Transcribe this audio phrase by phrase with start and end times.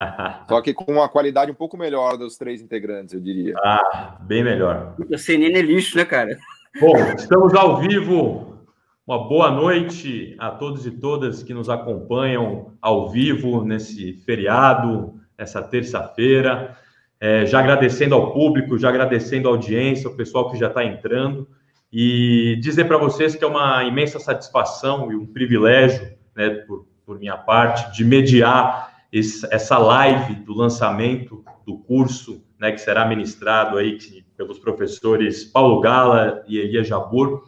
[0.48, 3.54] Só que com uma qualidade um pouco melhor dos três integrantes, eu diria.
[3.58, 4.94] Ah, bem melhor.
[5.10, 6.36] O CNN é lixo, né, cara?
[6.80, 8.58] Bom, estamos ao vivo.
[9.06, 15.62] Uma boa noite a todos e todas que nos acompanham ao vivo nesse feriado, nessa
[15.62, 16.76] terça-feira.
[17.20, 21.48] É, já agradecendo ao público, já agradecendo a audiência, o pessoal que já está entrando.
[21.90, 27.18] E dizer para vocês que é uma imensa satisfação e um privilégio, né, por, por
[27.18, 33.76] minha parte, de mediar esse, essa live do lançamento do curso, né, que será ministrado
[33.76, 33.98] aí
[34.36, 37.42] pelos professores Paulo Gala e Elia Jabur.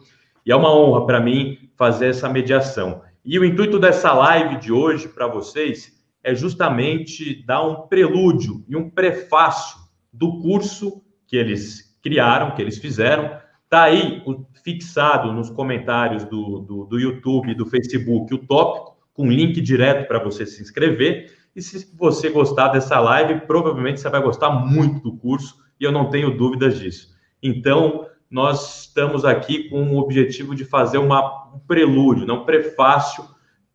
[0.45, 3.01] E é uma honra para mim fazer essa mediação.
[3.23, 8.75] E o intuito dessa live de hoje para vocês é justamente dar um prelúdio e
[8.75, 9.79] um prefácio
[10.11, 13.39] do curso que eles criaram, que eles fizeram.
[13.63, 14.23] Está aí
[14.63, 20.19] fixado nos comentários do, do, do YouTube do Facebook o tópico, com link direto para
[20.19, 21.40] você se inscrever.
[21.55, 25.91] E se você gostar dessa live, provavelmente você vai gostar muito do curso, e eu
[25.91, 27.09] não tenho dúvidas disso.
[27.41, 33.25] Então, nós estamos aqui com o objetivo de fazer uma, um prelúdio, não um prefácio,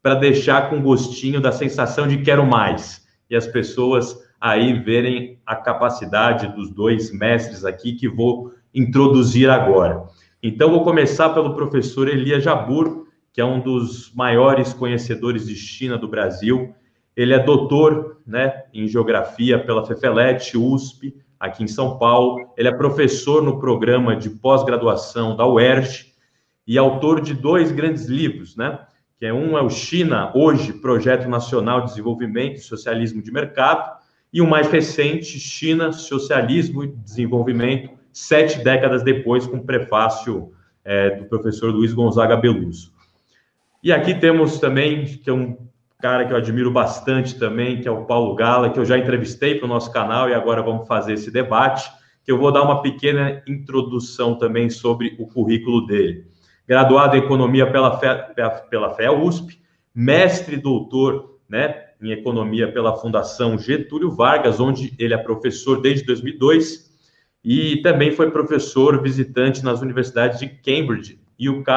[0.03, 3.05] para deixar com gostinho da sensação de quero mais.
[3.29, 10.05] E as pessoas aí verem a capacidade dos dois mestres aqui que vou introduzir agora.
[10.43, 15.99] Então, vou começar pelo professor Elia Jabur, que é um dos maiores conhecedores de China
[15.99, 16.75] do Brasil.
[17.17, 22.53] Ele é doutor né, em geografia pela FEFELET, USP, aqui em São Paulo.
[22.57, 26.13] Ele é professor no programa de pós-graduação da UERJ
[26.67, 28.81] e autor de dois grandes livros, né?
[29.19, 33.97] Que é um é o China hoje, Projeto Nacional de Desenvolvimento e Socialismo de Mercado,
[34.31, 40.53] e o mais recente, China, Socialismo e Desenvolvimento, sete décadas depois, com prefácio
[40.85, 42.93] é, do professor Luiz Gonzaga Beluso.
[43.83, 45.57] E aqui temos também, que é um
[46.01, 49.55] cara que eu admiro bastante também, que é o Paulo Gala, que eu já entrevistei
[49.55, 51.91] para o nosso canal e agora vamos fazer esse debate,
[52.25, 56.27] que eu vou dar uma pequena introdução também sobre o currículo dele.
[56.67, 58.35] Graduado em Economia pela FEA,
[58.69, 59.61] pela FEA USP,
[59.95, 66.05] mestre e doutor né, em Economia pela Fundação Getúlio Vargas, onde ele é professor desde
[66.05, 66.87] 2002,
[67.45, 71.71] e também foi professor visitante nas universidades de Cambridge e UK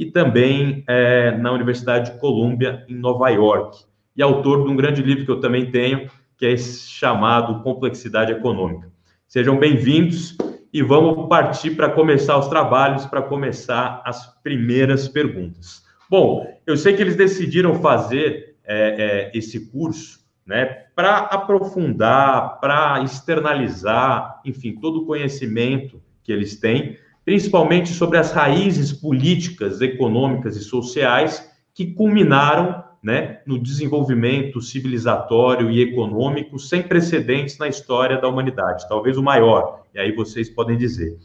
[0.00, 3.84] e também é, na Universidade de Columbia, em Nova York.
[4.16, 8.90] E autor de um grande livro que eu também tenho, que é chamado Complexidade Econômica.
[9.28, 10.38] Sejam bem-vindos
[10.72, 15.84] e vamos partir para começar os trabalhos, para começar as primeiras perguntas.
[16.08, 20.64] Bom, eu sei que eles decidiram fazer é, é, esse curso né,
[20.96, 28.92] para aprofundar, para externalizar, enfim, todo o conhecimento que eles têm principalmente sobre as raízes
[28.92, 37.68] políticas, econômicas e sociais que culminaram né, no desenvolvimento civilizatório e econômico sem precedentes na
[37.68, 41.16] história da humanidade, talvez o maior, e aí vocês podem dizer.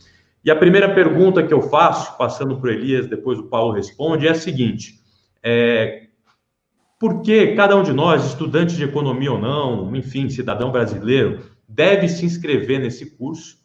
[0.43, 4.27] E a primeira pergunta que eu faço, passando para o Elias, depois o Paulo responde,
[4.27, 4.99] é a seguinte:
[5.41, 6.03] é,
[6.99, 12.07] por que cada um de nós, estudante de economia ou não, enfim, cidadão brasileiro, deve
[12.07, 13.57] se inscrever nesse curso?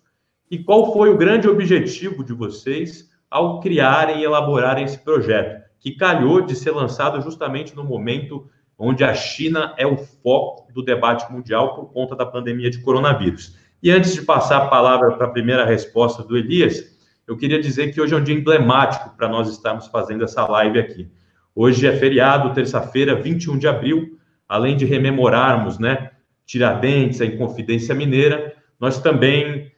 [0.50, 5.92] E qual foi o grande objetivo de vocês ao criarem e elaborarem esse projeto, que
[5.92, 11.30] calhou de ser lançado justamente no momento onde a China é o foco do debate
[11.32, 13.56] mundial por conta da pandemia de coronavírus.
[13.80, 17.94] E antes de passar a palavra para a primeira resposta do Elias, eu queria dizer
[17.94, 21.08] que hoje é um dia emblemático para nós estarmos fazendo essa live aqui.
[21.54, 24.18] Hoje é feriado, terça-feira, 21 de abril,
[24.48, 26.10] além de rememorarmos, né,
[26.44, 29.70] Tiradentes, a Inconfidência Mineira, nós também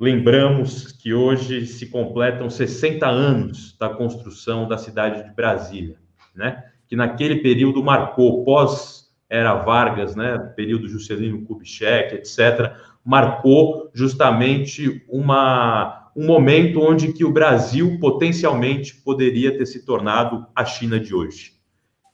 [0.00, 5.98] Lembramos que hoje se completam 60 anos da construção da cidade de Brasília,
[6.34, 6.64] né?
[6.88, 10.38] Que naquele período marcou pós era Vargas, né?
[10.56, 12.74] Período Juscelino Kubitschek, etc.
[13.04, 20.64] Marcou justamente uma um momento onde que o Brasil potencialmente poderia ter se tornado a
[20.64, 21.52] China de hoje.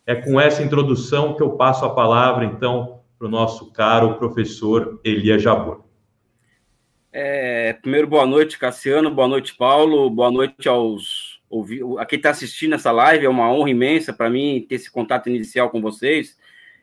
[0.05, 5.01] É com essa introdução que eu passo a palavra então para o nosso caro professor
[5.05, 5.86] Elia Jabor.
[7.19, 11.41] É, primeiro, boa noite, Cassiano, boa noite, Paulo, boa noite aos
[11.99, 13.25] a quem está assistindo essa live.
[13.25, 16.37] É uma honra imensa para mim ter esse contato inicial com vocês.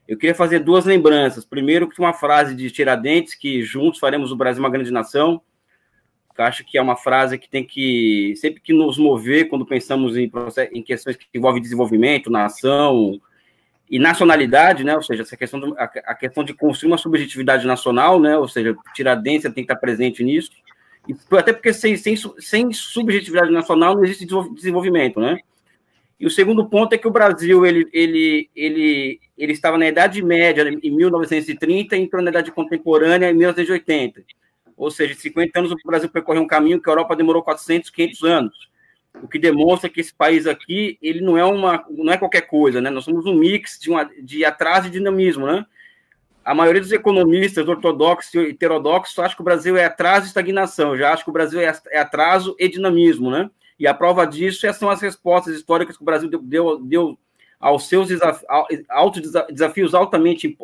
[0.08, 1.46] Eu queria fazer duas lembranças.
[1.46, 5.40] Primeiro, que uma frase de Tiradentes, que juntos faremos o Brasil uma grande nação.
[6.36, 10.18] Eu acho que é uma frase que tem que, sempre que nos mover quando pensamos
[10.18, 10.32] em,
[10.72, 13.22] em questões que envolvem desenvolvimento, nação,
[13.94, 14.95] e nacionalidade, né?
[14.95, 18.36] Ou seja, essa questão do, a, a, questão de construir uma subjetividade nacional, né?
[18.36, 20.50] Ou seja, Tiradentes tem que estar presente nisso.
[21.07, 24.25] E, até porque sem, sem, sem subjetividade nacional não existe
[24.56, 25.38] desenvolvimento, né?
[26.19, 30.24] E o segundo ponto é que o Brasil ele, ele, ele, ele estava na Idade
[30.24, 34.24] Média em 1930 e entrou na Idade Contemporânea em 1980.
[34.75, 38.24] Ou seja, 50 anos o Brasil percorreu um caminho que a Europa demorou 400, 500
[38.24, 38.73] anos.
[39.21, 42.81] O que demonstra que esse país aqui, ele não é uma, não é qualquer coisa,
[42.81, 42.89] né?
[42.89, 45.65] Nós somos um mix de, uma, de atraso e dinamismo, né?
[46.44, 50.92] A maioria dos economistas ortodoxos e heterodoxos acha que o Brasil é atraso e estagnação.
[50.92, 53.50] Eu já acho que o Brasil é, é atraso e dinamismo, né?
[53.80, 57.18] E a prova disso são as respostas históricas que o Brasil deu, deu
[57.60, 58.45] aos seus desafios,
[59.50, 60.57] desafios altamente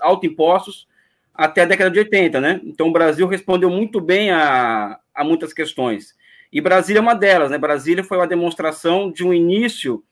[0.00, 0.88] autoimpostos
[1.34, 2.60] até a década de 80, né?
[2.64, 6.15] Então o Brasil respondeu muito bem a, a muitas questões.
[6.56, 7.58] E Brasília é uma delas, né?
[7.58, 10.02] Brasília foi uma demonstração de um início,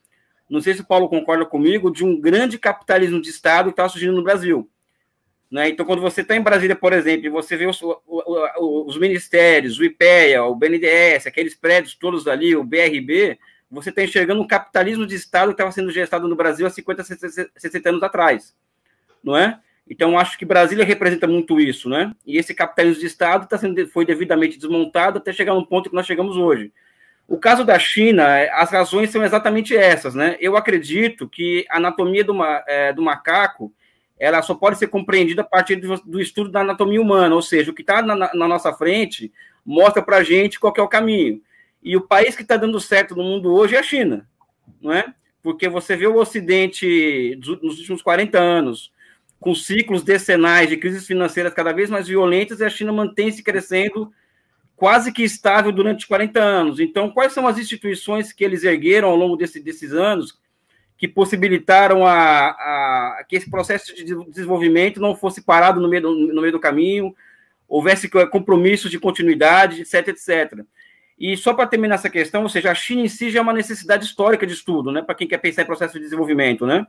[0.46, 3.88] não sei se o Paulo concorda comigo, de um grande capitalismo de Estado que está
[3.88, 4.70] surgindo no Brasil.
[5.50, 5.70] Né?
[5.70, 9.84] Então, quando você está em Brasília, por exemplo, e você vê os, os, ministérios, o
[9.84, 13.38] IPEA, o BNDES, aqueles prédios todos ali, o BRB,
[13.70, 17.04] você está enxergando um capitalismo de Estado que estava sendo gestado no Brasil há 50,
[17.56, 18.54] 60 anos atrás,
[19.22, 19.58] não é?
[19.88, 22.12] Então, acho que Brasília representa muito isso, né?
[22.26, 25.96] E esse capitalismo de Estado tá sendo, foi devidamente desmontado até chegar no ponto que
[25.96, 26.72] nós chegamos hoje.
[27.26, 30.36] O caso da China, as razões são exatamente essas, né?
[30.40, 32.34] Eu acredito que a anatomia do,
[32.66, 33.72] é, do macaco
[34.18, 37.70] ela só pode ser compreendida a partir do, do estudo da anatomia humana, ou seja,
[37.70, 39.32] o que está na, na, nossa frente
[39.64, 41.42] mostra para a gente qual é o caminho.
[41.82, 44.26] E o país que está dando certo no mundo hoje é a China,
[44.80, 45.12] não é?
[45.42, 48.92] Porque você vê o Ocidente nos últimos 40 anos,
[49.44, 54.10] com ciclos decenais de crises financeiras cada vez mais violentas, e a China mantém-se crescendo
[54.74, 56.80] quase que estável durante 40 anos.
[56.80, 60.40] Então, quais são as instituições que eles ergueram ao longo desse, desses anos
[60.96, 66.14] que possibilitaram a, a, que esse processo de desenvolvimento não fosse parado no meio do,
[66.14, 67.14] no meio do caminho,
[67.68, 70.64] houvesse compromissos de continuidade, etc, etc.
[71.18, 73.52] E só para terminar essa questão, ou seja, a China em si já é uma
[73.52, 76.86] necessidade histórica de estudo, né, para quem quer pensar em processo de desenvolvimento, né?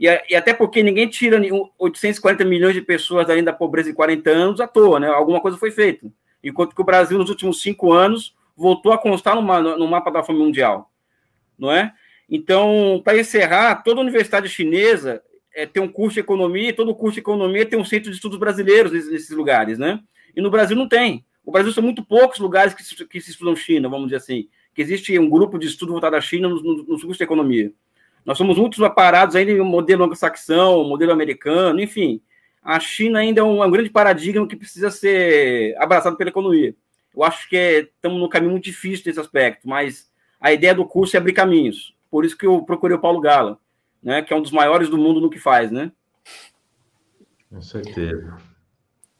[0.00, 1.38] E, e, até porque ninguém tira
[1.78, 5.08] 840 milhões de pessoas da da pobreza em 40 anos à toa, né?
[5.08, 6.10] Alguma coisa foi feita.
[6.42, 10.22] Enquanto que o Brasil, nos últimos cinco anos, voltou a constar no, no mapa da
[10.22, 10.90] fome mundial,
[11.58, 11.92] não é?
[12.30, 15.22] Então, para encerrar, toda universidade chinesa
[15.54, 18.16] é, tem um curso de economia, e todo curso de economia tem um centro de
[18.16, 20.00] estudos brasileiros nesses, nesses lugares, né?
[20.34, 21.26] E no Brasil não tem.
[21.44, 24.48] O Brasil são muito poucos lugares que se, que se estudam China, vamos dizer assim,
[24.72, 27.70] que existe um grupo de estudo voltado à China nos, nos, nos cursos de economia.
[28.24, 32.20] Nós somos muito parados ainda em modelo anglo-saxão, modelo americano, enfim.
[32.62, 36.74] A China ainda é um, é um, grande paradigma que precisa ser abraçado pela economia.
[37.14, 40.84] Eu acho que é, estamos num caminho muito difícil nesse aspecto, mas a ideia do
[40.84, 41.94] curso é abrir caminhos.
[42.10, 43.58] Por isso que eu procurei o Paulo Gala,
[44.02, 45.90] né, que é um dos maiores do mundo no que faz, né?
[47.48, 48.36] Com certeza.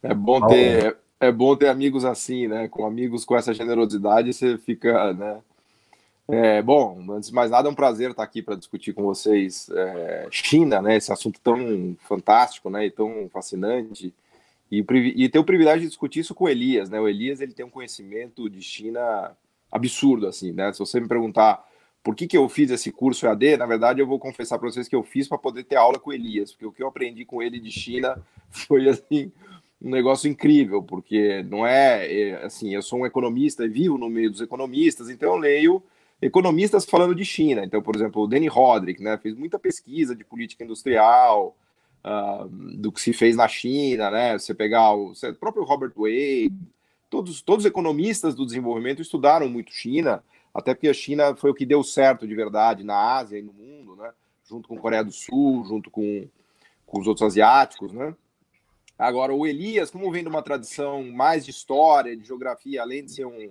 [0.02, 2.68] É bom ter, é bom ter amigos assim, né?
[2.68, 5.40] Com amigos com essa generosidade, você fica, né?
[6.32, 9.68] É, bom, antes de mais nada, é um prazer estar aqui para discutir com vocês
[9.70, 10.96] é, China, né?
[10.96, 12.86] Esse assunto tão fantástico, né?
[12.86, 14.14] E tão fascinante.
[14.70, 14.84] E,
[15.16, 17.00] e ter o privilégio de discutir isso com o Elias, né?
[17.00, 19.32] O Elias ele tem um conhecimento de China
[19.70, 20.72] absurdo, assim, né?
[20.72, 21.66] Se você me perguntar
[22.02, 24.88] por que, que eu fiz esse curso EAD, na verdade eu vou confessar para vocês
[24.88, 27.24] que eu fiz para poder ter aula com o Elias, porque o que eu aprendi
[27.24, 28.16] com ele de China
[28.48, 29.30] foi assim
[29.82, 34.10] um negócio incrível, porque não é, é assim, eu sou um economista e vivo no
[34.10, 35.82] meio dos economistas, então eu leio
[36.20, 37.64] economistas falando de China.
[37.64, 41.56] Então, por exemplo, o Danny Roderick, né, fez muita pesquisa de política industrial,
[42.04, 44.38] uh, do que se fez na China, né?
[44.38, 46.52] Você pegar o, o próprio Robert Wade,
[47.08, 50.22] todos, todos os economistas do desenvolvimento estudaram muito China
[50.54, 53.52] até porque a China foi o que deu certo de verdade na Ásia e no
[53.52, 54.12] mundo, né?
[54.44, 56.28] junto com a Coreia do Sul, junto com,
[56.84, 57.92] com os outros asiáticos.
[57.92, 58.14] Né?
[58.98, 63.12] Agora, o Elias, como vem de uma tradição mais de história, de geografia, além de
[63.12, 63.50] ser um,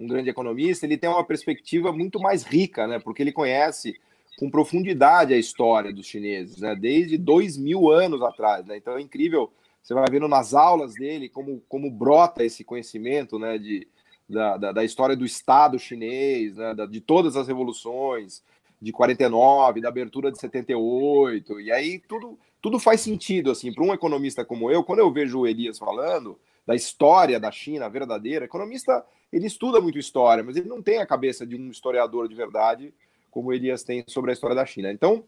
[0.00, 2.98] um grande economista, ele tem uma perspectiva muito mais rica, né?
[2.98, 3.94] porque ele conhece
[4.38, 6.74] com profundidade a história dos chineses, né?
[6.74, 8.64] desde dois mil anos atrás.
[8.66, 8.78] Né?
[8.78, 9.52] Então é incrível,
[9.82, 13.58] você vai vendo nas aulas dele como, como brota esse conhecimento né?
[13.58, 13.86] de,
[14.26, 18.42] da, da, da história do Estado chinês, né, da, de todas as revoluções,
[18.80, 23.92] de 49, da abertura de 78, e aí tudo, tudo faz sentido, assim, para um
[23.92, 26.38] economista como eu, quando eu vejo o Elias falando
[26.70, 31.06] da história da China verdadeira, economista, ele estuda muito história, mas ele não tem a
[31.06, 32.94] cabeça de um historiador de verdade,
[33.28, 34.92] como Elias tem sobre a história da China.
[34.92, 35.24] Então,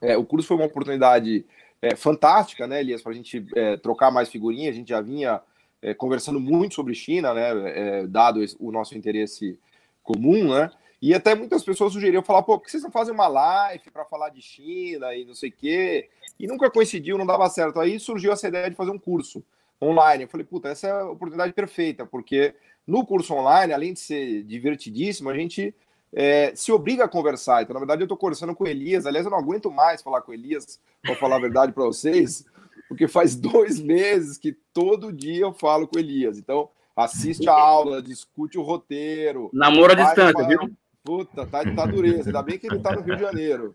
[0.00, 1.44] é, o curso foi uma oportunidade
[1.80, 5.40] é, fantástica, né, Elias, para a gente é, trocar mais figurinhas, a gente já vinha
[5.82, 9.58] é, conversando muito sobre China, né, é, dado o nosso interesse
[10.00, 13.26] comum, né, e até muitas pessoas sugeriram falar, pô, por que vocês não fazem uma
[13.26, 16.08] live para falar de China e não sei o quê?
[16.38, 17.80] E nunca coincidiu, não dava certo.
[17.80, 19.42] Aí surgiu essa ideia de fazer um curso
[19.82, 20.24] online.
[20.24, 22.54] Eu falei, puta, essa é a oportunidade perfeita, porque
[22.86, 25.74] no curso online, além de ser divertidíssimo, a gente
[26.12, 27.62] é, se obriga a conversar.
[27.62, 29.06] Então, na verdade, eu estou conversando com o Elias.
[29.06, 32.44] Aliás, eu não aguento mais falar com o Elias, para falar a verdade para vocês,
[32.88, 36.38] porque faz dois meses que todo dia eu falo com o Elias.
[36.38, 39.50] Então, assiste a aula, discute o roteiro.
[39.52, 40.70] Namoro à distância, viu?
[41.04, 42.28] Puta, tá, tá dureza.
[42.28, 43.74] Ainda bem que ele está no Rio de Janeiro.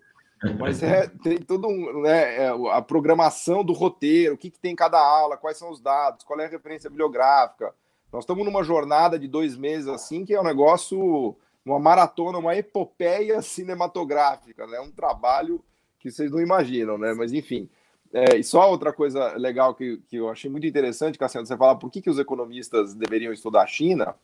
[0.60, 4.74] Mas é, tem todo um, né, é, a programação do roteiro, o que, que tem
[4.74, 7.74] em cada aula, quais são os dados, qual é a referência bibliográfica.
[8.12, 12.56] Nós estamos numa jornada de dois meses assim, que é um negócio, uma maratona, uma
[12.56, 14.80] epopeia cinematográfica, né?
[14.80, 15.64] Um trabalho
[16.00, 17.14] que vocês não imaginam, né?
[17.14, 17.68] Mas enfim.
[18.14, 21.78] É, e só outra coisa legal que, que eu achei muito interessante, Cassiano, você fala
[21.78, 24.16] por que, que os economistas deveriam estudar a China.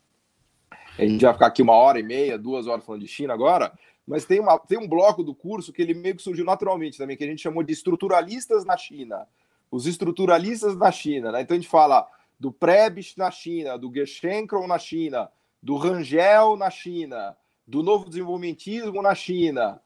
[0.97, 3.73] A gente vai ficar aqui uma hora e meia, duas horas falando de China agora,
[4.07, 7.15] mas tem, uma, tem um bloco do curso que ele meio que surgiu naturalmente também,
[7.15, 9.25] que a gente chamou de estruturalistas na China.
[9.71, 11.41] Os estruturalistas na China, né?
[11.41, 12.07] Então a gente fala
[12.39, 15.29] do Prebisch na China, do Gerschenkron na China,
[15.61, 19.79] do Rangel na China, do novo desenvolvimentismo na China,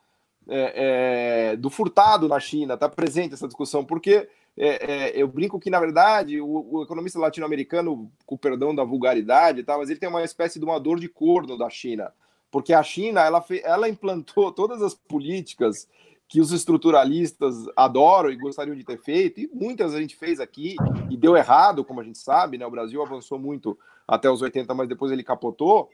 [0.49, 5.59] é, é, do furtado na China, está presente essa discussão, porque é, é, eu brinco
[5.59, 9.99] que, na verdade, o, o economista latino-americano, com o perdão da vulgaridade, tá, mas ele
[9.99, 12.11] tem uma espécie de uma dor de corno da China,
[12.51, 15.87] porque a China ela, ela implantou todas as políticas
[16.27, 20.75] que os estruturalistas adoram e gostariam de ter feito, e muitas a gente fez aqui
[21.09, 22.65] e deu errado, como a gente sabe, né?
[22.65, 25.89] O Brasil avançou muito até os 80, mas depois ele capotou.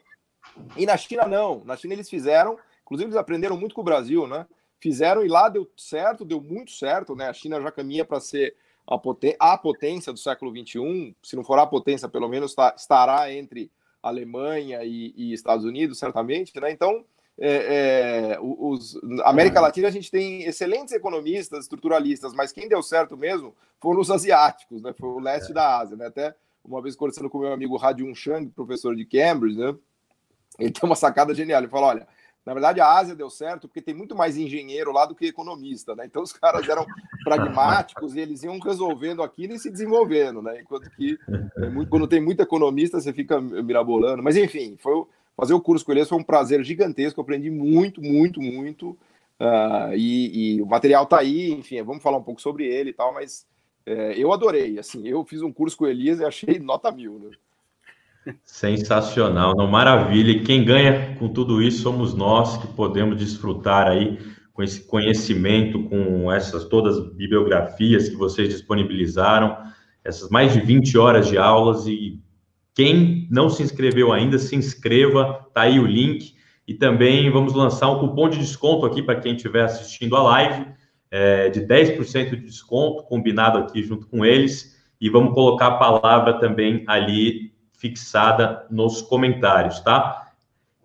[0.76, 4.26] E na China não, na China eles fizeram, inclusive eles aprenderam muito com o Brasil,
[4.26, 4.44] né?
[4.80, 7.28] Fizeram e lá deu certo, deu muito certo, né?
[7.28, 8.56] A China já caminha para ser
[9.38, 13.70] a, potência do século 21, se não for a potência, pelo menos tá, estará entre
[14.08, 16.70] Alemanha e, e Estados Unidos, certamente, né?
[16.70, 17.04] Então,
[17.38, 23.16] é, é, os, América Latina a gente tem excelentes economistas, estruturalistas, mas quem deu certo
[23.16, 24.92] mesmo foram os asiáticos, né?
[24.92, 25.54] Foi o leste é.
[25.54, 26.06] da Ásia, né?
[26.06, 26.34] Até
[26.64, 29.74] uma vez conversando com meu amigo Radiun Chang, professor de Cambridge, né?
[30.58, 31.60] Ele tem uma sacada genial.
[31.60, 32.06] Ele falou: olha,
[32.44, 35.94] na verdade a Ásia deu certo porque tem muito mais engenheiro lá do que economista,
[35.94, 36.04] né?
[36.06, 36.86] Então os caras eram
[37.22, 40.60] pragmáticos e eles iam resolvendo aquilo e se desenvolvendo, né?
[40.60, 41.18] Enquanto que
[41.88, 44.22] quando tem muito economista você fica mirabolando.
[44.22, 45.04] Mas enfim, foi
[45.36, 48.96] fazer o curso com eles foi um prazer gigantesco, aprendi muito, muito, muito.
[49.40, 52.92] Uh, e, e, o material tá aí, enfim, vamos falar um pouco sobre ele e
[52.92, 53.44] tal, mas
[53.84, 57.18] é, eu adorei, assim, eu fiz um curso com o Elias e achei nota mil,
[57.18, 57.30] né?
[58.44, 60.30] Sensacional, não, maravilha.
[60.32, 64.18] E quem ganha com tudo isso somos nós que podemos desfrutar aí
[64.52, 69.56] com esse conhecimento, com essas todas as bibliografias que vocês disponibilizaram,
[70.04, 72.20] essas mais de 20 horas de aulas e
[72.74, 76.34] quem não se inscreveu ainda, se inscreva, tá aí o link.
[76.66, 80.66] E também vamos lançar um cupom de desconto aqui para quem estiver assistindo a live,
[81.10, 84.74] é, de 10% de desconto, combinado aqui junto com eles.
[85.00, 87.53] E vamos colocar a palavra também ali
[87.84, 90.28] fixada nos comentários, tá?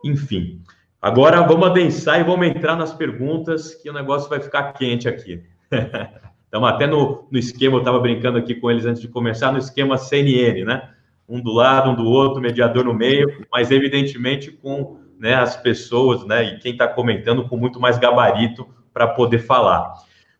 [0.03, 0.61] Enfim,
[1.01, 5.41] agora vamos adensar e vamos entrar nas perguntas, que o negócio vai ficar quente aqui.
[6.43, 9.59] Estamos até no, no esquema, eu estava brincando aqui com eles antes de começar, no
[9.59, 10.89] esquema CNN, né?
[11.29, 16.25] um do lado, um do outro, mediador no meio, mas evidentemente com né, as pessoas,
[16.25, 19.93] né, e quem está comentando com muito mais gabarito para poder falar.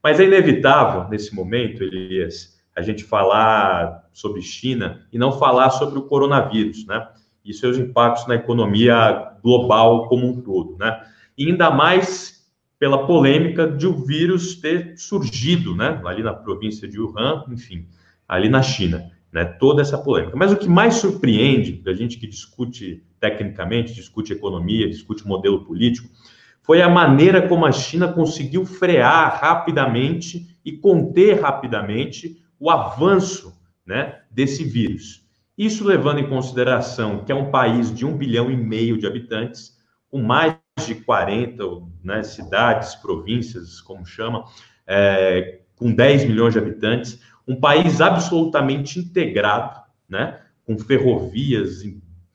[0.04, 2.49] Mas é inevitável nesse momento, Elias,
[2.80, 7.08] a gente falar sobre China e não falar sobre o coronavírus, né?
[7.44, 11.02] E seus impactos na economia global como um todo, né?
[11.38, 16.02] E ainda mais pela polêmica de o vírus ter surgido, né?
[16.06, 17.86] Ali na província de Wuhan, enfim,
[18.28, 20.36] ali na China né, toda essa polêmica.
[20.36, 26.10] Mas o que mais surpreende da gente que discute tecnicamente, discute economia, discute modelo político,
[26.62, 33.54] foi a maneira como a China conseguiu frear rapidamente e conter rapidamente o avanço
[33.86, 35.28] né, desse vírus.
[35.58, 39.78] Isso levando em consideração que é um país de um bilhão e meio de habitantes,
[40.10, 41.64] com mais de 40
[42.04, 44.46] né, cidades, províncias, como chama,
[44.88, 51.84] é, com 10 milhões de habitantes, um país absolutamente integrado, né, com ferrovias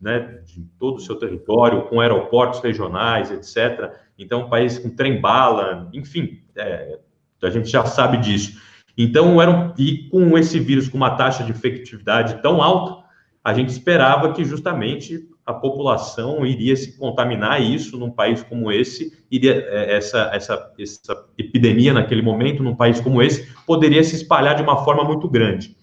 [0.01, 0.43] né,
[0.79, 3.93] todo o seu território, com aeroportos regionais, etc.
[4.19, 6.99] Então, um país com trem-bala, enfim, é,
[7.43, 8.61] a gente já sabe disso.
[8.97, 13.05] Então, era e com esse vírus com uma taxa de efetividade tão alta,
[13.43, 19.25] a gente esperava que justamente a população iria se contaminar isso num país como esse,
[19.31, 24.57] iria é, essa, essa, essa epidemia naquele momento, num país como esse, poderia se espalhar
[24.57, 25.77] de uma forma muito grande.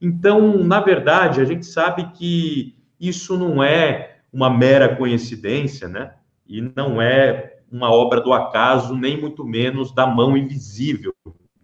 [0.00, 6.14] Então, na verdade, a gente sabe que isso não é uma mera coincidência, né?
[6.46, 11.14] E não é uma obra do acaso, nem muito menos da mão invisível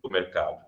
[0.02, 0.58] do mercado.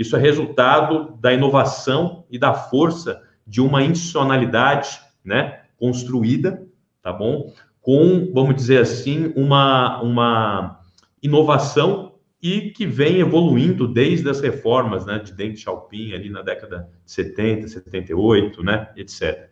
[0.00, 5.60] Isso é resultado da inovação e da força de uma institucionalidade, né?
[5.78, 6.66] construída,
[7.02, 7.52] tá bom?
[7.80, 10.80] com, vamos dizer assim, uma, uma
[11.22, 16.88] inovação e que vem evoluindo desde as reformas né, de Deng Xiaoping ali na década
[17.04, 19.50] de 70, 78, né, etc.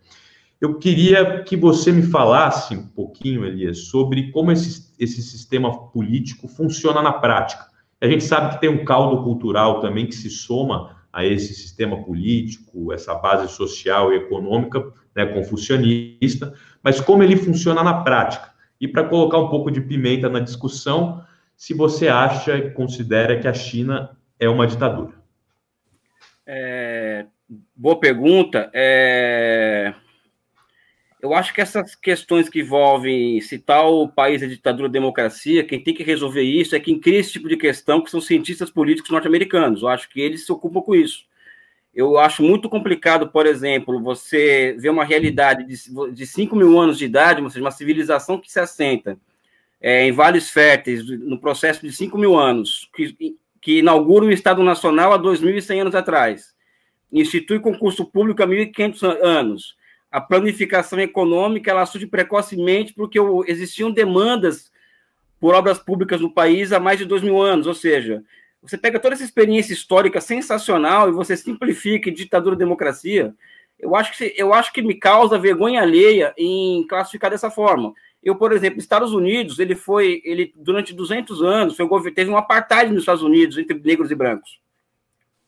[0.61, 6.49] Eu queria que você me falasse um pouquinho, Elias, sobre como esse, esse sistema político
[6.49, 7.68] funciona na prática.
[8.01, 12.05] A gente sabe que tem um caldo cultural também que se soma a esse sistema
[12.05, 18.53] político, essa base social e econômica né, confucionista, mas como ele funciona na prática.
[18.81, 21.25] E para colocar um pouco de pimenta na discussão,
[21.57, 25.15] se você acha e considera que a China é uma ditadura.
[26.47, 27.27] É,
[27.75, 28.71] boa pergunta.
[28.73, 29.93] É,
[31.21, 35.83] eu acho que essas questões que envolvem se tal país é ditadura ou democracia, quem
[35.83, 39.11] tem que resolver isso é quem cria esse tipo de questão, que são cientistas políticos
[39.11, 39.83] norte-americanos.
[39.83, 41.27] Eu acho que eles se ocupam com isso.
[41.93, 46.97] Eu acho muito complicado, por exemplo, você ver uma realidade de, de 5 mil anos
[46.99, 49.19] de idade, ou seja, uma civilização que se assenta
[49.81, 54.63] é, em vales férteis, no processo de 5 mil anos, que, que inaugura o Estado
[54.63, 56.55] Nacional há 2.100 anos atrás,
[57.13, 59.77] institui concurso público há 1.500 anos,
[60.11, 64.71] a planificação econômica ela surge precocemente porque existiam demandas
[65.41, 68.25] por obras públicas no país há mais de dois mil anos, ou seja,
[68.61, 73.35] você pega toda essa experiência histórica sensacional e você simplifica em ditadura e democracia,
[73.79, 77.93] eu acho que eu acho que me causa vergonha alheia em classificar dessa forma.
[78.21, 82.91] Eu, por exemplo, Estados Unidos, ele foi, ele durante 200 anos, foi, teve um apartheid
[82.91, 84.59] nos Estados Unidos entre negros e brancos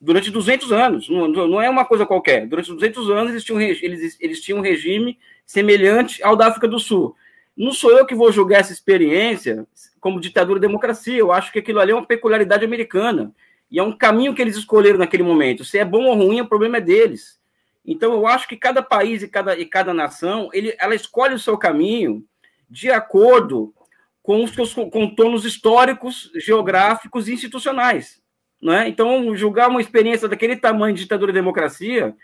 [0.01, 2.47] durante 200 anos, não, não, é uma coisa qualquer.
[2.47, 6.79] Durante 200 anos eles tinham, eles, eles tinham um regime semelhante ao da África do
[6.79, 7.15] Sul.
[7.57, 9.67] Não sou eu que vou julgar essa experiência
[10.01, 11.19] como ditadura e democracia.
[11.19, 13.35] Eu acho que aquilo ali é uma peculiaridade americana.
[13.71, 15.65] E é um caminho que eles escolheram naquele momento.
[15.65, 17.39] Se é bom ou ruim, o problema é deles.
[17.85, 21.39] Então, eu acho que cada país e cada, e cada nação, ele, ela escolhe o
[21.39, 22.25] seu caminho
[22.69, 23.75] de acordo
[24.23, 28.21] com os seus contornos históricos, geográficos e institucionais.
[28.63, 28.89] Né?
[28.89, 32.15] Então, julgar uma experiência daquele tamanho de ditadura e democracia,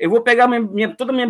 [0.00, 1.26] eu vou pegar minha, minha, toda a minha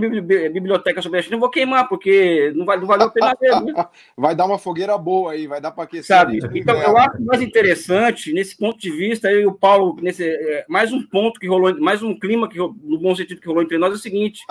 [0.48, 3.64] biblioteca sobre a China e vou queimar, porque não, vai, não vale a pena mesmo.
[3.64, 3.86] Né?
[4.16, 6.04] Vai dar uma fogueira boa aí, vai dar para aquecer.
[6.04, 6.38] Sabe?
[6.54, 10.92] Então, eu acho mais interessante, nesse ponto de vista, aí o Paulo, nesse, é, mais
[10.92, 13.92] um ponto que rolou, mais um clima, que, no bom sentido que rolou entre nós,
[13.92, 14.44] é o seguinte: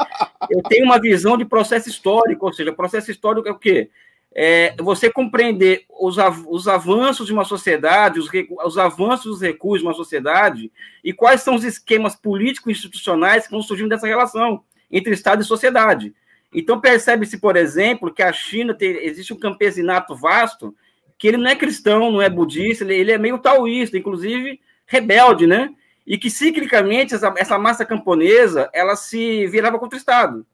[0.49, 3.89] eu tenho uma visão de processo histórico, ou seja, processo histórico é o quê?
[4.35, 8.29] É, você compreender os, os avanços de uma sociedade, os,
[8.65, 10.71] os avanços dos recursos de uma sociedade
[11.03, 15.45] e quais são os esquemas políticos institucionais que vão surgindo dessa relação entre Estado e
[15.45, 16.13] sociedade.
[16.53, 20.75] Então, percebe-se, por exemplo, que a China tem, existe um campesinato vasto,
[21.17, 25.45] que ele não é cristão, não é budista, ele, ele é meio taoísta, inclusive rebelde,
[25.45, 25.69] né?
[26.07, 30.45] E que, ciclicamente, essa, essa massa camponesa, ela se virava contra o Estado.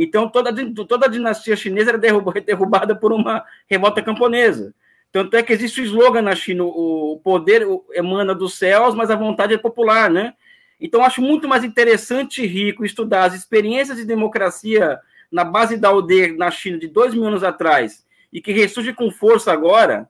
[0.00, 0.54] Então, toda,
[0.86, 4.72] toda a dinastia chinesa era derrubada por uma revolta camponesa.
[5.10, 9.16] Tanto é que existe o slogan na China: o poder emana dos céus, mas a
[9.16, 10.34] vontade é popular, né?
[10.80, 15.00] Então, acho muito mais interessante e rico estudar as experiências de democracia
[15.32, 19.10] na base da aldeia na China de dois mil anos atrás e que ressurge com
[19.10, 20.08] força agora,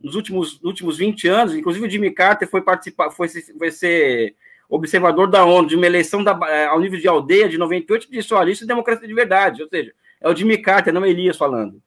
[0.00, 1.54] nos últimos, últimos 20 anos.
[1.56, 4.36] Inclusive, o Jimmy Carter foi participar, foi, foi ser
[4.68, 8.34] observador da ONU de uma eleição da, eh, ao nível de aldeia de 98 disse:
[8.34, 9.62] olha, isso é democracia de verdade.
[9.62, 11.82] Ou seja, é o Jimmy Carter, não Elias falando.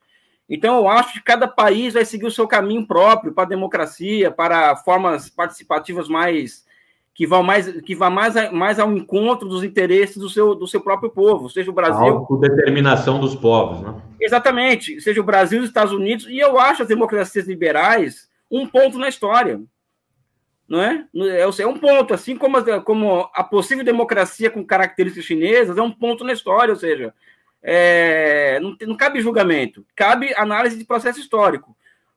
[0.50, 4.32] Então, eu acho que cada país vai seguir o seu caminho próprio para a democracia,
[4.32, 6.66] para formas participativas mais
[7.18, 10.80] que vão mais que vá mais, mais ao encontro dos interesses do seu, do seu
[10.80, 12.06] próprio povo, seja o Brasil.
[12.06, 13.96] A autodeterminação dos povos, né?
[14.22, 19.00] Exatamente, seja o Brasil, os Estados Unidos, e eu acho as democracias liberais um ponto
[19.00, 19.60] na história
[20.68, 21.06] não é?
[21.16, 25.82] É, é um ponto, assim como a, como a possível democracia com características chinesas é
[25.82, 27.14] um ponto na história, ou seja,
[27.64, 31.76] é, não, não, cabe julgamento, cabe análise de processo histórico.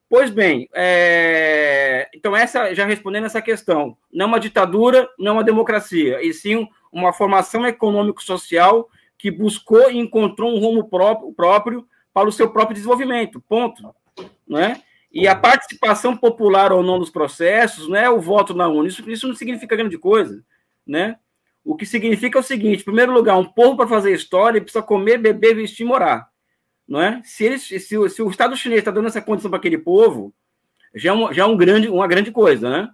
[0.08, 6.20] Pois bem, é, então essa já respondendo essa questão, não uma ditadura, não uma democracia,
[6.20, 12.32] e sim uma formação econômico-social que buscou e encontrou um rumo próprio, próprio para o
[12.32, 13.94] seu próprio desenvolvimento, ponto,
[14.48, 14.82] não é?
[15.12, 19.26] E a participação popular ou não nos processos, né, o voto na UNE, isso, isso
[19.26, 20.44] não significa grande coisa,
[20.86, 21.16] né?
[21.64, 24.82] O que significa é o seguinte: em primeiro lugar, um povo para fazer história precisa
[24.82, 26.28] comer, beber, vestir e morar,
[26.86, 27.20] não é?
[27.24, 30.32] Se, eles, se, se o Estado chinês está dando essa condição para aquele povo,
[30.94, 32.88] já é, um, já é um grande, uma grande coisa, né?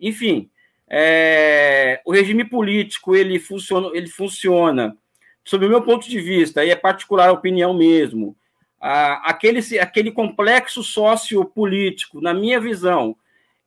[0.00, 0.50] Enfim,
[0.88, 4.96] é, o regime político ele funciona, ele funciona,
[5.44, 8.36] sob o meu ponto de vista, e é particular a opinião mesmo,
[8.80, 13.14] aquele, aquele complexo sociopolítico, na minha visão,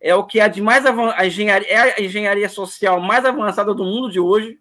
[0.01, 3.85] é o que é de mais a engenharia, é a engenharia social mais avançada do
[3.85, 4.59] mundo de hoje,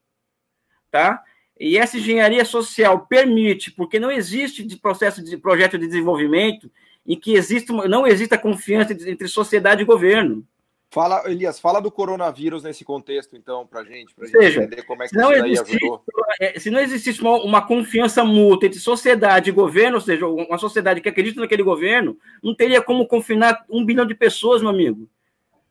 [0.91, 1.23] tá?
[1.59, 6.71] E essa engenharia social permite, porque não existe de processo de projeto de desenvolvimento
[7.07, 10.47] em que existe, não exista confiança entre sociedade e governo.
[10.93, 15.09] Fala, Elias, fala do coronavírus nesse contexto, então, para gente, para gente entender como é
[15.09, 15.17] que
[15.49, 16.05] isso ajudou.
[16.39, 20.59] É, se não existisse uma, uma, confiança mútua entre sociedade e governo, ou seja, uma
[20.59, 25.09] sociedade que acredita naquele governo, não teria como confinar um bilhão de pessoas, meu amigo.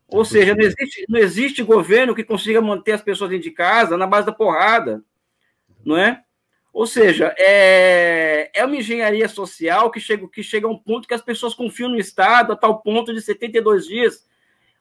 [0.08, 3.96] Ou seja, não existe, não existe governo que consiga manter as pessoas dentro de casa
[3.96, 5.04] na base da porrada,
[5.84, 6.20] não é?
[6.72, 11.14] Ou seja, é, é uma engenharia social que chega, que chega a um ponto que
[11.14, 14.31] as pessoas confiam no Estado a tal ponto de 72 dias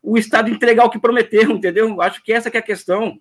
[0.02, 2.02] o Estado entregar o que prometeu, entendeu?
[2.02, 3.20] Acho que essa que é a questão.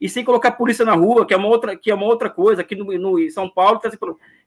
[0.00, 2.60] E sem colocar polícia na rua, que é uma outra, que é uma outra coisa.
[2.60, 3.98] Aqui no, no em São Paulo está se,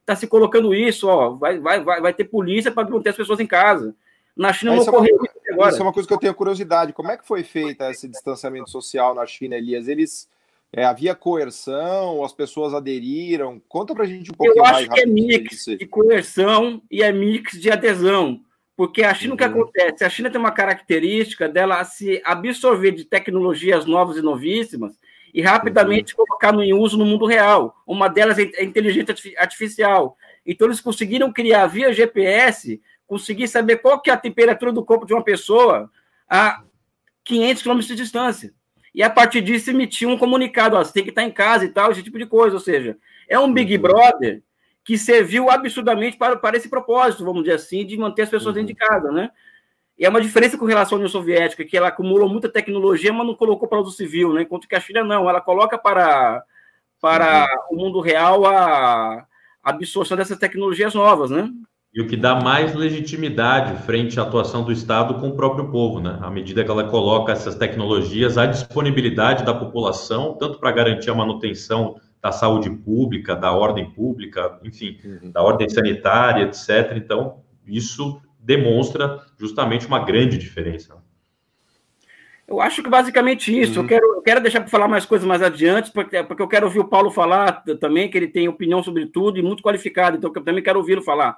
[0.06, 1.32] tá se colocando isso, ó.
[1.32, 3.96] Vai, vai, vai, vai ter polícia para manter as pessoas em casa.
[4.36, 5.72] Na China não ocorreu isso agora.
[5.72, 6.94] Isso é uma coisa que eu tenho curiosidade.
[6.94, 9.88] Como é que foi feita esse distanciamento social na China, Elias?
[9.88, 10.30] Eles
[10.72, 13.60] é, havia coerção, as pessoas aderiram?
[13.68, 14.72] Conta pra gente um pouquinho mais.
[14.72, 18.40] Eu acho que é mix de coerção e é mix de adesão.
[18.80, 19.36] Porque a China, uhum.
[19.36, 19.62] o que uhum.
[19.62, 20.06] acontece?
[20.06, 24.98] A China tem uma característica dela se absorver de tecnologias novas e novíssimas
[25.34, 26.26] e rapidamente uhum.
[26.26, 27.76] colocar no, em uso no mundo real.
[27.86, 30.16] Uma delas é a inteligência artificial.
[30.46, 35.06] Então, eles conseguiram criar via GPS, conseguir saber qual que é a temperatura do corpo
[35.06, 35.92] de uma pessoa
[36.30, 36.64] a
[37.26, 38.54] 500 km de distância.
[38.96, 41.70] E a partir disso emitir um comunicado, ó, você tem que estar em casa e
[41.70, 42.56] tal, esse tipo de coisa.
[42.56, 43.82] Ou seja, é um Big uhum.
[43.82, 44.42] Brother
[44.90, 48.66] que serviu absurdamente para, para esse propósito, vamos dizer assim, de manter as pessoas uhum.
[48.66, 49.30] dentro de casa, né?
[49.96, 53.28] E é uma diferença com relação à União Soviética, que ela acumulou muita tecnologia, mas
[53.28, 54.42] não colocou para o uso civil, né?
[54.42, 56.44] Enquanto que a China não, ela coloca para,
[57.00, 57.78] para uhum.
[57.78, 59.28] o mundo real a,
[59.64, 61.48] absorção dessas tecnologias novas, né?
[61.94, 66.00] E o que dá mais legitimidade frente à atuação do Estado com o próprio povo,
[66.00, 66.18] né?
[66.20, 71.16] À medida que ela coloca essas tecnologias à disponibilidade da população, tanto para garantir a
[71.16, 75.32] manutenção da saúde pública, da ordem pública, enfim, uhum.
[75.32, 76.94] da ordem sanitária, etc.
[76.96, 80.98] Então, isso demonstra justamente uma grande diferença.
[82.48, 83.80] Eu acho que basicamente isso.
[83.80, 83.86] Uhum.
[83.86, 86.66] Eu, quero, eu quero deixar para falar mais coisas mais adiante, porque, porque eu quero
[86.66, 90.32] ouvir o Paulo falar também, que ele tem opinião sobre tudo e muito qualificado, então
[90.36, 91.38] eu também quero ouvi-lo falar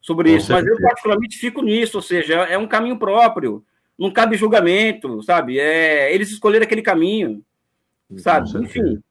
[0.00, 0.46] sobre Com isso.
[0.46, 0.70] Certeza.
[0.70, 3.64] Mas eu, particularmente, fico nisso, ou seja, é um caminho próprio,
[3.98, 5.58] não cabe julgamento, sabe?
[5.58, 7.42] É, eles escolheram aquele caminho,
[8.16, 8.48] sabe?
[8.58, 9.02] Enfim.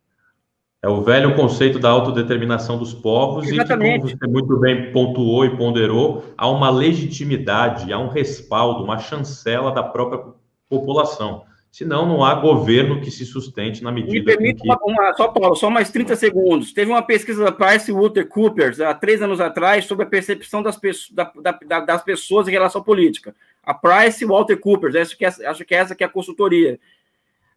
[0.84, 4.06] É o velho conceito da autodeterminação dos povos Exatamente.
[4.06, 8.84] e que, como você muito bem pontuou e ponderou, há uma legitimidade, há um respaldo,
[8.84, 10.34] uma chancela da própria
[10.67, 11.46] população.
[11.72, 14.13] Senão, não há governo que se sustente na medida.
[14.13, 14.67] Me permita que...
[14.67, 16.74] uma, uma, só, Paulo, só mais 30 segundos.
[16.74, 20.78] Teve uma pesquisa da Price Water Coopers, há três anos atrás, sobre a percepção das,
[21.13, 21.32] da,
[21.65, 23.34] da, das pessoas em relação à política.
[23.63, 26.78] A Price Walter Coopers, acho que, essa, acho que essa que é a consultoria.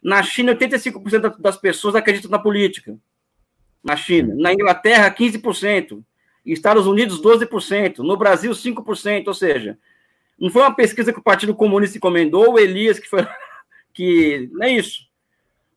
[0.01, 2.97] Na China, 85% das pessoas acreditam na política
[3.87, 4.35] na China.
[4.37, 6.03] Na Inglaterra, 15%.
[6.45, 7.99] Estados Unidos, 12%.
[7.99, 9.29] No Brasil, 5%.
[9.29, 9.79] Ou seja,
[10.39, 13.27] não foi uma pesquisa que o Partido Comunista encomendou, o Elias, que foi.
[13.95, 15.07] que Não é isso.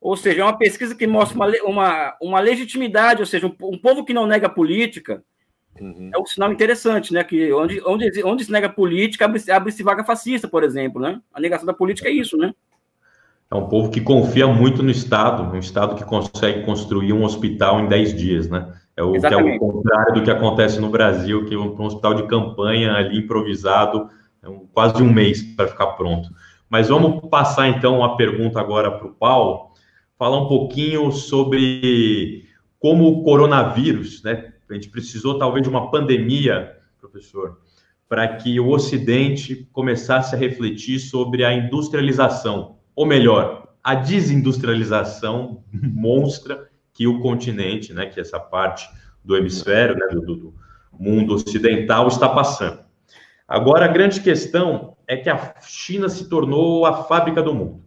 [0.02, 3.78] Ou seja, é uma pesquisa que mostra uma, uma, uma legitimidade, ou seja, um, um
[3.78, 5.24] povo que não nega política.
[5.80, 6.10] Uhum.
[6.13, 7.24] É um sinal interessante, né?
[7.24, 11.22] Que onde, onde, onde se nega política, abre-se abre vaga fascista, por exemplo, né?
[11.34, 12.54] A negação da política é isso, né?
[13.52, 17.80] É um povo que confia muito no Estado, um Estado que consegue construir um hospital
[17.80, 18.76] em 10 dias, né?
[18.96, 22.14] É o, que é o contrário do que acontece no Brasil, que um, um hospital
[22.14, 24.08] de campanha ali improvisado,
[24.44, 26.30] é um, quase um mês para ficar pronto.
[26.70, 29.72] Mas vamos passar então a pergunta agora para o Paulo,
[30.18, 32.46] falar um pouquinho sobre
[32.78, 34.54] como o coronavírus, né?
[34.70, 37.58] A gente precisou talvez de uma pandemia, professor,
[38.08, 46.68] para que o Ocidente começasse a refletir sobre a industrialização ou melhor, a desindustrialização monstra
[46.94, 48.90] que o continente, né, que essa parte
[49.24, 50.54] do hemisfério, né, do, do
[51.00, 52.80] mundo ocidental está passando.
[53.48, 57.86] Agora, a grande questão é que a China se tornou a fábrica do mundo,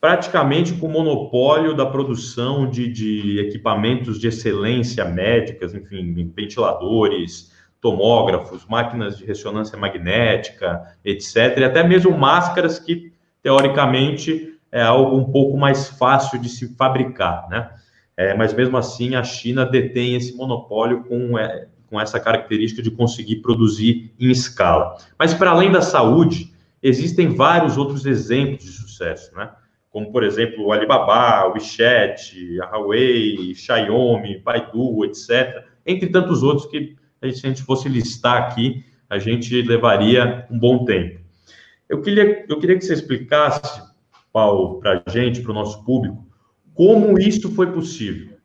[0.00, 9.18] praticamente com monopólio da produção de, de equipamentos de excelência médicas, enfim, ventiladores, tomógrafos, máquinas
[9.18, 15.88] de ressonância magnética, etc., e até mesmo máscaras que teoricamente, é algo um pouco mais
[15.88, 17.70] fácil de se fabricar, né?
[18.16, 22.90] É, mas mesmo assim, a China detém esse monopólio com, é, com essa característica de
[22.90, 24.96] conseguir produzir em escala.
[25.18, 29.50] Mas para além da saúde, existem vários outros exemplos de sucesso, né?
[29.90, 35.64] Como, por exemplo, o Alibaba, o WeChat, a Huawei, Xiaomi, Baidu, etc.
[35.86, 36.94] Entre tantos outros que,
[37.32, 41.20] se a gente fosse listar aqui, a gente levaria um bom tempo.
[41.88, 43.82] Eu queria, eu queria que você explicasse,
[44.30, 46.26] Paulo, para a gente, para o nosso público,
[46.74, 48.36] como isso foi possível.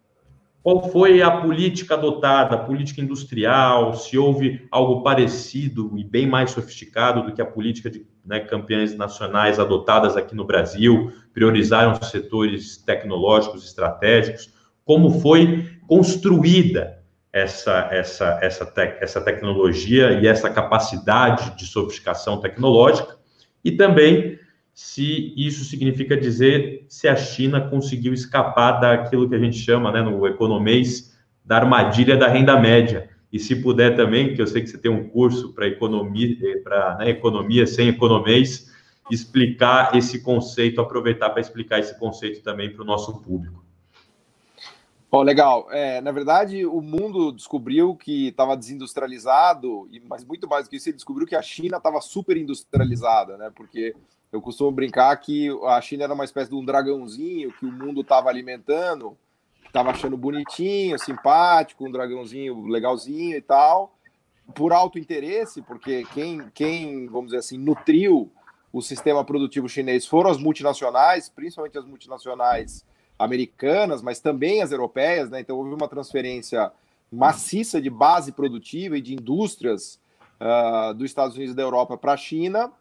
[0.63, 6.51] qual foi a política adotada, a política industrial, se houve algo parecido e bem mais
[6.51, 12.77] sofisticado do que a política de né, campeões nacionais adotadas aqui no Brasil, priorizaram setores
[12.77, 14.53] tecnológicos estratégicos,
[14.85, 17.03] como foi construída
[17.33, 23.17] essa, essa, essa, essa tecnologia e essa capacidade de sofisticação tecnológica,
[23.63, 24.39] e também
[24.73, 30.01] se isso significa dizer se a China conseguiu escapar daquilo que a gente chama, né,
[30.01, 33.09] no economês, da armadilha da renda média.
[33.31, 36.97] E se puder também, que eu sei que você tem um curso para economia, para
[36.97, 38.71] né, economia sem economês,
[39.11, 43.62] explicar esse conceito, aproveitar para explicar esse conceito também para o nosso público.
[45.13, 45.67] Bom, legal.
[45.69, 50.89] É, na verdade, o mundo descobriu que estava desindustrializado, mas muito mais do que isso,
[50.89, 53.51] ele descobriu que a China estava super industrializada, né?
[53.55, 53.95] Porque
[54.31, 58.01] eu costumo brincar que a China era uma espécie de um dragãozinho que o mundo
[58.01, 59.15] estava alimentando,
[59.67, 63.95] estava achando bonitinho, simpático, um dragãozinho legalzinho e tal,
[64.55, 68.31] por alto interesse, porque quem, quem, vamos dizer assim, nutriu
[68.71, 72.83] o sistema produtivo chinês foram as multinacionais, principalmente as multinacionais
[73.23, 75.39] americanas, mas também as europeias, né?
[75.39, 76.71] Então houve uma transferência
[77.11, 79.99] maciça de base produtiva e de indústrias
[80.41, 82.71] uh, dos Estados Unidos e da Europa para a China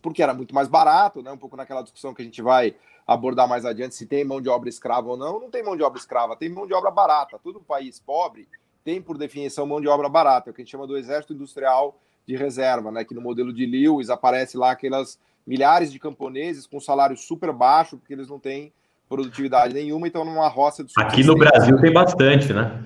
[0.00, 1.30] porque era muito mais barato, né?
[1.30, 2.74] Um pouco naquela discussão que a gente vai
[3.06, 5.40] abordar mais adiante, se tem mão de obra escrava ou não.
[5.40, 7.38] Não tem mão de obra escrava, tem mão de obra barata.
[7.42, 8.48] Todo país pobre
[8.84, 11.32] tem, por definição, mão de obra barata, é o que a gente chama do exército
[11.32, 13.04] industrial de reserva, né?
[13.04, 17.96] Que no modelo de Lewis aparece lá aquelas milhares de camponeses com salário super baixo,
[17.96, 18.72] porque eles não têm
[19.08, 22.84] produtividade nenhuma, então numa roça de Aqui no Brasil tem bastante, né?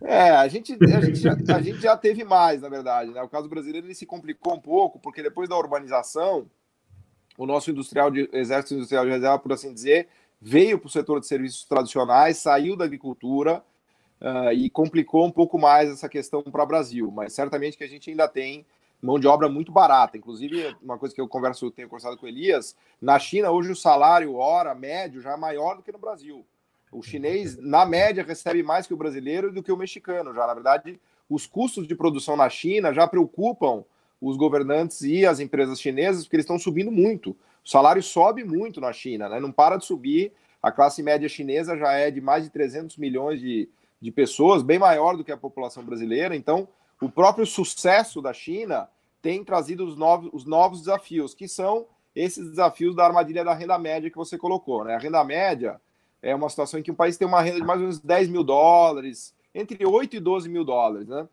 [0.00, 3.10] É, a gente, a, gente já, a gente já teve mais, na verdade.
[3.10, 3.22] Né?
[3.22, 6.46] O caso brasileiro ele se complicou um pouco, porque depois da urbanização,
[7.38, 10.08] o nosso industrial de, exército industrial de reserva, por assim dizer,
[10.40, 13.62] veio para o setor de serviços tradicionais, saiu da agricultura
[14.20, 17.10] uh, e complicou um pouco mais essa questão para o Brasil.
[17.10, 18.66] Mas certamente que a gente ainda tem
[19.04, 20.16] mão de obra muito barata.
[20.16, 23.76] Inclusive, uma coisa que eu converso, tenho conversado com o Elias, na China hoje o
[23.76, 26.44] salário hora médio já é maior do que no Brasil.
[26.90, 30.32] O chinês, na média, recebe mais que o brasileiro do que o mexicano.
[30.32, 33.84] Já, na verdade, os custos de produção na China já preocupam
[34.20, 37.36] os governantes e as empresas chinesas, porque eles estão subindo muito.
[37.62, 39.38] O salário sobe muito na China, né?
[39.38, 40.32] não para de subir.
[40.62, 43.68] A classe média chinesa já é de mais de 300 milhões de,
[44.00, 46.34] de pessoas, bem maior do que a população brasileira.
[46.34, 46.66] Então,
[47.02, 48.88] o próprio sucesso da China
[49.24, 53.78] tem trazido os novos, os novos desafios, que são esses desafios da armadilha da renda
[53.78, 54.84] média que você colocou.
[54.84, 54.94] Né?
[54.94, 55.80] A renda média
[56.20, 58.28] é uma situação em que um país tem uma renda de mais ou menos 10
[58.28, 61.26] mil dólares, entre 8 e 12 mil dólares, né?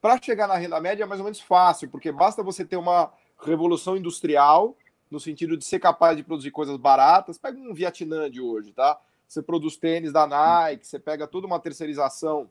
[0.00, 3.12] Para chegar na renda média é mais ou menos fácil, porque basta você ter uma
[3.44, 4.74] revolução industrial,
[5.10, 7.36] no sentido de ser capaz de produzir coisas baratas.
[7.36, 8.98] Pega um Vietnã de hoje, tá?
[9.28, 12.48] Você produz tênis da Nike, você pega toda uma terceirização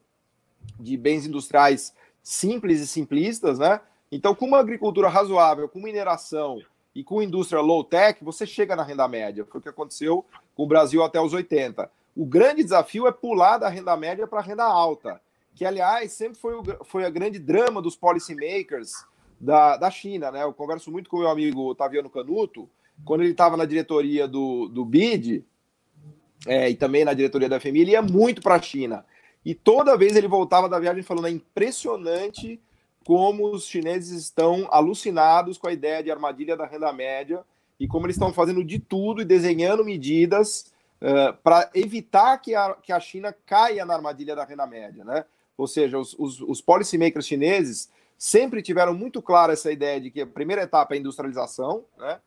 [0.79, 3.81] de bens industriais simples e simplistas, né?
[4.15, 6.61] Então, com uma agricultura razoável, com mineração
[6.95, 9.43] e com indústria low-tech, você chega na renda média.
[9.43, 10.23] Foi o que aconteceu
[10.55, 11.91] com o Brasil até os 80.
[12.15, 15.19] O grande desafio é pular da renda média para a renda alta,
[15.53, 19.05] que, aliás, sempre foi, o, foi a grande drama dos policymakers
[19.37, 20.31] da, da China.
[20.31, 20.43] Né?
[20.43, 22.69] Eu converso muito com meu amigo Otaviano Canuto,
[23.03, 25.43] quando ele estava na diretoria do, do BID
[26.47, 29.05] é, e também na diretoria da FMI, ele ia muito para a China.
[29.43, 32.61] E toda vez ele voltava da viagem falando: é impressionante
[33.05, 37.43] como os chineses estão alucinados com a ideia de armadilha da renda média
[37.79, 42.73] e como eles estão fazendo de tudo e desenhando medidas uh, para evitar que a,
[42.73, 45.23] que a China caia na armadilha da renda média, né?
[45.55, 50.21] Ou seja, os, os, os policymakers chineses sempre tiveram muito clara essa ideia de que
[50.21, 52.19] a primeira etapa é a industrialização, né?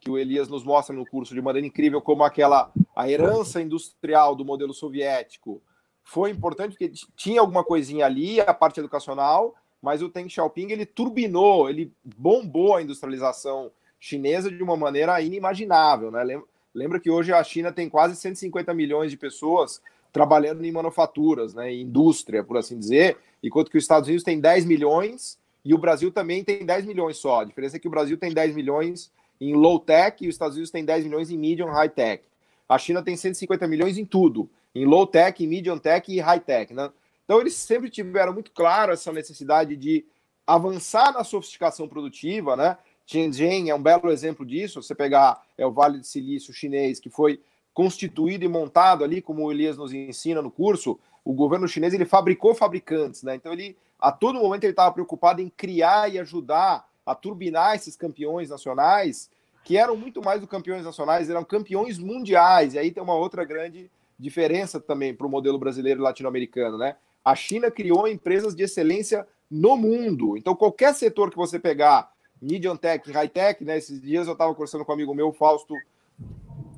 [0.00, 4.34] Que o Elias nos mostra no curso de maneira incrível como aquela a herança industrial
[4.34, 5.62] do modelo soviético
[6.02, 10.86] foi importante porque tinha alguma coisinha ali, a parte educacional, mas o Deng Xiaoping ele
[10.86, 13.70] turbinou, ele bombou a industrialização
[14.00, 16.10] chinesa de uma maneira inimaginável.
[16.10, 16.40] Né?
[16.74, 21.72] Lembra que hoje a China tem quase 150 milhões de pessoas trabalhando em manufaturas, né,
[21.72, 25.78] em indústria, por assim dizer, enquanto que os Estados Unidos tem 10 milhões e o
[25.78, 27.40] Brasil também tem 10 milhões só.
[27.40, 30.56] A diferença é que o Brasil tem 10 milhões em low tech e os Estados
[30.56, 32.22] Unidos tem 10 milhões em medium high tech.
[32.68, 36.72] A China tem 150 milhões em tudo, em low tech, medium tech e high tech.
[36.72, 36.90] Né?
[37.24, 40.04] Então eles sempre tiveram muito claro essa necessidade de
[40.46, 42.76] avançar na sofisticação produtiva, né?
[43.06, 44.82] Shenzhen é um belo exemplo disso.
[44.82, 47.40] Você pegar é o Vale de Silício chinês, que foi
[47.72, 52.04] constituído e montado ali, como o Elias nos ensina no curso, o governo chinês ele
[52.04, 53.34] fabricou fabricantes, né?
[53.34, 57.96] Então ele a todo momento ele estava preocupado em criar e ajudar a turbinar esses
[57.96, 59.30] campeões nacionais,
[59.64, 62.74] que eram muito mais do campeões nacionais, eram campeões mundiais.
[62.74, 66.96] E aí tem uma outra grande diferença também para o modelo brasileiro e latino-americano, né?
[67.24, 70.36] A China criou empresas de excelência no mundo.
[70.36, 73.78] Então, qualquer setor que você pegar, medium tech, high tech, né?
[73.78, 75.74] Esses dias eu estava conversando com um amigo meu, Fausto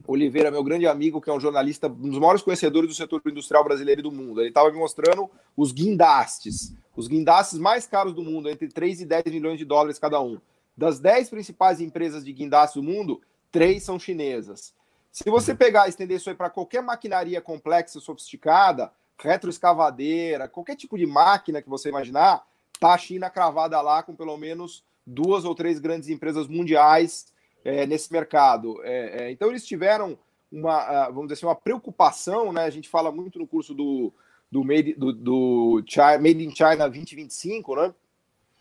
[0.06, 3.64] Oliveira, meu grande amigo, que é um jornalista, um dos maiores conhecedores do setor industrial
[3.64, 4.40] brasileiro do mundo.
[4.40, 9.04] Ele estava me mostrando os guindastes, os guindastes mais caros do mundo, entre 3 e
[9.04, 10.38] 10 milhões de dólares cada um.
[10.76, 14.72] Das 10 principais empresas de guindastes do mundo, três são chinesas.
[15.11, 20.96] Se você pegar e estender isso aí para qualquer maquinaria complexa, sofisticada, retroescavadeira, qualquer tipo
[20.96, 22.46] de máquina que você imaginar,
[22.79, 27.33] tá a China cravada lá com pelo menos duas ou três grandes empresas mundiais
[27.64, 28.83] é, nesse mercado.
[28.85, 30.18] É, é, então eles tiveram
[30.50, 32.64] uma, vamos dizer assim, uma preocupação, né?
[32.64, 34.12] A gente fala muito no curso do,
[34.50, 37.94] do, Made, do, do China, Made in China 2025, né?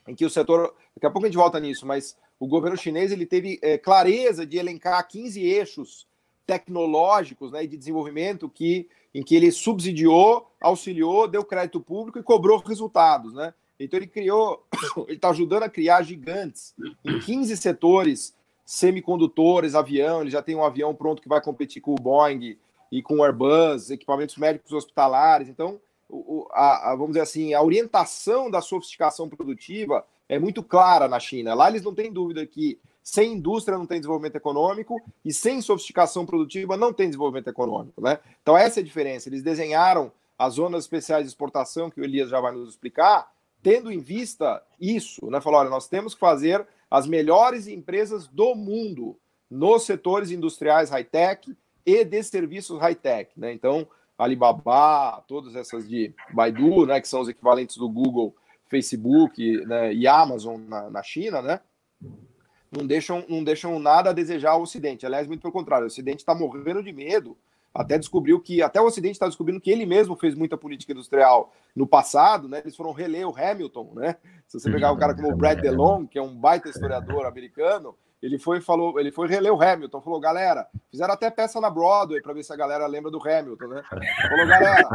[0.07, 3.11] Em que o setor, daqui a pouco a gente volta nisso, mas o governo chinês
[3.11, 6.07] ele teve é, clareza de elencar 15 eixos
[6.45, 12.57] tecnológicos né, de desenvolvimento que, em que ele subsidiou, auxiliou, deu crédito público e cobrou
[12.57, 13.33] resultados.
[13.33, 13.53] Né?
[13.79, 14.61] Então ele criou,
[15.07, 16.75] ele está ajudando a criar gigantes
[17.05, 21.93] em 15 setores, semicondutores, avião, ele já tem um avião pronto que vai competir com
[21.93, 22.57] o Boeing
[22.91, 25.47] e com o Airbus, equipamentos médicos hospitalares.
[25.47, 31.07] Então, o, a, a, vamos dizer assim, a orientação da sofisticação produtiva é muito clara
[31.07, 31.53] na China.
[31.53, 36.25] Lá eles não têm dúvida que sem indústria não tem desenvolvimento econômico e sem sofisticação
[36.25, 38.17] produtiva não tem desenvolvimento econômico, né?
[38.41, 39.29] Então essa é a diferença.
[39.29, 43.91] Eles desenharam as zonas especiais de exportação que o Elias já vai nos explicar, tendo
[43.91, 45.39] em vista isso, né?
[45.39, 49.15] Falou, olha, nós temos que fazer as melhores empresas do mundo
[49.51, 53.53] nos setores industriais high-tech e de serviços high-tech, né?
[53.53, 53.87] Então,
[54.17, 58.35] Alibaba, todas essas de Baidu, né, que são os equivalentes do Google
[58.67, 61.59] Facebook né, e Amazon na, na China, né?
[62.75, 65.05] Não deixam, não deixam nada a desejar ao Ocidente.
[65.05, 67.37] Aliás, muito pelo contrário, o Ocidente está morrendo de medo.
[67.73, 71.53] Até descobriu que, até o Ocidente está descobrindo que ele mesmo fez muita política industrial
[71.75, 72.59] no passado, né?
[72.63, 74.15] Eles foram reler o Hamilton, né?
[74.47, 77.95] Se você pegar um cara como o Brad DeLong, que é um baita historiador americano,
[78.21, 82.21] ele foi falou, ele foi reler o Hamilton, falou, galera, fizeram até peça na Broadway
[82.21, 83.83] para ver se a galera lembra do Hamilton, né?
[84.29, 84.89] Falou, galera,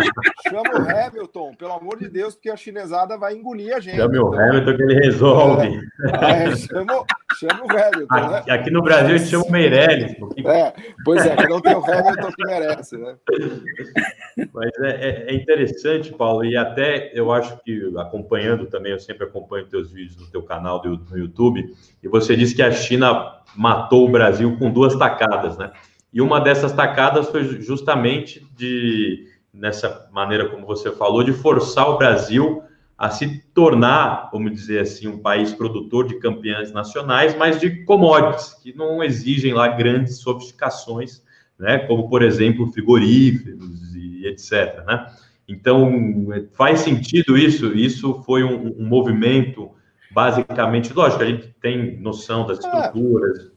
[0.48, 3.96] chama o Hamilton, pelo amor de Deus, porque a chinesada vai engolir a gente.
[3.96, 5.80] Chama então, o Hamilton que ele resolve.
[6.22, 7.04] É, é, chama,
[7.38, 8.54] chama o Hamilton, aqui, né?
[8.54, 10.14] Aqui no Brasil a gente chama o Meirelles.
[10.18, 10.46] Porque...
[10.46, 10.72] É,
[11.04, 13.16] pois é, não tem o Hamilton que merece, né?
[14.52, 19.24] Mas é, é, é, interessante, Paulo, e até eu acho que acompanhando também, eu sempre
[19.24, 23.09] acompanho teus vídeos no teu canal do, no YouTube, e você disse que a China
[23.56, 25.70] matou o Brasil com duas tacadas, né?
[26.12, 31.98] E uma dessas tacadas foi justamente de, nessa maneira como você falou, de forçar o
[31.98, 32.62] Brasil
[32.98, 38.54] a se tornar, vamos dizer assim, um país produtor de campeões nacionais, mas de commodities,
[38.54, 41.22] que não exigem lá grandes sofisticações,
[41.58, 41.78] né?
[41.78, 45.06] Como, por exemplo, frigoríferos e etc, né?
[45.48, 47.74] Então, faz sentido isso?
[47.74, 49.70] Isso foi um, um movimento
[50.10, 52.68] basicamente, lógico, a gente tem noção das é.
[52.68, 53.50] estruturas,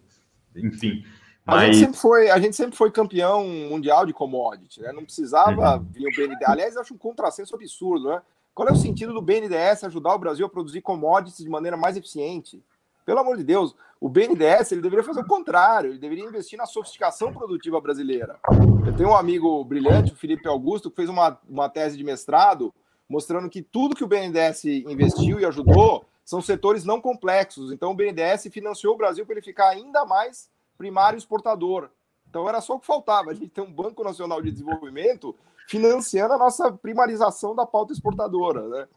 [0.56, 0.60] é.
[0.60, 1.04] enfim.
[1.46, 1.62] Mas...
[1.62, 4.92] A, gente sempre foi, a gente sempre foi campeão mundial de commodity, né?
[4.94, 5.88] Não precisava uhum.
[5.92, 6.48] vir o BNDES.
[6.48, 8.22] Aliás, eu acho um contrassenso absurdo, né?
[8.56, 11.98] Qual é o sentido do BNDES ajudar o Brasil a produzir commodities de maneira mais
[11.98, 12.63] eficiente?
[13.06, 16.66] Pelo amor de Deus, o BNDES ele deveria fazer o contrário, ele deveria investir na
[16.66, 18.38] sofisticação produtiva brasileira.
[18.86, 22.74] Eu tenho um amigo brilhante, o Felipe Augusto, que fez uma, uma tese de mestrado
[23.10, 27.72] mostrando que tudo que o BNDES investiu e ajudou são setores não complexos.
[27.72, 31.90] Então o BNDES financiou o Brasil para ele ficar ainda mais primário exportador.
[32.30, 33.32] Então era só o que faltava.
[33.32, 35.36] A gente tem um Banco Nacional de Desenvolvimento
[35.68, 38.68] financiando a nossa primarização da pauta exportadora.
[38.68, 38.88] Né?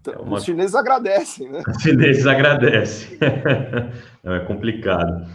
[0.00, 0.36] Então, é uma...
[0.36, 1.62] Os chineses agradecem, né?
[1.66, 3.18] Os chineses agradecem.
[4.22, 5.26] é complicado.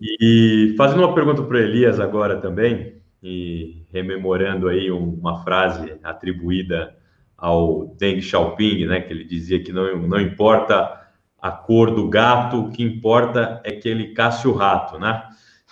[0.00, 6.94] E fazendo uma pergunta para Elias agora também, e rememorando aí uma frase atribuída
[7.36, 11.00] ao Deng Xiaoping, né, que ele dizia que não, não importa
[11.40, 15.22] a cor do gato, o que importa é que ele casse o rato, né?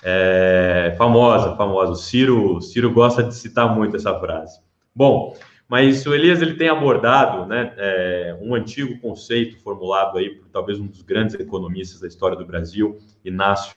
[0.03, 1.93] É, famosa, famosa.
[1.93, 4.61] O Ciro, Ciro gosta de citar muito essa frase.
[4.95, 5.35] Bom,
[5.73, 10.79] mas o Elias ele tem abordado, né, é, um antigo conceito formulado aí por talvez
[10.79, 13.75] um dos grandes economistas da história do Brasil, Inácio,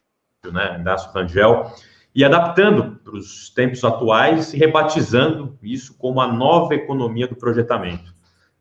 [0.52, 1.72] né, Inácio Rangel,
[2.16, 8.16] e adaptando para os tempos atuais e rebatizando isso como a nova economia do projetamento,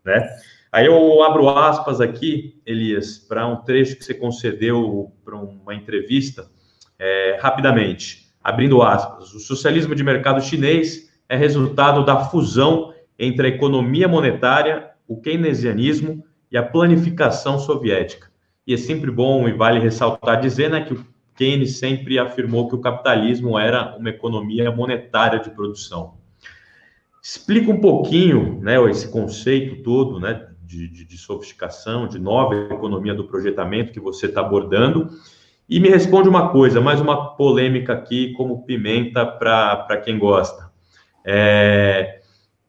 [0.04, 0.28] né?
[0.72, 6.50] Aí eu abro aspas aqui, Elias, para um trecho que você concedeu para uma entrevista,
[6.98, 9.32] é, rapidamente, abrindo aspas.
[9.32, 16.24] O socialismo de mercado chinês é resultado da fusão entre a economia monetária, o keynesianismo
[16.50, 18.28] e a planificação soviética.
[18.66, 22.74] E é sempre bom e vale ressaltar dizer né, que o Keynes sempre afirmou que
[22.74, 26.14] o capitalismo era uma economia monetária de produção.
[27.22, 33.14] Explica um pouquinho, né, esse conceito todo, né, de, de, de sofisticação, de nova economia
[33.14, 35.08] do projetamento que você está abordando,
[35.68, 40.70] e me responde uma coisa, mais uma polêmica aqui, como pimenta para quem gosta.
[41.24, 42.20] É,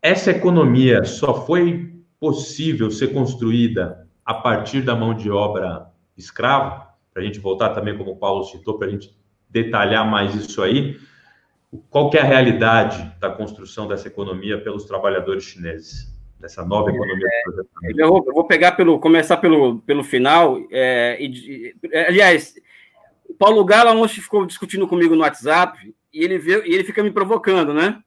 [0.01, 5.88] essa economia só foi possível ser construída a partir da mão de obra
[6.18, 6.84] escrava?
[7.16, 9.16] Para a gente voltar também, como o Paulo citou, para a gente
[9.49, 10.99] detalhar mais isso aí.
[11.89, 16.13] Qual que é a realidade da construção dessa economia pelos trabalhadores chineses?
[16.38, 20.57] Dessa nova economia é, eu, vou, eu vou pegar pelo começar pelo, pelo final.
[20.70, 21.74] É, e,
[22.05, 22.53] aliás,
[23.30, 27.01] o Paulo Gala ontem ficou discutindo comigo no WhatsApp e ele, veio, e ele fica
[27.01, 27.97] me provocando, né?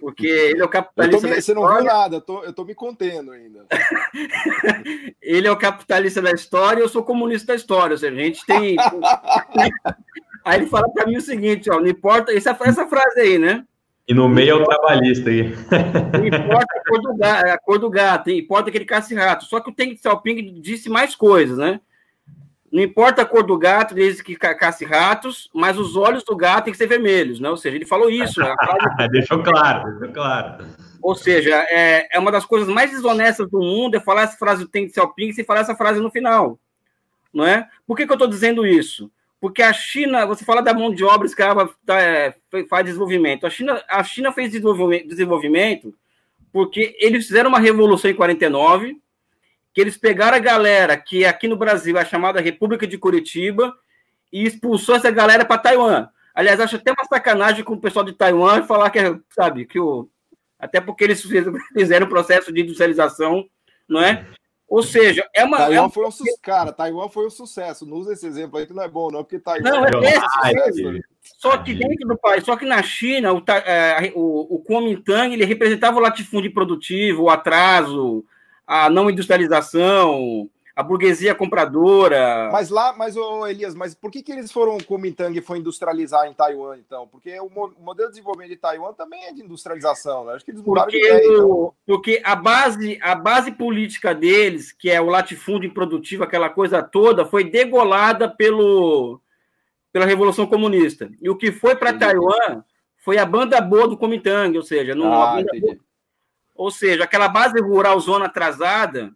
[0.00, 1.28] Porque ele é o capitalista.
[1.28, 3.66] Me, você não viu nada, eu tô, eu tô me contendo ainda.
[5.22, 7.92] ele é o capitalista da história, eu sou comunista da história.
[7.92, 8.76] Ou seja, a gente tem.
[10.44, 12.32] aí ele fala para mim o seguinte: ó, não importa.
[12.32, 13.64] Essa, essa frase aí, né?
[14.06, 15.54] E no meio é o trabalhista aí.
[16.12, 19.44] Não importa a cor do gato, a cor do gato importa que ele caça rato.
[19.46, 21.80] Só que o Teng Xiaoping disse mais coisas, né?
[22.74, 26.64] Não importa a cor do gato, desde que casse ratos, mas os olhos do gato
[26.64, 27.48] têm que ser vermelhos, né?
[27.48, 28.40] Ou seja, ele falou isso.
[28.40, 28.52] Né?
[28.58, 29.08] Frase...
[29.12, 30.66] deixou claro, deixou claro.
[31.00, 34.64] Ou seja, é, é uma das coisas mais desonestas do mundo é falar essa frase
[34.64, 36.58] do Teng Xiaoping e falar essa frase no final.
[37.32, 37.68] Não é?
[37.86, 39.08] Por que, que eu estou dizendo isso?
[39.40, 42.34] Porque a China, você fala da mão de obra escrava, tá, é,
[42.68, 43.46] faz desenvolvimento.
[43.46, 45.94] A China, a China fez desenvolvimento
[46.52, 49.00] porque eles fizeram uma revolução em 49,
[49.74, 53.74] que eles pegaram a galera que aqui no Brasil é chamada República de Curitiba
[54.32, 56.08] e expulsou essa galera para Taiwan.
[56.32, 59.78] Aliás, acho até uma sacanagem com o pessoal de Taiwan falar que, é, sabe, que
[59.78, 60.08] o.
[60.58, 61.20] Até porque eles
[61.74, 63.44] fizeram o processo de industrialização,
[63.88, 64.24] não é?
[64.68, 65.58] Ou seja, é uma.
[65.58, 65.90] Taiwan é uma...
[65.90, 66.38] foi um sucesso.
[66.40, 67.84] Cara, Taiwan foi um sucesso.
[67.84, 69.68] Não usa esse exemplo aí que não é bom, não, porque Taiwan.
[69.68, 74.54] Não, é esse, Só que dentro do país, só que na China, o, é, o,
[74.54, 78.24] o Kuomintang ele representava o latifúndio produtivo, o atraso,
[78.66, 82.48] a não industrialização, a burguesia compradora.
[82.50, 86.26] Mas lá, mas ô Elias, mas por que, que eles foram, o Kuomintang foi industrializar
[86.26, 87.06] em Taiwan, então?
[87.06, 90.34] Porque o, modelo de desenvolvimento de Taiwan também é de industrialização, né?
[90.34, 91.74] Acho que eles mudaram porque, de ideia, então.
[91.86, 97.24] Porque a base, a base política deles, que é o latifúndio improdutivo, aquela coisa toda,
[97.24, 99.20] foi degolada pelo,
[99.92, 101.08] pela Revolução Comunista.
[101.22, 102.64] E o que foi para Taiwan
[102.96, 105.76] foi a banda boa do Kuomintang, ou seja, não, ah, a banda boa,
[106.54, 109.12] ou seja, aquela base rural zona atrasada,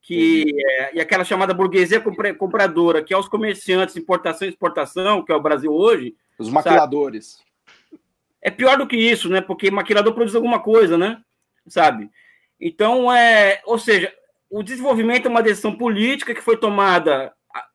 [0.00, 2.00] que é, e aquela chamada burguesia
[2.38, 6.14] compradora, que é os comerciantes, importação e exportação, que é o Brasil hoje.
[6.38, 7.32] Os maquiladores.
[7.32, 8.00] Sabe?
[8.40, 9.40] É pior do que isso, né?
[9.40, 11.20] Porque maquilador produz alguma coisa, né?
[11.66, 12.08] Sabe?
[12.60, 14.12] Então, é, ou seja,
[14.48, 17.32] o desenvolvimento é uma decisão política que foi tomada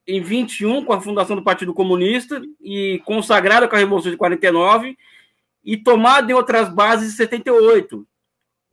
[0.08, 4.98] em 21 com a fundação do Partido Comunista e consagrada com a Revolução de 49
[5.66, 8.08] e tomada em outras bases em 78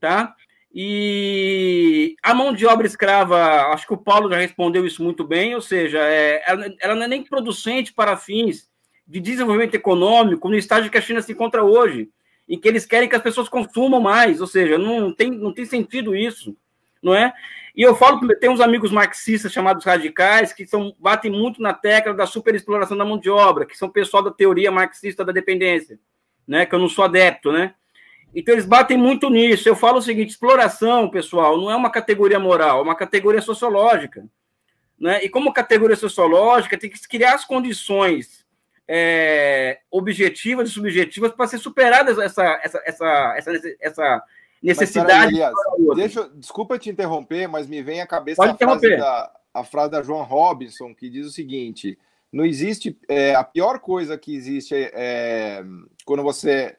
[0.01, 0.35] tá?
[0.73, 5.55] E a mão de obra escrava, acho que o Paulo já respondeu isso muito bem,
[5.55, 8.69] ou seja, é, ela, ela, não é nem producente para fins
[9.07, 12.11] de desenvolvimento econômico no estágio que a China se encontra hoje,
[12.47, 15.65] em que eles querem que as pessoas consumam mais, ou seja, não tem, não tem
[15.65, 16.55] sentido isso,
[17.03, 17.33] não é?
[17.75, 22.13] E eu falo, tem uns amigos marxistas chamados radicais que são, batem muito na tecla
[22.13, 25.99] da superexploração da mão de obra, que são pessoal da teoria marxista da dependência,
[26.47, 26.67] né?
[26.67, 27.75] Que eu não sou adepto, né?
[28.35, 29.69] Então eles batem muito nisso.
[29.69, 34.27] Eu falo o seguinte: exploração, pessoal, não é uma categoria moral, é uma categoria sociológica.
[34.99, 35.25] Né?
[35.25, 38.47] E como categoria sociológica, tem que criar as condições
[38.89, 44.25] é, objetivas e subjetivas para ser superadas essa, essa, essa, essa, essa
[44.63, 45.33] necessidade.
[45.39, 49.65] Mas, Elias, deixa, desculpa te interromper, mas me vem à cabeça a frase, da, a
[49.65, 51.99] frase da Joan Robinson, que diz o seguinte:
[52.33, 52.99] não existe.
[53.09, 55.63] É, a pior coisa que existe é
[56.05, 56.78] quando você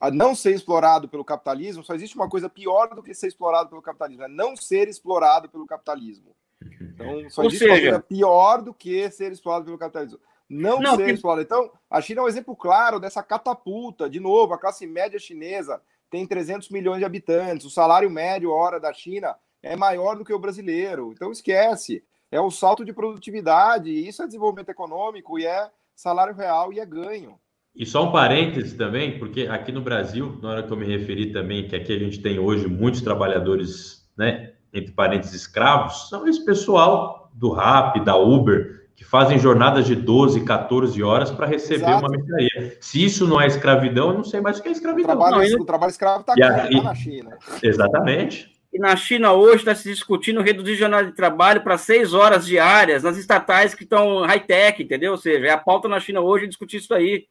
[0.00, 3.70] a não ser explorado pelo capitalismo, só existe uma coisa pior do que ser explorado
[3.70, 6.34] pelo capitalismo, é não ser explorado pelo capitalismo.
[6.80, 7.74] Então, só Ou existe seja...
[7.74, 10.18] uma coisa pior do que ser explorado pelo capitalismo.
[10.48, 11.12] Não, não ser que...
[11.12, 11.42] explorado.
[11.42, 14.08] Então, a China é um exemplo claro dessa catapulta.
[14.08, 15.80] De novo, a classe média chinesa
[16.10, 20.32] tem 300 milhões de habitantes, o salário médio hora da China é maior do que
[20.32, 21.12] o brasileiro.
[21.12, 22.04] Então, esquece.
[22.30, 26.84] É o salto de produtividade, isso é desenvolvimento econômico e é salário real e é
[26.84, 27.38] ganho.
[27.76, 31.26] E só um parêntese também, porque aqui no Brasil, na hora que eu me referi
[31.26, 36.42] também, que aqui a gente tem hoje muitos trabalhadores, né, entre parênteses, escravos, são esse
[36.44, 41.98] pessoal do RAP, da Uber, que fazem jornadas de 12, 14 horas para receber Exato.
[41.98, 42.78] uma mercadoria.
[42.80, 45.14] Se isso não é escravidão, eu não sei mais o que é escravidão.
[45.14, 47.36] O trabalho, não, o trabalho escravo está tá na China.
[47.62, 48.50] Exatamente.
[48.70, 53.02] que na China hoje está se discutindo reduzir jornada de trabalho para seis horas diárias
[53.02, 55.12] nas estatais que estão high-tech, entendeu?
[55.12, 57.26] Ou seja, é a pauta na China hoje discutir isso aí,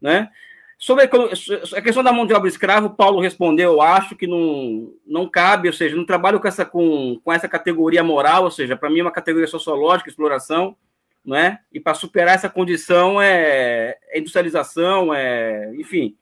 [0.00, 0.30] né?
[0.78, 5.28] Sobre a questão da mão de obra escrava, Paulo respondeu, eu acho que não, não
[5.28, 8.88] cabe, ou seja, não trabalho com essa, com, com essa categoria moral, ou seja, para
[8.88, 10.76] mim é uma categoria sociológica, exploração,
[11.24, 11.58] não é?
[11.72, 16.16] E para superar essa condição é, é industrialização, é, enfim,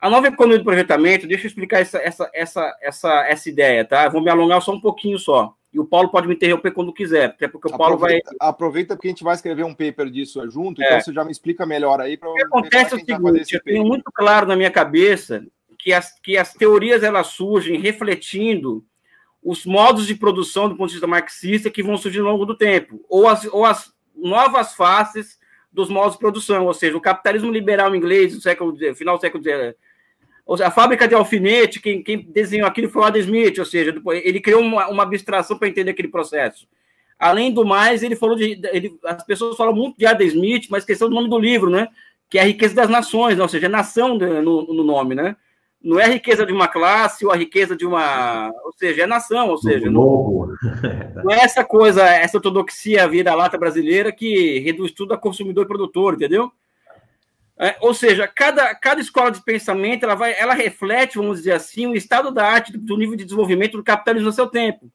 [0.00, 4.08] a nova economia do projetamento, deixa eu explicar essa, essa, essa, essa, essa ideia, tá?
[4.08, 5.54] Vou me alongar só um pouquinho só.
[5.72, 8.48] E o Paulo pode me interromper quando quiser, até porque o Paulo aproveita, vai.
[8.48, 10.86] Aproveita porque a gente vai escrever um paper disso junto, é.
[10.86, 12.14] então você já me explica melhor aí.
[12.14, 15.44] O que acontece é o seguinte: eu tenho muito claro na minha cabeça
[15.78, 18.84] que as, que as teorias elas surgem refletindo
[19.42, 22.56] os modos de produção do ponto de vista marxista que vão surgir ao longo do
[22.56, 25.38] tempo, ou as, ou as novas faces
[25.72, 29.42] dos modos de produção, ou seja, o capitalismo liberal inglês do século final do século
[30.60, 33.94] a fábrica de alfinete, quem, quem desenhou aquilo foi o Adam Smith, ou seja,
[34.24, 36.66] ele criou uma, uma abstração para entender aquele processo.
[37.18, 38.58] Além do mais, ele falou de.
[38.72, 41.88] Ele, as pessoas falam muito de Adam Smith, mas questão do nome do livro, né?
[42.28, 43.42] Que é a riqueza das nações, né?
[43.42, 45.36] ou seja, é nação no, no nome, né?
[45.82, 48.50] Não é a riqueza de uma classe ou a riqueza de uma.
[48.64, 49.90] Ou seja, é nação, ou seja.
[49.90, 50.48] Não,
[51.22, 56.14] não é essa coisa, essa ortodoxia vira-lata brasileira que reduz tudo a consumidor e produtor,
[56.14, 56.50] entendeu?
[57.62, 61.86] É, ou seja, cada, cada escola de pensamento ela, vai, ela reflete, vamos dizer assim,
[61.86, 64.90] o estado da arte do, nível de desenvolvimento do capitalismo no seu tempo.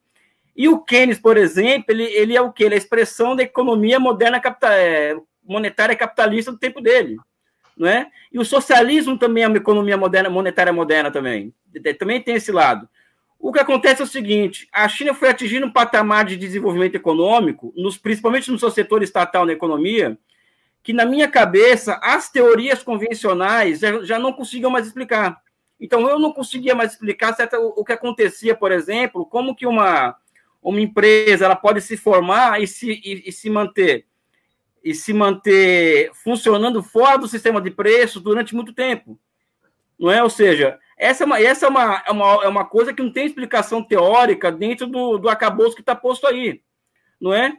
[0.56, 2.64] E o Keynes, por exemplo, ele, ele é o que?
[2.64, 7.18] Ele é a expressão da economia moderna capital, é, monetária capitalista do tempo dele.
[7.78, 8.08] Não é?
[8.32, 11.54] E o socialismo também é uma economia moderna, monetária moderna também.
[12.00, 12.90] Também tem esse lado.
[13.38, 17.72] O que acontece é o seguinte: a China foi atingindo um patamar de desenvolvimento econômico,
[17.78, 20.18] nos, principalmente no seu setor estatal na economia,
[20.86, 25.42] que na minha cabeça as teorias convencionais já, já não conseguiam mais explicar.
[25.80, 29.66] Então eu não conseguia mais explicar certo, o, o que acontecia, por exemplo, como que
[29.66, 30.16] uma,
[30.62, 34.06] uma empresa ela pode se formar e se, e, e se manter
[34.84, 39.20] e se manter funcionando fora do sistema de preços durante muito tempo.
[40.00, 40.22] Não é?
[40.22, 43.12] Ou seja, essa é uma, essa é uma, é uma, é uma coisa que não
[43.12, 46.62] tem explicação teórica dentro do, do acabouço que está posto aí.
[47.20, 47.58] Não é?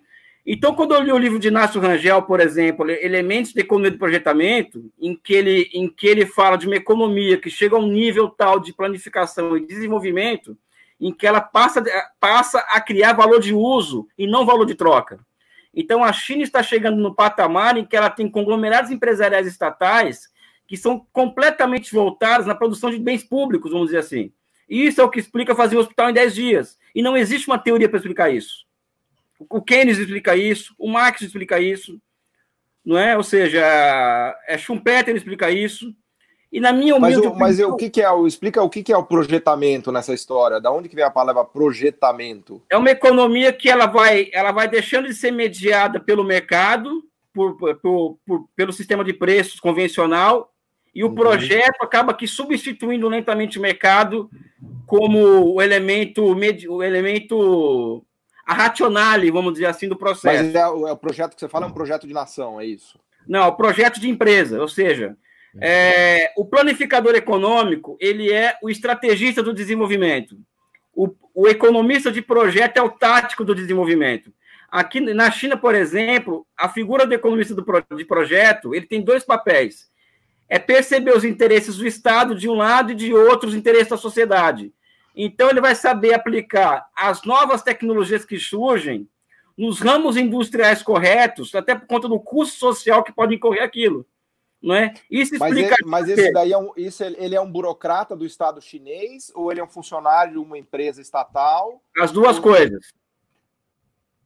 [0.48, 3.98] Então, quando eu li o livro de Inácio Rangel, por exemplo, Elementos de Economia do
[3.98, 7.88] Projetamento, em que, ele, em que ele fala de uma economia que chega a um
[7.88, 10.56] nível tal de planificação e desenvolvimento,
[11.00, 11.82] em que ela passa,
[12.20, 15.18] passa a criar valor de uso e não valor de troca.
[15.74, 20.28] Então, a China está chegando no patamar em que ela tem conglomerados empresariais estatais
[20.68, 24.32] que são completamente voltados na produção de bens públicos, vamos dizer assim.
[24.68, 26.78] E isso é o que explica fazer um hospital em 10 dias.
[26.94, 28.64] E não existe uma teoria para explicar isso.
[29.38, 32.00] O Keynes explica isso, o Marx explica isso,
[32.84, 33.16] não é?
[33.16, 33.60] Ou seja,
[34.46, 35.94] é Schumpeter explica isso.
[36.52, 38.82] E na minha humilde Mas, o, mas o que, que é o explica o que,
[38.82, 40.60] que é o projetamento nessa história?
[40.60, 42.62] Da onde que vem a palavra projetamento?
[42.70, 47.02] É uma economia que ela vai, ela vai deixando de ser mediada pelo mercado,
[47.34, 50.52] por, por, por pelo sistema de preços convencional,
[50.94, 51.14] e o uhum.
[51.14, 54.30] projeto acaba que substituindo lentamente o mercado
[54.86, 58.02] como o elemento, o elemento
[58.46, 60.44] a racionale, vamos dizer assim, do processo.
[60.44, 62.64] Mas é o, é o, projeto que você fala é um projeto de nação, é
[62.64, 62.98] isso?
[63.26, 65.16] Não, é o projeto de empresa, ou seja,
[65.60, 70.38] é, o planificador econômico ele é o estrategista do desenvolvimento.
[70.94, 74.32] O, o economista de projeto é o tático do desenvolvimento.
[74.70, 77.64] Aqui na China, por exemplo, a figura do economista do,
[77.96, 79.88] de projeto ele tem dois papéis.
[80.48, 83.96] É perceber os interesses do Estado de um lado e de outro os interesses da
[83.96, 84.72] sociedade.
[85.16, 89.08] Então, ele vai saber aplicar as novas tecnologias que surgem
[89.56, 94.06] nos ramos industriais corretos, até por conta do custo social que pode incorrer aquilo.
[94.62, 94.92] Não é?
[95.10, 95.76] Isso explica.
[95.84, 99.30] Mas, ele, mas esse daí é um, isso, ele é um burocrata do Estado chinês
[99.34, 101.80] ou ele é um funcionário de uma empresa estatal?
[101.98, 102.42] As duas ou...
[102.42, 102.92] coisas.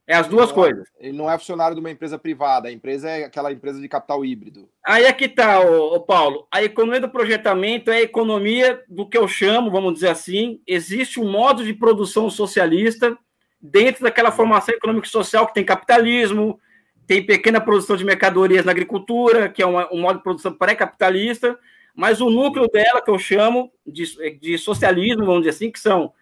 [0.07, 0.87] É as duas ele coisas.
[0.99, 3.87] É, ele não é funcionário de uma empresa privada, a empresa é aquela empresa de
[3.87, 4.67] capital híbrido.
[4.85, 6.47] Aí é que tá, ô, ô Paulo.
[6.51, 11.19] A economia do projetamento é a economia do que eu chamo, vamos dizer assim, existe
[11.19, 13.17] um modo de produção socialista
[13.61, 16.59] dentro daquela formação econômica e social que tem capitalismo,
[17.05, 21.59] tem pequena produção de mercadorias na agricultura, que é uma, um modo de produção pré-capitalista,
[21.93, 26.13] mas o núcleo dela, que eu chamo de, de socialismo, vamos dizer assim, que são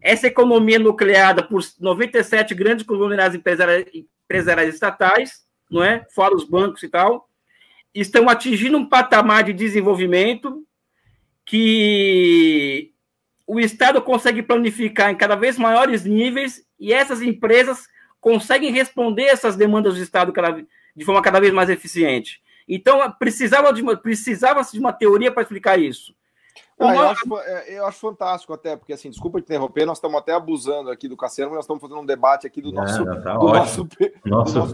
[0.00, 6.06] essa economia nucleada por 97 grandes conglomerados empresariais, estatais, não é?
[6.10, 7.28] fora os bancos e tal,
[7.94, 10.64] estão atingindo um patamar de desenvolvimento
[11.44, 12.92] que
[13.46, 17.88] o Estado consegue planificar em cada vez maiores níveis e essas empresas
[18.20, 20.32] conseguem responder essas demandas do Estado
[20.94, 22.40] de forma cada vez mais eficiente.
[22.68, 26.14] Então, precisava de precisava de uma teoria para explicar isso.
[26.80, 30.18] Ah, eu, acho, é, eu, acho, fantástico até, porque assim, desculpa te interromper, nós estamos
[30.18, 33.36] até abusando aqui do Cassiano, nós estamos fazendo um debate aqui do nosso, é, tá
[33.36, 34.72] do, nosso do, nosso,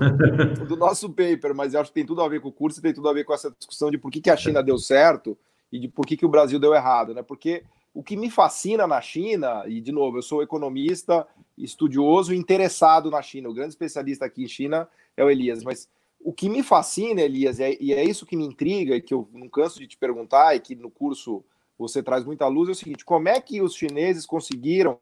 [0.68, 2.82] do nosso paper, mas eu acho que tem tudo a ver com o curso e
[2.82, 5.36] tem tudo a ver com essa discussão de por que, que a China deu certo
[5.72, 7.22] e de por que, que o Brasil deu errado, né?
[7.22, 11.26] Porque o que me fascina na China, e de novo, eu sou economista,
[11.58, 15.88] estudioso e interessado na China, o grande especialista aqui em China é o Elias, mas
[16.20, 19.48] o que me fascina, Elias, e é isso que me intriga, e que eu não
[19.48, 21.42] canso de te perguntar, e que no curso
[21.78, 24.98] você traz muita luz, é o seguinte: como é que os chineses conseguiram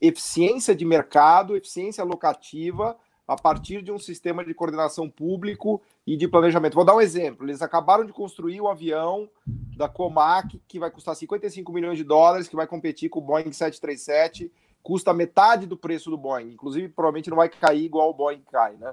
[0.00, 2.96] eficiência de mercado, eficiência locativa,
[3.26, 6.74] a partir de um sistema de coordenação público e de planejamento?
[6.74, 9.28] Vou dar um exemplo: eles acabaram de construir o um avião
[9.76, 13.52] da Comac, que vai custar 55 milhões de dólares, que vai competir com o Boeing
[13.52, 14.50] 737,
[14.82, 18.76] custa metade do preço do Boeing, inclusive provavelmente não vai cair igual o Boeing cai,
[18.76, 18.92] né?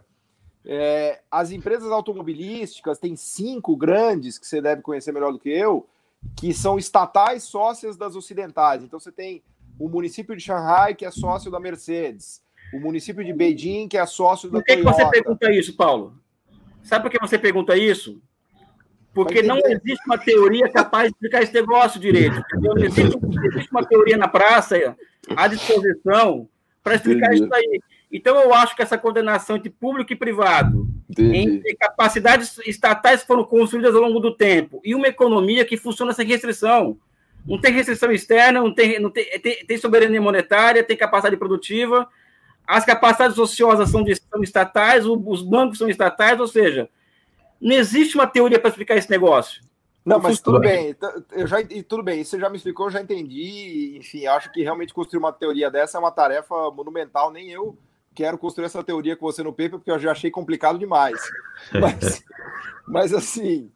[0.64, 5.88] É, as empresas automobilísticas, tem cinco grandes que você deve conhecer melhor do que eu,
[6.36, 8.84] que são estatais sócias das ocidentais.
[8.84, 9.44] Então você tem
[9.80, 12.42] o município de Xangai, que é sócio da Mercedes,
[12.74, 16.14] o município de Beijing, que é sócio da Por que, que você pergunta isso, Paulo?
[16.84, 18.22] Sabe por que você pergunta isso?
[19.14, 22.42] Porque não existe uma teoria capaz de explicar esse negócio direito.
[22.54, 24.96] Não existe, existe uma teoria na praça
[25.36, 26.48] à disposição
[26.82, 27.44] para explicar Entendi.
[27.44, 27.82] isso aí.
[28.12, 31.38] Então, eu acho que essa condenação entre público e privado, Entendi.
[31.38, 36.14] entre capacidades estatais que foram construídas ao longo do tempo e uma economia que funciona
[36.14, 36.98] sem restrição.
[37.46, 42.08] Não tem restrição externa, não tem, não tem, tem, tem soberania monetária, tem capacidade produtiva,
[42.66, 46.88] as capacidades ociosas são, de, são estatais, os bancos são estatais, ou seja,
[47.60, 49.62] não existe uma teoria para explicar esse negócio.
[50.06, 50.96] Não, mas tudo bem,
[51.32, 51.58] eu já,
[51.88, 55.32] tudo bem, isso já me explicou, eu já entendi, enfim, acho que realmente construir uma
[55.32, 57.78] teoria dessa é uma tarefa monumental, nem eu
[58.14, 61.20] quero construir essa teoria com você no paper, porque eu já achei complicado demais.
[61.80, 62.24] Mas,
[62.88, 63.72] mas assim,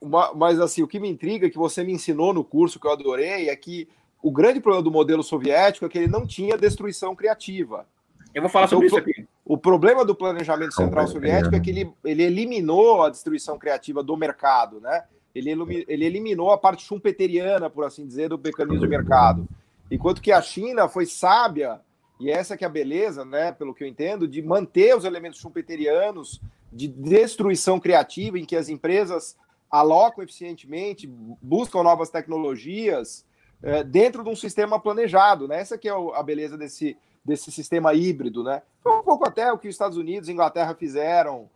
[0.00, 2.92] uma, mas assim, o que me intriga, que você me ensinou no curso, que eu
[2.92, 3.88] adorei, é que
[4.22, 7.86] o grande problema do modelo soviético é que ele não tinha destruição criativa.
[8.34, 9.26] Eu vou falar sobre então, isso aqui.
[9.44, 14.16] O problema do planejamento central soviético é que ele, ele eliminou a destruição criativa do
[14.16, 15.04] mercado, né?
[15.34, 15.50] Ele,
[15.88, 19.46] ele eliminou a parte schumpeteriana, por assim dizer, do mecanismo de mercado.
[19.90, 21.80] Enquanto que a China foi sábia
[22.18, 25.40] e essa que é a beleza, né, pelo que eu entendo, de manter os elementos
[25.40, 26.40] schumpeterianos
[26.72, 29.36] de destruição criativa, em que as empresas
[29.70, 33.24] alocam eficientemente, buscam novas tecnologias
[33.62, 35.60] é, dentro de um sistema planejado, né?
[35.60, 38.62] Essa que é a beleza desse, desse sistema híbrido, né?
[38.82, 41.50] Foi um pouco até o que os Estados Unidos e Inglaterra fizeram,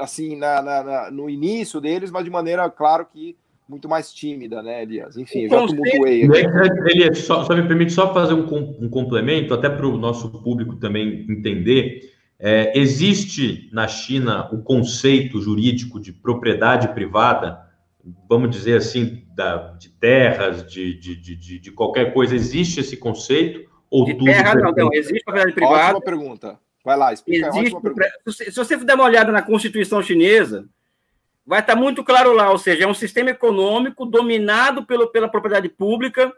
[0.00, 3.36] assim, na, na, na, no início deles, mas de maneira, claro que
[3.68, 5.16] muito mais tímida, né, Elias?
[5.16, 6.90] Enfim, já tumultuei aqui.
[6.90, 8.46] Elias, só, só, me permite só fazer um,
[8.80, 12.12] um complemento, até para o nosso público também entender.
[12.38, 17.60] É, existe na China o conceito jurídico de propriedade privada,
[18.28, 23.70] vamos dizer assim, da, de terras, de, de, de, de qualquer coisa, existe esse conceito?
[23.88, 25.84] Ou de tudo terra, não, não, existe propriedade privada.
[25.84, 26.58] Ótima pergunta.
[26.84, 27.48] Vai lá, explica.
[27.48, 30.66] Existe, se você der uma olhada na Constituição chinesa,
[31.46, 35.68] vai estar muito claro lá, ou seja, é um sistema econômico dominado pelo, pela propriedade
[35.68, 36.32] pública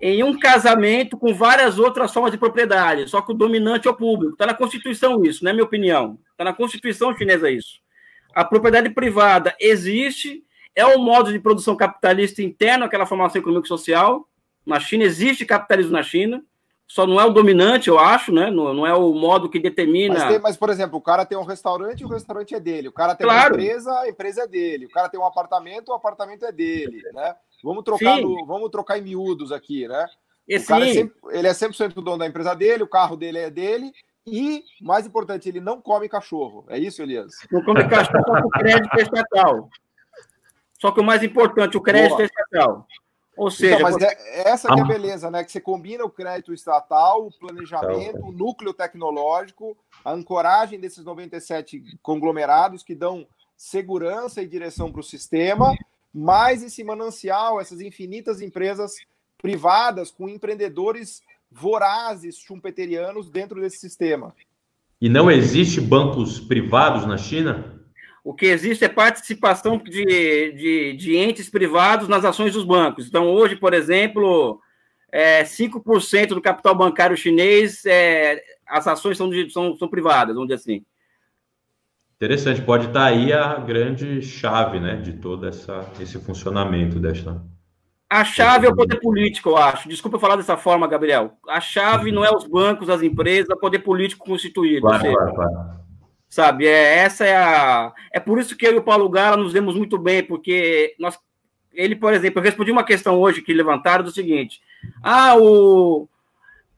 [0.00, 3.94] em um casamento com várias outras formas de propriedade, só que o dominante é o
[3.94, 4.32] público.
[4.32, 6.18] Está na Constituição isso, não é minha opinião.
[6.32, 7.80] Está na Constituição chinesa isso.
[8.34, 10.42] A propriedade privada existe,
[10.74, 14.26] é um modo de produção capitalista interno àquela formação econômica e social.
[14.64, 16.42] Na China existe capitalismo na China,
[16.90, 18.50] só não é o dominante, eu acho, né?
[18.50, 20.18] Não, não é o modo que determina.
[20.18, 22.88] Mas, tem, mas, por exemplo, o cara tem um restaurante, o restaurante é dele.
[22.88, 23.54] O cara tem claro.
[23.54, 24.86] uma empresa, a empresa é dele.
[24.86, 27.36] O cara tem um apartamento, o apartamento é dele, né?
[27.62, 30.04] Vamos trocar, no, vamos trocar em miúdos aqui, né?
[30.48, 33.38] E, o cara é sempre, ele é 100% dono da empresa dele, o carro dele
[33.38, 33.92] é dele
[34.26, 36.64] e, mais importante, ele não come cachorro.
[36.68, 37.34] É isso, Elias?
[37.52, 39.68] Não come cachorro, só o crédito é estatal.
[40.80, 42.22] Só que o mais importante, o crédito Boa.
[42.22, 42.86] é estatal.
[43.40, 44.04] Ou então, seja, então, mas você...
[44.04, 45.42] é, essa que é a beleza, né?
[45.42, 49.74] Que você combina o crédito estatal, o planejamento, o núcleo tecnológico,
[50.04, 53.26] a ancoragem desses 97 conglomerados que dão
[53.56, 55.74] segurança e direção para o sistema,
[56.12, 58.96] mais esse manancial, essas infinitas empresas
[59.38, 64.34] privadas com empreendedores vorazes schumpeterianos dentro desse sistema.
[65.00, 67.79] E não existe bancos privados na China?
[68.22, 70.04] O que existe é participação de,
[70.52, 73.06] de, de entes privados nas ações dos bancos.
[73.06, 74.60] Então, hoje, por exemplo,
[75.10, 80.48] é, 5% do capital bancário chinês, é, as ações são, de, são, são privadas, vamos
[80.48, 80.84] dizer assim.
[82.16, 87.42] Interessante, pode estar aí a grande chave né, de todo essa, esse funcionamento desta.
[88.10, 89.88] A chave é o poder político, eu acho.
[89.88, 91.38] Desculpa falar dessa forma, Gabriel.
[91.48, 94.82] A chave não é os bancos, as empresas, é o poder político constituído.
[94.82, 95.79] Claro, claro, claro.
[96.30, 97.92] Sabe, é, essa é a.
[98.12, 101.18] É por isso que eu e o Paulo Gala nos demos muito bem, porque nós
[101.72, 104.62] ele, por exemplo, eu respondi uma questão hoje que levantaram do seguinte:
[105.02, 106.08] ah, o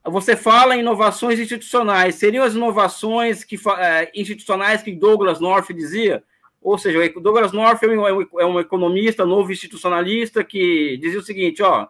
[0.05, 2.15] você fala em inovações institucionais.
[2.15, 6.23] Seriam as inovações que, é, institucionais que Douglas North dizia?
[6.61, 11.23] Ou seja, o Douglas North é um, é um economista novo institucionalista que dizia o
[11.23, 11.87] seguinte: ó,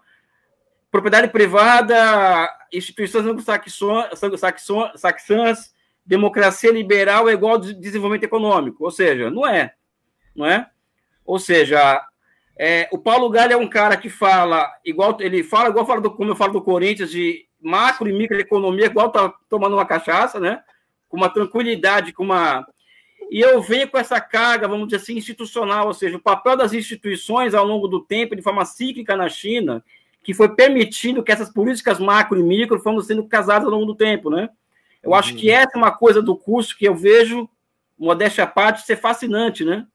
[0.92, 5.74] propriedade privada, instituições anglo-saxãs,
[6.06, 8.84] democracia liberal é igual ao desenvolvimento econômico.
[8.84, 9.74] Ou seja, não é.
[10.36, 10.70] Não é?
[11.26, 12.02] Ou seja,
[12.58, 16.12] é, o Paulo Galho é um cara que fala igual ele fala igual fala do,
[16.12, 20.62] como eu falo do Corinthians de macro e microeconomia, igual tá tomando uma cachaça, né?
[21.08, 22.68] Com uma tranquilidade, com uma.
[23.32, 26.74] E eu venho com essa carga, vamos dizer assim, institucional, ou seja, o papel das
[26.74, 29.84] instituições ao longo do tempo, de forma cíclica na China,
[30.22, 33.96] que foi permitindo que essas políticas macro e micro foram sendo casadas ao longo do
[33.96, 34.50] tempo, né?
[35.04, 35.56] Eu acho que uhum.
[35.56, 37.50] essa é uma coisa do curso que eu vejo,
[38.00, 39.86] modéstia à parte, ser fascinante, né?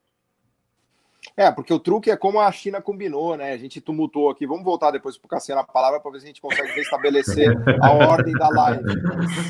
[1.37, 3.53] É, porque o truque é como a China combinou, né?
[3.53, 4.47] A gente tumultuou aqui.
[4.47, 7.49] Vamos voltar depois para o Cassiano a palavra para ver se a gente consegue restabelecer
[7.81, 8.85] a ordem da live.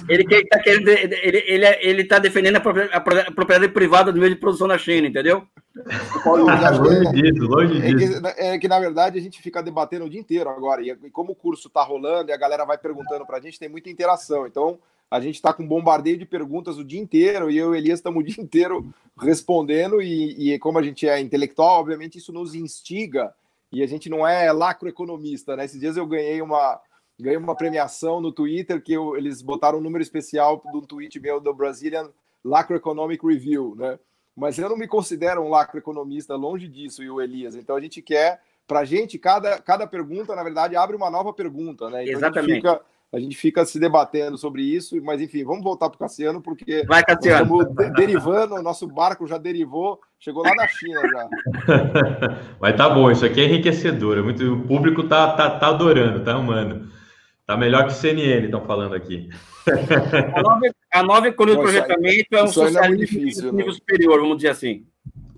[0.08, 2.60] Ele está querendo, ele, ele, ele tá defendendo a
[3.30, 5.46] propriedade privada do meio de produção na China, entendeu?
[6.82, 8.26] longe disso, longe disso.
[8.26, 10.82] É que, é que, na verdade, a gente fica debatendo o dia inteiro agora.
[10.82, 13.68] E como o curso está rolando e a galera vai perguntando para a gente, tem
[13.68, 14.46] muita interação.
[14.46, 14.78] Então,
[15.10, 17.74] a gente está com um bombardeio de perguntas o dia inteiro e eu e o
[17.74, 20.02] Elias estamos o dia inteiro respondendo.
[20.02, 23.34] E, e, como a gente é intelectual, obviamente isso nos instiga
[23.72, 25.64] e a gente não é lacroeconomista, né?
[25.64, 26.80] Esses dias eu ganhei uma,
[27.18, 31.40] ganhei uma premiação no Twitter que eu, eles botaram um número especial do tweet meu
[31.40, 32.10] do Brazilian
[32.44, 33.98] Lacroeconomic Review, né?
[34.36, 37.56] Mas eu não me considero um lacroeconomista, longe disso, e o Elias.
[37.56, 41.32] Então a gente quer, para a gente, cada, cada pergunta, na verdade, abre uma nova
[41.32, 42.04] pergunta, né?
[42.04, 42.52] Então, Exatamente.
[42.52, 42.80] A gente fica
[43.12, 46.84] a gente fica se debatendo sobre isso, mas enfim, vamos voltar para o Cassiano, porque
[46.86, 47.62] Vai, Cassiano.
[47.62, 51.28] estamos derivando, o nosso barco já derivou, chegou lá na China já.
[52.60, 56.22] Mas tá bom, isso aqui é enriquecedor, é muito, o público tá, tá, tá adorando,
[56.22, 56.88] tá amando.
[57.46, 59.30] Tá melhor que CNN, estão falando aqui.
[60.34, 60.60] A nova,
[60.92, 63.78] a nova economia de projetamento é um é socialismo é difícil, de nível né?
[63.78, 64.86] superior, vamos dizer assim.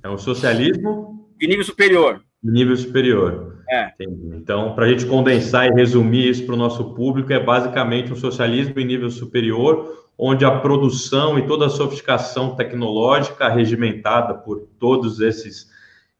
[0.03, 1.29] É um socialismo?
[1.37, 2.23] De nível superior.
[2.43, 3.63] Nível superior.
[3.71, 3.93] É.
[4.01, 8.17] Então, para a gente condensar e resumir isso para o nosso público, é basicamente um
[8.17, 15.21] socialismo em nível superior, onde a produção e toda a sofisticação tecnológica regimentada por todos
[15.21, 15.69] esses,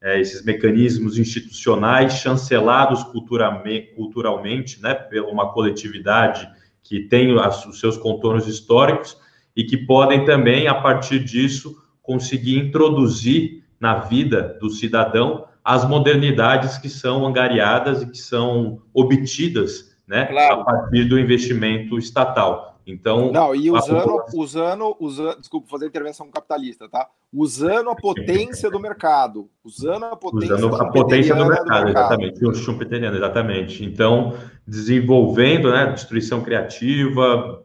[0.01, 6.47] é, esses mecanismos institucionais, chancelados culturalmente, culturalmente né, por uma coletividade
[6.81, 9.17] que tem os seus contornos históricos
[9.55, 16.77] e que podem também, a partir disso, conseguir introduzir na vida do cidadão as modernidades
[16.77, 20.61] que são angariadas e que são obtidas né, claro.
[20.61, 22.71] a partir do investimento estatal.
[22.85, 24.25] Então, não, e usando, a...
[24.33, 27.07] usando, usando, desculpa, fazer intervenção capitalista, tá?
[27.31, 31.89] Usando a potência do mercado, usando a potência, usando a potência do mercado, do mercado.
[31.89, 33.85] exatamente, o schumpeteriano, exatamente.
[33.85, 34.33] Então,
[34.67, 37.63] desenvolvendo, né, destruição criativa,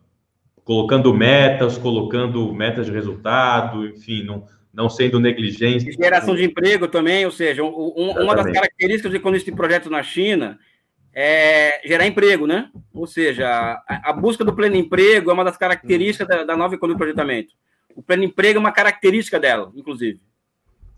[0.63, 4.45] colocando metas, colocando metas de resultado, enfim, não,
[4.77, 5.91] não sendo negligente.
[5.93, 10.03] Geração de emprego também, ou seja, um, uma das características do economista de projeto na
[10.03, 10.59] China
[11.15, 12.69] é gerar emprego, né?
[12.93, 16.75] Ou seja, a, a busca do pleno emprego é uma das características da, da nova
[16.75, 17.55] economia de projetamento.
[17.97, 20.21] O pleno emprego é uma característica dela, inclusive.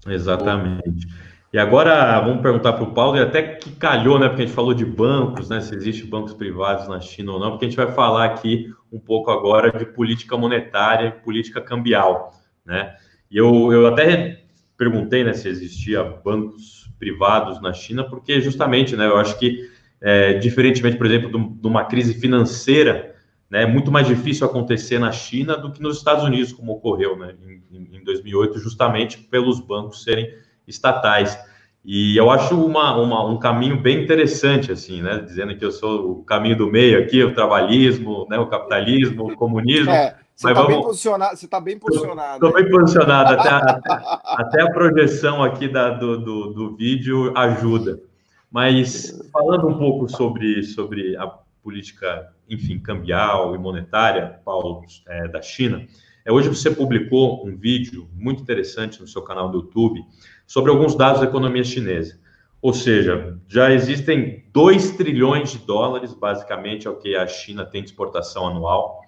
[0.08, 1.06] Exatamente.
[1.52, 4.28] E agora vamos perguntar para o Paulo, e até que calhou, né?
[4.28, 5.60] Porque a gente falou de bancos, né?
[5.60, 8.98] Se existem bancos privados na China ou não, porque a gente vai falar aqui um
[8.98, 12.34] pouco agora de política monetária e política cambial,
[12.66, 12.96] né?
[13.30, 14.42] E eu, eu até
[14.76, 19.68] perguntei né, se existia bancos privados na China, porque justamente, né, eu acho que,
[20.00, 23.14] é, diferentemente, por exemplo, de, uma crise financeira,
[23.50, 27.16] né, é muito mais difícil acontecer na China do que nos Estados Unidos, como ocorreu
[27.16, 27.34] né,
[27.70, 30.32] em, em 2008, justamente pelos bancos serem
[30.66, 31.38] estatais.
[31.84, 35.18] E eu acho uma, uma, um caminho bem interessante, assim, né?
[35.24, 38.38] Dizendo que eu sou o caminho do meio aqui, o trabalhismo, né?
[38.38, 39.90] o capitalismo, o comunismo.
[39.90, 41.36] É, você está bem posicionado.
[41.36, 42.34] Você tá bem posicionado.
[42.34, 43.34] Estou bem posicionado.
[43.34, 48.00] Até a, até a projeção aqui da, do, do, do, vídeo ajuda.
[48.48, 51.26] Mas falando um pouco sobre, sobre a
[51.60, 55.84] política, enfim, cambial e monetária, Paulo, é, da China,
[56.24, 60.00] é, hoje você publicou um vídeo muito interessante no seu canal do YouTube
[60.46, 62.16] sobre alguns dados da economia chinesa.
[62.62, 67.82] Ou seja, já existem 2 trilhões de dólares, basicamente, é o que a China tem
[67.82, 69.00] de exportação anual.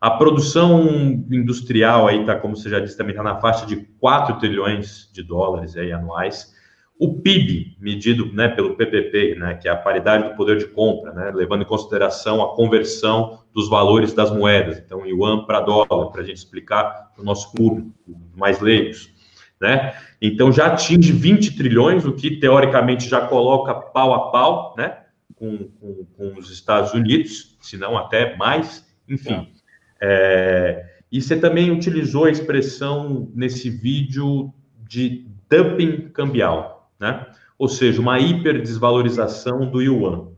[0.00, 0.86] A produção
[1.30, 5.22] industrial aí tá, como você já disse, também está na faixa de 4 trilhões de
[5.22, 6.56] dólares aí anuais.
[7.00, 11.12] O PIB, medido né, pelo PPP, né, que é a paridade do poder de compra,
[11.12, 16.22] né, levando em consideração a conversão dos valores das moedas, então yuan para dólar, para
[16.22, 17.92] a gente explicar para o nosso público
[18.36, 19.12] mais leigos,
[19.60, 19.94] né?
[20.20, 24.98] Então já atinge 20 trilhões, o que teoricamente já coloca pau a pau, né?
[25.34, 29.34] Com, com, com os Estados Unidos, se não até mais, enfim.
[29.34, 29.57] É.
[30.00, 34.52] É, e você também utilizou a expressão nesse vídeo
[34.86, 37.26] de dumping cambial, né?
[37.58, 40.28] Ou seja, uma hiperdesvalorização do yuan.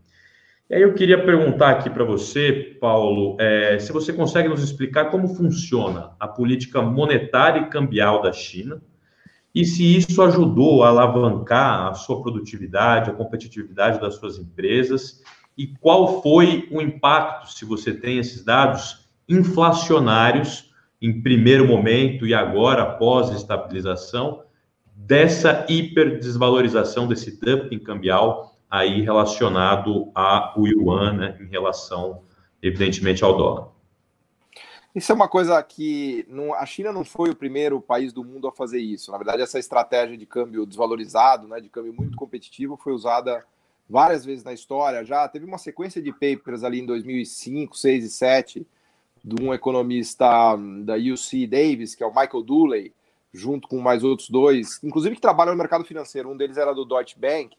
[0.71, 5.07] E aí eu queria perguntar aqui para você, Paulo, é, se você consegue nos explicar
[5.11, 8.81] como funciona a política monetária e cambial da China
[9.53, 15.23] e se isso ajudou a alavancar a sua produtividade, a competitividade das suas empresas
[15.59, 19.00] e qual foi o impacto, se você tem esses dados,
[19.31, 24.43] inflacionários em primeiro momento e agora após a estabilização
[24.95, 32.23] dessa hiperdesvalorização desse dumping cambial aí relacionado ao yuan, né, em relação,
[32.63, 33.69] evidentemente, ao dólar.
[34.95, 38.49] Isso é uma coisa que não, a China não foi o primeiro país do mundo
[38.49, 39.13] a fazer isso.
[39.13, 43.45] Na verdade, essa estratégia de câmbio desvalorizado, né, de câmbio muito competitivo, foi usada
[43.89, 45.05] várias vezes na história.
[45.05, 48.67] Já teve uma sequência de papers ali em 2005, 6 e 7
[49.25, 52.93] de um economista da UC Davis, que é o Michael Dooley,
[53.33, 56.31] junto com mais outros dois, inclusive que trabalham no mercado financeiro.
[56.31, 57.57] Um deles era do Deutsche Bank,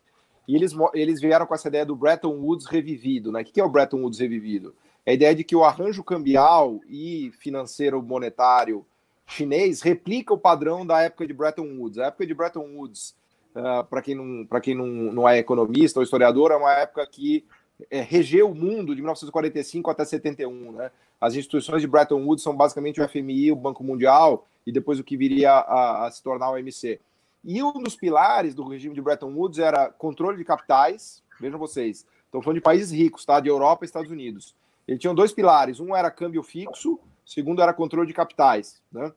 [0.47, 3.31] e eles, eles vieram com essa ideia do Bretton Woods revivido.
[3.31, 3.41] Né?
[3.41, 4.75] O que é o Bretton Woods revivido?
[5.05, 8.85] É a ideia de que o arranjo cambial e financeiro monetário
[9.25, 11.97] chinês replica o padrão da época de Bretton Woods.
[11.99, 13.15] A época de Bretton Woods,
[13.55, 17.45] uh, para quem, não, quem não, não é economista ou historiador, é uma época que
[17.89, 20.71] é, regeu o mundo de 1945 até 71.
[20.73, 20.91] Né?
[21.19, 25.03] As instituições de Bretton Woods são basicamente o FMI, o Banco Mundial e depois o
[25.03, 26.99] que viria a, a se tornar o OMC.
[27.43, 31.23] E um dos pilares do regime de Bretton Woods era controle de capitais.
[31.39, 33.39] Vejam vocês, estão falando de países ricos, tá?
[33.39, 34.55] De Europa e Estados Unidos.
[34.87, 38.81] Ele tinha dois pilares: um era câmbio fixo, segundo era controle de capitais.
[38.91, 39.11] Né?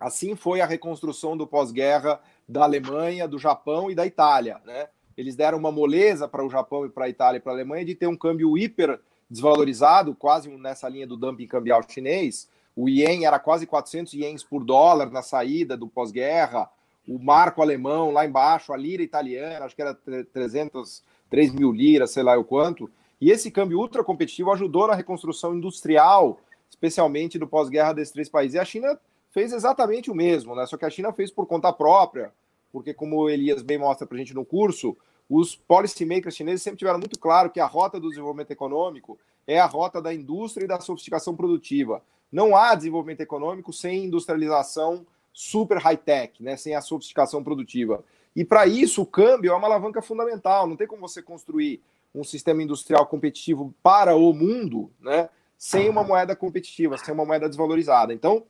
[0.00, 4.60] Assim foi a reconstrução do pós-guerra da Alemanha, do Japão e da Itália.
[4.64, 4.88] Né?
[5.16, 7.84] Eles deram uma moleza para o Japão e para a Itália e para a Alemanha
[7.84, 12.48] de ter um câmbio hiper desvalorizado, quase nessa linha do dumping cambial chinês.
[12.76, 16.70] O ien era quase 400 ienes por dólar na saída do pós-guerra.
[17.06, 22.10] O marco alemão lá embaixo, a lira italiana, acho que era 300, 3 mil liras,
[22.10, 22.90] sei lá o quanto.
[23.20, 28.54] E esse câmbio ultra competitivo ajudou na reconstrução industrial, especialmente do pós-guerra desses três países.
[28.54, 28.98] E a China
[29.30, 30.66] fez exatamente o mesmo, né?
[30.66, 32.32] Só que a China fez por conta própria,
[32.72, 34.96] porque, como o Elias bem mostra para a gente no curso,
[35.28, 39.66] os policymakers chineses sempre tiveram muito claro que a rota do desenvolvimento econômico é a
[39.66, 42.02] rota da indústria e da sofisticação produtiva.
[42.30, 46.56] Não há desenvolvimento econômico sem industrialização super high-tech, né?
[46.56, 48.04] sem a sofisticação produtiva.
[48.34, 50.66] E para isso, o câmbio é uma alavanca fundamental.
[50.66, 51.82] Não tem como você construir
[52.14, 55.28] um sistema industrial competitivo para o mundo né?
[55.58, 58.12] sem uma moeda competitiva, sem uma moeda desvalorizada.
[58.12, 58.44] Então,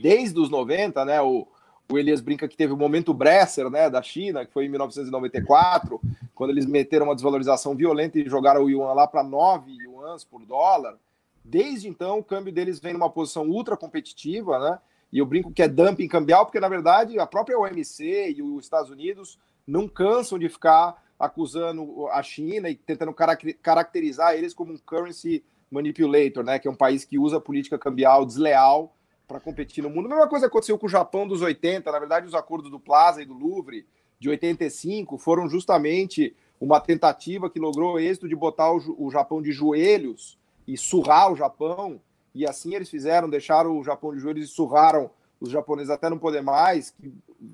[0.00, 1.46] desde os 90, né, o,
[1.90, 6.00] o Elias brinca que teve o momento Bresser, né, da China, que foi em 1994,
[6.34, 10.44] quando eles meteram uma desvalorização violenta e jogaram o yuan lá para 9 yuans por
[10.46, 10.96] dólar.
[11.44, 14.78] Desde então, o câmbio deles vem numa posição ultra competitiva, né?
[15.12, 18.64] E eu brinco que é dumping cambial, porque na verdade a própria OMC e os
[18.64, 23.12] Estados Unidos não cansam de ficar acusando a China e tentando
[23.60, 26.58] caracterizar eles como um currency manipulator, né?
[26.58, 28.94] Que é um país que usa política cambial desleal
[29.30, 30.06] para competir no mundo.
[30.06, 33.22] A mesma coisa aconteceu com o Japão dos 80, na verdade, os acordos do Plaza
[33.22, 33.86] e do Louvre
[34.18, 39.52] de 85 foram justamente uma tentativa que logrou êxito de botar o, o Japão de
[39.52, 42.00] joelhos e surrar o Japão,
[42.34, 45.08] e assim eles fizeram, deixaram o Japão de joelhos e surraram
[45.40, 46.90] os japoneses até não poder mais.
[46.90, 47.12] Que,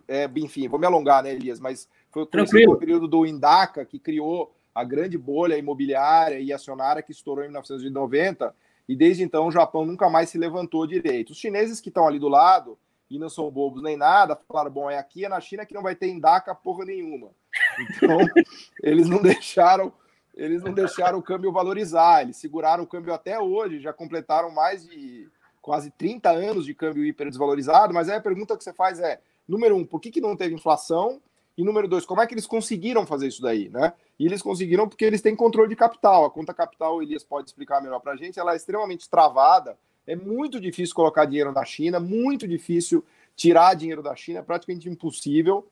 [0.08, 1.60] é, enfim, vou me alongar, né, Elias?
[1.60, 7.12] Mas foi o período do Indaka que criou a grande bolha imobiliária e acionária que
[7.12, 8.54] estourou em 1990,
[8.88, 11.30] e desde então o Japão nunca mais se levantou direito.
[11.30, 12.78] Os chineses que estão ali do lado,
[13.10, 15.82] e não são bobos nem nada, falaram: bom, é aqui, é na China que não
[15.82, 17.30] vai ter Indaka porra nenhuma.
[17.78, 18.18] Então,
[18.82, 19.92] eles não deixaram
[20.36, 24.86] eles não deixaram o câmbio valorizar, eles seguraram o câmbio até hoje, já completaram mais
[24.86, 25.30] de
[25.62, 29.18] quase 30 anos de câmbio hiper desvalorizado, mas aí a pergunta que você faz é,
[29.48, 31.22] número um, por que, que não teve inflação?
[31.56, 33.94] E número dois, como é que eles conseguiram fazer isso daí, né?
[34.18, 36.24] E eles conseguiram porque eles têm controle de capital.
[36.24, 39.78] A conta capital, o Elias pode explicar melhor para a gente, ela é extremamente travada.
[40.06, 43.04] É muito difícil colocar dinheiro na China, muito difícil
[43.34, 45.68] tirar dinheiro da China, é praticamente impossível,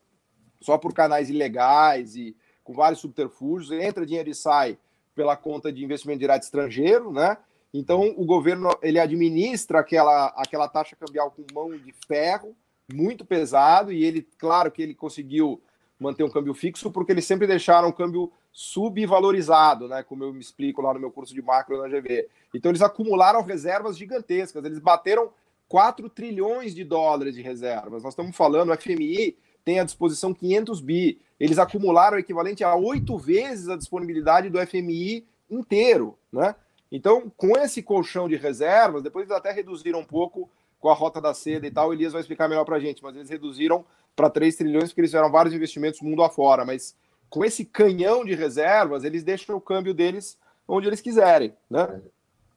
[0.60, 4.78] só por canais ilegais e com vários subterfúgios, entra dinheiro e sai
[5.14, 7.36] pela conta de investimento direto estrangeiro, né?
[7.72, 12.56] Então o governo ele administra aquela, aquela taxa cambial com mão de ferro,
[12.92, 15.62] muito pesado, e ele, claro que ele conseguiu
[15.98, 20.02] manter um câmbio fixo, porque eles sempre deixaram o câmbio subvalorizado, né?
[20.02, 22.28] Como eu me explico lá no meu curso de macro na GV.
[22.54, 25.30] Então eles acumularam reservas gigantescas, eles bateram
[25.68, 28.02] 4 trilhões de dólares de reservas.
[28.02, 31.20] Nós estamos falando, o FMI tem à disposição 500 bi.
[31.40, 36.54] Eles acumularam o equivalente a oito vezes a disponibilidade do FMI inteiro, né?
[36.92, 41.20] Então, com esse colchão de reservas, depois eles até reduziram um pouco com a rota
[41.20, 43.84] da seda e tal, o Elias vai explicar melhor para a gente, mas eles reduziram
[44.14, 46.96] para 3 trilhões porque eles fizeram vários investimentos mundo afora, mas
[47.28, 50.38] com esse canhão de reservas, eles deixam o câmbio deles
[50.68, 52.00] onde eles quiserem, né?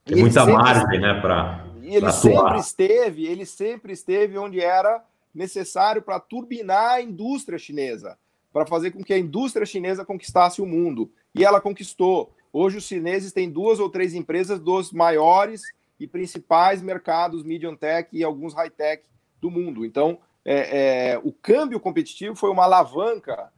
[0.06, 5.04] Tem muita margem, né, para E ele sempre esteve, ele sempre esteve onde era
[5.34, 8.18] necessário para turbinar a indústria chinesa,
[8.54, 11.12] para fazer com que a indústria chinesa conquistasse o mundo.
[11.36, 12.34] E ela conquistou.
[12.52, 15.62] Hoje os chineses têm duas ou três empresas dos maiores
[16.00, 19.04] e principais mercados medium tech e alguns high tech
[19.42, 19.86] do mundo.
[19.86, 20.20] Então,
[20.50, 23.52] é, é, o câmbio competitivo foi uma alavanca.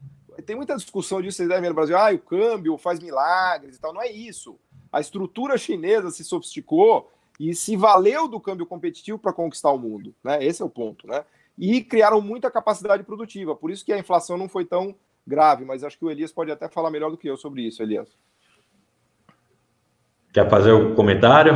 [0.44, 3.80] Tem muita discussão disso, vocês devem ver no Brasil, ah, o câmbio faz milagres e
[3.80, 3.94] tal.
[3.94, 4.58] Não é isso.
[4.92, 10.16] A estrutura chinesa se sofisticou e se valeu do câmbio competitivo para conquistar o mundo.
[10.24, 10.44] Né?
[10.44, 11.06] Esse é o ponto.
[11.06, 11.24] Né?
[11.56, 13.56] E criaram muita capacidade produtiva.
[13.56, 14.96] Por isso que a inflação não foi tão
[15.28, 15.66] grave.
[15.66, 18.10] Mas acho que o Elias pode até falar melhor do que eu sobre isso, Elias.
[20.34, 21.54] Quer fazer o comentário?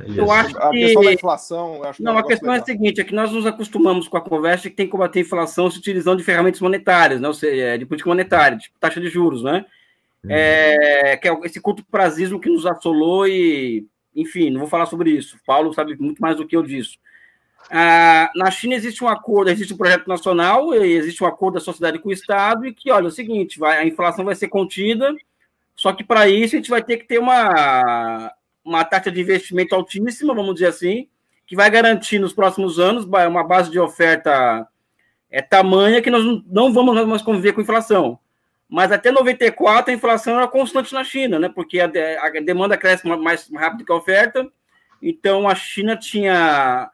[0.00, 0.62] Eu acho que...
[0.62, 1.80] A questão da inflação...
[2.00, 2.54] não, é a questão legal.
[2.54, 5.20] é a seguinte, é que nós nos acostumamos com a conversa que tem que combater
[5.20, 7.28] a inflação se utilizando de ferramentas monetárias, né?
[7.28, 9.64] ou seja, é, de política monetária, de taxa de juros, né?
[10.24, 10.28] Hum.
[10.30, 15.10] É, que é esse curto prazismo que nos assolou e, enfim, não vou falar sobre
[15.10, 15.38] isso.
[15.46, 16.98] Paulo sabe muito mais do que eu disso.
[17.70, 21.98] Ah, na China existe um acordo, existe um projeto nacional, existe um acordo da sociedade
[21.98, 25.14] com o Estado e que, olha, é o seguinte, vai, a inflação vai ser contida
[25.76, 28.32] só que para isso a gente vai ter que ter uma,
[28.66, 31.08] uma taxa de investimento altíssima, vamos dizer assim,
[31.46, 34.66] que vai garantir nos próximos anos uma base de oferta
[35.30, 38.18] é tamanha que nós não vamos mais conviver com inflação.
[38.68, 41.48] Mas até 94 a inflação era constante na China, né?
[41.48, 44.50] Porque a, a demanda cresce mais rápido que a oferta.
[45.00, 46.90] Então a China tinha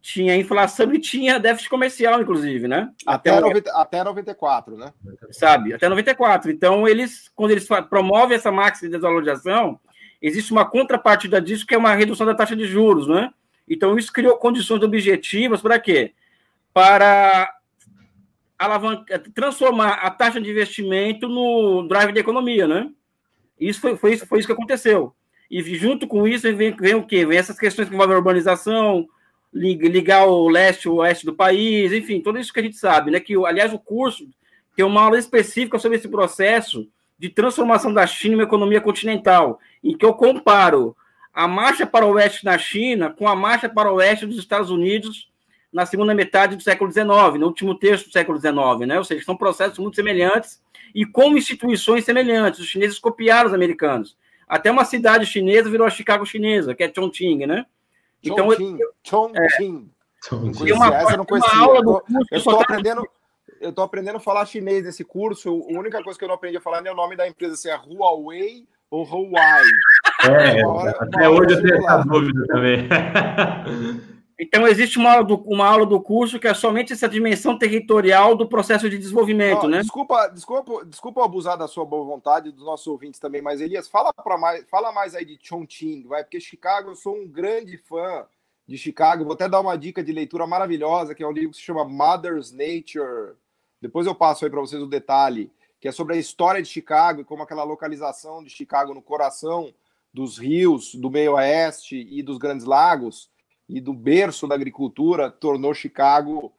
[0.00, 2.90] tinha inflação e tinha déficit comercial, inclusive, né?
[3.06, 4.92] Até, até, 90, até 94, né?
[5.30, 6.50] Sabe, até 94.
[6.50, 9.78] Então, eles, quando eles promovem essa máxima de desvalorização,
[10.22, 13.30] existe uma contrapartida disso, que é uma redução da taxa de juros, né?
[13.68, 16.12] Então, isso criou condições objetivas para quê?
[16.72, 17.52] Para
[18.58, 22.90] alavancar, transformar a taxa de investimento no drive da economia, né?
[23.58, 25.14] Isso foi, foi, isso, foi isso que aconteceu.
[25.50, 27.26] E junto com isso vem, vem o quê?
[27.26, 29.06] Vem essas questões que envolvem a urbanização,
[29.52, 33.20] ligar o leste o oeste do país, enfim, tudo isso que a gente sabe, né?
[33.20, 34.26] Que, aliás, o curso
[34.74, 39.60] tem uma aula específica sobre esse processo de transformação da China em uma economia continental,
[39.82, 40.96] em que eu comparo
[41.32, 44.70] a marcha para o oeste na China com a marcha para o oeste dos Estados
[44.70, 45.30] Unidos
[45.72, 47.06] na segunda metade do século XIX,
[47.38, 48.98] no último terço do século XIX, né?
[48.98, 50.60] Ou seja, são processos muito semelhantes
[50.94, 52.60] e com instituições semelhantes.
[52.60, 54.16] Os chineses copiaram os americanos.
[54.46, 57.64] Até uma cidade chinesa virou a Chicago chinesa, que é Chongqing, né?
[58.22, 58.48] Então,
[59.02, 59.88] Chongqing.
[60.30, 61.58] É, uma, essa eu não conhecia.
[61.58, 63.08] Aula do curso, eu estou aprendendo,
[63.60, 65.48] eu estou aprendendo a falar chinês nesse curso.
[65.48, 67.70] A única coisa que eu não aprendi a falar é o nome da empresa, se
[67.70, 69.70] é Huawei ou Huawei.
[70.24, 72.88] É, hora, até hoje eu tenho essa dúvida também.
[74.38, 78.34] Então, existe uma aula, do, uma aula do curso que é somente essa dimensão territorial
[78.34, 79.80] do processo de desenvolvimento, né?
[79.80, 84.12] Desculpa, desculpa, desculpa abusar da sua boa vontade dos nossos ouvintes também, mas Elias, fala
[84.12, 88.26] para mais, fala mais aí de Chongqing, vai, porque Chicago, eu sou um grande fã
[88.66, 89.24] de Chicago.
[89.24, 91.84] Vou até dar uma dica de leitura maravilhosa, que é um livro que se chama
[91.84, 93.36] Mother's Nature.
[93.80, 95.52] Depois eu passo aí para vocês o detalhe,
[95.82, 99.74] que é sobre a história de Chicago e como aquela localização de Chicago no coração
[100.14, 103.28] dos rios do meio oeste e dos grandes lagos
[103.68, 106.52] e do berço da agricultura tornou Chicago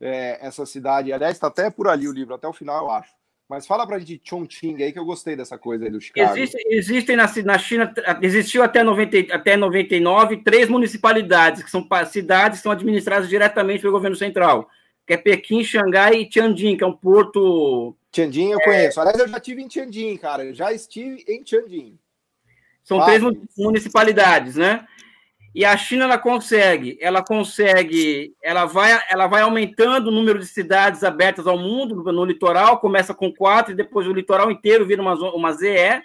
[0.00, 1.12] é, essa cidade.
[1.12, 3.12] Aliás, está até por ali o livro, até o final, eu acho.
[3.46, 6.38] Mas fala para a gente Chongqing aí, que eu gostei dessa coisa aí do Chicago.
[6.38, 12.60] Existe, existem na, na China, existiu até, 90, até 99 três municipalidades, que são cidades
[12.60, 14.70] que são administradas diretamente pelo governo central,
[15.10, 17.96] que é Pequim, Xangai e Tianjin, que é um porto...
[18.12, 18.64] Tianjin eu é...
[18.64, 19.00] conheço.
[19.00, 20.44] Aliás, eu já estive em Tianjin, cara.
[20.44, 21.98] Eu já estive em Tianjin.
[22.84, 23.20] São três
[23.58, 24.86] municipalidades, né?
[25.52, 30.46] E a China ela consegue, ela consegue, ela vai, ela vai aumentando o número de
[30.46, 35.02] cidades abertas ao mundo no, litoral, começa com quatro e depois o litoral inteiro vira
[35.02, 36.00] uma, uma ZE,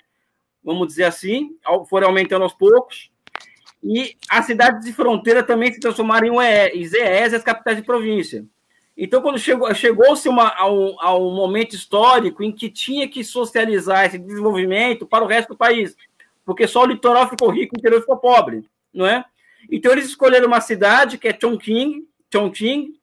[0.64, 1.52] vamos dizer assim,
[1.88, 3.12] foram aumentando aos poucos.
[3.84, 8.44] E as cidades de fronteira também se transformaram em, em ZEs, as capitais de província.
[8.98, 14.06] Então, quando chegou, chegou-se a, um, a um momento histórico em que tinha que socializar
[14.06, 15.98] esse desenvolvimento para o resto do país,
[16.46, 19.26] porque só o litoral ficou rico e o interior ficou pobre, não é?
[19.70, 22.94] Então, eles escolheram uma cidade, que é Chongqing, Chongqing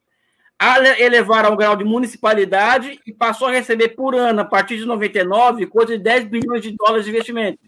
[0.97, 5.67] elevaram ao grau de municipalidade e passou a receber por ano, a partir de 99,
[5.67, 7.59] coisa de 10 bilhões de dólares de investimento,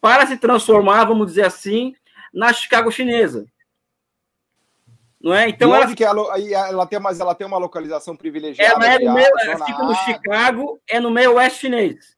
[0.00, 1.94] para se transformar, vamos dizer assim,
[2.32, 3.46] na Chicago chinesa.
[5.22, 5.48] Não é?
[5.48, 8.86] Então ela, que ela, ela tem, mas ela tem uma localização privilegiada.
[8.86, 12.16] Ela é no meio, ela fica no Chicago, é no meio oeste chinês.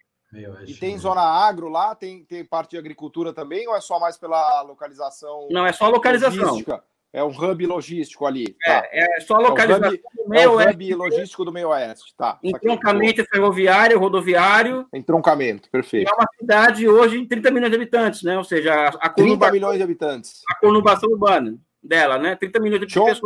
[0.67, 1.95] E tem zona agro lá?
[1.95, 3.69] Tem, tem parte de agricultura também?
[3.69, 5.49] Ou é só mais pela localização?
[5.51, 6.45] Não, é só localização.
[6.45, 6.83] Logística?
[7.13, 8.57] É um hub logístico ali.
[8.65, 8.89] É, tá.
[8.91, 12.15] é só localização é hub, do meio é um hub logístico do meio oeste.
[12.17, 12.39] Tá.
[12.43, 14.87] Entroncamento ferroviário, rodoviário.
[14.95, 16.11] Entroncamento, perfeito.
[16.11, 18.39] É uma cidade hoje em 30 milhões de habitantes, né?
[18.39, 20.41] Ou seja, a 30 milhões de habitantes.
[20.51, 22.37] A conurbação urbana dela, né?
[22.37, 23.21] 30 milhões de pessoas.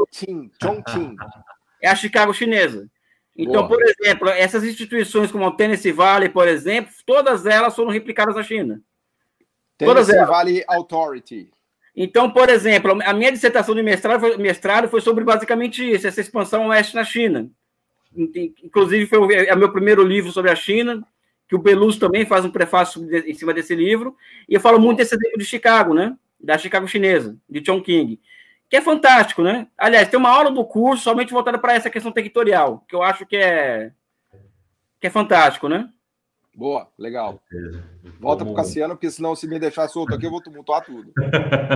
[0.63, 1.17] Chongqing.
[1.79, 2.89] É a Chicago chinesa.
[3.37, 3.69] Então, Boa.
[3.69, 8.43] por exemplo, essas instituições como o Tennessee Valley, por exemplo, todas elas foram replicadas na
[8.43, 8.81] China.
[9.77, 10.29] Tennessee todas elas.
[10.29, 11.51] Valley Authority.
[11.95, 16.21] Então, por exemplo, a minha dissertação de mestrado foi, mestrado foi sobre basicamente isso, essa
[16.21, 17.51] expansão oeste na China.
[18.65, 21.07] Inclusive, foi é o meu primeiro livro sobre a China,
[21.47, 24.17] que o Beluso também faz um prefácio em cima desse livro,
[24.49, 26.17] e eu falo muito desse exemplo de Chicago, né?
[26.41, 28.19] Da Chicago chinesa, de Chongqing
[28.69, 29.69] que é fantástico, né?
[29.77, 33.25] Aliás, tem uma aula do curso somente voltada para essa questão territorial, que eu acho
[33.25, 33.93] que é
[35.01, 35.89] que é fantástico, né?
[36.57, 37.39] Boa, legal.
[38.19, 41.13] Volta para o Cassiano, porque senão se me deixar solto aqui, eu vou tumultuar tudo.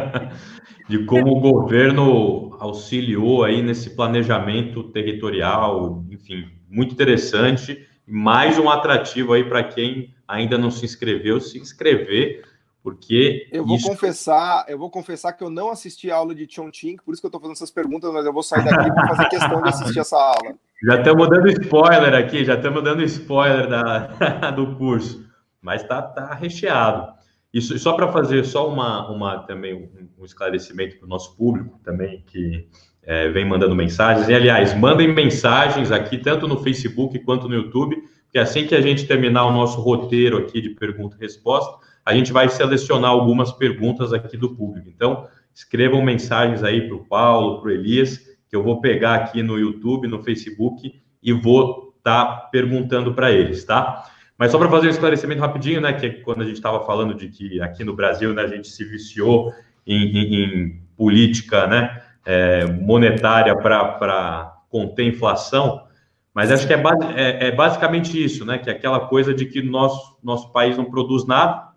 [0.88, 7.86] De como o governo auxiliou aí nesse planejamento territorial, enfim, muito interessante.
[8.06, 12.42] Mais um atrativo aí para quem ainda não se inscreveu, se inscrever
[12.82, 13.86] porque eu vou isso...
[13.86, 17.26] confessar, eu vou confessar que eu não assisti a aula de Chongqing, por isso que
[17.26, 19.98] eu estou fazendo essas perguntas, mas eu vou sair daqui para fazer questão de assistir
[19.98, 20.54] essa aula.
[20.82, 24.06] Já estamos dando spoiler aqui, já estamos dando spoiler da,
[24.56, 25.26] do curso,
[25.60, 27.12] mas tá, tá recheado.
[27.52, 31.78] Isso só para fazer só uma, uma também um, um esclarecimento para o nosso público
[31.84, 32.66] também que
[33.02, 34.26] é, vem mandando mensagens.
[34.30, 38.80] E aliás, mandem mensagens aqui tanto no Facebook quanto no YouTube, que assim que a
[38.80, 41.76] gente terminar o nosso roteiro aqui de pergunta e resposta
[42.10, 44.88] a gente vai selecionar algumas perguntas aqui do público.
[44.88, 49.44] Então, escrevam mensagens aí para o Paulo, para o Elias, que eu vou pegar aqui
[49.44, 54.04] no YouTube, no Facebook e vou estar tá perguntando para eles, tá?
[54.36, 55.92] Mas só para fazer um esclarecimento rapidinho, né?
[55.92, 58.84] Que quando a gente estava falando de que aqui no Brasil né, a gente se
[58.84, 59.52] viciou
[59.86, 65.84] em, em, em política né, é, monetária para conter inflação,
[66.34, 66.82] mas acho que é,
[67.14, 68.58] é, é, basicamente isso, né?
[68.58, 71.69] Que é aquela coisa de que nosso, nosso país não produz nada,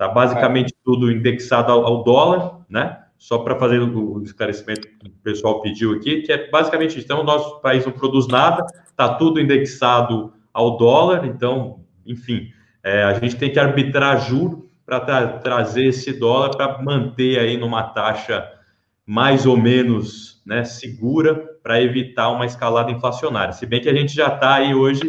[0.00, 0.76] Está basicamente é.
[0.82, 3.02] tudo indexado ao, ao, dólar, né?
[3.18, 7.04] Só para fazer o esclarecimento que o pessoal pediu aqui, que é basicamente isso.
[7.04, 12.48] Então, o nosso país não produz nada, está tudo indexado ao dólar, então, enfim,
[12.82, 17.58] é, a gente tem que arbitrar juro para tra trazer esse dólar para manter aí
[17.58, 18.50] numa taxa
[19.04, 23.52] mais ou menos né, segura para evitar uma escalada inflacionária.
[23.52, 25.02] Se bem que a gente já está aí hoje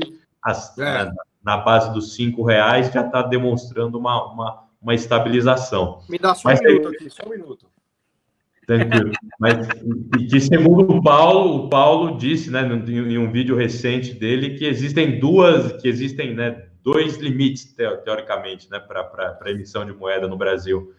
[0.43, 1.05] as, é.
[1.05, 5.99] na, na, base dos cinco reais, já está demonstrando uma, uma uma estabilização.
[6.09, 7.67] Me dá só Mas, um minuto aqui, só um minuto.
[8.65, 9.11] Tranquilo.
[9.39, 9.67] Mas
[10.29, 15.19] que segundo o Paulo, o Paulo disse, né, em um vídeo recente dele, que existem
[15.19, 20.93] duas, que existem, né, dois limites teoricamente, né, para emissão de moeda no Brasil,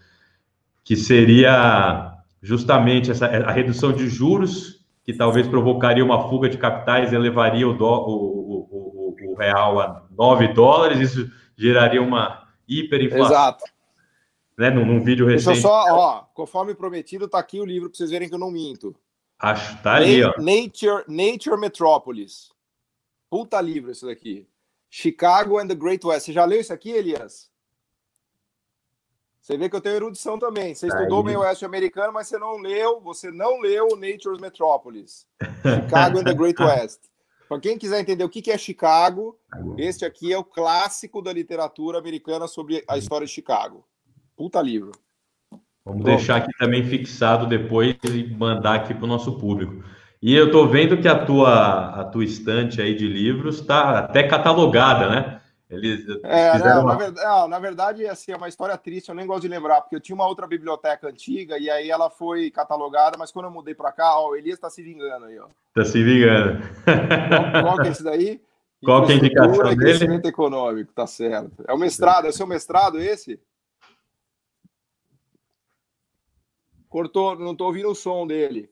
[0.85, 7.13] que seria justamente essa a redução de juros, que talvez provocaria uma fuga de capitais,
[7.13, 13.27] elevaria o, do, o, o, o, o real a 9 dólares, isso geraria uma hiperinflação.
[13.27, 13.72] Exato
[14.57, 15.47] né, num, num vídeo recente.
[15.47, 18.39] Deixa eu só, ó, conforme prometido, tá aqui o livro para vocês verem que eu
[18.39, 18.95] não minto.
[19.39, 20.33] Acho, tá ali, ó.
[20.39, 22.51] Nature, Nature Metropolis.
[23.29, 24.47] Puta livro esse daqui.
[24.89, 26.27] Chicago and the Great West.
[26.27, 27.51] Você já leu isso aqui, Elias?
[29.41, 30.75] Você vê que eu tenho erudição também.
[30.75, 34.39] Você tá estudou o meio oeste americano, mas você não leu, você não leu Nature's
[34.39, 35.27] Metropolis.
[35.65, 37.01] Chicago and the Great West.
[37.49, 39.37] Para quem quiser entender o que é Chicago,
[39.77, 43.85] este aqui é o clássico da literatura americana sobre a história de Chicago.
[44.43, 44.91] Puta livro.
[45.85, 46.17] Vamos Pronto.
[46.17, 49.85] deixar aqui também fixado depois e mandar aqui para o nosso público.
[50.21, 54.25] E eu estou vendo que a tua, a tua estante aí de livros está até
[54.25, 55.41] catalogada, né?
[55.71, 56.93] Eles é, não, uma...
[56.93, 59.81] na, verdade, não, na verdade, assim, é uma história triste, eu nem gosto de lembrar,
[59.81, 63.53] porque eu tinha uma outra biblioteca antiga e aí ela foi catalogada, mas quando eu
[63.53, 65.47] mudei para cá, ó, o Elias está se vingando aí, ó.
[65.69, 66.59] Está se vingando.
[66.83, 68.41] Qual, qual que é esse daí?
[68.85, 69.77] Qual que é a indicação dele?
[69.77, 71.63] Crescimento econômico, tá certo.
[71.69, 73.39] É o mestrado, é o seu mestrado esse?
[76.93, 78.71] Cortou, não estou ouvindo o som dele.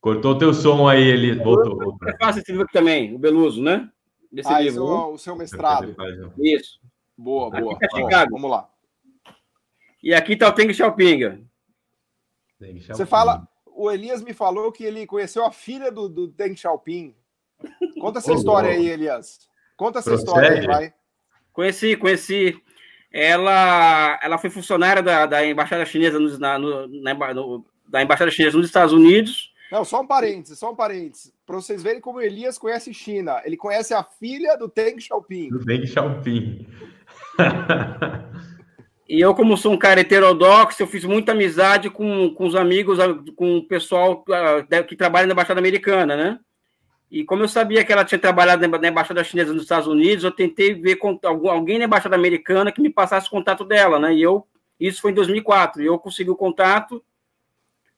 [0.00, 1.98] Cortou o teu som aí, ele voltou.
[2.06, 3.90] É fácil esse livro também, o Beluso, né?
[4.30, 4.84] Desse ah, livro.
[4.84, 5.96] Isso, o seu mestrado.
[6.38, 6.78] Isso.
[7.16, 7.74] Boa, boa.
[7.74, 8.30] Aqui tá Chicago.
[8.30, 8.70] Vamos lá.
[10.00, 11.44] E aqui está o Teng Xiaoping.
[12.86, 17.16] Você fala, o Elias me falou que ele conheceu a filha do, do Deng Xiaoping.
[18.00, 19.48] Conta essa história aí, Elias.
[19.76, 20.28] Conta essa Procede.
[20.28, 20.94] história aí, vai.
[21.52, 22.62] Conheci, conheci
[23.12, 28.30] ela, ela foi funcionária da, da embaixada chinesa nos, na, no, na, no, da embaixada
[28.30, 31.32] chinesa nos Estados Unidos Não, só um parênteses, só um parênteses.
[31.46, 33.40] Para vocês verem como Elias conhece China.
[33.44, 35.48] Ele conhece a filha do Deng Xiaoping.
[35.50, 36.66] Do Deng Xiaoping.
[39.08, 42.98] E eu, como sou um cara heterodoxo, eu fiz muita amizade com, com os amigos,
[43.34, 46.38] com o pessoal ah, que trabalha na Embaixada Americana, né?
[47.10, 50.30] E como eu sabia que ela tinha trabalhado na Embaixada Chinesa nos Estados Unidos, eu
[50.30, 51.18] tentei ver com
[51.48, 54.14] alguém na Embaixada Americana que me passasse o contato dela, né?
[54.14, 54.46] E eu,
[54.78, 57.02] isso foi em 2004, e eu consegui o contato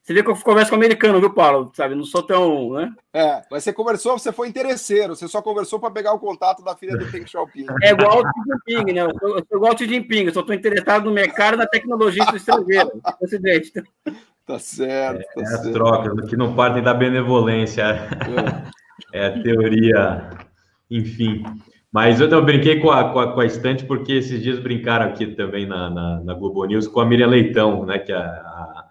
[0.03, 1.71] você vê que eu converso com americano, viu, Paulo?
[1.75, 2.93] Sabe, não sou tão, né?
[3.13, 6.75] É, mas você conversou, você foi interesseiro, você só conversou para pegar o contato da
[6.75, 7.67] filha do Peng Xiaoping.
[7.83, 9.03] É igual o Xi Jinping, né?
[9.03, 11.59] Eu sou, eu sou igual o Xi Jinping, eu só estou interessado no mercado e
[11.59, 12.91] na tecnologia do estrangeiro.
[13.03, 13.47] Tá certo,
[14.47, 15.41] tá é, certo.
[15.41, 17.83] As trocas que não partem da benevolência.
[17.83, 18.71] É,
[19.13, 20.31] é a teoria,
[20.91, 21.45] enfim.
[21.93, 25.07] Mas eu, eu brinquei com a, com, a, com a estante porque esses dias brincaram
[25.07, 27.99] aqui também na, na, na Globo News com a Miriam Leitão, né?
[27.99, 28.91] Que é a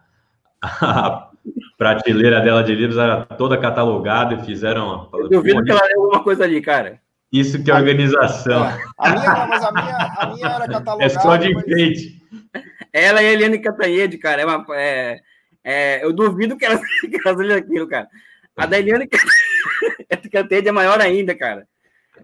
[0.62, 1.30] a
[1.78, 5.10] prateleira dela de livros era toda catalogada e fizeram.
[5.14, 7.00] Eu duvido que ela leu alguma coisa ali, cara.
[7.32, 8.66] Isso que é organização.
[8.66, 8.84] É.
[8.98, 11.04] A minha, mas a minha, a minha era catalogada.
[11.06, 12.22] É só de enfeite.
[12.54, 12.64] Mas...
[12.92, 14.42] Ela e a Eliane Cantanhede, cara.
[14.42, 15.20] É uma, é,
[15.64, 18.08] é, eu duvido que elas, que elas aquilo, cara.
[18.60, 19.08] A da Eliane
[20.32, 21.68] Cantanhede é maior ainda, cara.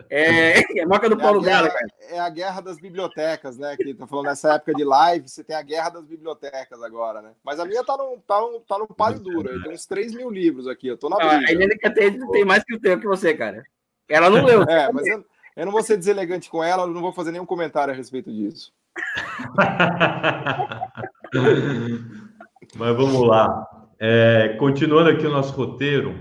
[0.10, 1.88] É, é marca do é Paulo Gala, cara.
[2.10, 3.76] É a guerra das bibliotecas, né?
[3.76, 7.32] Que tá falando nessa época de live, você tem a guerra das bibliotecas agora, né?
[7.44, 9.50] Mas a minha tá no, tá no, tá no páreo duro.
[9.50, 11.46] Eu tenho uns 3 mil livros aqui, eu tô na briga.
[11.48, 13.64] a Helena tem, tem mais que o teu que você, cara.
[14.08, 14.64] Ela não leu.
[14.64, 15.26] É, mas eu,
[15.56, 18.32] eu não vou ser deselegante com ela, eu não vou fazer nenhum comentário a respeito
[18.32, 18.72] disso.
[22.76, 23.68] mas vamos lá.
[24.00, 26.16] É, continuando aqui o nosso roteiro,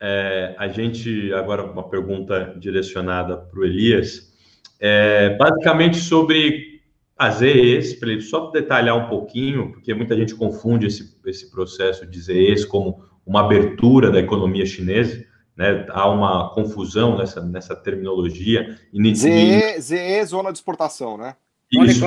[0.00, 4.32] é, a gente, agora uma pergunta direcionada para o Elias,
[4.80, 6.80] é, basicamente sobre
[7.16, 12.06] as ZEs, para ele só detalhar um pouquinho, porque muita gente confunde esse, esse processo
[12.06, 15.22] de ZEs como uma abertura da economia chinesa,
[15.54, 15.84] né?
[15.90, 18.78] há uma confusão nessa, nessa terminologia.
[19.14, 21.36] ZE, ZE, zona de exportação, né?
[21.70, 22.00] Isso,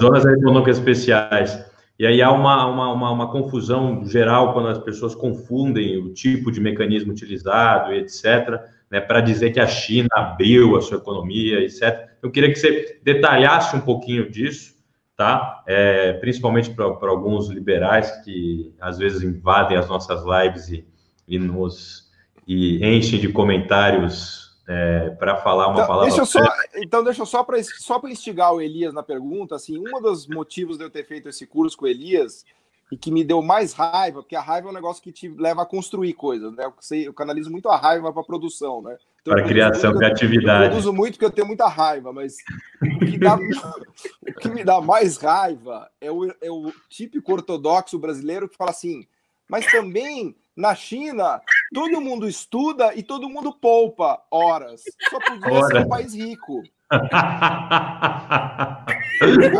[0.00, 1.75] zonas econômicas especiais.
[1.98, 6.52] E aí há uma, uma, uma, uma, confusão geral quando as pessoas confundem o tipo
[6.52, 8.60] de mecanismo utilizado etc.,
[8.90, 12.08] né, para dizer que a China abriu a sua economia, etc.
[12.22, 14.74] Eu queria que você detalhasse um pouquinho disso,
[15.16, 15.64] tá?
[15.66, 20.86] É, principalmente para alguns liberais que às vezes invadem as nossas lives e,
[21.26, 22.06] e nos
[22.46, 26.08] e enchem de comentários é, para falar uma então, palavra.
[26.08, 26.40] Deixa só,
[26.74, 30.76] então, deixa eu só para só instigar o Elias na pergunta, assim, um dos motivos
[30.76, 32.44] de eu ter feito esse curso com o Elias
[32.90, 35.62] e que me deu mais raiva, porque a raiva é um negócio que te leva
[35.62, 36.64] a construir coisas, né?
[36.64, 38.96] Eu, sei, eu canalizo muito a raiva para produção, né?
[39.20, 40.72] Então, para criação, muito, criatividade.
[40.72, 42.36] Eu, uso muito porque eu tenho muita raiva, mas
[42.80, 43.36] o que, dá,
[44.22, 48.70] o que me dá mais raiva é o, é o típico ortodoxo brasileiro que fala
[48.70, 49.04] assim,
[49.48, 51.40] mas também na China,
[51.74, 54.82] todo mundo estuda e todo mundo poupa horas.
[55.10, 55.66] Só podia Ora.
[55.66, 56.62] ser um país rico.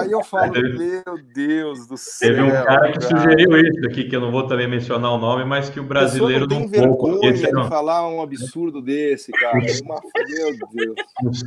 [0.01, 1.03] Aí eu falo, meu
[1.35, 2.29] Deus do céu.
[2.29, 3.21] Teve um cara que cara.
[3.21, 6.47] sugeriu isso aqui, que eu não vou também mencionar o nome, mas que o brasileiro
[6.47, 7.69] não tem vergonha de não...
[7.69, 9.59] falar um absurdo desse, cara.
[9.83, 10.01] Uma...
[10.29, 10.95] Meu Deus.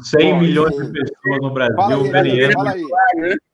[0.09, 2.89] 100 Bom, milhões de pessoas no Brasil ganhando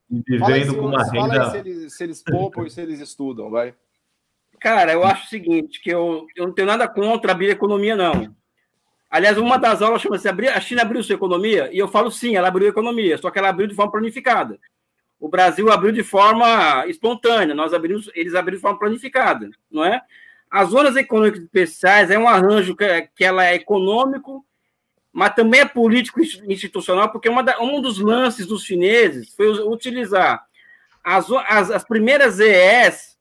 [0.10, 1.20] e vivendo com uma renda.
[1.20, 3.74] Fala aí se eles, se eles poupam e se eles estudam, vai.
[4.60, 8.36] Cara, eu acho o seguinte, que eu, eu não tenho nada contra abrir economia, não.
[9.10, 11.70] Aliás, uma das aulas chama-se A China abriu sua economia?
[11.72, 14.60] E eu falo sim, ela abriu a economia, só que ela abriu de forma planificada.
[15.20, 20.02] O Brasil abriu de forma espontânea, nós abrimos, eles abriram de forma planificada, não é?
[20.52, 24.46] As zonas econômicas especiais é um arranjo que, que ela é econômico,
[25.12, 30.46] mas também é político institucional, porque uma da, um dos lances dos chineses foi utilizar
[31.04, 33.15] as, as, as primeiras EEs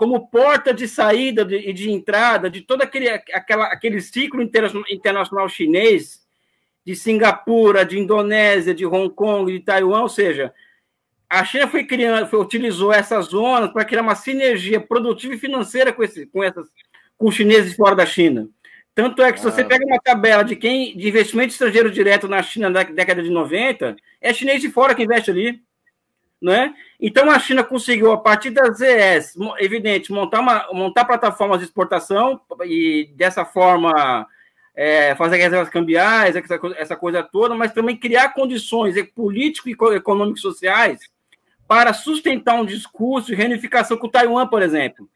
[0.00, 5.46] como porta de saída e de, de, entrada de todo aquele, aquela, aquele ciclo internacional
[5.46, 6.26] chinês,
[6.86, 10.54] de Singapura, de Indonésia, de Hong Kong, de Taiwan, ou seja,
[11.28, 15.92] a China foi criando, foi, utilizou essas zonas para criar uma sinergia produtiva e financeira
[15.92, 16.66] com, esse, com, essas,
[17.18, 18.48] com os chineses fora da China.
[18.94, 19.66] Tanto é que se você ah.
[19.66, 23.96] pega uma tabela de quem de investimento estrangeiro direto na China na década de 90,
[24.18, 25.60] é chinês de fora que investe ali
[26.40, 26.74] né?
[26.98, 32.40] Então a China conseguiu, a partir das ZS, evidente, montar, uma, montar plataformas de exportação
[32.64, 34.26] e dessa forma
[34.74, 40.40] é, fazer reservas cambiais, essa, essa coisa toda, mas também criar condições político e econômicos
[40.40, 41.00] sociais
[41.68, 45.08] para sustentar um discurso de reunificação com Taiwan, por exemplo.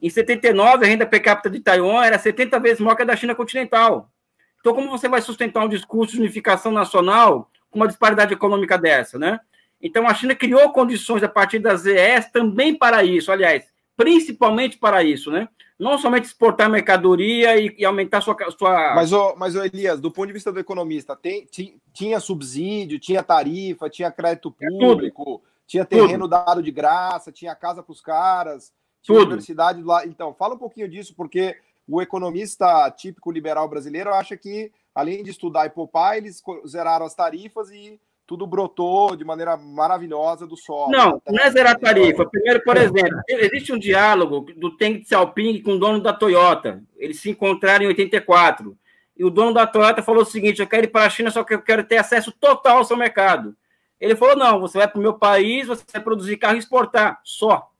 [0.00, 3.14] Em 79, a renda per capita de Taiwan era 70 vezes maior que a da
[3.14, 4.10] China continental.
[4.58, 9.18] Então, como você vai sustentar um discurso de unificação nacional com uma disparidade econômica dessa,
[9.18, 9.38] né?
[9.82, 13.32] Então, a China criou condições a partir das ES também para isso.
[13.32, 15.48] Aliás, principalmente para isso, né?
[15.78, 18.94] Não somente exportar mercadoria e, e aumentar sua, sua.
[18.94, 21.48] Mas, ô, mas Elias, do ponto de vista do economista, tem,
[21.92, 26.30] tinha subsídio, tinha tarifa, tinha crédito é público, tinha terreno tudo.
[26.30, 28.72] dado de graça, tinha casa para os caras,
[29.02, 29.28] tinha tudo.
[29.28, 30.06] universidade lá.
[30.06, 31.56] Então, fala um pouquinho disso, porque
[31.88, 37.14] o economista típico liberal brasileiro acha que, além de estudar e poupar, eles zeraram as
[37.14, 40.90] tarifas e tudo brotou de maneira maravilhosa do solo.
[40.90, 42.24] Não, não é zerar tarifa.
[42.24, 46.82] Primeiro, por exemplo, existe um diálogo do Teng Xiaoping com o dono da Toyota.
[46.96, 48.76] Eles se encontraram em 84.
[49.16, 51.44] E o dono da Toyota falou o seguinte: eu quero ir para a China, só
[51.44, 53.56] que eu quero ter acesso total ao seu mercado.
[54.00, 57.20] Ele falou: não, você vai para o meu país, você vai produzir carro e exportar,
[57.24, 57.70] só.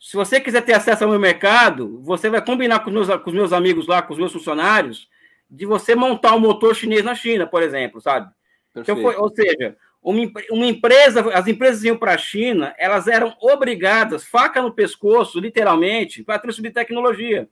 [0.00, 3.30] Se você quiser ter acesso ao meu mercado, você vai combinar com os meus, com
[3.30, 5.08] os meus amigos lá, com os meus funcionários,
[5.48, 8.28] de você montar um motor chinês na China, por exemplo, sabe?
[8.74, 13.34] Então, foi, ou seja, uma, uma, empresa, as empresas iam para a China, elas eram
[13.40, 17.48] obrigadas, faca no pescoço, literalmente, para transferir tecnologia.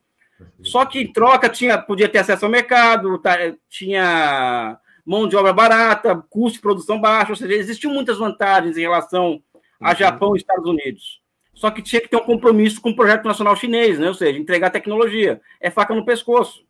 [0.62, 3.36] Só que em troca tinha, podia ter acesso ao mercado, tá,
[3.68, 8.82] tinha mão de obra barata, custo de produção baixo, ou seja, existiam muitas vantagens em
[8.82, 9.42] relação
[9.80, 9.96] a uhum.
[9.96, 11.20] Japão e Estados Unidos.
[11.54, 14.08] Só que tinha que ter um compromisso com o projeto nacional chinês, né?
[14.08, 15.40] ou seja, entregar tecnologia.
[15.60, 16.64] É faca no pescoço.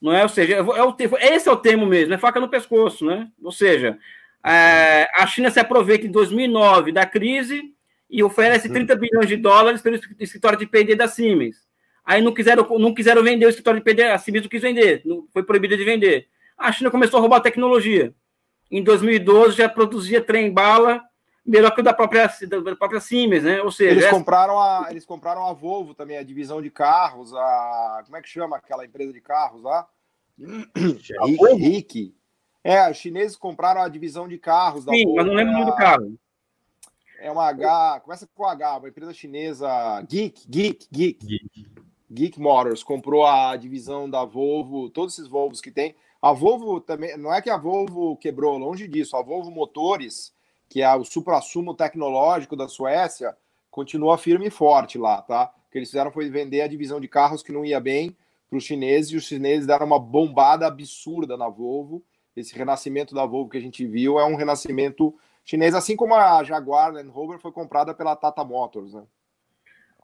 [0.00, 0.22] Não é?
[0.22, 3.04] Ou seja, é o, esse é o termo mesmo, é faca no pescoço.
[3.04, 3.28] Né?
[3.42, 3.98] Ou seja,
[4.44, 7.74] é, a China se aproveita em 2009 da crise
[8.08, 9.00] e oferece 30 uhum.
[9.00, 11.68] bilhões de dólares pelo escritório de PD da Siemens.
[12.04, 15.02] Aí não quiseram, não quiseram vender o escritório de PD, a Siemens não quis vender,
[15.04, 16.26] não, foi proibida de vender.
[16.58, 18.12] A China começou a roubar tecnologia.
[18.70, 21.02] Em 2012 já produzia trem-bala
[21.44, 23.62] melhor que o da própria, da própria Siemens, né?
[23.62, 28.02] Ou seja, eles compraram a eles compraram a Volvo também, a divisão de carros, a
[28.04, 29.88] como é que chama aquela empresa de carros lá?
[30.38, 31.12] Rick,
[31.56, 32.14] Rick.
[32.62, 35.58] É, os chineses compraram a divisão de carros da Sim, Volvo, mas não lembro o
[35.58, 36.18] nome do carro.
[37.18, 39.68] É uma H, começa com H, uma empresa chinesa,
[40.08, 41.26] Geek, Geek, Geek.
[41.26, 41.70] Geek.
[42.10, 45.94] Geek Motors comprou a divisão da Volvo, todos esses Volvos que tem.
[46.20, 49.16] A Volvo também, não é que a Volvo quebrou, longe disso.
[49.16, 50.34] A Volvo Motores,
[50.70, 53.36] que é o supra-sumo tecnológico da Suécia,
[53.70, 55.52] continua firme e forte lá, tá?
[55.66, 58.16] O que eles fizeram foi vender a divisão de carros que não ia bem
[58.48, 62.04] para os chineses, e os chineses deram uma bombada absurda na Volvo.
[62.36, 65.12] Esse renascimento da Volvo que a gente viu é um renascimento
[65.44, 69.02] chinês, assim como a Jaguar Land Rover foi comprada pela Tata Motors, né?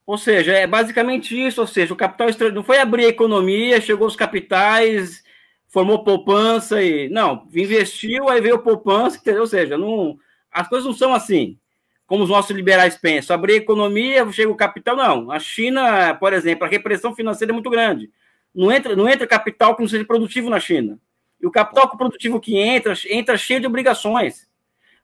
[0.05, 3.80] Ou seja, é basicamente isso, ou seja, o capital estrangeiro não foi abrir a economia,
[3.80, 5.22] chegou os capitais,
[5.68, 9.43] formou poupança e não, investiu, aí veio poupança, entendeu?
[9.43, 10.16] ou seja, não,
[10.57, 11.59] as coisas não são assim,
[12.07, 13.35] como os nossos liberais pensam.
[13.35, 14.97] Abrir a economia, chega o capital.
[14.97, 15.31] Não.
[15.31, 18.11] A China, por exemplo, a repressão financeira é muito grande.
[18.55, 20.99] Não entra, não entra capital que não seja produtivo na China.
[21.39, 24.49] E o capital produtivo que entra, entra cheio de obrigações.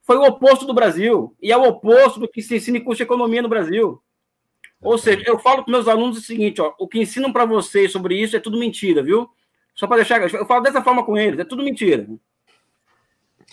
[0.01, 1.35] Foi o oposto do Brasil.
[1.39, 4.01] E é o oposto do que se ensina em curso de economia no Brasil.
[4.81, 7.91] Ou seja, eu falo para meus alunos o seguinte: ó, o que ensinam para vocês
[7.91, 9.29] sobre isso é tudo mentira, viu?
[9.75, 10.19] Só para deixar.
[10.33, 12.07] Eu falo dessa forma com eles, é tudo mentira.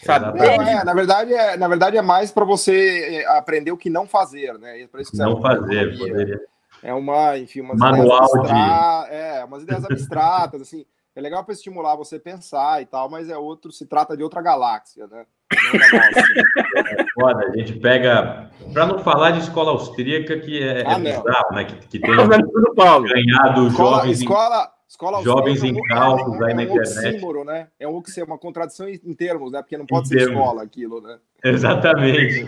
[0.03, 0.39] Sabe?
[0.39, 3.91] Não, é, na, verdade, é, na verdade, é mais para você é, aprender o que
[3.91, 4.87] não fazer, né?
[4.91, 6.41] Para isso que não fazer, poderia.
[6.83, 9.07] É uma, enfim, umas Manual ideias, abstra...
[9.09, 9.15] de...
[9.15, 10.87] é, umas ideias abstratas, assim.
[11.15, 14.41] É legal para estimular você pensar e tal, mas é outro, se trata de outra
[14.41, 15.27] galáxia, né?
[15.53, 18.51] É foda, a gente pega.
[18.73, 21.65] Para não falar de escola austríaca, que é, ah, é bizarro, né?
[21.65, 24.21] Que, que tem ganhado escola, jovens.
[24.21, 27.09] Escola, Escola Jovens em cálculos é, aí na internet.
[27.09, 27.69] Oxímoro, né?
[27.81, 29.63] É um é uma contradição em termos, né?
[29.63, 30.35] Porque não pode em ser termos.
[30.35, 31.19] escola aquilo, né?
[31.43, 32.45] Exatamente.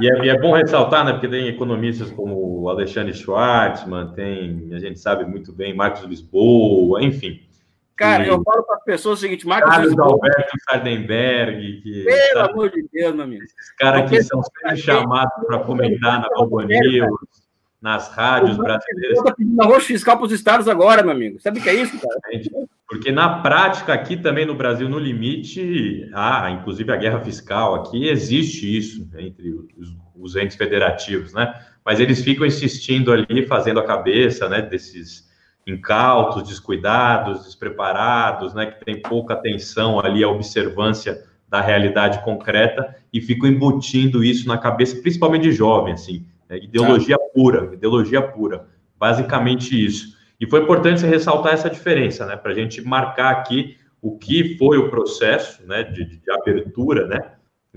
[0.00, 1.12] e, e, é, e, é, bom ressaltar, né?
[1.12, 7.00] Porque tem economistas como o Alexandre Schwartzman, tem, a gente sabe muito bem, Marcos Lisboa,
[7.04, 7.40] enfim.
[7.94, 8.28] Cara, e...
[8.28, 10.08] eu falo para as pessoas o seguinte, Marcos Carlos Lisboa...
[10.08, 13.44] Alberto Sardenberg, que, Pelo sabe, amor de Deus, meu amigo.
[13.44, 17.42] Esses caras que são sempre chamados para comentar na Globo News
[17.82, 19.18] nas rádios brasileiras.
[19.18, 21.40] Está pedindo arroz fiscal para os estados agora, meu amigo.
[21.40, 22.20] Sabe o que é isso, cara?
[22.88, 28.08] Porque na prática, aqui também no Brasil, no limite, há, inclusive a guerra fiscal aqui,
[28.08, 31.52] existe isso entre os, os entes federativos, né?
[31.84, 35.28] Mas eles ficam insistindo ali, fazendo a cabeça, né, desses
[35.66, 43.20] incautos, descuidados, despreparados, né, que tem pouca atenção ali à observância da realidade concreta e
[43.20, 46.24] ficam embutindo isso na cabeça, principalmente de jovem, assim.
[46.52, 48.68] É ideologia pura, ideologia pura.
[48.98, 50.14] Basicamente isso.
[50.38, 52.36] E foi importante ressaltar essa diferença, né?
[52.36, 57.32] Para a gente marcar aqui o que foi o processo né, de, de abertura, né?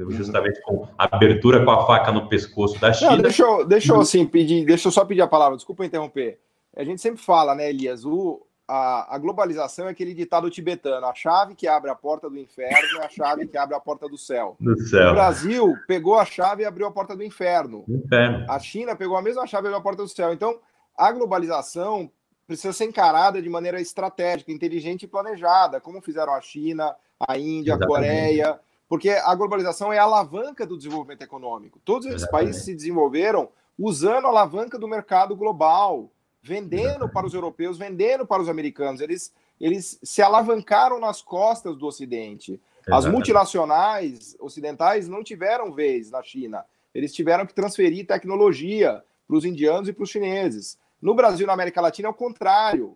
[0.10, 3.11] Justamente com abertura com a faca no pescoço da China.
[3.11, 6.39] Não, deixa eu, deixa eu assim pedir, deixa eu só pedir a palavra, desculpa interromper.
[6.76, 8.03] A gente sempre fala, né, Elias?
[8.03, 12.38] O, a, a, globalização é aquele ditado tibetano: a chave que abre a porta do
[12.38, 14.56] inferno é a chave que abre a porta do céu.
[14.60, 15.12] Do céu.
[15.12, 17.86] O Brasil pegou a chave e abriu a porta do inferno.
[17.88, 18.46] inferno.
[18.50, 20.34] A China pegou a mesma chave e abriu a porta do céu.
[20.34, 20.60] Então,
[20.98, 22.10] a globalização
[22.48, 27.74] precisa ser encarada de maneira estratégica, inteligente e planejada, como fizeram a China, a Índia,
[27.74, 27.84] Exatamente.
[27.84, 31.80] a Coreia, porque a globalização é a alavanca do desenvolvimento econômico.
[31.84, 32.46] Todos esses Exatamente.
[32.46, 36.10] países se desenvolveram usando a alavanca do mercado global,
[36.45, 39.01] vendendo para os europeus, vendendo para os americanos.
[39.01, 42.61] Eles, eles se alavancaram nas costas do Ocidente.
[42.88, 46.63] As multinacionais ocidentais não tiveram vez na China.
[46.93, 50.77] Eles tiveram que transferir tecnologia para os indianos e para os chineses.
[51.01, 52.95] No Brasil, na América Latina, é o contrário.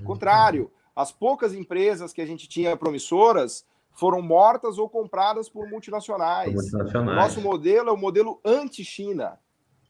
[0.00, 0.70] O contrário.
[0.94, 6.54] As poucas empresas que a gente tinha promissoras foram mortas ou compradas por multinacionais.
[6.54, 7.10] multinacionais.
[7.10, 9.36] O nosso modelo é o modelo anti-China.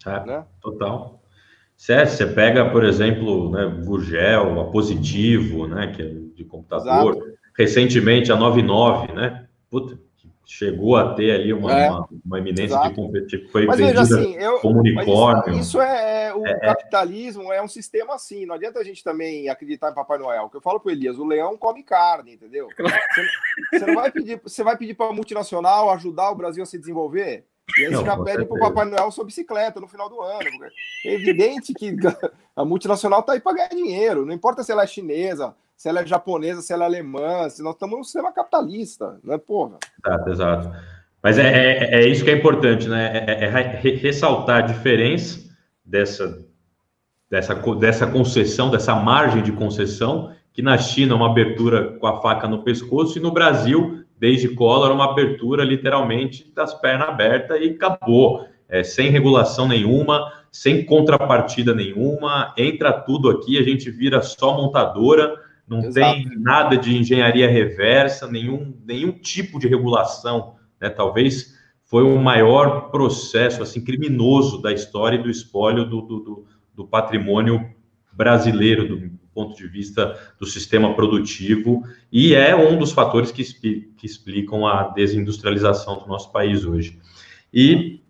[0.06, 0.46] É, né?
[0.62, 1.20] Total.
[1.76, 7.38] Você, você pega, por exemplo, né, Gurgel, a Positivo, né, que é de computador, Exato.
[7.56, 9.46] recentemente a 99, né?
[9.70, 9.98] Puta,
[10.46, 12.88] chegou a ter ali uma, é, uma, uma eminência Exato.
[12.90, 15.54] de competir, foi mas vendida assim, eu, como unicórnio.
[15.54, 18.84] Isso, isso, é, é o é, é, capitalismo é um sistema assim, não adianta a
[18.84, 22.34] gente também acreditar em Papai Noel, que eu falo para Elias, o leão come carne,
[22.34, 22.68] entendeu?
[22.68, 26.66] Você, você não vai pedir, você vai pedir para a multinacional ajudar o Brasil a
[26.66, 27.44] se desenvolver?
[27.78, 30.48] E aí você já pede para o Papai Noel sua bicicleta no final do ano.
[31.04, 31.96] É evidente que
[32.54, 34.26] a multinacional está aí para ganhar dinheiro.
[34.26, 37.62] Não importa se ela é chinesa, se ela é japonesa, se ela é alemã, se
[37.62, 39.78] nós estamos no sistema capitalista, né, porra?
[40.04, 40.70] Exato, exato.
[41.22, 43.24] Mas é, é, é isso que é importante, né?
[43.26, 45.40] É, é, é ressaltar a diferença
[45.84, 46.44] dessa,
[47.30, 52.20] dessa, dessa concessão, dessa margem de concessão, que na China é uma abertura com a
[52.20, 57.68] faca no pescoço e no Brasil desde Collor, uma abertura literalmente das pernas abertas e
[57.68, 58.46] acabou.
[58.66, 65.36] É, sem regulação nenhuma, sem contrapartida nenhuma, entra tudo aqui, a gente vira só montadora,
[65.68, 65.92] não Exato.
[65.92, 70.88] tem nada de engenharia reversa, nenhum, nenhum tipo de regulação, né?
[70.88, 76.86] Talvez foi o maior processo assim criminoso da história e do espólio do, do, do
[76.86, 77.62] patrimônio
[78.10, 83.42] brasileiro, do, ponto de vista do sistema produtivo, e é um dos fatores que,
[83.96, 86.98] que explicam a desindustrialização do nosso país hoje.
[87.52, 88.00] E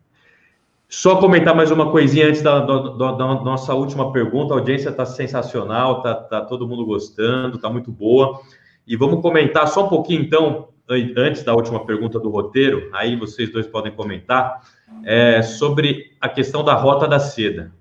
[0.88, 4.54] só comentar mais uma coisinha antes da, da, da nossa última pergunta.
[4.54, 8.40] A audiência está sensacional, está tá todo mundo gostando, está muito boa.
[8.86, 10.68] E vamos comentar só um pouquinho, então,
[11.16, 14.60] antes da última pergunta do roteiro, aí vocês dois podem comentar,
[15.04, 17.72] é, sobre a questão da rota da seda.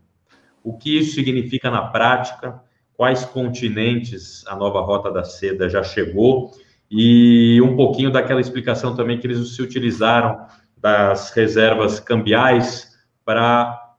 [0.63, 2.62] O que isso significa na prática?
[2.95, 6.51] Quais continentes a nova Rota da Seda já chegou
[6.89, 10.45] e um pouquinho daquela explicação também que eles se utilizaram
[10.77, 12.93] das reservas cambiais
[13.25, 13.95] para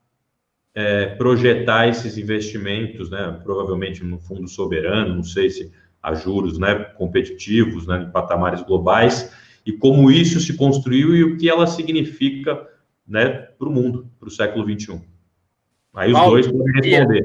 [0.74, 5.72] é, projetar esses investimentos, né, provavelmente no fundo soberano, não sei se
[6.02, 9.32] a juros né, competitivos, né, em patamares globais,
[9.64, 12.68] e como isso se construiu e o que ela significa
[13.06, 15.00] né, para o mundo, para o século XXI.
[15.94, 17.24] Aí os Paulo, dois podem responder.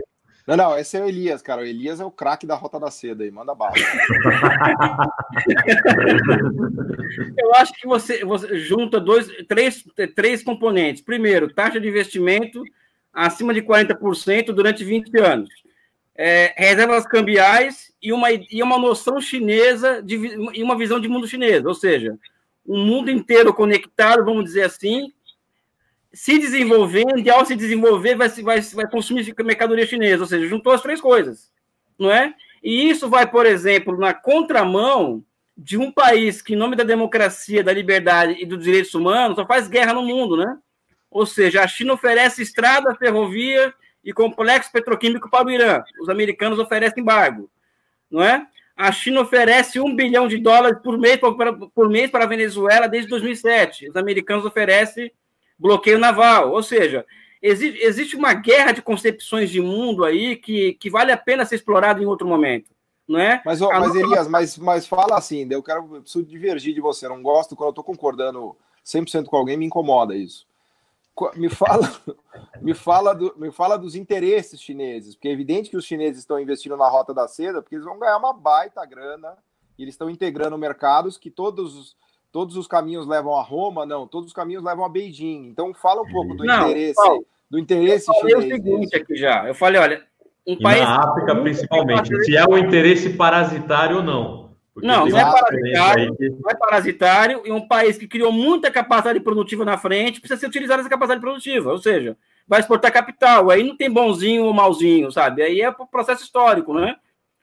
[0.49, 1.61] Não, não, esse é o Elias, cara.
[1.61, 3.75] O Elias é o craque da Rota da Seda aí, manda bala.
[7.37, 9.85] Eu acho que você, você junta dois, três,
[10.15, 11.03] três componentes.
[11.03, 12.63] Primeiro, taxa de investimento
[13.13, 15.51] acima de 40% durante 20 anos.
[16.15, 20.15] É, reservas cambiais e uma, e uma noção chinesa de,
[20.55, 22.17] e uma visão de mundo chinês, ou seja,
[22.67, 25.13] um mundo inteiro conectado, vamos dizer assim,
[26.11, 30.73] se desenvolvendo e ao se desenvolver vai, vai, vai consumir mercadoria chinesa, ou seja, juntou
[30.73, 31.51] as três coisas,
[31.97, 32.33] não é?
[32.63, 35.23] E isso vai, por exemplo, na contramão
[35.55, 39.45] de um país que, em nome da democracia, da liberdade e dos direitos humanos, só
[39.45, 40.57] faz guerra no mundo, né?
[41.11, 43.73] Ou seja, a China oferece estrada, ferrovia
[44.03, 45.83] e complexo petroquímico para o Irã.
[46.01, 47.49] Os americanos oferecem embargo,
[48.09, 48.45] não é?
[48.75, 51.35] A China oferece um bilhão de dólares por mês, por,
[51.71, 53.89] por mês para a Venezuela desde 2007.
[53.89, 55.11] Os americanos oferecem
[55.59, 56.51] bloqueio naval.
[56.51, 57.05] Ou seja,
[57.41, 61.55] existe, existe uma guerra de concepções de mundo aí que, que vale a pena ser
[61.55, 62.71] explorado em outro momento.
[63.07, 63.41] Não é?
[63.43, 63.95] Mas, mas.
[63.95, 67.07] Elias, mas, mas fala assim, eu quero eu preciso divergir de você.
[67.07, 68.55] Eu não gosto quando eu estou concordando
[68.85, 70.47] 100% com alguém, me incomoda isso.
[71.35, 71.91] Me fala,
[72.61, 76.39] me, fala do, me fala dos interesses chineses, porque é evidente que os chineses estão
[76.39, 79.35] investindo na rota da seda, porque eles vão ganhar uma baita grana,
[79.77, 81.97] e eles estão integrando mercados que todos os,
[82.31, 85.47] todos os caminhos levam a Roma, não, todos os caminhos levam a Beijing.
[85.47, 88.51] Então fala um pouco do não, interesse, Paulo, do interesse eu falei chinês.
[88.51, 90.03] o seguinte aqui já, eu falei, olha,
[90.45, 94.49] um e país na África principalmente, se é o interesse parasitário ou não.
[94.81, 96.29] Não, não é parasitário, que...
[96.29, 100.47] não é parasitário e um país que criou muita capacidade produtiva na frente precisa ser
[100.47, 102.15] utilizada essa capacidade produtiva, ou seja,
[102.47, 105.41] vai exportar capital, aí não tem bonzinho ou malzinho, sabe?
[105.43, 106.95] Aí é processo histórico, né?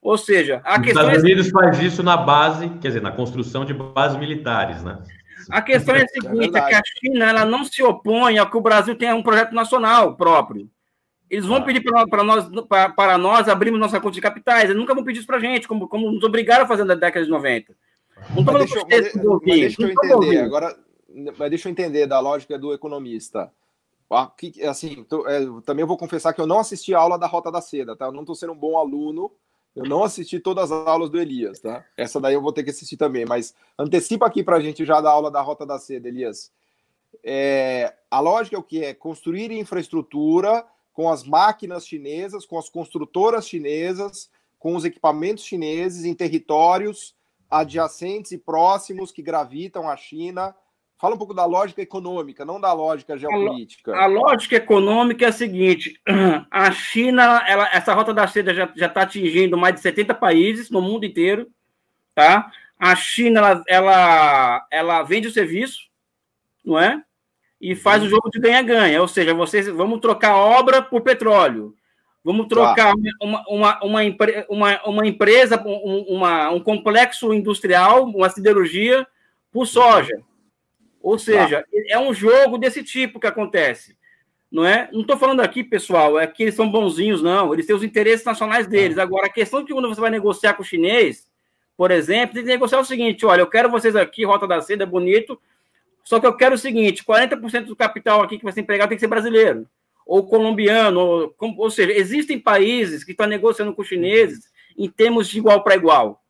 [0.06, 1.50] Ou seja, a Os questão Estados é Unidos é...
[1.50, 5.02] faz isso na base, quer dizer, na construção de bases militares, né?
[5.50, 8.38] A questão é a é seguinte, é, é que a China ela não se opõe
[8.38, 10.70] a que o Brasil tenha um projeto nacional próprio.
[11.28, 11.62] Eles vão ah.
[11.62, 12.48] pedir para nós,
[12.94, 14.66] para nós abrirmos nossa conta de capitais.
[14.66, 16.94] Eles nunca vão pedir isso para a gente, como, como nos obrigaram a fazer na
[16.94, 17.74] década de 90.
[18.36, 20.38] Não mas deixa, eu, mas, mas deixa eu entender.
[20.38, 20.76] Agora,
[21.36, 23.50] mas deixa eu entender da lógica do economista.
[24.70, 27.60] Assim, tô, é, também vou confessar que eu não assisti a aula da Rota da
[27.60, 28.04] Seda, tá?
[28.04, 29.32] Eu não estou sendo um bom aluno.
[29.76, 31.84] Eu não assisti todas as aulas do Elias, tá?
[31.98, 33.26] Essa daí eu vou ter que assistir também.
[33.26, 36.50] Mas antecipa aqui para a gente já da aula da Rota da Seda, Elias.
[37.22, 38.82] É, a lógica é o que?
[38.82, 46.06] É construir infraestrutura com as máquinas chinesas, com as construtoras chinesas, com os equipamentos chineses
[46.06, 47.14] em territórios
[47.50, 50.54] adjacentes e próximos que gravitam à China.
[50.98, 53.94] Fala um pouco da lógica econômica, não da lógica geopolítica.
[53.94, 56.00] A, lógica econômica é a seguinte:
[56.50, 60.80] a China, ela, essa rota da seda já está atingindo mais de 70 países no
[60.80, 61.48] mundo inteiro,
[62.14, 62.50] tá?
[62.78, 65.88] A China, ela, ela, ela vende o serviço,
[66.64, 67.02] não é?
[67.60, 71.74] e faz o jogo de ganha-ganha, ou seja, vocês vamos trocar obra por petróleo,
[72.22, 72.94] vamos trocar tá.
[73.22, 74.00] uma, uma, uma,
[74.48, 79.06] uma, uma empresa, um, uma, um complexo industrial, uma siderurgia
[79.50, 80.20] por soja.
[81.06, 81.68] Ou seja, tá.
[81.88, 83.96] é um jogo desse tipo que acontece.
[84.50, 84.88] Não é?
[84.92, 87.54] Não estou falando aqui, pessoal, é que eles são bonzinhos, não.
[87.54, 88.98] Eles têm os interesses nacionais deles.
[88.98, 91.28] Agora, a questão é que quando você vai negociar com o chinês,
[91.76, 94.82] por exemplo, tem que negociar o seguinte: olha, eu quero vocês aqui, Rota da Seda,
[94.82, 95.40] é bonito,
[96.02, 98.96] só que eu quero o seguinte: 40% do capital aqui que vai ser empregado tem
[98.96, 99.64] que ser brasileiro,
[100.04, 105.28] ou colombiano, ou, ou seja, existem países que estão negociando com os chineses em termos
[105.28, 106.20] de igual para igual,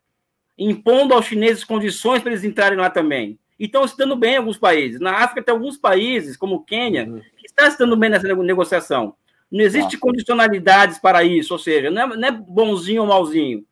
[0.55, 3.39] impondo aos chineses condições para eles entrarem lá também.
[3.59, 4.99] E estão se dando bem em alguns países.
[4.99, 7.21] Na África tem alguns países, como o Quênia, uhum.
[7.37, 9.15] que está se dando bem nessa negociação.
[9.51, 9.99] Não existe ah.
[9.99, 13.65] condicionalidades para isso, ou seja, não é, não é bonzinho ou malzinho.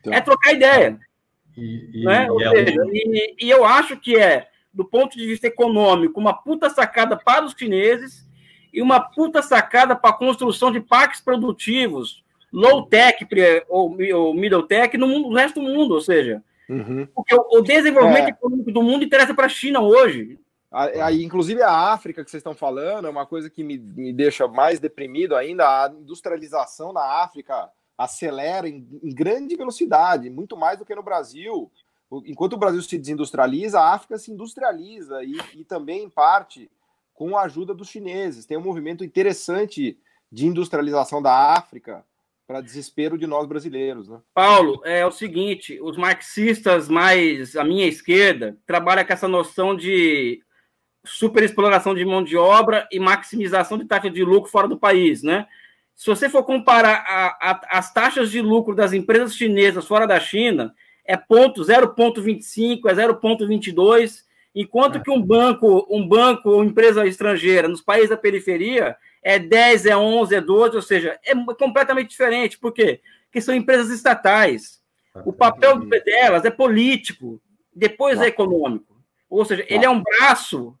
[0.00, 0.98] Então, é trocar ideia.
[1.56, 2.28] E, e, né?
[2.30, 6.32] e, é seja, e, e eu acho que é do ponto de vista econômico, uma
[6.32, 8.26] puta sacada para os chineses
[8.72, 12.22] e uma puta sacada para a construção de parques produtivos
[12.52, 13.26] low-tech
[13.68, 17.06] ou, ou middle-tech no, mundo, no resto do mundo, ou seja, uhum.
[17.14, 18.30] porque o, o desenvolvimento é.
[18.30, 20.38] econômico do mundo interessa para a China hoje.
[20.70, 24.46] Aí, inclusive a África que vocês estão falando é uma coisa que me, me deixa
[24.46, 25.64] mais deprimido ainda.
[25.64, 31.70] A industrialização na África acelera em, em grande velocidade, muito mais do que no Brasil
[32.24, 36.70] enquanto o Brasil se desindustrializa, a África se industrializa e, e também, em parte,
[37.14, 38.46] com a ajuda dos chineses.
[38.46, 39.98] Tem um movimento interessante
[40.30, 42.04] de industrialização da África
[42.48, 44.08] para desespero de nós brasileiros.
[44.08, 44.18] Né?
[44.32, 50.40] Paulo, é o seguinte: os marxistas mais à minha esquerda trabalham com essa noção de
[51.04, 55.46] superexploração de mão de obra e maximização de taxa de lucro fora do país, né?
[55.94, 60.18] Se você for comparar a, a, as taxas de lucro das empresas chinesas fora da
[60.18, 64.22] China, é ponto 0,25, é 0,22,
[64.54, 65.00] enquanto é.
[65.00, 69.96] que um banco, um banco ou empresa estrangeira nos países da periferia é 10, é
[69.96, 72.58] 11, é 12, ou seja, é completamente diferente.
[72.58, 73.00] Por quê?
[73.24, 74.78] Porque são empresas estatais.
[75.24, 77.40] O papel delas é político,
[77.74, 78.96] depois é econômico.
[79.28, 80.74] Ou seja, ele é um braço,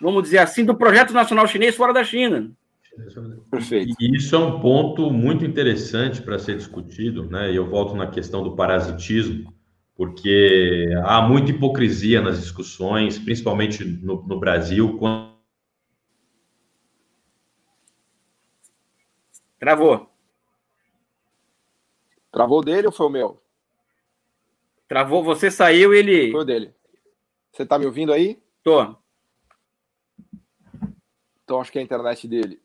[0.00, 2.50] vamos dizer assim, do projeto nacional chinês fora da China.
[3.50, 3.94] Perfeito.
[4.00, 7.52] E isso é um ponto muito interessante para ser discutido, né?
[7.52, 9.54] E eu volto na questão do parasitismo
[9.96, 14.98] porque há muita hipocrisia nas discussões, principalmente no, no Brasil.
[14.98, 15.35] Quando...
[19.58, 20.10] Travou.
[22.30, 23.42] Travou dele ou foi o meu?
[24.86, 26.30] Travou, você saiu ele.
[26.30, 26.74] Foi o dele.
[27.52, 28.40] Você está me ouvindo aí?
[28.62, 28.96] Tô.
[31.42, 32.60] Então acho que é a internet dele.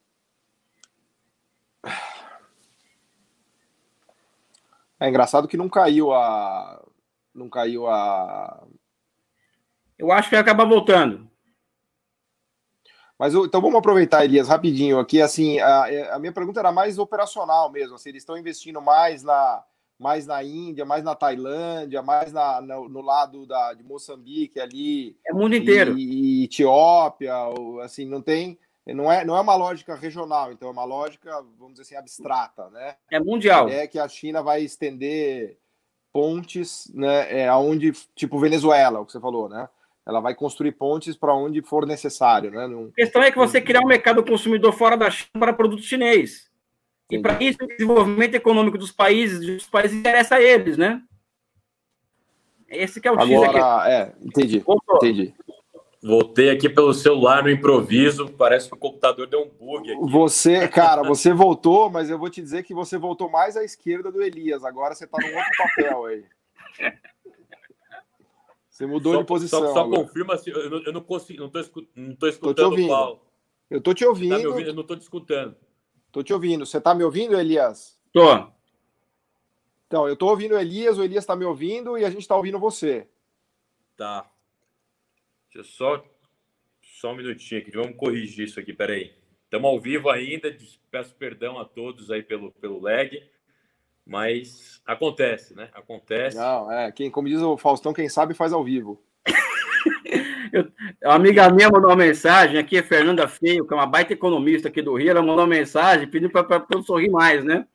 [4.99, 6.85] É engraçado que não caiu a
[7.33, 8.63] não caiu a.
[9.97, 11.30] Eu acho que vai acabar voltando.
[13.21, 15.21] Mas então vamos aproveitar, Elias, rapidinho aqui.
[15.21, 17.93] Assim, a, a minha pergunta era mais operacional mesmo.
[17.93, 19.63] Assim, eles estão investindo mais na,
[19.99, 25.15] mais na Índia, mais na Tailândia, mais na, no, no lado da, de Moçambique ali.
[25.23, 25.95] É o mundo inteiro.
[25.99, 27.35] E, e Etiópia,
[27.83, 28.57] assim, não tem.
[28.87, 32.71] Não é, não é uma lógica regional, então é uma lógica, vamos dizer assim, abstrata,
[32.71, 32.95] né?
[33.11, 33.69] É mundial.
[33.69, 35.59] É que a China vai estender
[36.11, 39.69] pontes, né, é, aonde, tipo Venezuela, o que você falou, né?
[40.05, 42.67] Ela vai construir pontes para onde for necessário, né?
[42.67, 45.83] Num, a questão é que você criar um mercado consumidor fora da China para produto
[45.83, 46.49] chinês.
[47.09, 51.01] E para isso, o desenvolvimento econômico dos países, dos países interessa a eles, né?
[52.69, 54.95] Esse que é o Agora, é, entendi, Voltou.
[54.95, 55.33] entendi.
[56.01, 60.11] Voltei aqui pelo celular no improviso, parece que o computador deu um bug aqui.
[60.11, 64.11] Você, cara, você voltou, mas eu vou te dizer que você voltou mais à esquerda
[64.11, 64.63] do Elias.
[64.63, 66.25] Agora você tá num outro papel aí.
[68.71, 69.59] Você mudou só, de posição.
[69.59, 71.59] Só, só confirma se eu, não, eu não consigo, não tô,
[71.93, 73.21] não tô escutando tô o Paulo.
[73.69, 74.41] Eu tô te ouvindo.
[74.41, 74.67] Tá ouvindo.
[74.69, 75.55] Eu não tô te escutando.
[76.09, 76.65] Tô te ouvindo.
[76.65, 78.01] Você tá me ouvindo, Elias?
[78.13, 78.49] Tô.
[79.87, 82.35] Então, eu tô ouvindo o Elias, o Elias tá me ouvindo e a gente tá
[82.35, 83.09] ouvindo você.
[83.97, 84.31] Tá.
[85.53, 86.05] Deixa eu só,
[86.81, 89.13] só um minutinho aqui, vamos corrigir isso aqui, peraí.
[89.43, 90.55] Estamos ao vivo ainda,
[90.89, 93.21] peço perdão a todos aí pelo, pelo lag,
[94.05, 95.69] mas acontece, né?
[95.73, 96.37] Acontece.
[96.37, 99.01] Não, é, quem, como diz o Faustão, quem sabe faz ao vivo.
[100.51, 100.69] Eu,
[101.03, 104.67] uma amiga minha mandou uma mensagem, aqui é Fernanda Feio, que é uma baita economista
[104.67, 107.65] aqui do Rio, ela mandou uma mensagem pedindo para eu sorrir mais, né?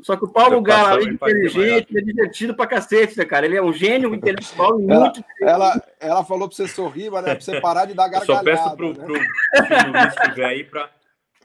[0.00, 3.44] Só que o Paulo Gala, além de inteligente, é divertido pra cacete, né, cara?
[3.44, 5.24] Ele é um gênio intelectual e ela, muito.
[5.40, 8.50] Ela, ela falou pra você sorrir, mas né, pra você parar de dar gargalhada.
[8.50, 9.04] Eu só peço pro, né?
[9.04, 10.90] pro, pro estiver aí pra.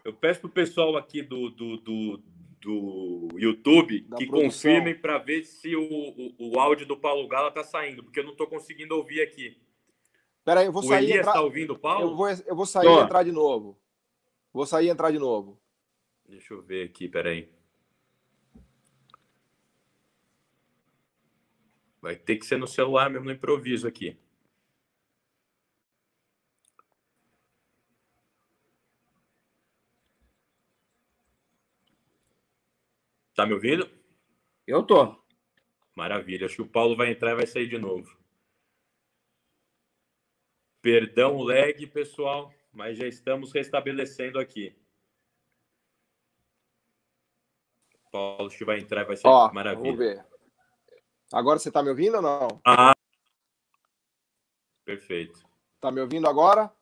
[0.04, 2.22] Eu peço pro pessoal aqui do, do, do,
[2.62, 4.50] do YouTube da que produção.
[4.50, 8.24] confirmem para ver se o, o, o, áudio do Paulo Gala tá saindo, porque eu
[8.24, 9.58] não tô conseguindo ouvir aqui.
[10.44, 11.06] Peraí, eu vou o sair.
[11.06, 11.34] Elias entrar...
[11.34, 12.12] tá ouvindo o Paulo?
[12.12, 13.80] Eu vou, eu vou sair e entrar de novo.
[14.54, 15.60] Vou sair e entrar de novo.
[16.28, 17.50] Deixa eu ver aqui, peraí.
[22.02, 24.18] Vai ter que ser no celular mesmo, no improviso aqui.
[33.38, 33.88] Tá me ouvindo?
[34.66, 35.16] Eu tô.
[35.94, 36.48] Maravilha.
[36.48, 38.18] Acho que o Paulo vai entrar e vai sair de novo.
[40.82, 44.76] Perdão o lag, pessoal, mas já estamos restabelecendo aqui.
[48.12, 49.32] Paulo acho que vai entrar e vai sair.
[49.32, 49.84] Ó, Maravilha.
[49.84, 50.26] Vamos ver.
[51.32, 52.48] Agora você está me ouvindo ou não?
[52.66, 52.96] Ah,
[54.84, 55.46] perfeito.
[55.76, 56.74] Está me ouvindo agora?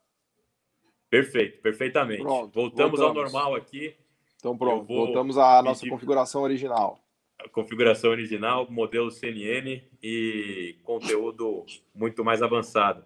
[1.09, 2.21] Perfeito, perfeitamente.
[2.21, 3.97] Pronto, voltamos, voltamos, ao normal aqui.
[4.45, 6.99] Então pronto, voltamos à nossa configuração original.
[7.51, 11.65] Configuração original, modelo CNN e conteúdo
[11.95, 13.03] muito mais avançado.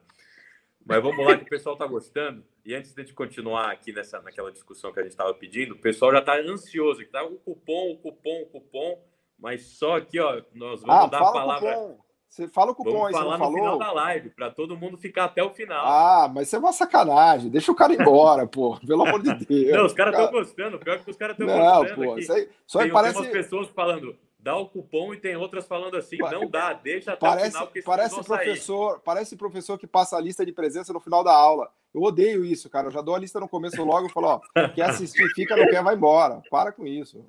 [0.86, 2.44] Mas vamos lá que o pessoal está gostando.
[2.66, 6.11] E antes de continuar aqui nessa, naquela discussão que a gente estava pedindo, o pessoal
[6.11, 9.02] já está ansioso, que tá o cupom, o cupom, o cupom.
[9.38, 11.74] Mas só aqui, ó, nós vamos ah, dar a palavra.
[11.74, 12.09] Cupom.
[12.30, 13.56] Você fala o cupom vamos aí, falar no falou?
[13.56, 15.84] final da live, para todo mundo ficar até o final.
[15.84, 17.50] Ah, mas isso é uma sacanagem.
[17.50, 18.78] Deixa o cara embora, pô.
[18.86, 19.76] Pelo amor de Deus.
[19.76, 20.38] Não, os caras estão cara...
[20.40, 20.80] gostando.
[20.80, 21.90] Pior que os caras estão gostando.
[21.90, 22.12] Não, pô.
[22.12, 22.22] Aqui.
[22.22, 23.16] Isso aí, só tem, parece...
[23.16, 27.14] tem umas pessoas falando, dá o cupom, e tem outras falando assim, não dá, deixa
[27.14, 29.02] até parece, o final, porque parece professor, sair.
[29.04, 31.72] Parece professor que passa a lista de presença no final da aula.
[31.92, 32.88] Eu odeio isso, cara.
[32.88, 35.66] Eu já dou a lista no começo logo e falo, ó, quer assistir, fica, não
[35.66, 36.44] quer, vai embora.
[36.52, 37.26] Para com isso.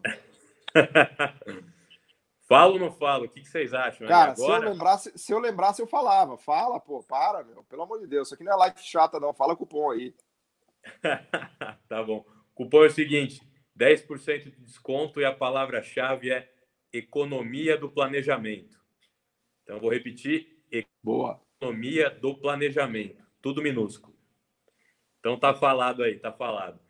[2.51, 3.27] Falo ou não falo?
[3.27, 4.09] O que, vocês acham?
[4.09, 6.37] Cara, se, eu lembrasse, se eu lembrasse, eu falava.
[6.37, 7.63] Fala, pô, para, meu.
[7.63, 8.27] Pelo amor de Deus.
[8.27, 9.33] Isso aqui não é live chata, não.
[9.33, 10.13] Fala cupom aí.
[11.89, 12.27] tá bom.
[12.53, 13.41] Cupom é o seguinte:
[13.79, 16.53] 10% de desconto e a palavra-chave é
[16.93, 18.81] economia do planejamento.
[19.63, 20.61] Então, eu vou repetir:
[21.01, 21.41] Boa.
[21.55, 23.25] economia do planejamento.
[23.41, 24.19] Tudo minúsculo.
[25.21, 26.81] Então, tá falado aí, tá falado.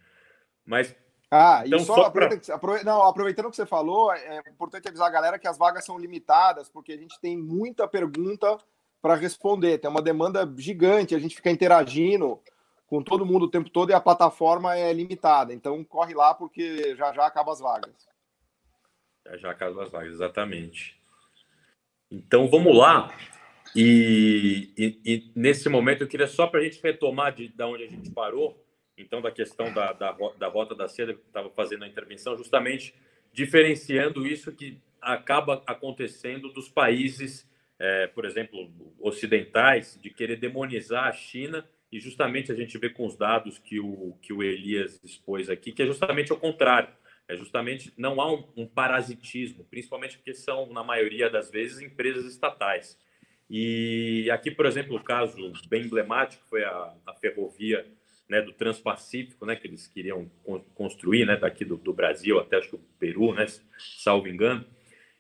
[0.65, 0.97] Mas
[1.31, 2.83] ah, então, e só, só aproveitando, pra...
[2.83, 5.97] não, aproveitando o que você falou, é importante avisar a galera que as vagas são
[5.97, 8.59] limitadas, porque a gente tem muita pergunta
[9.01, 12.41] para responder, tem uma demanda gigante, a gente fica interagindo
[12.87, 15.55] com todo mundo o tempo todo e a plataforma é limitada.
[15.55, 17.95] Então corre lá porque já já acaba as vagas.
[19.25, 21.01] Já já acaba as vagas, exatamente.
[22.11, 23.15] Então vamos lá.
[23.77, 27.85] E, e, e nesse momento eu queria só para a gente retomar de, de onde
[27.85, 28.61] a gente parou
[29.01, 32.95] então, da questão da, da, da rota da seda, que estava fazendo a intervenção, justamente
[33.33, 37.49] diferenciando isso que acaba acontecendo dos países,
[37.79, 43.07] é, por exemplo, ocidentais, de querer demonizar a China, e justamente a gente vê com
[43.07, 46.95] os dados que o, que o Elias expôs aqui, que é justamente o contrário.
[47.27, 52.25] É justamente não há um, um parasitismo, principalmente porque são, na maioria das vezes, empresas
[52.25, 52.99] estatais.
[53.49, 57.87] E aqui, por exemplo, o caso bem emblemático foi a, a ferrovia
[58.31, 60.31] né, do Transpacífico, né, que eles queriam
[60.75, 63.45] construir, né, daqui do, do, Brasil até acho que o Peru, né,
[63.99, 64.65] salvo engano,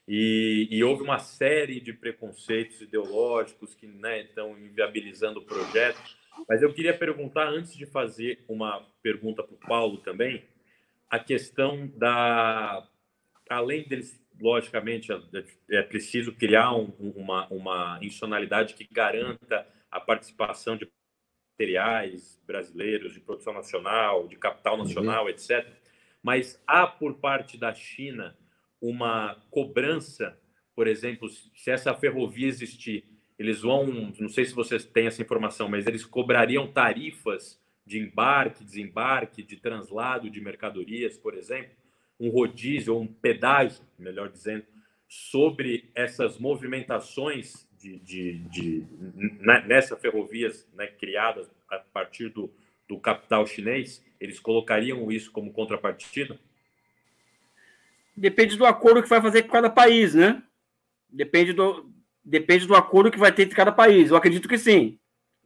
[0.07, 6.01] e, e houve uma série de preconceitos ideológicos que né, estão inviabilizando o projeto.
[6.49, 10.45] Mas eu queria perguntar, antes de fazer uma pergunta para o Paulo também,
[11.11, 12.87] a questão da.
[13.49, 15.19] Além deles, logicamente, é,
[15.70, 20.89] é preciso criar um, uma, uma institucionalidade que garanta a participação de
[21.61, 24.85] materiais brasileiros de produção nacional, de capital uhum.
[24.85, 25.31] nacional, uhum.
[25.31, 25.66] etc.
[26.23, 28.37] Mas há por parte da China
[28.81, 30.39] uma cobrança,
[30.74, 33.05] por exemplo, se essa ferrovia existir,
[33.39, 33.87] eles vão,
[34.19, 39.57] não sei se vocês têm essa informação, mas eles cobrariam tarifas de embarque, desembarque, de
[39.57, 41.73] translado de mercadorias, por exemplo,
[42.19, 44.65] um rodízio ou um pedágio, melhor dizendo,
[45.09, 48.86] sobre essas movimentações de, de, de
[49.40, 52.51] né, nessa ferrovias né, criadas a partir do,
[52.89, 56.39] do capital chinês, eles colocariam isso como contrapartida?
[58.15, 60.43] Depende do acordo que vai fazer com cada país, né?
[61.09, 61.90] Depende do,
[62.23, 64.11] depende do acordo que vai ter entre cada país.
[64.11, 64.98] Eu acredito que sim.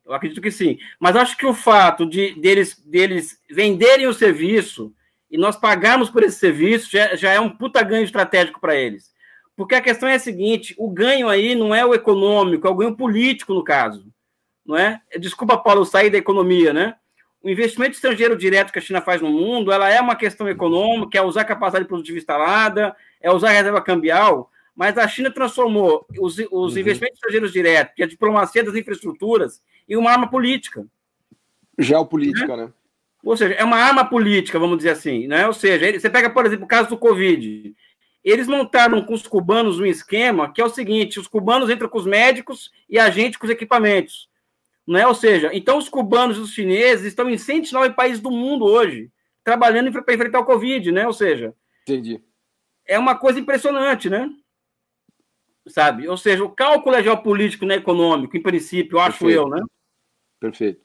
[0.05, 0.78] Eu acredito que sim.
[0.98, 4.93] Mas acho que o fato de deles, deles venderem o serviço
[5.31, 9.14] e nós pagarmos por esse serviço já, já é um puta ganho estratégico para eles.
[9.56, 12.74] Porque a questão é a seguinte: o ganho aí não é o econômico, é o
[12.74, 14.06] ganho político, no caso.
[14.64, 15.01] Não é?
[15.18, 16.97] Desculpa, Paulo, sair da economia, né?
[17.43, 21.18] O investimento estrangeiro direto que a China faz no mundo, ela é uma questão econômica,
[21.18, 26.06] é usar a capacidade produtiva instalada, é usar a reserva cambial, mas a China transformou
[26.18, 26.78] os, os uhum.
[26.78, 30.86] investimentos estrangeiros diretos, que é a diplomacia das infraestruturas, em uma arma política.
[31.78, 32.64] Geopolítica, né?
[32.64, 32.72] né?
[33.22, 35.47] Ou seja, é uma arma política, vamos dizer assim, né?
[35.47, 37.74] Ou seja, você pega, por exemplo, o caso do Covid.
[38.24, 41.98] Eles montaram com os cubanos um esquema que é o seguinte: os cubanos entram com
[41.98, 44.28] os médicos e a gente com os equipamentos.
[44.86, 45.06] Né?
[45.06, 49.10] Ou seja, então os cubanos e os chineses estão em 109 países do mundo hoje,
[49.42, 51.06] trabalhando para enfrentar o Covid, né?
[51.06, 52.22] Ou seja, Entendi.
[52.86, 54.30] é uma coisa impressionante, né?
[55.66, 56.06] Sabe?
[56.06, 59.40] Ou seja, o cálculo é geopolítico, não é econômico, em princípio, acho Perfeito.
[59.40, 59.62] eu, né?
[60.38, 60.84] Perfeito.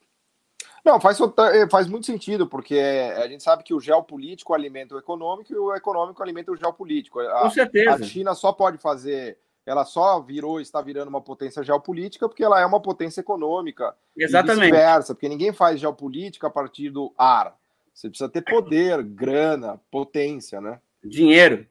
[0.89, 2.75] Não, faz, eh, faz muito sentido, porque
[3.15, 7.19] a gente sabe que o geopolítico alimenta o econômico e o econômico alimenta o geopolítico.
[7.19, 7.93] A, Com certeza.
[7.93, 9.37] A China só pode fazer,
[9.67, 13.95] ela só virou, está virando uma potência geopolítica porque ela é uma potência econômica.
[14.17, 14.57] Exatamente.
[14.57, 17.55] E vice-versa, porque ninguém faz geopolítica a partir do ar.
[17.93, 20.81] Você precisa ter poder, grana, potência, né?
[21.03, 21.67] Dinheiro.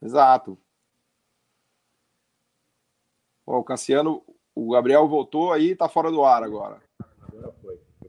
[0.00, 0.56] Exato.
[3.44, 4.22] o Cassiano,
[4.54, 6.80] o Gabriel voltou aí, tá fora do ar agora.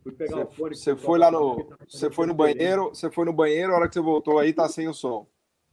[0.03, 0.75] Fui pegar você, o fone.
[0.75, 1.69] Você foi lá no.
[1.87, 4.67] Você foi no banheiro, você foi no banheiro, a hora que você voltou aí, tá
[4.67, 5.27] sem o som.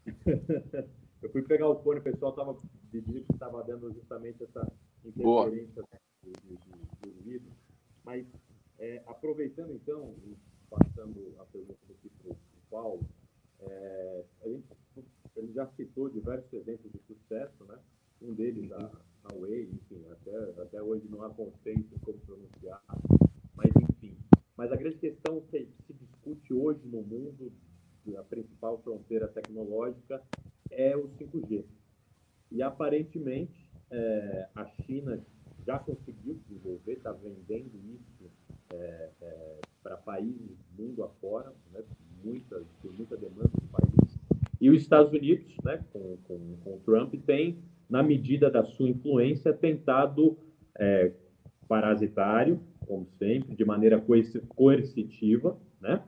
[1.22, 2.56] eu fui pegar o fone, o pessoal tava
[2.90, 4.72] pedindo que estava dando justamente essa
[5.04, 5.82] interferência
[6.22, 7.50] do, do, do, do vídeo.
[8.04, 8.26] Mas
[8.78, 10.14] é, aproveitando então,
[10.70, 12.36] passando a pergunta aqui para o
[12.70, 13.04] Paulo,
[13.60, 14.64] é, a gente,
[15.36, 17.78] ele já citou diversos exemplos de sucesso, né?
[18.22, 22.82] Um deles da, da Way, enfim, até, até hoje não há consenso como pronunciar
[23.54, 23.89] mas, enfim.
[24.60, 27.50] Mas a grande questão que se discute hoje no mundo,
[28.14, 30.22] a principal fronteira tecnológica,
[30.70, 31.64] é o 5G.
[32.52, 35.18] E, aparentemente, é, a China
[35.66, 38.30] já conseguiu desenvolver, está vendendo isso
[38.74, 41.82] é, é, para países mundo afora, né,
[42.22, 44.18] muita, tem muita demanda dos países.
[44.60, 49.54] E os Estados Unidos, né, com, com, com Trump, tem, na medida da sua influência,
[49.54, 50.36] tentado
[50.78, 51.14] é,
[51.66, 54.04] parasitário como sempre, de maneira
[54.48, 56.02] coercitiva, né?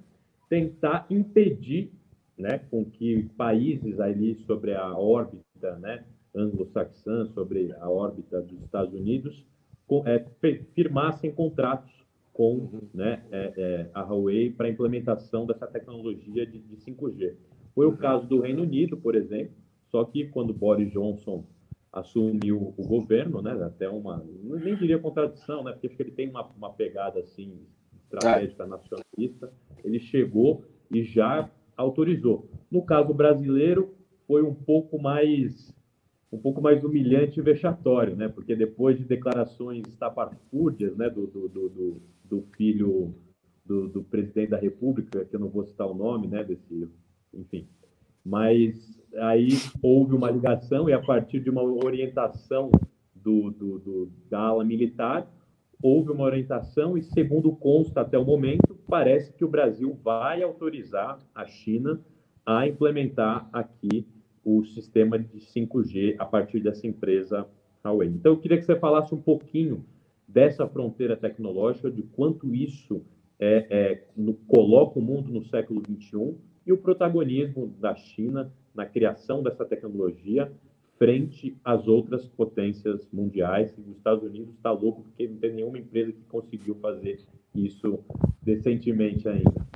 [0.48, 1.92] tentar impedir
[2.36, 6.04] né, com que países ali sobre a órbita né,
[6.34, 9.46] anglo-saxã, sobre a órbita dos Estados Unidos,
[9.86, 10.26] com, é,
[10.74, 11.92] firmassem contratos
[12.32, 12.80] com uhum.
[12.92, 17.34] né, é, é, a Huawei para implementação dessa tecnologia de, de 5G.
[17.76, 17.96] Foi o uhum.
[17.96, 19.54] caso do Reino Unido, por exemplo,
[19.88, 21.44] só que quando Boris Johnson
[21.92, 23.52] assumiu o governo, né?
[23.64, 25.72] Até uma, nem diria contradição, né?
[25.72, 27.60] Porque acho que ele tem uma, uma pegada assim
[28.04, 29.52] estratégica nacionalista.
[29.84, 32.48] Ele chegou e já autorizou.
[32.70, 33.94] No caso brasileiro,
[34.26, 35.72] foi um pouco mais
[36.32, 38.26] um pouco mais humilhante e vexatório, né?
[38.26, 43.14] Porque depois de declarações estapafúrdias, né, do, do, do, do filho
[43.66, 46.88] do, do, presidente da República, que eu não vou citar o nome, né, desse,
[47.34, 47.68] enfim,
[48.24, 49.50] mas aí
[49.82, 52.70] houve uma ligação e a partir de uma orientação
[53.14, 55.28] do, do, do, da ala militar,
[55.82, 61.18] houve uma orientação e, segundo consta até o momento, parece que o Brasil vai autorizar
[61.34, 62.00] a China
[62.46, 64.06] a implementar aqui
[64.44, 67.46] o sistema de 5G a partir dessa empresa
[67.84, 68.08] Huawei.
[68.08, 69.84] Então, eu queria que você falasse um pouquinho
[70.26, 73.02] dessa fronteira tecnológica, de quanto isso
[73.38, 76.36] é, é, no, coloca o mundo no século XXI
[76.66, 80.50] e o protagonismo da China na criação dessa tecnologia
[80.98, 83.72] frente às outras potências mundiais.
[83.76, 87.20] Os Estados Unidos está louco porque não tem nenhuma empresa que conseguiu fazer
[87.54, 87.98] isso
[88.40, 89.66] decentemente ainda.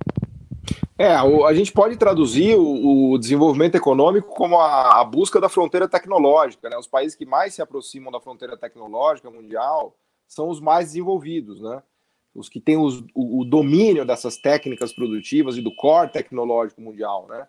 [0.98, 6.70] É, a gente pode traduzir o, desenvolvimento econômico como a, a, busca da fronteira tecnológica.
[6.70, 6.78] Né?
[6.78, 9.94] Os países que mais se aproximam da fronteira tecnológica mundial
[10.26, 11.82] são os mais desenvolvidos, né?
[12.34, 17.26] os que têm os, o, o, domínio dessas técnicas produtivas e do core tecnológico mundial,
[17.28, 17.46] né?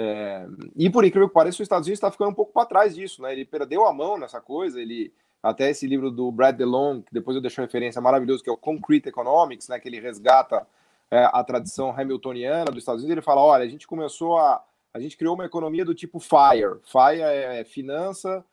[0.00, 0.46] É,
[0.76, 3.20] e por incrível que pareça, os Estados Unidos está ficando um pouco para trás disso,
[3.20, 3.32] né?
[3.32, 5.12] Ele perdeu a mão nessa coisa, ele
[5.42, 8.56] até esse livro do Brad DeLong, que depois eu deixo referência maravilhoso, que é o
[8.56, 10.66] Concrete Economics, né, que ele resgata
[11.10, 14.62] é, a tradição hamiltoniana dos Estados Unidos, ele fala, olha, a gente começou a...
[14.92, 16.80] A gente criou uma economia do tipo FIRE.
[16.84, 18.44] FIRE é finança,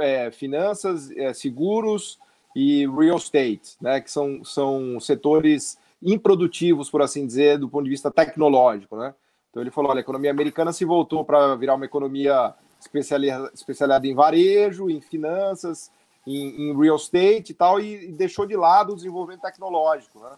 [0.00, 2.18] é, finanças, é, seguros
[2.56, 7.90] e real estate, né, que são, são setores improdutivos, por assim dizer, do ponto de
[7.90, 8.96] vista tecnológico.
[8.96, 9.14] Né?
[9.58, 14.06] Então ele falou: olha, a economia americana se voltou para virar uma economia especializada, especializada
[14.06, 15.90] em varejo, em finanças,
[16.24, 20.20] em, em real estate e tal, e, deixou de lado o desenvolvimento tecnológico.
[20.20, 20.30] Né?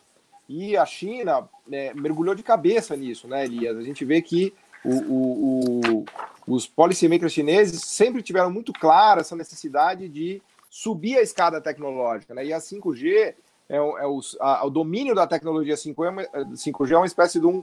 [0.48, 3.76] E a China né, mergulhou de cabeça nisso, né, Elias?
[3.76, 6.04] A gente vê que o, o, o,
[6.46, 10.40] os policymakers chineses sempre tiveram muito clara essa necessidade de
[10.70, 12.46] subir a escada tecnológica, né?
[12.46, 13.34] E a 5G
[13.68, 16.22] é, é o, a, o domínio da tecnologia 5G é, uma,
[16.54, 17.62] 5G é uma espécie de um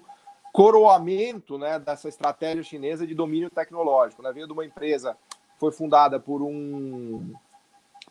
[0.54, 4.22] coroamento, né, dessa estratégia chinesa de domínio tecnológico.
[4.22, 4.32] Né?
[4.32, 5.18] Veio de uma empresa
[5.60, 7.34] foi fundada por um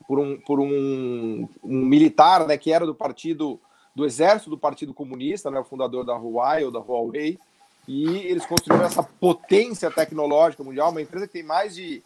[0.07, 3.59] por um, por um, um militar, né, que era do partido
[3.95, 7.39] do exército do Partido Comunista, né, o fundador da Huawei ou da Huawei,
[7.89, 12.03] e eles construíram essa potência tecnológica mundial, uma empresa que tem mais de.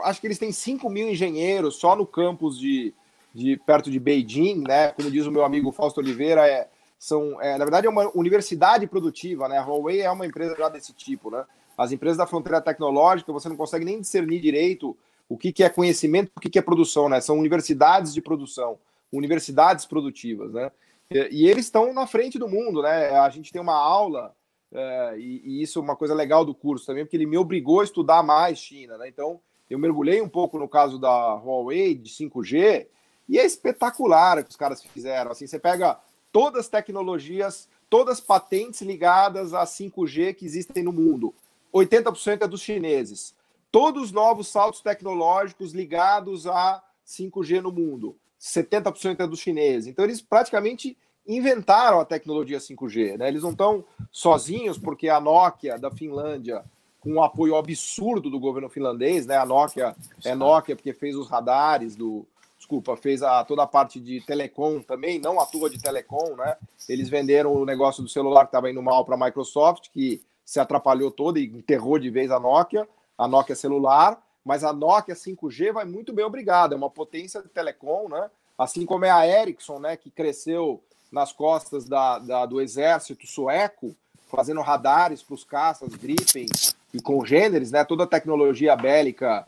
[0.00, 2.94] Acho que eles têm 5 mil engenheiros só no campus de,
[3.34, 4.92] de perto de Beijing, né?
[4.92, 6.68] Como diz o meu amigo Fausto Oliveira, é,
[7.02, 9.58] são, é, na verdade é uma universidade produtiva, né?
[9.58, 11.44] A Huawei é uma empresa já desse tipo, né?
[11.76, 14.96] As empresas da fronteira tecnológica, você não consegue nem discernir direito
[15.28, 17.20] o que, que é conhecimento, o que, que é produção, né?
[17.20, 18.78] São universidades de produção,
[19.10, 20.70] universidades produtivas, né?
[21.10, 23.10] E, e eles estão na frente do mundo, né?
[23.18, 24.32] A gente tem uma aula
[24.70, 27.80] é, e, e, isso é uma coisa legal do curso também, porque ele me obrigou
[27.80, 29.08] a estudar mais China, né?
[29.08, 32.86] Então, eu mergulhei um pouco no caso da Huawei de 5G,
[33.28, 35.32] e é espetacular o que os caras fizeram.
[35.32, 35.98] Assim, você pega
[36.32, 41.34] todas as tecnologias, todas as patentes ligadas a 5G que existem no mundo.
[41.72, 43.34] 80% é dos chineses.
[43.70, 48.16] Todos os novos saltos tecnológicos ligados a 5G no mundo.
[48.40, 49.86] 70% é dos chineses.
[49.86, 50.96] Então, eles praticamente
[51.26, 53.16] inventaram a tecnologia 5G.
[53.16, 53.28] Né?
[53.28, 56.64] Eles não estão sozinhos, porque a Nokia da Finlândia,
[57.00, 59.36] com um apoio absurdo do governo finlandês, né?
[59.36, 59.94] a Nokia
[60.24, 62.26] é Nokia porque fez os radares do.
[62.72, 66.56] Desculpa, fez a, toda a parte de telecom também, não atua de telecom, né?
[66.88, 70.58] Eles venderam o negócio do celular que estava indo mal para a Microsoft, que se
[70.58, 72.88] atrapalhou toda e enterrou de vez a Nokia,
[73.18, 77.48] a Nokia celular, mas a Nokia 5G vai muito bem obrigada, é uma potência de
[77.50, 78.30] telecom, né?
[78.56, 80.82] Assim como é a Ericsson, né, que cresceu
[81.12, 83.94] nas costas da, da, do exército sueco,
[84.30, 86.46] fazendo radares para os caças Gripen
[86.94, 87.84] e congêneres, né?
[87.84, 89.46] Toda a tecnologia bélica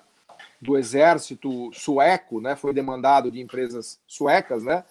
[0.64, 2.56] do exército sueco, né?
[2.56, 4.82] Foi demandado de empresas suecas, né?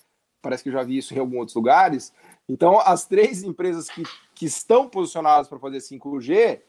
[0.42, 2.14] Parece que já vi isso em alguns outros lugares.
[2.48, 4.04] Então, as três empresas que,
[4.36, 6.62] que estão posicionadas para fazer 5G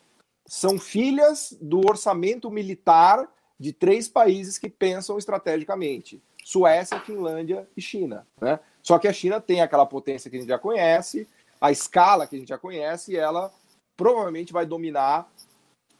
[0.46, 3.28] são filhas do orçamento militar
[3.60, 8.58] de três países que pensam estrategicamente: Suécia, Finlândia e China, né?
[8.82, 11.28] Só que a China tem aquela potência que a gente já conhece,
[11.60, 13.52] a escala que a gente já conhece, e ela
[13.96, 15.30] provavelmente vai dominar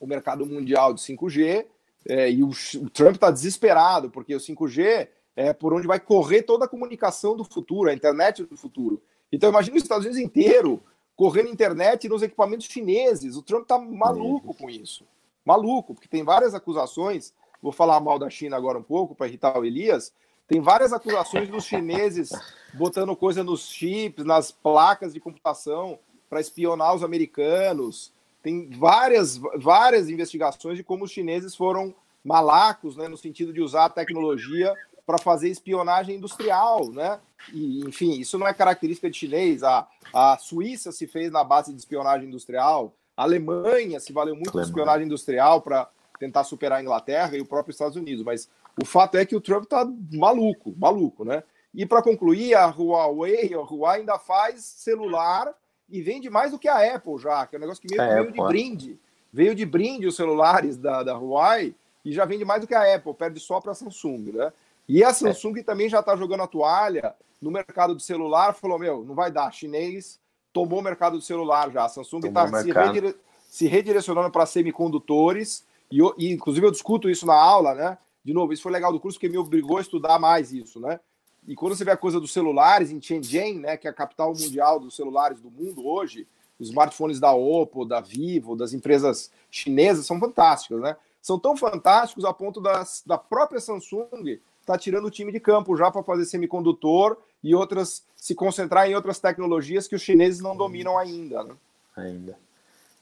[0.01, 1.66] o mercado mundial de 5G.
[2.06, 6.43] É, e o, o Trump está desesperado, porque o 5G é por onde vai correr
[6.43, 9.02] toda a comunicação do futuro, a internet do futuro.
[9.32, 10.82] Então, imagina os Estados Unidos inteiro
[11.16, 13.36] correndo internet nos equipamentos chineses.
[13.36, 15.05] O Trump está maluco com isso.
[15.44, 17.32] Maluco, porque tem várias acusações.
[17.62, 20.12] Vou falar mal da China agora um pouco para irritar o Elias,
[20.47, 22.31] tem várias acusações dos chineses
[22.74, 25.98] botando coisa nos chips, nas placas de computação
[26.28, 28.12] para espionar os americanos.
[28.45, 33.87] Tem várias, várias investigações de como os chineses foram malacos, né, no sentido de usar
[33.87, 34.75] a tecnologia
[35.07, 37.19] para fazer espionagem industrial, né?
[37.55, 39.62] E, enfim, isso não é característica de chinês.
[39.62, 44.53] A, a Suíça se fez na base de espionagem industrial, a Alemanha se valeu muito
[44.53, 45.89] de espionagem industrial para
[46.19, 48.49] tentar superar a Inglaterra e o próprio Estados Unidos, mas
[48.81, 51.43] o fato é que o Trump tá maluco, maluco, né?
[51.75, 55.55] E para concluir, a Huawei, a Huawei ainda faz celular
[55.97, 58.15] e vende mais do que a Apple já, que é um negócio que meio é,
[58.21, 59.01] veio de brinde.
[59.33, 62.95] Veio de brinde os celulares da, da Huawei e já vende mais do que a
[62.95, 64.53] Apple, perde só para a Samsung, né?
[64.89, 65.62] E a Samsung é.
[65.62, 69.53] também já está jogando a toalha no mercado de celular, falou, meu, não vai dar,
[69.53, 70.21] chinês
[70.53, 73.16] tomou o mercado do celular já, a Samsung está se, redire...
[73.49, 77.99] se, redirecionando para semicondutores, e, e inclusive eu discuto isso na aula, né?
[78.25, 80.99] de novo, isso foi legal do curso porque me obrigou a estudar mais isso, né?
[81.47, 84.33] E quando você vê a coisa dos celulares em Shenzhen, né, que é a capital
[84.33, 86.27] mundial dos celulares do mundo hoje,
[86.59, 90.97] os smartphones da Oppo, da Vivo, das empresas chinesas são fantásticos, né?
[91.21, 95.41] São tão fantásticos a ponto das, da própria Samsung estar tá tirando o time de
[95.41, 100.41] campo já para fazer semicondutor e outras se concentrar em outras tecnologias que os chineses
[100.41, 101.55] não dominam ainda, né?
[101.97, 102.39] Ainda.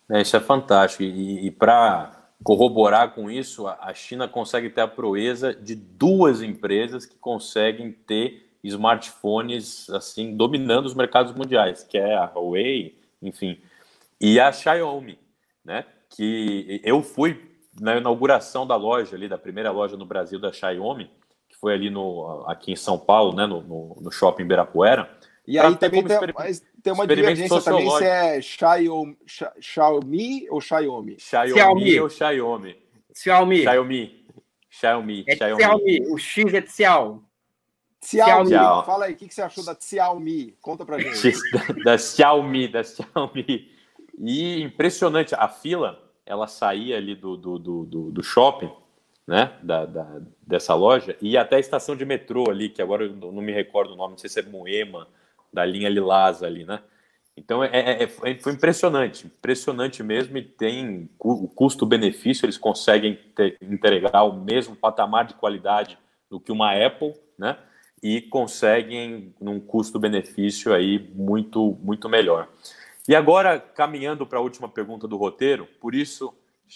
[0.08, 1.02] É, isso é fantástico.
[1.02, 7.06] E, e para corroborar com isso, a China consegue ter a proeza de duas empresas
[7.06, 13.60] que conseguem ter smartphones assim dominando os mercados mundiais, que é a Huawei, enfim,
[14.20, 15.18] e a Xiaomi,
[15.64, 15.84] né?
[16.08, 17.50] Que eu fui
[17.80, 21.10] na inauguração da loja ali, da primeira loja no Brasil da Xiaomi,
[21.48, 23.46] que foi ali no aqui em São Paulo, né?
[23.46, 25.10] No, no, no shopping Ibirapuera.
[25.46, 26.18] E aí também tem,
[26.82, 29.16] tem uma divergência também se é Xiaomi,
[29.60, 31.16] Xiaomi ou Xiaomi?
[31.18, 32.76] Xiaomi, Xiaomi ou Xiaomi?
[33.14, 33.62] Xiaomi.
[33.62, 34.24] Xiaomi.
[34.70, 35.24] Xiaomi.
[35.28, 35.62] É Xiaomi.
[35.62, 36.12] Xiaomi.
[36.12, 37.22] O X é de Xiao.
[38.00, 38.50] Xiaomi.
[38.50, 38.86] Xiaomi.
[38.86, 40.56] Fala aí, o que você achou da Xiaomi?
[40.60, 41.32] Conta pra gente.
[41.52, 43.70] da, da Xiaomi, da Xiaomi.
[44.18, 48.72] E impressionante, a fila, ela saía ali do, do, do, do shopping,
[49.26, 53.14] né, da, da, dessa loja, e até a estação de metrô ali, que agora eu
[53.14, 55.08] não me recordo o nome, não sei se é Moema,
[55.52, 56.80] da linha Lilás ali, né?
[57.36, 63.56] Então é, é, é foi impressionante, impressionante mesmo, e tem o custo-benefício, eles conseguem ter,
[63.62, 65.98] entregar o mesmo patamar de qualidade
[66.30, 67.58] do que uma Apple, né?
[68.02, 72.48] E conseguem num custo-benefício aí muito, muito melhor.
[73.08, 76.34] E agora, caminhando para a última pergunta do roteiro, por isso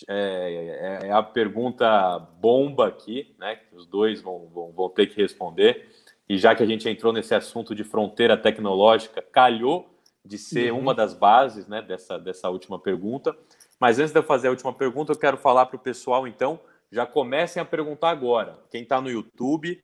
[0.09, 3.57] é, é, é a pergunta bomba aqui, né?
[3.57, 5.89] Que os dois vão, vão, vão ter que responder.
[6.29, 9.89] E já que a gente entrou nesse assunto de fronteira tecnológica, calhou
[10.25, 10.81] de ser uhum.
[10.81, 13.37] uma das bases né, dessa, dessa última pergunta.
[13.79, 16.59] Mas antes de eu fazer a última pergunta, eu quero falar para o pessoal, então,
[16.91, 18.59] já comecem a perguntar agora.
[18.71, 19.81] Quem está no YouTube,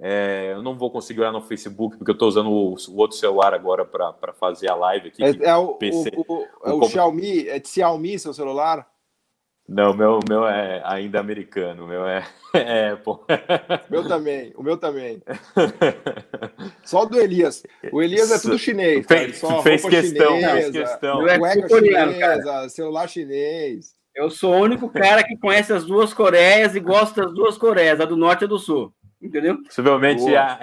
[0.00, 3.16] é, eu não vou conseguir olhar no Facebook, porque eu estou usando o, o, outro
[3.16, 5.22] celular agora para fazer a live aqui.
[5.22, 8.88] É, é o, PC, o, o, é o, o Xiaomi, é de Xiaomi seu celular?
[9.66, 12.22] Não, meu, meu é ainda americano, meu é,
[12.52, 13.14] é Apple.
[13.88, 15.22] Meu também, o meu também.
[16.84, 17.62] Só do Elias.
[17.90, 19.06] O Elias é tudo chinês.
[19.06, 21.26] Fez, só fez questão, chinesa, fez questão.
[21.26, 22.68] É cueca coreano, chinesa, cara.
[22.68, 23.94] celular chinês.
[24.14, 28.00] Eu sou o único cara que conhece as duas Coreias e gosta das duas Coreias,
[28.00, 28.94] a do Norte e a do Sul.
[29.20, 29.62] Entendeu?
[29.62, 30.58] Possivelmente a,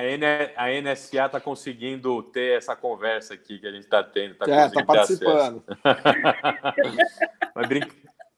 [0.56, 4.36] a NSA está conseguindo ter essa conversa aqui que a gente está tendo.
[4.36, 5.64] Tá é, está participando.
[7.56, 7.90] Mas brinca...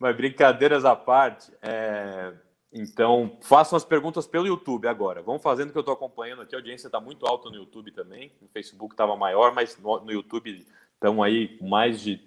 [0.03, 2.33] Mas brincadeiras à parte, é...
[2.73, 5.21] então façam as perguntas pelo YouTube agora.
[5.21, 6.53] Vão fazendo que eu estou acompanhando aqui.
[6.53, 8.29] A audiência está muito alta no YouTube também.
[8.41, 12.19] No Facebook estava maior, mas no, no YouTube estão aí mais de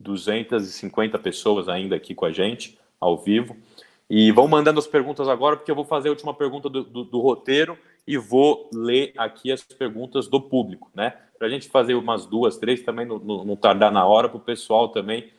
[0.00, 3.54] 250 pessoas ainda aqui com a gente, ao vivo.
[4.08, 7.04] E vão mandando as perguntas agora, porque eu vou fazer a última pergunta do, do,
[7.04, 7.76] do roteiro
[8.06, 11.14] e vou ler aqui as perguntas do público, né?
[11.38, 14.40] Para a gente fazer umas duas, três também, não, não, tardar na hora, para o
[14.40, 15.30] pessoal também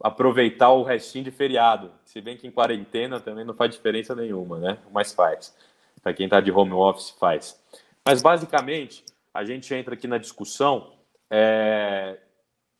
[0.00, 1.90] aproveitar o restinho de feriado.
[2.04, 4.78] Se bem que em quarentena também não faz diferença nenhuma, né?
[4.92, 5.54] Mas faz.
[6.02, 7.60] Para quem está de home office, faz.
[8.04, 10.92] Mas basicamente, a gente entra aqui na discussão
[11.30, 12.18] é,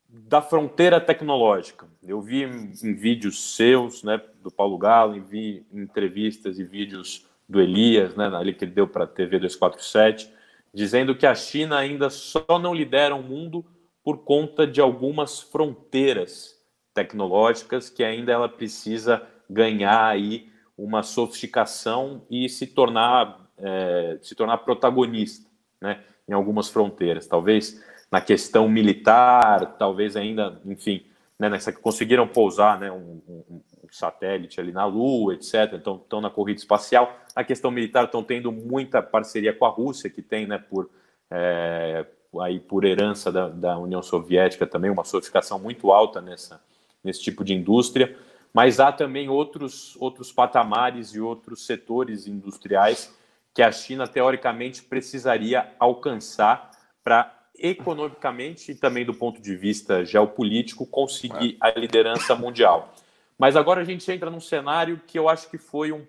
[0.08, 1.86] da fronteira tecnológica.
[2.02, 8.14] Eu vi em, vídeos seus, né, do Paulo Galo, vi entrevistas e vídeos do Elias,
[8.14, 10.30] né, ali que ele deu para a TV 247,
[10.72, 13.64] dizendo que a China ainda só não lidera o mundo
[14.02, 16.53] por conta de algumas fronteiras
[16.94, 20.48] tecnológicas que ainda ela precisa ganhar aí
[20.78, 25.48] uma sofisticação e se tornar é, se tornar protagonista,
[25.80, 31.04] né, em algumas fronteiras, talvez na questão militar, talvez ainda, enfim,
[31.38, 33.60] né, nessa que conseguiram pousar, né, um, um,
[33.90, 35.72] satélite ali na Lua, etc.
[35.74, 37.16] Então, estão na corrida espacial.
[37.36, 40.90] Na questão militar, estão tendo muita parceria com a Rússia, que tem, né, por
[41.30, 42.04] é,
[42.40, 46.60] aí por herança da, da União Soviética também uma sofisticação muito alta nessa
[47.04, 48.16] nesse tipo de indústria,
[48.52, 53.14] mas há também outros, outros patamares e outros setores industriais
[53.52, 56.70] que a China, teoricamente, precisaria alcançar
[57.04, 62.92] para, economicamente e também do ponto de vista geopolítico, conseguir a liderança mundial.
[63.38, 66.06] Mas agora a gente entra num cenário que eu acho que foi um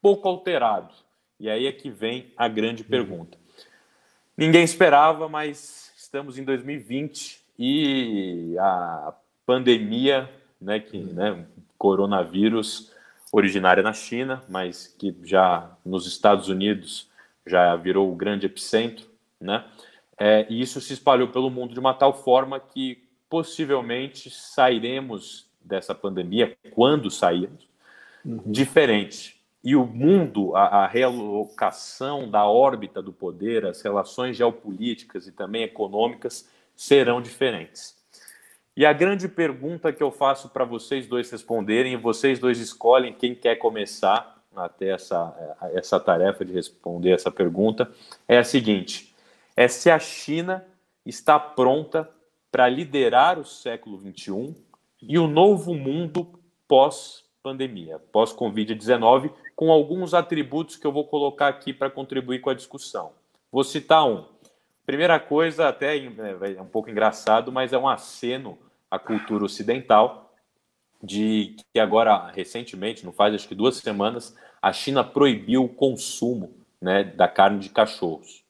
[0.00, 0.94] pouco alterado.
[1.38, 2.88] E aí é que vem a grande uhum.
[2.88, 3.38] pergunta.
[4.36, 9.14] Ninguém esperava, mas estamos em 2020 e a
[9.46, 10.28] pandemia,
[10.60, 11.46] né, que, né,
[11.78, 12.92] coronavírus
[13.32, 17.08] originária na China, mas que já nos Estados Unidos
[17.46, 19.06] já virou o grande epicentro,
[19.40, 19.64] né?
[20.18, 25.94] É, e isso se espalhou pelo mundo de uma tal forma que possivelmente sairemos dessa
[25.94, 27.68] pandemia, quando sairmos,
[28.24, 28.40] uhum.
[28.46, 29.36] diferente.
[29.62, 35.64] E o mundo, a, a realocação da órbita do poder, as relações geopolíticas e também
[35.64, 37.95] econômicas serão diferentes.
[38.76, 43.12] E a grande pergunta que eu faço para vocês dois responderem, e vocês dois escolhem
[43.12, 47.90] quem quer começar até essa, essa tarefa de responder essa pergunta,
[48.28, 49.14] é a seguinte:
[49.56, 50.64] é se a China
[51.04, 52.08] está pronta
[52.50, 54.54] para liderar o século XXI
[55.02, 56.38] e o novo mundo
[56.68, 62.54] pós pós-pandemia, pós-Covid-19, com alguns atributos que eu vou colocar aqui para contribuir com a
[62.54, 63.12] discussão.
[63.52, 64.24] Vou citar um.
[64.84, 68.58] Primeira coisa, até é um pouco engraçado, mas é um aceno
[68.96, 70.34] à cultura ocidental,
[71.02, 76.54] de que agora, recentemente, não faz acho que duas semanas, a China proibiu o consumo
[76.80, 78.44] né, da carne de cachorros.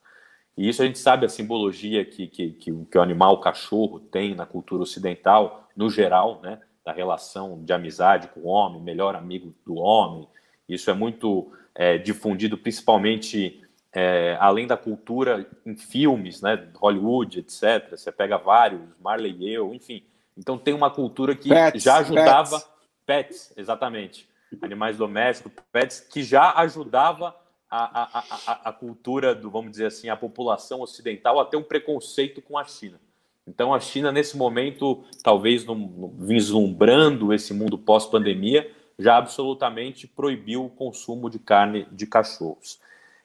[0.57, 4.01] E isso a gente sabe a simbologia que, que, que, que o animal o cachorro
[4.01, 9.15] tem na cultura ocidental, no geral, né, da relação de amizade com o homem, melhor
[9.15, 10.27] amigo do homem.
[10.69, 13.63] Isso é muito é, difundido, principalmente
[13.93, 17.91] é, além da cultura em filmes, né, Hollywood, etc.
[17.91, 20.03] Você pega vários, Marley e eu, enfim.
[20.37, 22.71] Então tem uma cultura que pets, já ajudava pets.
[23.07, 24.29] pets, exatamente,
[24.61, 27.35] animais domésticos, pets, que já ajudava
[27.71, 31.63] a, a, a, a, cultura do, vamos dizer assim, a população ocidental a ter um
[31.63, 33.01] preconceito com a China.
[33.47, 40.71] Então a China, nesse momento, talvez num, vislumbrando esse mundo pós-pandemia, já absolutamente proibiu o
[40.71, 42.81] consumo de carne de cachorros.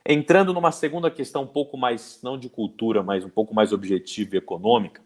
[0.06, 4.36] Entrando numa segunda questão um pouco mais, não de cultura, mas um pouco mais objetiva
[4.36, 5.02] e econômica,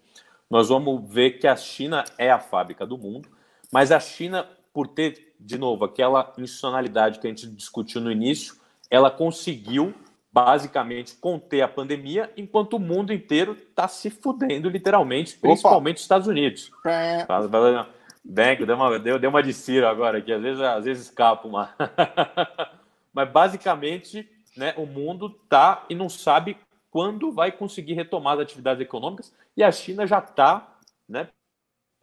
[0.55, 3.27] nós vamos ver que a China é a fábrica do mundo,
[3.73, 8.55] mas a China, por ter, de novo, aquela institucionalidade que a gente discutiu no início,
[8.89, 9.93] ela conseguiu
[10.31, 16.27] basicamente conter a pandemia, enquanto o mundo inteiro está se fudendo, literalmente, principalmente os Estados
[16.27, 16.71] Unidos.
[18.23, 21.45] Bem, deu uma, deu, deu uma de Ciro agora, que às vezes, às vezes escapa
[21.45, 21.75] uma.
[23.13, 24.25] Mas basicamente,
[24.55, 26.55] né, o mundo está e não sabe
[26.95, 31.27] quando vai conseguir retomar as atividades econômicas, e a China já está, né,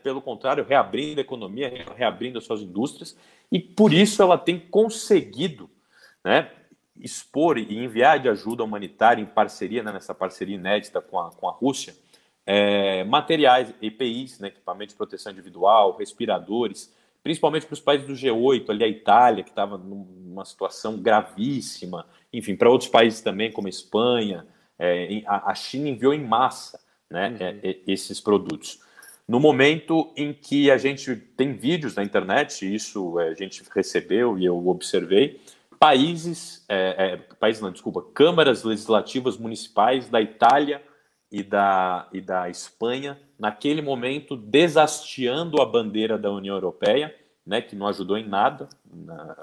[0.03, 3.17] pelo contrário, reabrindo a economia, reabrindo as suas indústrias,
[3.51, 5.71] e por isso ela tem conseguido
[6.23, 6.51] né,
[7.01, 11.49] expor e enviar de ajuda humanitária em parceria, né, nessa parceria inédita com a, com
[11.49, 11.97] a Rússia,
[12.45, 18.69] é, materiais, EPIs, né, equipamento de proteção individual, respiradores, principalmente para os países do G8,
[18.69, 23.71] ali a Itália, que estava numa situação gravíssima, enfim, para outros países também, como a
[23.71, 24.47] Espanha,
[24.79, 26.81] é, a, China enviou em massa
[27.11, 27.61] né, uhum.
[27.63, 28.81] é, esses produtos.
[29.29, 34.39] No momento em que a gente tem vídeos na internet, isso é, a gente recebeu
[34.39, 35.41] e eu observei,
[35.79, 40.83] países, é, é, países não, desculpa, câmaras legislativas municipais da Itália
[41.31, 47.75] e da, e da Espanha, naquele momento desastiando a bandeira da União Europeia, né, que
[47.75, 49.37] não ajudou em nada na,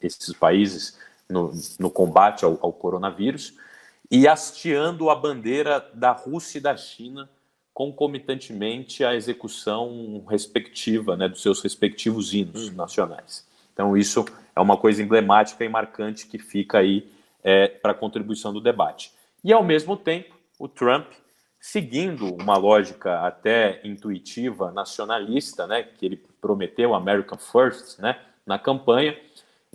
[0.00, 0.98] esses países
[1.28, 3.54] no, no combate ao, ao, coronavírus,
[4.10, 7.28] e hasteando a bandeira da Rússia e da China
[7.76, 12.74] concomitantemente à execução respectiva né, dos seus respectivos hinos hum.
[12.74, 13.46] nacionais.
[13.72, 14.24] Então, isso
[14.54, 17.06] é uma coisa emblemática e marcante que fica aí
[17.44, 19.12] é, para a contribuição do debate.
[19.44, 21.12] E, ao mesmo tempo, o Trump,
[21.60, 29.20] seguindo uma lógica até intuitiva, nacionalista, né, que ele prometeu America First né, na campanha,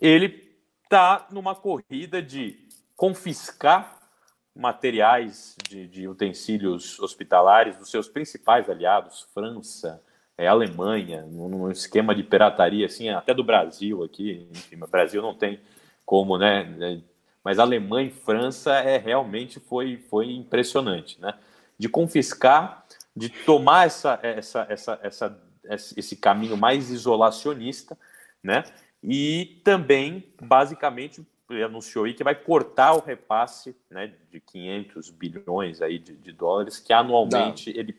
[0.01, 0.51] ele
[0.83, 2.57] está numa corrida de
[2.95, 4.00] confiscar
[4.55, 10.01] materiais de, de, utensílios hospitalares dos seus principais aliados, França,
[10.37, 15.59] é, Alemanha, num esquema de pirataria, assim, até do Brasil aqui, enfim, Brasil não tem
[16.05, 17.01] como, né, né?
[17.43, 21.33] Mas Alemanha e França é realmente foi, foi impressionante, né?
[21.77, 25.41] De confiscar, de tomar essa, essa, essa, essa,
[25.97, 27.97] esse caminho mais isolacionista,
[28.43, 28.63] né?
[29.03, 31.25] E também, basicamente,
[31.63, 36.79] anunciou aí que vai cortar o repasse né, de 500 bilhões aí de, de dólares
[36.79, 37.97] que anualmente ele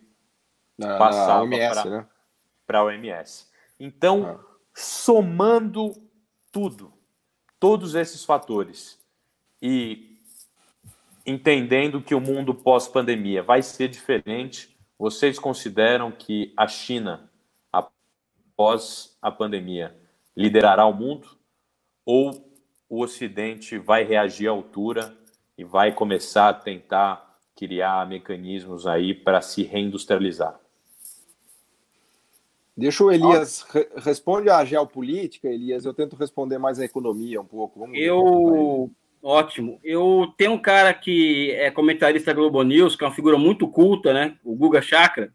[0.78, 2.06] passava para né?
[2.66, 3.48] para a OMS.
[3.78, 4.56] Então, ah.
[4.74, 5.92] somando
[6.50, 6.92] tudo,
[7.58, 8.98] todos esses fatores
[9.60, 10.16] e
[11.24, 17.30] entendendo que o mundo pós-pandemia vai ser diferente, vocês consideram que a China,
[17.72, 19.96] após a pandemia,
[20.36, 21.36] liderará o mundo?
[22.04, 22.51] Ou
[22.92, 25.16] o Ocidente vai reagir à altura
[25.56, 30.60] e vai começar a tentar criar mecanismos aí para se reindustrializar?
[32.76, 35.86] Deixa o Elias re responde a geopolítica, Elias.
[35.86, 37.80] Eu tento responder mais a economia um pouco.
[37.80, 38.90] Vamos eu
[39.22, 39.80] ótimo.
[39.82, 43.66] Eu tenho um cara que é comentarista da Globo News, que é uma figura muito
[43.68, 44.36] culta, né?
[44.44, 45.32] O Guga Chakra,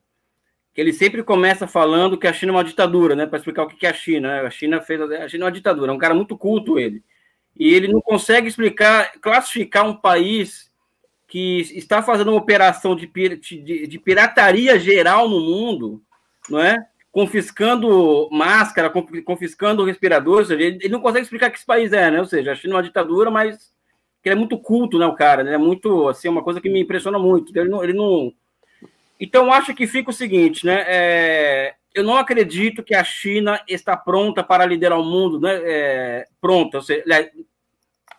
[0.75, 3.25] que ele sempre começa falando que a China é uma ditadura, né?
[3.25, 4.27] Para explicar o que é a China.
[4.27, 4.47] Né?
[4.47, 5.91] A China fez a China é uma ditadura.
[5.91, 7.03] É um cara muito culto ele.
[7.59, 10.71] E ele não consegue explicar, classificar um país
[11.27, 16.01] que está fazendo uma operação de, de, de pirataria geral no mundo,
[16.49, 16.85] não é?
[17.17, 18.91] confiscando máscara,
[19.25, 22.19] confiscando respiradores, ele não consegue explicar que esse país é, né?
[22.19, 23.73] Ou seja, a China é uma ditadura, mas
[24.23, 25.55] ele é muito culto, né, o cara, né?
[25.55, 27.57] É muito, assim, uma coisa que me impressiona muito.
[27.57, 28.31] Ele não, ele não...
[29.19, 30.85] Então, acho que fica o seguinte, né?
[30.87, 31.73] É...
[31.91, 35.59] eu não acredito que a China está pronta para liderar o mundo, né?
[35.63, 37.03] É, pronta, ou seja,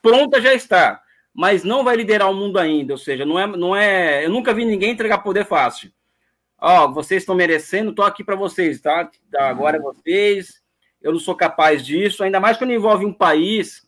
[0.03, 1.01] pronta já está,
[1.35, 4.55] mas não vai liderar o mundo ainda, ou seja, não é, não é, eu nunca
[4.55, 5.93] vi ninguém entregar poder fácil.
[6.61, 9.09] Ó, vocês estão merecendo, estou aqui para vocês, tá?
[9.37, 10.61] Agora é vocês.
[11.01, 13.87] Eu não sou capaz disso, ainda mais quando envolve um país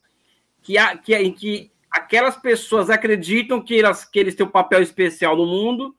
[0.61, 5.35] que, que, em que aquelas pessoas acreditam que, elas, que eles têm um papel especial
[5.35, 5.93] no mundo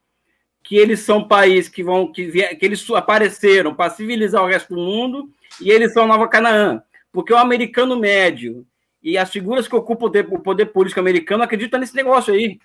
[0.63, 4.81] que eles são país que vão que, que eles apareceram para civilizar o resto do
[4.81, 5.29] mundo
[5.61, 8.65] e eles são Nova Canaã, porque o americano médio
[9.03, 12.59] e as figuras que ocupam o poder, o poder político americano acreditam nesse negócio aí.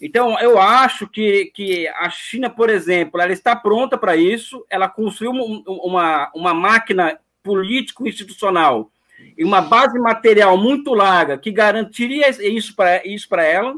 [0.00, 4.88] Então, eu acho que, que a China, por exemplo, ela está pronta para isso, ela
[4.88, 8.90] construiu uma, uma máquina político-institucional
[9.36, 13.74] e uma base material muito larga que garantiria isso para isso ela,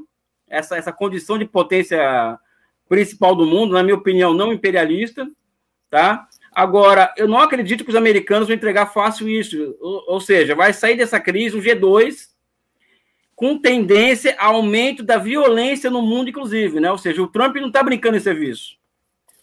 [0.48, 2.38] essa, essa condição de potência
[2.88, 5.26] principal do mundo, na minha opinião, não imperialista,
[5.88, 6.26] tá?
[6.52, 10.72] Agora, eu não acredito que os americanos vão entregar fácil isso, ou, ou seja, vai
[10.72, 12.28] sair dessa crise um G2
[13.36, 16.90] com tendência a aumento da violência no mundo, inclusive, né?
[16.90, 18.78] Ou seja, o Trump não está brincando em serviço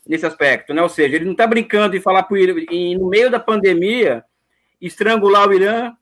[0.05, 0.81] nesse aspecto, né?
[0.81, 4.23] Ou seja, ele não está brincando em falar para no meio da pandemia
[4.79, 5.93] estrangular o Irã,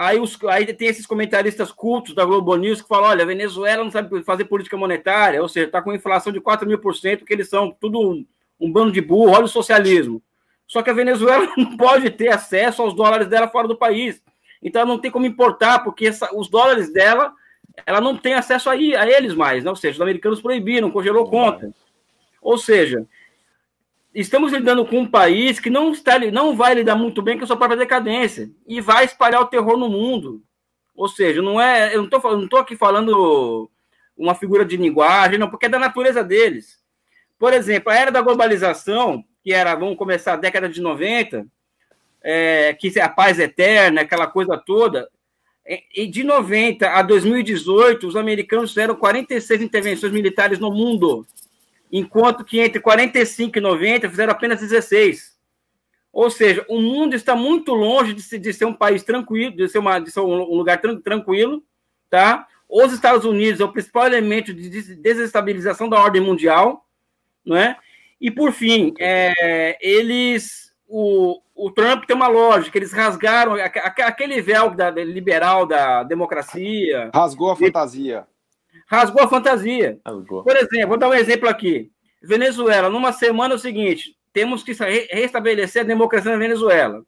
[0.00, 3.84] Aí, os, aí tem esses comentaristas cultos da Globo News que falam: olha, a Venezuela
[3.84, 7.24] não sabe fazer política monetária, ou seja, está com inflação de 4 mil por cento,
[7.24, 8.24] que eles são tudo
[8.60, 10.22] um, bando de burro, olha o socialismo.
[10.66, 14.22] Só que a Venezuela não pode ter acesso aos dólares dela fora do país.
[14.62, 17.32] Então ela não tem como importar, porque essa, os dólares dela,
[17.86, 19.70] ela não tem acesso a, a eles mais, né?
[19.70, 21.72] ou seja, os americanos proibiram, congelou conta.
[22.42, 23.06] Ou seja,
[24.14, 27.46] estamos lidando com um país que não, está, não vai lidar muito bem com a
[27.46, 30.42] sua própria decadência e vai espalhar o terror no mundo.
[30.94, 33.70] Ou seja, não é, eu não estou aqui falando
[34.16, 36.79] uma figura de linguagem, não, porque é da natureza deles.
[37.40, 41.46] Por exemplo, a era da globalização, que era, vamos começar a década de 90,
[42.22, 45.08] é, que é a paz eterna, aquela coisa toda,
[45.96, 51.26] e de 90 a 2018, os americanos fizeram 46 intervenções militares no mundo
[51.90, 55.34] enquanto que entre 45 e 90 fizeram apenas 16.
[56.12, 59.78] Ou seja, o mundo está muito longe de, de ser um país tranquilo, de ser,
[59.78, 61.64] uma, de ser um lugar tran tranquilo,
[62.10, 62.46] tá?
[62.68, 66.86] Os Estados Unidos é o principal elemento de desestabilização da ordem mundial,
[67.44, 67.76] não é?
[68.20, 74.70] E por fim, é, eles, o, o Trump tem uma lógica, eles rasgaram aquele véu
[74.70, 77.10] da, liberal da democracia.
[77.14, 78.26] Rasgou a fantasia
[78.90, 80.00] rasgou a fantasia.
[80.04, 80.42] Rasgou.
[80.42, 81.90] Por exemplo, vou dar um exemplo aqui.
[82.20, 87.02] Venezuela, numa semana é o seguinte: temos que restabelecer a democracia na Venezuela.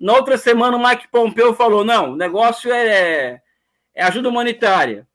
[0.00, 3.40] Na outra semana, o Mike Pompeo falou: não, o negócio é,
[3.94, 5.06] é ajuda humanitária.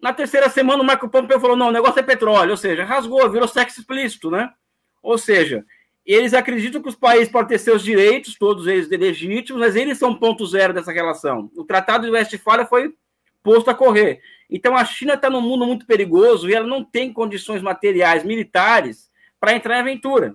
[0.00, 3.28] Na terceira semana, o Mike Pompeo falou: não, o negócio é petróleo, ou seja, rasgou,
[3.30, 4.52] virou sexo explícito, né?
[5.02, 5.64] Ou seja,
[6.06, 10.14] eles acreditam que os países podem ter seus direitos, todos eles legítimos, mas eles são
[10.14, 11.50] ponto zero dessa relação.
[11.56, 12.94] O Tratado de Westfália foi
[13.42, 14.20] posto a correr.
[14.48, 19.10] Então a China está num mundo muito perigoso e ela não tem condições materiais militares
[19.38, 20.34] para entrar em aventura,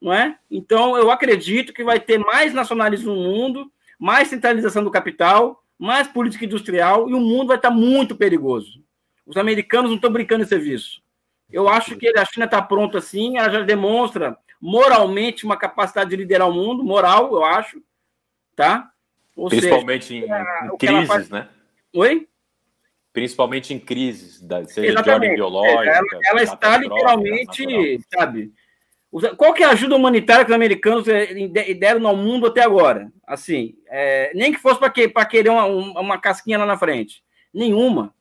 [0.00, 0.38] não é?
[0.50, 6.06] Então eu acredito que vai ter mais nacionalismo no mundo, mais centralização do capital, mais
[6.06, 8.80] política industrial e o mundo vai estar muito perigoso.
[9.26, 11.02] Os americanos não estão brincando em serviço.
[11.50, 16.16] Eu acho que a China está pronta assim, ela já demonstra moralmente uma capacidade de
[16.16, 17.82] liderar o mundo, moral, eu acho,
[18.54, 18.90] tá?
[19.34, 21.28] Ou Principalmente seja, em, em crises, faz...
[21.28, 21.48] né?
[21.92, 22.28] Oi?
[23.12, 24.36] principalmente em crises,
[24.68, 25.04] seja Exatamente.
[25.04, 25.90] de ordem biológica.
[25.90, 28.52] Ela, ela está literalmente, sabe?
[29.36, 31.04] Qual que é a ajuda humanitária que os americanos
[31.78, 33.12] deram ao mundo até agora?
[33.26, 37.22] Assim, é, nem que fosse para que, querer uma, uma casquinha lá na frente.
[37.52, 38.14] Nenhuma.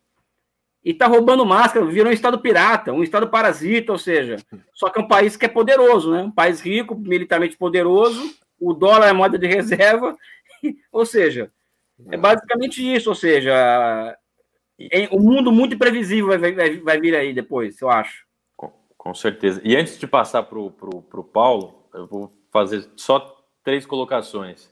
[0.83, 4.37] E está roubando máscara, virou um estado pirata, um estado parasita, ou seja,
[4.73, 6.23] só que é um país que é poderoso, né?
[6.23, 10.17] Um país rico, militarmente poderoso, o dólar é moeda de reserva,
[10.91, 11.51] ou seja,
[12.09, 14.17] é basicamente isso, ou seja,
[15.11, 18.25] o mundo muito imprevisível vai, vai, vai vir aí depois, eu acho.
[19.01, 19.59] Com, certeza.
[19.63, 24.69] E antes de passar para o Paulo, eu vou fazer só três colocações.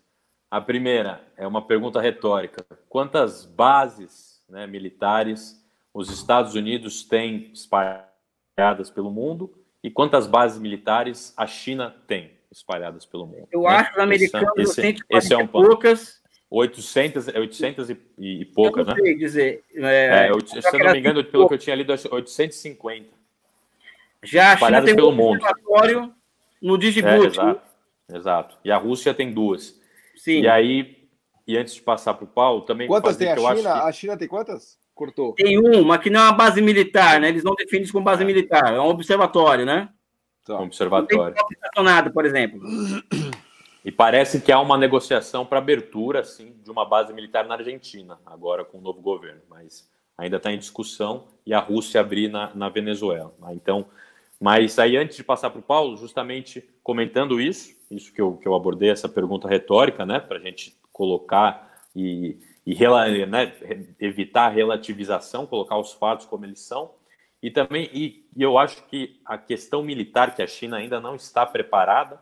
[0.52, 5.60] A primeira é uma pergunta retórica: quantas bases né, militares
[5.92, 9.52] os Estados Unidos têm espalhadas pelo mundo
[9.84, 13.48] e quantas bases militares a China tem espalhadas pelo mundo?
[13.52, 13.70] Eu né?
[13.70, 18.46] acho que os americanos esse, esse, esse é um poucas 800, 800 é e, e
[18.46, 19.20] poucas, eu não sei né?
[19.20, 19.64] dizer.
[19.74, 23.19] É, é, se eu não me engano, pelo que eu tinha lido, 850.
[24.24, 25.46] Já a China tem pelo um mundo.
[26.62, 27.14] no Digiboot.
[27.14, 27.62] É, exato,
[28.14, 28.58] exato.
[28.64, 29.80] E a Rússia tem duas.
[30.16, 30.42] Sim.
[30.42, 31.08] E aí,
[31.48, 32.88] e antes de passar para o Paulo, também.
[32.88, 33.54] Quantas tem a China?
[33.56, 33.68] Que...
[33.68, 34.78] A China tem quantas?
[34.94, 35.34] Cortou.
[35.34, 37.30] Tem uma que não é uma base militar, né?
[37.30, 38.26] Eles não definem isso como base é.
[38.26, 39.90] militar, é um observatório, né?
[40.46, 40.60] Tá.
[40.60, 41.36] Observatório.
[41.52, 42.60] Estacionado, por exemplo.
[43.84, 48.20] E parece que há uma negociação para abertura assim, de uma base militar na Argentina,
[48.26, 52.54] agora com o novo governo, mas ainda está em discussão, e a Rússia abrir na,
[52.54, 53.34] na Venezuela.
[53.52, 53.86] Então,
[54.40, 58.48] mas aí antes de passar para o Paulo, justamente comentando isso, isso que eu, que
[58.48, 62.76] eu abordei, essa pergunta retórica, né, para a gente colocar e, e
[63.26, 63.54] né,
[64.00, 66.92] evitar a relativização, colocar os fatos como eles são,
[67.42, 71.16] e também, e, e eu acho que a questão militar, que a China ainda não
[71.16, 72.20] está preparada,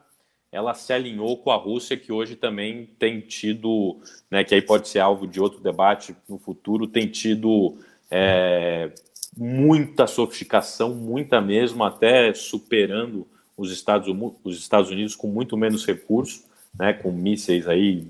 [0.51, 3.99] ela se alinhou com a Rússia, que hoje também tem tido,
[4.31, 7.77] né, que aí pode ser alvo de outro debate no futuro, tem tido
[8.09, 8.91] é,
[9.37, 14.07] muita sofisticação, muita mesmo, até superando os Estados,
[14.43, 16.43] os Estados Unidos com muito menos recursos,
[16.77, 18.07] né, com mísseis aí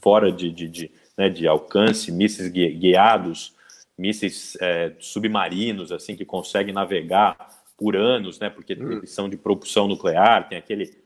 [0.00, 3.54] fora de, de, de, né, de alcance, mísseis guiados,
[3.96, 7.36] mísseis é, submarinos, assim, que conseguem navegar
[7.76, 8.92] por anos, né, porque hum.
[8.92, 11.00] eles são de propulsão nuclear, tem aquele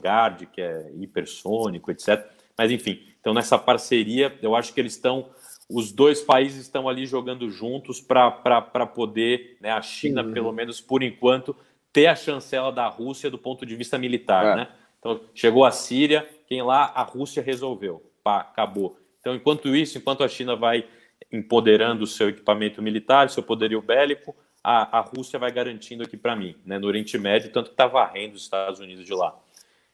[0.00, 2.24] Guard, que é hipersônico, etc.
[2.56, 5.28] Mas, enfim, então nessa parceria, eu acho que eles estão,
[5.68, 11.02] os dois países estão ali jogando juntos para poder, né, a China, pelo menos por
[11.02, 11.54] enquanto,
[11.92, 14.56] ter a chancela da Rússia do ponto de vista militar, é.
[14.56, 14.68] né?
[14.98, 18.98] Então, chegou a Síria, quem lá, a Rússia resolveu, pá, acabou.
[19.20, 20.86] Então, enquanto isso, enquanto a China vai
[21.30, 24.34] empoderando o seu equipamento militar, seu poderio bélico,
[24.64, 27.86] a, a Rússia vai garantindo aqui para mim, né, no Oriente Médio, tanto que está
[27.86, 29.38] varrendo os Estados Unidos de lá.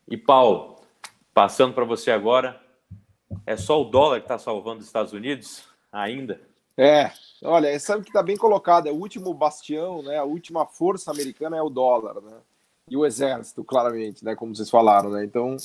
[0.09, 0.77] E Paulo,
[1.33, 2.61] passando para você agora,
[3.47, 6.41] é só o dólar que está salvando os Estados Unidos ainda?
[6.77, 7.11] É,
[7.43, 10.19] olha, sabe que está bem colocado, é o último bastião, né?
[10.19, 12.37] A última força americana é o dólar, né?
[12.91, 14.35] E o exército, claramente, né?
[14.35, 15.25] Como vocês falaram, né?
[15.25, 15.57] Então,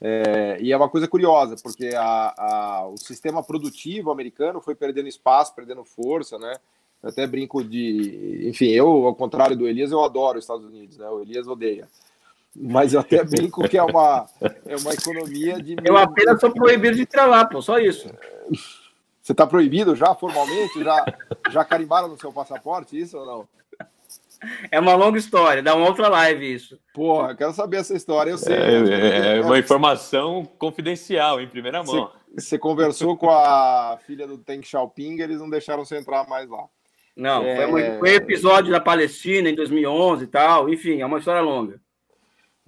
[0.00, 5.08] é, e é uma coisa curiosa, porque a, a, o sistema produtivo americano foi perdendo
[5.08, 6.54] espaço, perdendo força, né?
[7.02, 8.48] Eu até brinco de.
[8.48, 11.08] Enfim, eu, ao contrário do Elias, eu adoro os Estados Unidos, né?
[11.08, 11.88] O Elias odeia
[12.58, 14.26] mas eu até brinco que é uma,
[14.64, 15.76] é uma economia de.
[15.84, 18.08] Eu apenas sou proibido de entrar lá, pô, só isso.
[19.20, 20.82] Você está proibido já formalmente?
[20.82, 21.04] Já,
[21.50, 23.48] já carimbaram no seu passaporte isso ou não?
[24.70, 26.78] É uma longa história, dá uma outra live isso.
[26.94, 28.54] Porra, quero saber essa história, eu sei.
[28.54, 32.10] É, é uma informação confidencial, em primeira mão.
[32.34, 36.48] Você, você conversou com a filha do Teng Xiaoping, eles não deixaram você entrar mais
[36.48, 36.64] lá.
[37.16, 37.66] Não, é...
[37.68, 41.80] foi, foi episódio da Palestina em 2011 e tal, enfim, é uma história longa.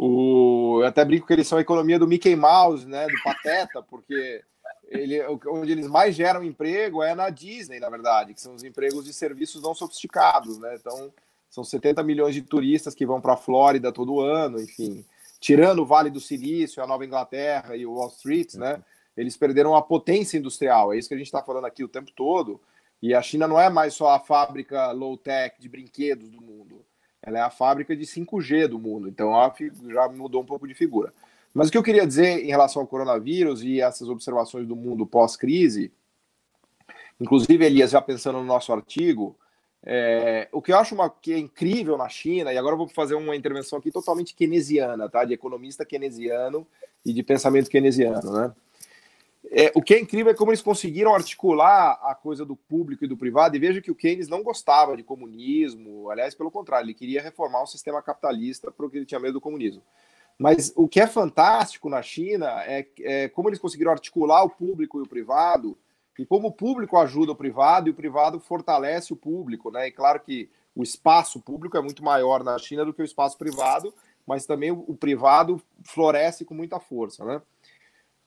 [0.00, 3.82] O, eu até brinco que eles são a economia do Mickey Mouse, né, do Pateta,
[3.82, 4.44] porque
[4.88, 9.04] ele, onde eles mais geram emprego é na Disney, na verdade, que são os empregos
[9.04, 10.76] de serviços não sofisticados, né?
[10.78, 11.12] Então,
[11.50, 15.04] são 70 milhões de turistas que vão para a Flórida todo ano, enfim.
[15.40, 18.80] Tirando o Vale do Silício, a Nova Inglaterra e o Wall Street, né?
[19.16, 20.92] Eles perderam a potência industrial.
[20.92, 22.60] É isso que a gente está falando aqui o tempo todo.
[23.02, 26.84] E a China não é mais só a fábrica low-tech de brinquedos do mundo
[27.22, 29.54] ela é a fábrica de 5G do mundo, então ela
[29.88, 31.12] já mudou um pouco de figura.
[31.52, 35.06] Mas o que eu queria dizer em relação ao coronavírus e essas observações do mundo
[35.06, 35.92] pós-crise,
[37.20, 39.36] inclusive, Elias, já pensando no nosso artigo,
[39.82, 42.88] é, o que eu acho uma, que é incrível na China, e agora eu vou
[42.88, 45.24] fazer uma intervenção aqui totalmente keynesiana, tá?
[45.24, 46.66] De economista keynesiano
[47.04, 48.54] e de pensamento keynesiano, né?
[49.50, 53.08] É, o que é incrível é como eles conseguiram articular a coisa do público e
[53.08, 56.94] do privado, e veja que o Keynes não gostava de comunismo, aliás, pelo contrário, ele
[56.94, 59.82] queria reformar o sistema capitalista porque ele tinha medo do comunismo.
[60.38, 64.98] Mas o que é fantástico na China é, é como eles conseguiram articular o público
[64.98, 65.76] e o privado,
[66.18, 69.86] e como o público ajuda o privado e o privado fortalece o público, né?
[69.86, 73.38] E claro que o espaço público é muito maior na China do que o espaço
[73.38, 73.94] privado,
[74.26, 77.40] mas também o, o privado floresce com muita força, né?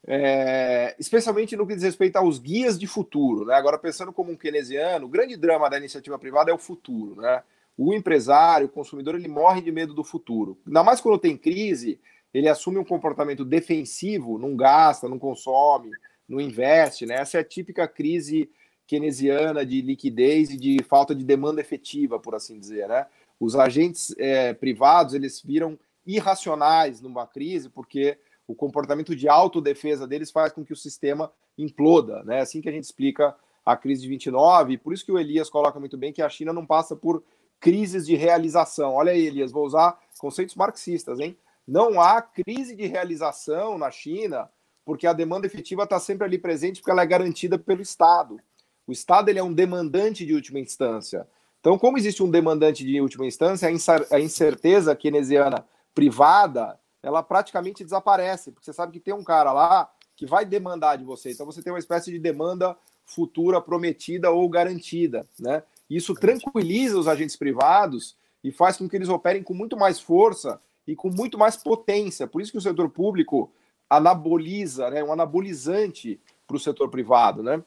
[0.07, 3.45] É, especialmente no que diz respeito aos guias de futuro.
[3.45, 3.53] Né?
[3.53, 7.21] Agora, pensando como um keynesiano, o grande drama da iniciativa privada é o futuro.
[7.21, 7.43] Né?
[7.77, 10.57] O empresário, o consumidor, ele morre de medo do futuro.
[10.65, 11.99] Ainda mais quando tem crise,
[12.33, 15.91] ele assume um comportamento defensivo, não gasta, não consome,
[16.27, 17.05] não investe.
[17.05, 17.15] Né?
[17.15, 18.49] Essa é a típica crise
[18.87, 22.87] keynesiana de liquidez e de falta de demanda efetiva, por assim dizer.
[22.87, 23.05] Né?
[23.39, 28.17] Os agentes é, privados eles viram irracionais numa crise porque
[28.51, 32.41] o comportamento de autodefesa deles faz com que o sistema imploda, né?
[32.41, 35.49] Assim que a gente explica a crise de 29, e por isso que o Elias
[35.49, 37.23] coloca muito bem que a China não passa por
[37.59, 38.95] crises de realização.
[38.95, 41.37] Olha aí, Elias, vou usar conceitos marxistas, hein?
[41.67, 44.49] Não há crise de realização na China,
[44.83, 48.37] porque a demanda efetiva está sempre ali presente, porque ela é garantida pelo Estado.
[48.85, 51.27] O Estado ele é um demandante de última instância.
[51.59, 53.69] Então, como existe um demandante de última instância,
[54.09, 55.63] a incerteza keynesiana
[55.93, 60.97] privada ela praticamente desaparece, porque você sabe que tem um cara lá que vai demandar
[60.97, 61.31] de você.
[61.31, 65.63] Então você tem uma espécie de demanda futura prometida ou garantida, né?
[65.89, 70.61] Isso tranquiliza os agentes privados e faz com que eles operem com muito mais força
[70.87, 72.27] e com muito mais potência.
[72.27, 73.51] Por isso que o setor público
[73.89, 77.61] anaboliza, né, um anabolizante para o setor privado, né?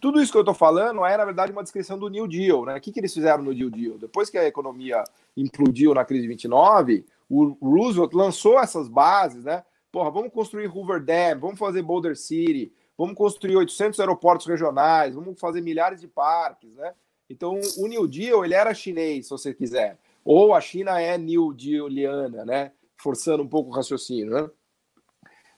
[0.00, 2.76] Tudo isso que eu estou falando é, na verdade, uma descrição do New Deal, né?
[2.76, 3.98] O que, que eles fizeram no New Deal?
[3.98, 5.02] Depois que a economia
[5.36, 9.64] implodiu na crise de 29, o Roosevelt lançou essas bases, né?
[9.90, 15.38] Porra, vamos construir Hoover Dam, vamos fazer Boulder City, vamos construir 800 aeroportos regionais, vamos
[15.38, 16.92] fazer milhares de parques, né?
[17.28, 19.98] Então, o New Deal, ele era chinês, se você quiser.
[20.24, 22.72] Ou a China é New Dealiana, né?
[22.96, 24.50] Forçando um pouco o raciocínio, né?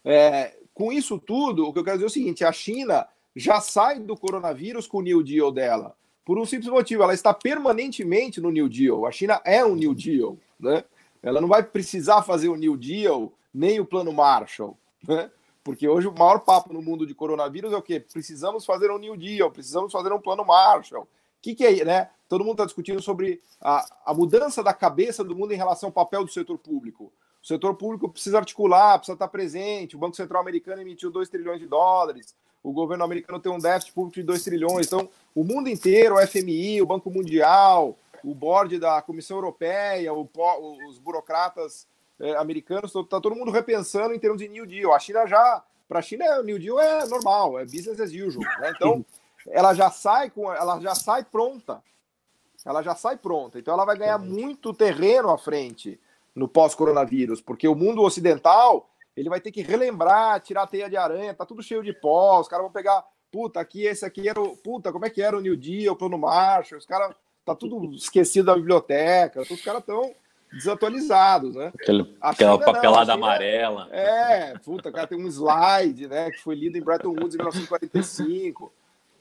[0.05, 3.61] É, com isso tudo, o que eu quero dizer é o seguinte: a China já
[3.61, 5.97] sai do coronavírus com o New Deal dela.
[6.25, 9.07] Por um simples motivo, ela está permanentemente no New Deal.
[9.07, 10.85] A China é um New Deal, né?
[11.23, 14.77] Ela não vai precisar fazer o New Deal nem o Plano Marshall,
[15.07, 15.31] né?
[15.65, 18.01] Porque hoje o maior papo no mundo de coronavírus é o quê?
[18.01, 21.03] Precisamos fazer um New Deal, precisamos fazer um Plano Marshall.
[21.03, 21.09] O
[21.43, 22.11] que, que é, né?
[22.29, 25.93] Todo mundo está discutindo sobre a, a mudança da cabeça do mundo em relação ao
[25.93, 27.13] papel do setor público.
[27.43, 29.97] O setor público precisa articular, precisa estar presente.
[29.97, 32.35] O Banco Central americano emitiu 2 trilhões de dólares.
[32.63, 34.87] O governo americano tem um déficit público de 2 trilhões.
[34.87, 40.29] Então, o mundo inteiro, o FMI, o Banco Mundial, o board da Comissão Europeia, o,
[40.89, 41.87] os burocratas
[42.21, 44.93] é, americanos, está todo mundo repensando em termos de New Deal.
[44.93, 48.45] A China já, para a China, o New Deal é normal, é business as usual.
[48.61, 48.73] Né?
[48.75, 49.05] Então,
[49.49, 51.83] ela já sai com, ela já sai pronta.
[52.65, 53.59] Ela já sai pronta.
[53.59, 55.99] Então, ela vai ganhar muito terreno à frente
[56.35, 60.97] no pós-coronavírus, porque o mundo ocidental ele vai ter que relembrar, tirar a teia de
[60.97, 64.41] aranha, tá tudo cheio de pó, os caras vão pegar, puta, aqui esse aqui era
[64.41, 67.15] o, puta, como é que era o New Deal, o plano Marshall, os caras
[67.55, 70.15] tá tudo esquecido da biblioteca, os caras estão
[70.53, 71.73] desatualizados, né?
[71.79, 73.89] Aquele, aquela papelada amarela.
[73.91, 78.73] É, puta, cara, tem um slide, né, que foi lido em Bretton Woods em 1945.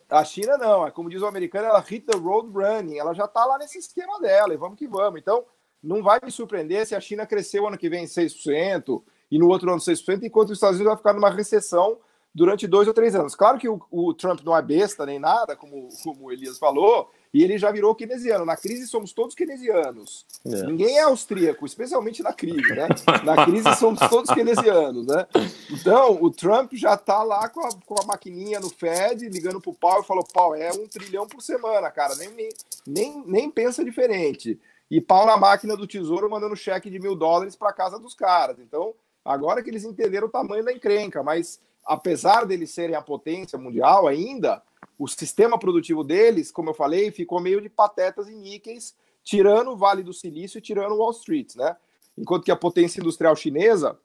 [0.10, 3.28] A China não, é como diz o americano, ela hit the road running, ela já
[3.28, 5.20] tá lá nesse esquema dela, e vamos que vamos.
[5.20, 5.44] Então,
[5.84, 9.50] não vai me surpreender se a China crescer ano que vem em 6% e no
[9.50, 11.98] outro ano 6%, enquanto os Estados Unidos vai ficar numa recessão
[12.34, 13.36] durante dois ou três anos.
[13.36, 17.12] Claro que o, o Trump não é besta nem nada, como, como o Elias falou,
[17.34, 18.46] e ele já virou keynesiano.
[18.46, 20.26] Na crise somos todos keynesianos.
[20.46, 20.64] É.
[20.64, 22.88] Ninguém é austríaco, especialmente na crise, né?
[23.24, 25.28] Na crise somos todos keynesianos, né?
[25.72, 29.74] Então, o Trump já está lá com a, com a maquininha no Fed, ligando pro
[29.74, 32.50] pau e falou, pau, é um trilhão por semana, cara, nem,
[32.86, 34.60] nem, nem pensa diferente.
[34.90, 38.58] E pau na máquina do tesouro mandando cheque de mil dólares para casa dos caras.
[38.60, 38.94] Então,
[39.24, 44.08] agora que eles entenderam o tamanho da encrenca, mas apesar deles serem a potência mundial
[44.08, 44.62] ainda,
[44.98, 49.78] o sistema produtivo deles, como eu falei, ficou meio de patetas e níqueis, tirando o
[49.78, 51.76] Vale do Silício e tirando Wall Street, né?
[52.18, 54.00] Enquanto que a potência industrial chinesa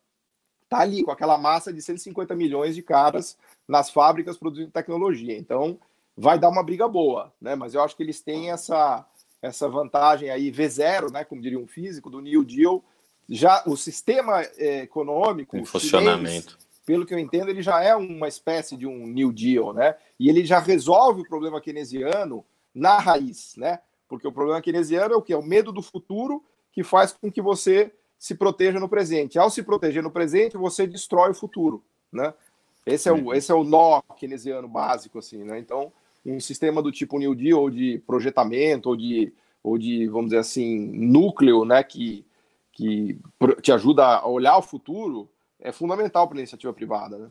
[0.69, 5.37] tá ali com aquela massa de 150 milhões de caras nas fábricas produzindo tecnologia.
[5.37, 5.79] Então,
[6.17, 7.55] vai dar uma briga boa, né?
[7.55, 9.07] Mas eu acho que eles têm essa
[9.41, 12.81] essa vantagem aí V0, né, como diria um físico do New Deal,
[13.29, 18.29] já o sistema é, econômico em funcionamento pelo que eu entendo, ele já é uma
[18.29, 19.95] espécie de um New Deal, né?
[20.19, 22.45] E ele já resolve o problema keynesiano
[22.75, 23.79] na raiz, né?
[24.09, 25.33] Porque o problema keynesiano é o que?
[25.33, 29.39] É o medo do futuro que faz com que você se proteja no presente.
[29.39, 32.35] Ao se proteger no presente, você destrói o futuro, né?
[32.85, 35.59] Esse é o, esse é o nó keynesiano básico, assim, né?
[35.59, 35.93] Então,
[36.25, 39.33] um sistema do tipo New Deal, ou de projetamento, ou de,
[39.63, 41.83] ou de vamos dizer assim, núcleo, né?
[41.83, 42.25] Que,
[42.73, 43.19] que
[43.61, 45.29] te ajuda a olhar o futuro,
[45.63, 47.17] é fundamental para a iniciativa privada.
[47.17, 47.31] Né?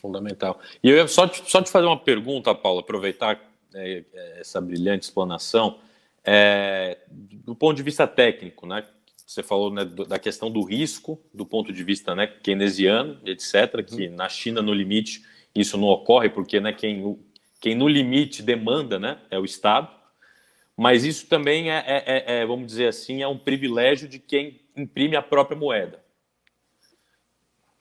[0.00, 0.58] Fundamental.
[0.82, 3.40] E eu ia só te, só te fazer uma pergunta, Paulo, aproveitar
[3.74, 4.04] é,
[4.38, 5.78] essa brilhante explanação.
[6.24, 8.84] É, do ponto de vista técnico, né?
[9.26, 14.08] Você falou né, da questão do risco, do ponto de vista né, keynesiano, etc., que
[14.08, 14.14] uhum.
[14.14, 15.24] na China, no limite,
[15.54, 17.18] isso não ocorre, porque né, quem,
[17.58, 19.88] quem no limite demanda né, é o Estado,
[20.76, 24.60] mas isso também é, é, é, é vamos dizer assim, é um privilégio de quem
[24.76, 26.01] imprime a própria moeda.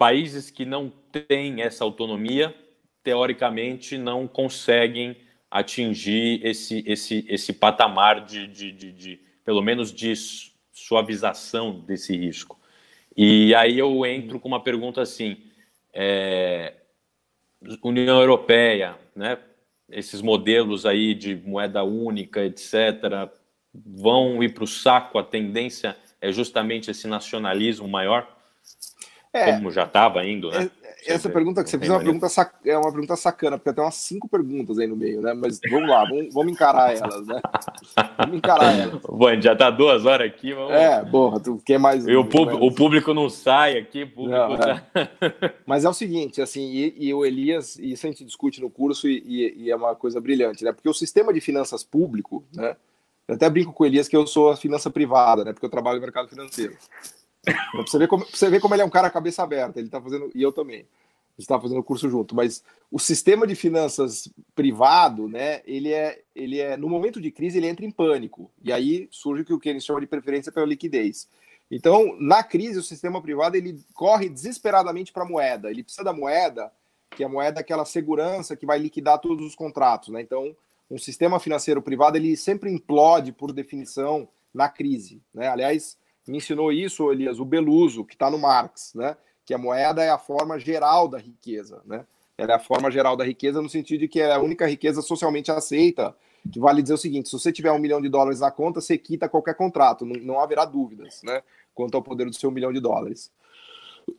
[0.01, 2.55] Países que não têm essa autonomia,
[3.03, 5.15] teoricamente, não conseguem
[5.51, 10.11] atingir esse, esse, esse patamar de, de, de, de, pelo menos, de
[10.73, 12.59] suavização desse risco.
[13.15, 15.37] E aí eu entro com uma pergunta assim:
[15.93, 16.73] é,
[17.83, 19.37] União Europeia, né,
[19.87, 23.29] esses modelos aí de moeda única, etc.,
[23.71, 25.19] vão ir para o saco?
[25.19, 28.41] A tendência é justamente esse nacionalismo maior?
[29.33, 30.69] É, como já estava indo, né?
[31.05, 32.53] Essa pergunta que você fez é uma pergunta, sac...
[32.63, 35.33] é uma pergunta sacana, porque tem umas cinco perguntas aí no meio, né?
[35.33, 37.41] Mas vamos lá, vamos, vamos encarar elas, né?
[38.19, 39.01] Vamos encarar elas.
[39.01, 40.73] Bom, a gente já tá duas horas aqui, vamos...
[40.73, 42.05] É, porra, tu quer mais...
[42.05, 42.71] E o, público, mais...
[42.71, 44.83] o público não sai aqui, o público não, tá...
[44.93, 45.53] é.
[45.65, 48.69] Mas é o seguinte, assim, e, e, o Elias, e isso a gente discute no
[48.69, 50.71] curso, e, e, é uma coisa brilhante, né?
[50.71, 52.75] Porque o sistema de finanças público, né?
[53.27, 55.53] Eu até brinco com o Elias que eu sou a finança privada, né?
[55.53, 56.75] Porque eu trabalho no mercado financeiro.
[57.43, 60.01] Pra você ver como, você ver como ele é um cara cabeça aberta, ele tá
[60.01, 60.85] fazendo, e eu também.
[61.38, 65.91] A gente tá fazendo o curso junto, mas o sistema de finanças privado, né, ele
[65.91, 68.51] é, ele é, no momento de crise, ele entra em pânico.
[68.61, 71.27] E aí surge o que o Keynes chama de preferência pela liquidez.
[71.72, 75.72] Então, na crise, o sistema privado ele corre desesperadamente para a moeda.
[75.72, 76.69] Ele precisa da moeda,
[77.09, 80.22] que é a moeda é aquela segurança que vai liquidar todos os contratos, né?
[80.22, 80.53] Então,
[80.89, 85.47] um sistema financeiro privado ele sempre implode por definição na crise, né?
[85.47, 85.97] Aliás,
[86.27, 89.18] me ensinou isso, Elias, o Beluso, que está no Marx, né?
[89.45, 92.06] Que a moeda é a forma geral da riqueza, né?
[92.38, 95.02] Ela é a forma geral da riqueza no sentido de que é a única riqueza
[95.02, 96.15] socialmente aceita,
[96.52, 98.98] que vale dizer o seguinte: se você tiver um milhão de dólares na conta, você
[98.98, 101.43] quita qualquer contrato, não, não haverá dúvidas, né?
[101.73, 103.31] quanto ao poder do seu milhão de dólares.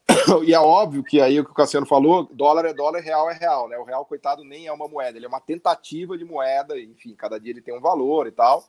[0.44, 3.34] E é óbvio que aí o que o Cassiano falou, dólar é dólar, real é
[3.34, 3.76] real, né?
[3.78, 7.38] O real, coitado, nem é uma moeda, ele é uma tentativa de moeda, enfim, cada
[7.38, 8.64] dia ele tem um valor e tal.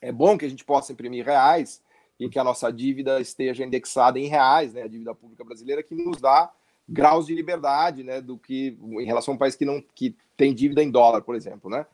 [0.00, 1.82] É bom que a gente possa imprimir reais
[2.20, 4.82] e que a nossa dívida esteja indexada em reais, né?
[4.82, 6.52] A dívida pública brasileira que nos dá
[6.88, 8.20] graus de liberdade, né?
[8.20, 11.34] Do que em relação a um país que não que tem dívida em dólar, por
[11.34, 11.84] exemplo, né?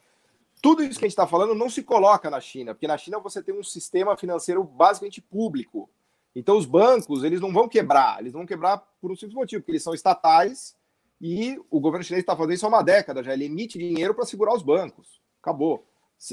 [0.61, 3.21] Tudo isso que a gente está falando não se coloca na China, porque na China
[3.21, 5.89] você tem um sistema financeiro basicamente público
[6.37, 9.73] então, os bancos, eles não vão quebrar, eles vão quebrar por um simples motivo, porque
[9.73, 10.77] eles são estatais
[11.19, 13.33] e o governo chinês está fazendo isso há uma década já.
[13.33, 15.19] Ele emite dinheiro para segurar os bancos.
[15.41, 15.87] Acabou.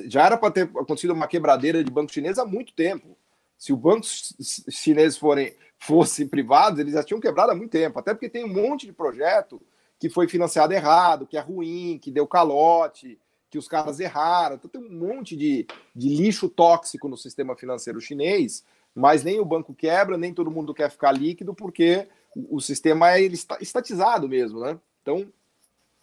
[0.07, 3.15] Já era para ter acontecido uma quebradeira de banco chinês há muito tempo.
[3.57, 4.35] Se os bancos
[4.69, 7.99] chineses forem, fossem privados, eles já tinham quebrado há muito tempo.
[7.99, 9.61] Até porque tem um monte de projeto
[9.99, 13.17] que foi financiado errado, que é ruim, que deu calote,
[13.49, 14.55] que os caras erraram.
[14.55, 15.65] Então tem um monte de,
[15.95, 18.63] de lixo tóxico no sistema financeiro chinês
[18.95, 23.21] mas nem o banco quebra, nem todo mundo quer ficar líquido, porque o, sistema é
[23.59, 24.79] estatizado mesmo, né?
[25.01, 25.27] Então,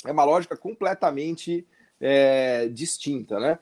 [0.05, 1.66] é uma lógica completamente
[2.01, 3.59] é, distinta, né?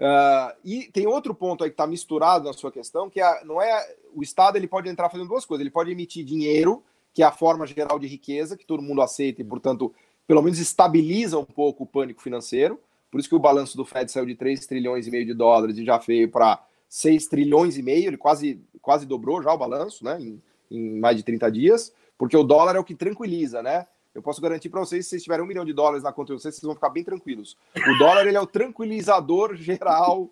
[0.00, 3.60] Uh, e tem outro ponto aí que está misturado na sua questão, que é, não
[3.60, 5.60] é o Estado ele pode entrar fazendo duas coisas.
[5.60, 6.82] Ele pode emitir dinheiro,
[7.12, 9.94] que é a forma geral de riqueza, que todo mundo aceita e, portanto,
[10.26, 12.80] pelo menos estabiliza um pouco o pânico financeiro.
[13.10, 15.76] Por isso que o balanço do Fed saiu de 3 trilhões e meio de dólares
[15.76, 20.04] e já veio para 6 trilhões e meio, ele quase, quase dobrou já o balanço,
[20.04, 23.86] né, em, em mais de 30 dias, porque o dólar é o que tranquiliza, né?
[24.14, 26.40] Eu posso garantir para vocês, se vocês tiverem um milhão de dólares na conta de
[26.40, 27.56] vocês, vocês vão ficar bem tranquilos.
[27.76, 30.28] O dólar ele é o tranquilizador geral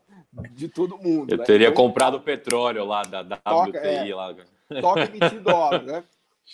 [0.52, 1.32] de todo mundo.
[1.32, 1.44] Eu né?
[1.44, 4.10] teria então, comprado petróleo lá da, da toca, WTI.
[4.10, 4.34] É, lá.
[4.80, 6.04] Toca emitir dólar, né?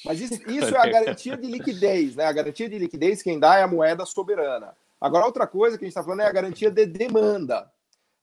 [0.05, 2.27] Mas isso, isso é a garantia de liquidez, né?
[2.27, 4.75] A garantia de liquidez quem dá é a moeda soberana.
[5.01, 7.71] Agora, outra coisa que a gente está falando é a garantia de demanda.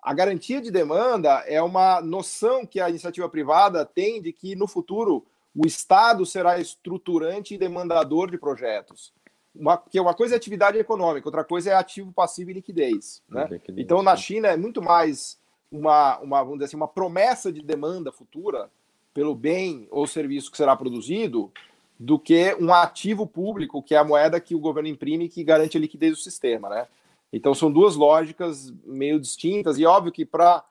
[0.02, 4.68] A garantia de demanda é uma noção que a iniciativa privada tem de que no
[4.68, 5.26] futuro
[5.56, 9.14] o Estado será estruturante e demandador de projetos.
[9.54, 13.22] Uma, porque uma coisa é atividade econômica, outra coisa é ativo, passivo e liquidez.
[13.28, 13.48] Né?
[13.52, 15.38] liquidez então, na China, é muito mais
[15.72, 18.70] uma, uma, vamos dizer assim, uma promessa de demanda futura
[19.14, 21.52] pelo bem ou serviço que será produzido
[22.00, 25.78] do que um ativo público, que é a moeda que o governo imprime que garante
[25.78, 26.70] a liquidez do sistema.
[26.70, 26.88] Né?
[27.32, 30.64] Então são duas lógicas meio distintas, e óbvio que para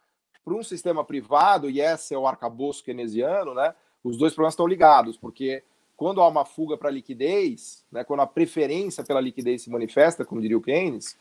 [0.47, 5.17] um sistema privado, e esse é o arcabouço keynesiano, né, os dois problemas estão ligados,
[5.17, 5.63] porque
[5.97, 10.41] quando há uma fuga para liquidez, né, quando a preferência pela liquidez se manifesta, como
[10.41, 11.17] diria o Keynes,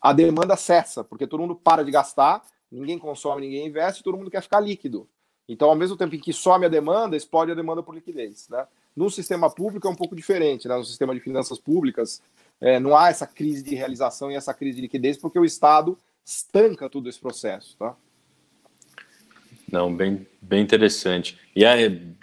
[0.00, 4.30] a demanda cessa, porque todo mundo para de gastar, ninguém consome, ninguém investe, todo mundo
[4.30, 5.08] quer ficar líquido.
[5.48, 8.48] Então, ao mesmo tempo em que some a demanda, explode a demanda por liquidez.
[8.48, 8.66] Né?
[8.96, 10.76] No sistema público é um pouco diferente, né?
[10.76, 12.20] no sistema de finanças públicas,
[12.60, 15.98] é, não há essa crise de realização e essa crise de liquidez, porque o Estado
[16.24, 17.76] estanca todo esse processo.
[17.76, 17.94] Tá?
[19.70, 21.38] Não, bem, bem interessante.
[21.54, 22.14] E aí,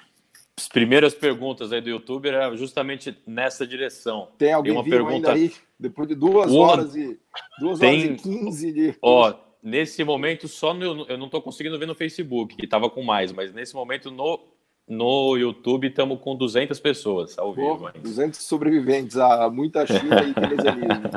[0.62, 4.30] as primeiras perguntas aí do YouTube eram justamente nessa direção.
[4.38, 6.68] Tem alguém uma pergunta aí, depois de duas uma...
[6.68, 7.20] horas e
[7.60, 8.06] duas Tem...
[8.06, 8.96] horas e quinze de.
[9.02, 9.34] Ó,
[9.64, 13.32] nesse momento, só no, eu não estou conseguindo ver no Facebook, que estava com mais,
[13.32, 14.40] mas nesse momento no
[14.88, 17.78] no YouTube estamos com 200 pessoas ao vivo.
[17.78, 21.12] Pô, 200 sobreviventes a muita China e keynesianismo.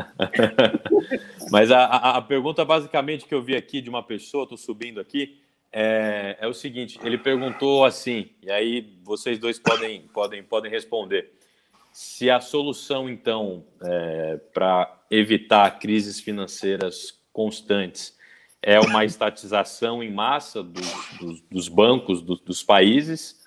[1.51, 5.01] Mas a, a, a, pergunta basicamente que eu vi aqui de uma pessoa, estou subindo
[5.01, 5.41] aqui,
[5.77, 11.33] é, é, o seguinte: ele perguntou assim, e aí vocês dois podem, podem, podem responder.
[11.93, 18.17] Se a solução, então, é, para evitar crises financeiras constantes
[18.63, 23.45] é uma estatização em massa dos, dos, dos bancos dos, dos países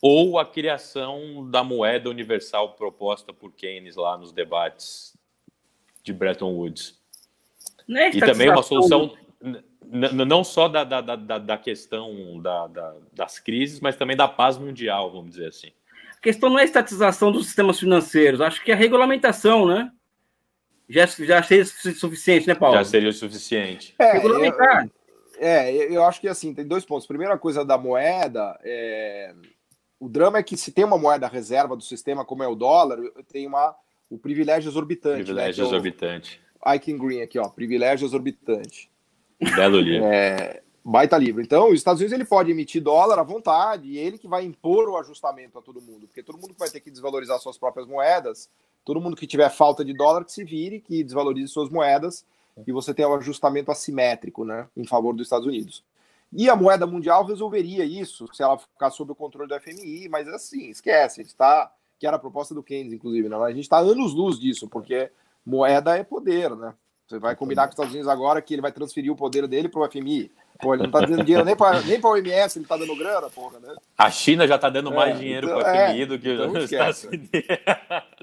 [0.00, 5.16] ou a criação da moeda universal proposta por Keynes lá nos debates
[6.02, 6.98] de Bretton Woods.
[7.90, 9.14] É e também uma solução
[9.90, 15.10] não só da, da, da, da questão da, das crises, mas também da paz mundial,
[15.10, 15.70] vamos dizer assim.
[16.16, 19.90] A questão não é a estatização dos sistemas financeiros, acho que é a regulamentação, né?
[20.88, 22.76] Já, já seria suficiente, né, Paulo?
[22.76, 23.94] Já seria o suficiente.
[23.98, 24.84] É, Regulamentar.
[24.84, 24.90] Eu
[25.38, 27.06] É, eu acho que assim, tem dois pontos.
[27.06, 29.34] Primeira coisa da moeda, é...
[29.98, 32.98] o drama é que se tem uma moeda reserva do sistema, como é o dólar,
[33.32, 33.74] tem uma,
[34.10, 35.18] o privilégio exorbitante.
[35.18, 35.68] Né, privilégio né?
[35.68, 36.40] exorbitante.
[36.74, 38.90] Icon Green aqui, ó, privilégio exorbitante.
[39.40, 40.06] Belo livro.
[40.06, 41.42] É, baita livro.
[41.42, 44.88] Então, os Estados Unidos ele pode emitir dólar à vontade, e ele que vai impor
[44.88, 48.48] o ajustamento a todo mundo, porque todo mundo vai ter que desvalorizar suas próprias moedas.
[48.84, 52.24] Todo mundo que tiver falta de dólar que se vire, que desvalorize suas moedas
[52.66, 55.82] e você tem um ajustamento assimétrico né, em favor dos Estados Unidos.
[56.32, 60.28] E a moeda mundial resolveria isso se ela ficar sob o controle do FMI, mas
[60.28, 63.36] assim, esquece, está que era a proposta do Keynes, inclusive, né?
[63.36, 65.10] a gente está anos-luz disso, porque
[65.46, 66.74] moeda é poder, né?
[67.14, 69.68] Você vai combinar com os Estados Unidos agora que ele vai transferir o poder dele
[69.68, 70.32] para o FMI.
[70.60, 73.30] Pô, ele não está dando dinheiro nem para nem a OMS, ele está dando grana,
[73.30, 73.74] porra, né?
[73.96, 76.32] A China já está dando mais é, dinheiro então, para o FMI é, do que
[76.32, 77.30] então os Estados Unidos.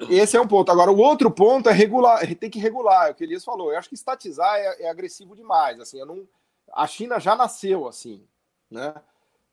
[0.09, 0.69] Esse é um ponto.
[0.72, 3.72] Agora, o outro ponto é regular, tem que regular, é o que Elias falou.
[3.72, 5.80] Eu acho que estatizar é, é agressivo demais.
[5.80, 6.27] Assim, eu não,
[6.73, 8.22] a China já nasceu assim,
[8.69, 8.93] né?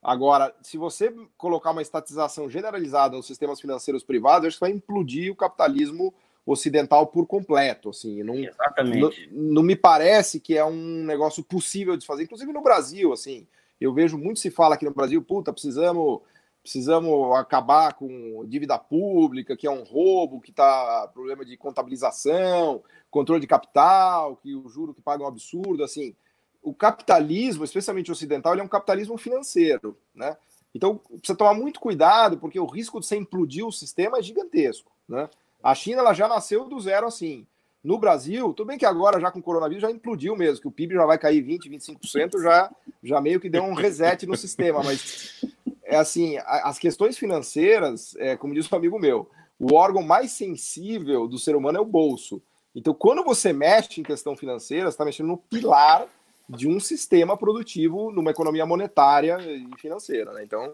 [0.01, 5.31] Agora, se você colocar uma estatização generalizada nos sistemas financeiros privados, acho que vai implodir
[5.31, 6.13] o capitalismo
[6.51, 9.29] ocidental por completo, assim, não, Exatamente.
[9.31, 13.47] Não, não, me parece que é um negócio possível de fazer, inclusive no Brasil, assim,
[13.79, 16.21] eu vejo muito se fala aqui no Brasil, puta, precisamos
[16.61, 23.39] precisamos acabar com dívida pública, que é um roubo, que está problema de contabilização, controle
[23.39, 26.13] de capital, que o juro que paga é um absurdo, assim,
[26.61, 30.35] o capitalismo, especialmente o ocidental, ele é um capitalismo financeiro, né?
[30.75, 34.91] Então, precisa tomar muito cuidado, porque o risco de você implodir o sistema é gigantesco,
[35.07, 35.29] né?
[35.61, 37.45] A China ela já nasceu do zero assim.
[37.83, 40.71] No Brasil, tudo bem que agora, já com o coronavírus, já implodiu mesmo, que o
[40.71, 42.69] PIB já vai cair 20%, 25%, já,
[43.01, 44.83] já meio que deu um reset no sistema.
[44.83, 45.45] Mas,
[45.83, 51.27] é assim, as questões financeiras, é, como diz um amigo meu, o órgão mais sensível
[51.27, 52.41] do ser humano é o bolso.
[52.75, 56.05] Então, quando você mexe em questão financeira, você está mexendo no pilar
[56.49, 60.33] de um sistema produtivo numa economia monetária e financeira.
[60.33, 60.43] Né?
[60.43, 60.73] Então,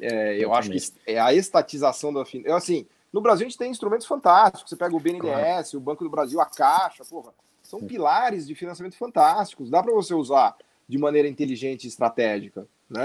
[0.00, 2.24] é, eu acho que é a estatização da...
[2.44, 4.70] Eu, assim, no Brasil a gente tem instrumentos fantásticos.
[4.70, 5.66] Você pega o BNDES, claro.
[5.74, 7.32] o Banco do Brasil, a Caixa, porra.
[7.62, 9.70] São pilares de financiamento fantásticos.
[9.70, 10.56] Dá para você usar
[10.88, 13.04] de maneira inteligente e estratégica, né?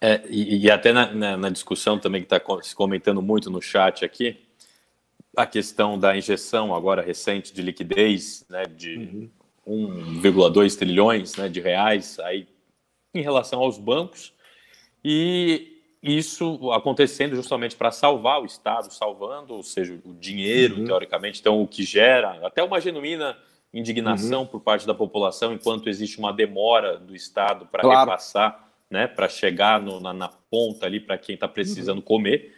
[0.00, 3.62] É, e, e, até na, na, na, discussão também que está se comentando muito no
[3.62, 4.38] chat aqui,
[5.34, 9.30] a questão da injeção agora recente de liquidez, né, de
[9.66, 10.20] uhum.
[10.22, 12.46] 1,2 trilhões né, de reais aí
[13.14, 14.34] em relação aos bancos,
[15.02, 15.75] e
[16.06, 20.86] isso acontecendo justamente para salvar o Estado, salvando, ou seja, o dinheiro, uhum.
[20.86, 23.36] teoricamente, então o que gera até uma genuína
[23.74, 24.46] indignação uhum.
[24.46, 28.00] por parte da população, enquanto existe uma demora do Estado para claro.
[28.00, 32.04] repassar, né, para chegar no, na, na, ponta ali para quem está precisando uhum.
[32.04, 32.56] comer.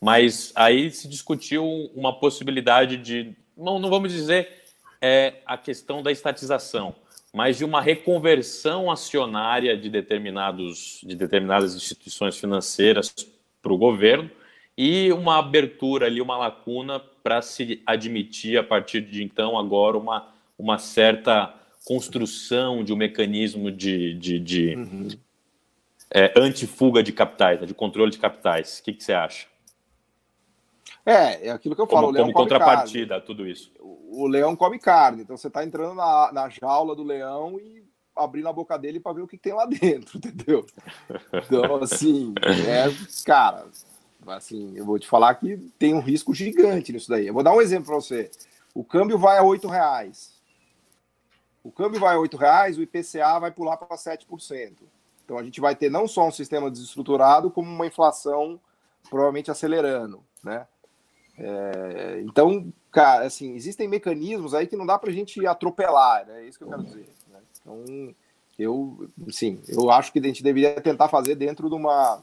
[0.00, 1.64] Mas aí se discutiu
[1.94, 4.48] uma possibilidade de, não, não vamos dizer
[5.00, 6.94] é, a questão da estatização,
[7.34, 13.14] mas de uma reconversão acionária de, determinados, de determinadas instituições financeiras
[13.62, 14.30] para o governo
[14.76, 20.28] e uma abertura ali, uma lacuna para se admitir a partir de então agora uma,
[20.58, 25.08] uma certa construção de um mecanismo de, de, de uhum.
[26.10, 28.78] é, antifuga de capitais, né, de controle de capitais.
[28.78, 29.46] O que, que você acha?
[31.04, 32.08] É, é aquilo que eu falo.
[32.08, 33.72] Como, como contrapartida a tudo isso.
[33.78, 37.84] O, o leão come carne, então você está entrando na, na jaula do leão e
[38.16, 40.66] abrindo a boca dele para ver o que tem lá dentro, entendeu?
[41.32, 42.34] Então, assim,
[42.66, 42.86] é,
[43.24, 43.66] cara,
[44.26, 47.26] assim, eu vou te falar que tem um risco gigante nisso daí.
[47.26, 48.30] Eu vou dar um exemplo para você.
[48.74, 50.36] O câmbio vai a oito reais.
[51.62, 54.74] O câmbio vai a oito reais, o IPCA vai pular para 7%.
[55.24, 58.58] Então a gente vai ter não só um sistema desestruturado, como uma inflação
[59.10, 60.66] provavelmente acelerando, né?
[61.38, 66.42] É, então, cara, assim, existem mecanismos aí que não dá para a gente atropelar, né?
[66.42, 67.08] É isso que eu quero dizer.
[67.30, 67.40] Né?
[67.60, 68.14] Então,
[68.58, 72.20] eu, sim, eu acho que a gente deveria tentar fazer dentro de uma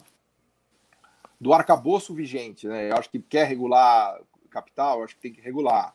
[1.40, 2.92] do arcabouço vigente, né?
[2.92, 4.20] Eu acho que quer regular
[4.50, 5.94] capital, eu acho que tem que regular.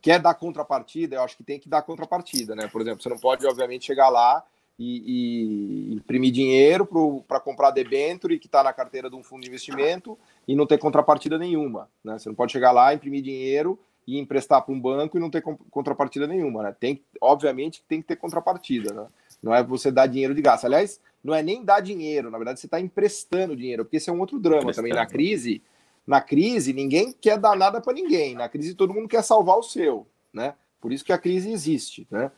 [0.00, 2.68] Quer dar contrapartida, eu acho que tem que dar contrapartida, né?
[2.68, 4.44] Por exemplo, você não pode, obviamente, chegar lá
[4.78, 6.86] e, e imprimir dinheiro
[7.26, 10.78] para comprar debênture que está na carteira de um fundo de investimento e não ter
[10.78, 11.88] contrapartida nenhuma.
[12.04, 12.18] Né?
[12.18, 15.42] Você não pode chegar lá, imprimir dinheiro e emprestar para um banco e não ter
[15.42, 16.62] contrapartida nenhuma.
[16.62, 16.76] Né?
[16.78, 18.94] Tem, obviamente, tem que ter contrapartida.
[18.94, 19.06] Né?
[19.42, 20.64] Não é você dar dinheiro de gasto.
[20.64, 24.12] Aliás, não é nem dar dinheiro, na verdade, você está emprestando dinheiro, porque esse é
[24.12, 24.92] um outro drama também.
[24.92, 25.60] Na crise,
[26.06, 28.34] na crise, ninguém quer dar nada para ninguém.
[28.34, 30.06] Na crise, todo mundo quer salvar o seu.
[30.32, 30.54] Né?
[30.80, 32.06] Por isso que a crise existe.
[32.08, 32.30] Né?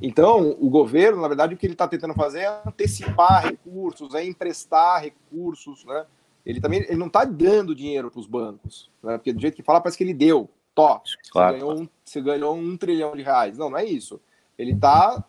[0.00, 4.24] Então, o governo, na verdade, o que ele está tentando fazer é antecipar recursos, é
[4.24, 6.04] emprestar recursos, né?
[6.44, 9.16] Ele também ele não está dando dinheiro para os bancos, né?
[9.16, 10.50] porque do jeito que fala, parece que ele deu.
[10.74, 11.00] Tó,
[11.30, 11.54] claro.
[11.54, 13.56] você, ganhou um, você ganhou um trilhão de reais.
[13.56, 14.20] Não, não é isso.
[14.58, 15.24] Ele está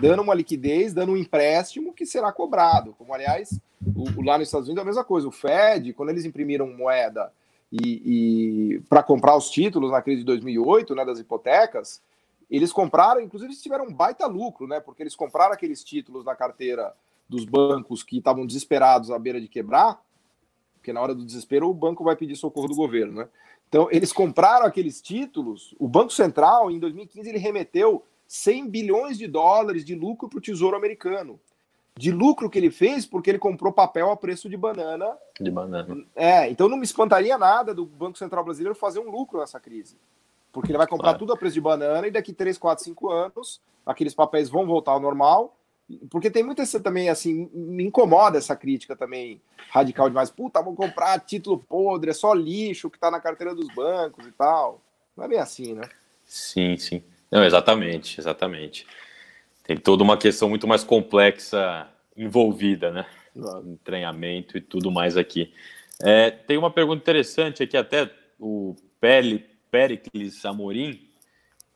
[0.00, 2.94] dando uma liquidez, dando um empréstimo que será cobrado.
[2.98, 3.60] Como, aliás,
[3.94, 5.28] o, lá nos Estados Unidos é a mesma coisa.
[5.28, 7.32] O Fed, quando eles imprimiram moeda
[7.70, 12.02] e, e para comprar os títulos na crise de 2008, né, das hipotecas,
[12.50, 16.34] eles compraram, inclusive eles tiveram um baita lucro, né, porque eles compraram aqueles títulos na
[16.34, 16.92] carteira
[17.28, 20.00] dos bancos que estavam desesperados à beira de quebrar,
[20.88, 23.28] porque na hora do desespero o banco vai pedir socorro do governo, né?
[23.68, 29.26] Então, eles compraram aqueles títulos, o Banco Central, em 2015, ele remeteu 100 bilhões de
[29.26, 31.38] dólares de lucro para o Tesouro Americano
[31.94, 35.18] de lucro que ele fez porque ele comprou papel a preço de banana.
[35.38, 36.04] De banana.
[36.14, 39.98] É, então não me espantaria nada do Banco Central Brasileiro fazer um lucro nessa crise.
[40.52, 41.18] Porque ele vai comprar claro.
[41.18, 44.92] tudo a preço de banana e daqui 3, 4, 5 anos aqueles papéis vão voltar
[44.92, 45.57] ao normal.
[46.10, 50.30] Porque tem muita também, assim, me incomoda essa crítica também radical demais.
[50.30, 54.32] Puta, vamos comprar título podre, é só lixo que tá na carteira dos bancos e
[54.32, 54.82] tal.
[55.16, 55.88] Não é bem assim, né?
[56.24, 57.02] Sim, sim.
[57.30, 58.86] Não, exatamente, exatamente
[59.68, 61.86] tem toda uma questão muito mais complexa
[62.16, 63.04] envolvida, né?
[63.34, 65.52] No treinamento e tudo mais aqui.
[66.02, 68.10] É, tem uma pergunta interessante aqui, até
[68.40, 68.74] o
[69.70, 71.07] Pericles Amorim,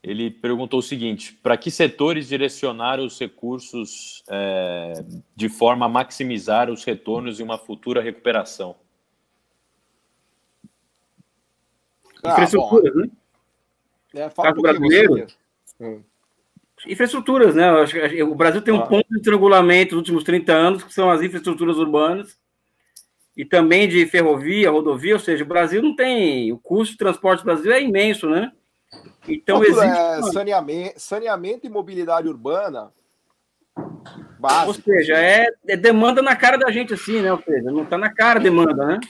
[0.02, 5.04] ele perguntou o seguinte: para que setores direcionar os recursos é,
[5.36, 8.76] de forma a maximizar os retornos em uma futura recuperação?
[12.22, 13.10] Ah, Infraestrutura, né?
[14.14, 15.26] É, fala um brasileiro.
[15.80, 16.02] Hum
[16.86, 17.70] infraestruturas, né?
[18.22, 18.86] o Brasil tem um ah.
[18.86, 22.38] ponto de estrangulamento nos últimos 30 anos, que são as infraestruturas urbanas,
[23.36, 26.52] e também de ferrovia, rodovia, ou seja, o Brasil não tem.
[26.52, 28.52] O custo de transporte do Brasil é imenso, né?
[29.28, 29.86] Então existe.
[29.86, 32.92] É saneamento, saneamento e mobilidade urbana.
[34.38, 34.68] Básico.
[34.68, 37.32] Ou seja, é, é, demanda na cara da gente, assim, né?
[37.32, 39.00] Ou seja, não está na cara a demanda, né?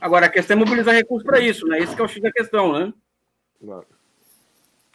[0.00, 1.78] Agora, a questão é mobilizar recursos para isso, né?
[1.78, 2.92] Esse é o X da questão, né?
[3.60, 3.84] Não.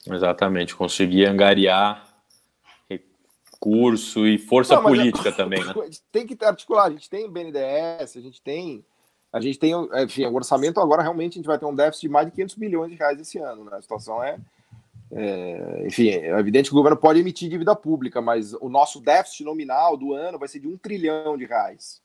[0.07, 2.07] Exatamente, conseguir angariar
[2.89, 5.31] recurso e força Não, política é...
[5.33, 5.73] também, né?
[6.11, 8.83] Tem que articular, a gente tem BNDES, a gente tem
[9.31, 12.09] a gente tem, enfim, o orçamento agora realmente a gente vai ter um déficit de
[12.09, 13.77] mais de 500 bilhões de reais esse ano, né?
[13.77, 14.39] A situação é,
[15.11, 19.43] é, enfim, é evidente que o governo pode emitir dívida pública, mas o nosso déficit
[19.43, 22.01] nominal do ano vai ser de um trilhão de reais.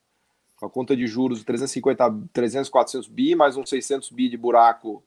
[0.57, 4.37] Com a conta de juros de 350, 300, 400 bi, mais uns 600 bi de
[4.37, 5.03] buraco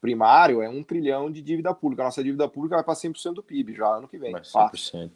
[0.00, 2.02] primário é um trilhão de dívida pública.
[2.02, 4.32] A nossa dívida pública vai para 100% do PIB já ano que vem.
[4.32, 5.10] Vai 100%.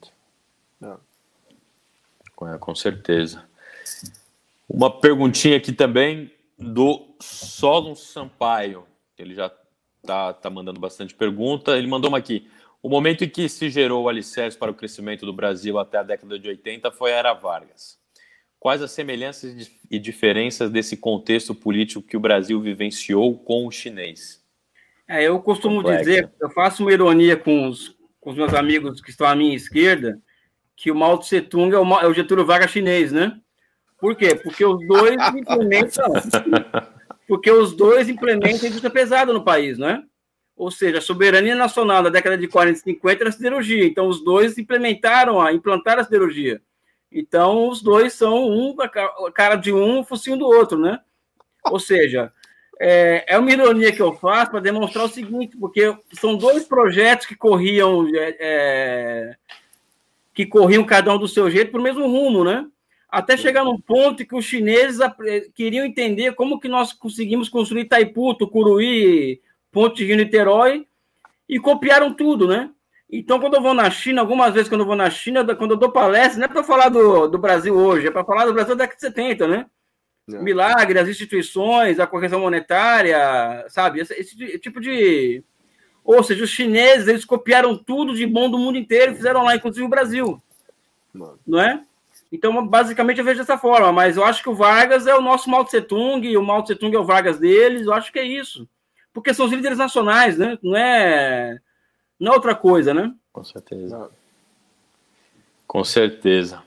[0.82, 0.86] É.
[0.86, 2.58] é.
[2.58, 3.44] Com certeza.
[4.68, 8.86] Uma perguntinha aqui também do Solon Sampaio.
[9.16, 9.50] Ele já
[10.02, 11.76] tá, tá mandando bastante pergunta.
[11.76, 12.48] Ele mandou uma aqui.
[12.82, 16.02] O momento em que se gerou o alicerce para o crescimento do Brasil até a
[16.02, 17.98] década de 80 foi a Era Vargas.
[18.58, 24.44] Quais as semelhanças e diferenças desse contexto político que o Brasil vivenciou com o chinês?
[25.06, 26.04] É, eu costumo Complexo.
[26.04, 29.54] dizer, eu faço uma ironia com os, com os meus amigos que estão à minha
[29.54, 30.20] esquerda,
[30.76, 33.40] que o Mao Tse Tung é o, é o Getúlio Vargas chinês, né?
[34.00, 34.34] Por quê?
[34.34, 36.12] Porque os dois implementam,
[37.26, 40.02] porque os dois implementam a indústria pesada no país, né?
[40.56, 43.84] Ou seja, a soberania nacional na década de 40 e 50 era a siderurgia.
[43.84, 46.60] Então, os dois implementaram, a, implantaram a siderurgia.
[47.10, 50.98] Então, os dois são um, a cara de um, o focinho do outro, né?
[51.64, 52.32] Ou seja,
[52.80, 57.26] é, é uma ironia que eu faço para demonstrar o seguinte, porque são dois projetos
[57.26, 59.36] que corriam é, é,
[60.34, 62.66] que corriam cada um do seu jeito para o mesmo rumo, né?
[63.10, 64.98] Até chegar num ponto que os chineses
[65.54, 69.40] queriam entender como que nós conseguimos construir Itaipu, Tucuruí,
[69.72, 70.86] Ponte de Rio Niterói,
[71.48, 72.70] e copiaram tudo, né?
[73.10, 75.76] Então, quando eu vou na China, algumas vezes quando eu vou na China, quando eu
[75.78, 78.76] dou palestra, não é para falar do, do Brasil hoje, é para falar do Brasil
[78.76, 79.66] da década de 70, né?
[80.28, 80.42] Não.
[80.42, 84.00] milagre, as instituições, a correção monetária, sabe?
[84.00, 85.42] Esse, esse, tipo de.
[86.04, 89.56] Ou seja, os chineses eles copiaram tudo de bom do mundo inteiro e fizeram lá,
[89.56, 90.38] inclusive o Brasil.
[91.14, 91.38] Mano.
[91.46, 91.82] Não é?
[92.30, 93.92] Então, basicamente, eu vejo dessa forma.
[93.92, 96.62] Mas eu acho que o Vargas é o nosso Mao Tse Tung, e o Mao
[96.62, 97.86] Tse Tung é o Vargas deles.
[97.86, 98.68] Eu acho que é isso.
[99.12, 100.58] Porque são os líderes nacionais, né?
[100.62, 101.58] Não é,
[102.20, 103.12] não é outra coisa, né?
[103.32, 104.10] Com certeza.
[105.66, 106.62] Com certeza.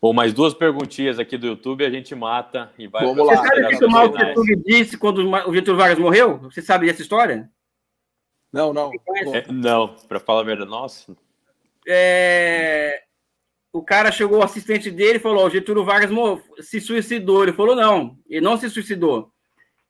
[0.00, 3.04] Bom, mais duas perguntinhas aqui do YouTube, a gente mata e vai.
[3.04, 3.36] Vamos lá.
[3.36, 6.38] Você sabe o que o Mao Tse disse quando o Getúlio Vargas morreu?
[6.38, 7.50] Você sabe dessa história?
[8.52, 8.90] Não, não.
[9.32, 11.16] É, não, para falar a verdade, nossa.
[11.86, 13.05] É...
[13.76, 16.10] O cara chegou, o assistente dele, falou: o Getúlio Vargas
[16.60, 17.42] se suicidou.
[17.42, 19.30] Ele falou: não, ele não se suicidou.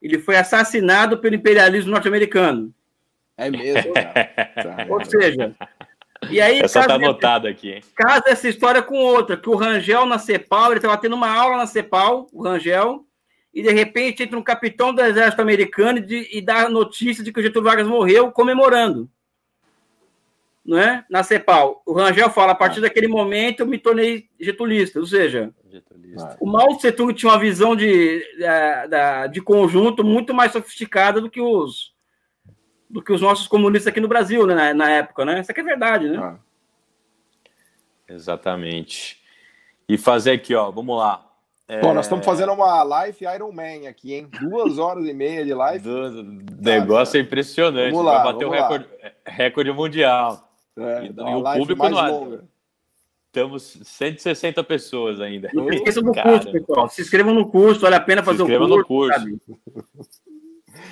[0.02, 2.74] Ele foi assassinado pelo imperialismo norte-americano.
[3.36, 3.92] É mesmo.
[4.90, 5.55] Ou seja,
[6.28, 7.81] e aí, Essa está anotada aqui, hein?
[7.94, 11.56] Casa essa história com outra, que o Rangel na Cepal, ele estava tendo uma aula
[11.56, 13.05] na Cepal, o Rangel,
[13.55, 17.23] e de repente entra um capitão do exército americano e, de, e dá a notícia
[17.23, 19.08] de que o Getúlio Vargas morreu comemorando.
[20.66, 21.04] Não é?
[21.08, 21.82] na CEPAL.
[21.86, 26.36] O Rangel fala, a partir daquele momento eu me tornei getulista, ou seja, getulista.
[26.40, 31.30] o Mao Tse Tung tinha uma visão de, de, de conjunto muito mais sofisticada do
[31.30, 31.94] que os
[32.88, 35.40] do que os nossos comunistas aqui no Brasil, né, na, na época, né?
[35.40, 36.18] Isso aqui é verdade, né?
[36.18, 36.36] Ah.
[38.08, 39.20] Exatamente.
[39.88, 41.26] E fazer aqui, ó, vamos lá.
[41.68, 41.80] É...
[41.80, 44.28] Bom, nós estamos fazendo uma live Iron Man aqui, hein?
[44.40, 45.82] Duas horas e meia de live.
[45.82, 46.22] Do...
[46.60, 47.90] Negócio é impressionante.
[47.90, 48.86] Vamos lá, Vai bater o recorde,
[49.26, 50.45] recorde mundial.
[50.78, 52.44] É, e, e o público no longa.
[53.32, 55.50] Temos 160 pessoas ainda.
[55.52, 56.88] Não esqueçam do curso, pessoal.
[56.88, 58.66] Se inscrevam no curso, vale a pena fazer o curso.
[58.66, 59.26] no curso.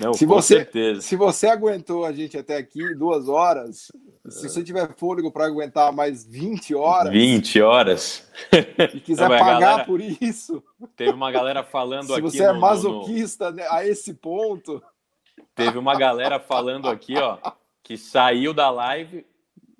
[0.01, 1.01] Não, se você, certeza.
[1.01, 3.91] Se você aguentou a gente até aqui duas horas,
[4.29, 7.13] se você tiver fôlego para aguentar mais 20 horas.
[7.13, 8.31] 20 horas.
[8.95, 10.63] E quiser Não, pagar galera, por isso.
[10.97, 12.31] Teve uma galera falando se aqui.
[12.31, 13.63] Se você é no, é masoquista no...
[13.71, 14.83] a esse ponto.
[15.55, 17.39] Teve uma galera falando aqui, ó,
[17.83, 19.25] que saiu da live,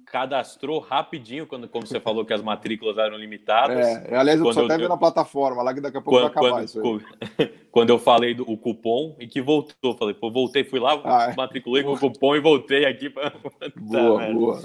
[0.07, 3.77] cadastrou rapidinho, quando, como você falou que as matrículas eram limitadas.
[3.77, 6.31] É, aliás, eu preciso até ver na plataforma, lá que daqui a pouco quando, vai
[6.31, 7.03] acabar quando, isso
[7.39, 7.65] aí.
[7.75, 11.33] Quando eu falei do o cupom e que voltou, falei, pô, voltei, fui lá, ah,
[11.33, 11.35] é.
[11.35, 13.33] matriculei com o cupom e voltei aqui para.
[13.77, 14.63] Boa, tá, boa.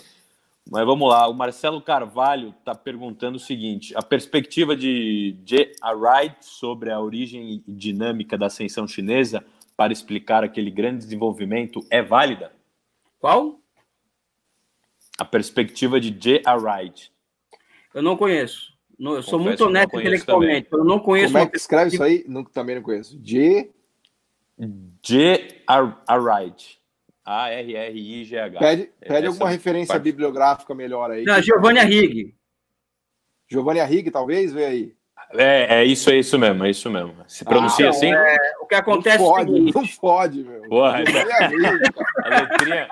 [0.71, 5.71] Mas vamos lá, o Marcelo Carvalho está perguntando o seguinte: a perspectiva de J.
[5.83, 9.43] Wright sobre a origem dinâmica da ascensão chinesa
[9.75, 12.51] para explicar aquele grande desenvolvimento é válida?
[13.19, 13.58] Qual?
[15.19, 16.43] A perspectiva de J.
[16.55, 17.11] Wright.
[17.93, 18.73] Eu não conheço.
[18.99, 20.67] eu sou muito honesto intelectualmente.
[20.71, 21.33] Eu não conheço.
[21.33, 22.23] Como é que escreve isso aí?
[22.27, 23.19] Não, também não conheço.
[23.19, 23.69] J.
[25.01, 25.63] J.
[26.09, 26.79] Wright.
[27.25, 28.59] A-R-R-I-G-H.
[28.59, 30.03] Pede, pede alguma referência parte.
[30.03, 31.23] bibliográfica melhor aí.
[31.25, 32.35] Não, Giovanni Arrighi.
[33.47, 34.51] Giovanni Arrighi, talvez?
[34.51, 34.93] Vê aí.
[35.33, 37.13] É, é isso, é isso mesmo, é isso mesmo.
[37.27, 38.11] Se pronuncia ah, assim?
[38.11, 40.61] É, o que acontece não pode, é não pode, meu.
[40.63, 41.03] Porra,
[42.23, 42.87] a letrinha,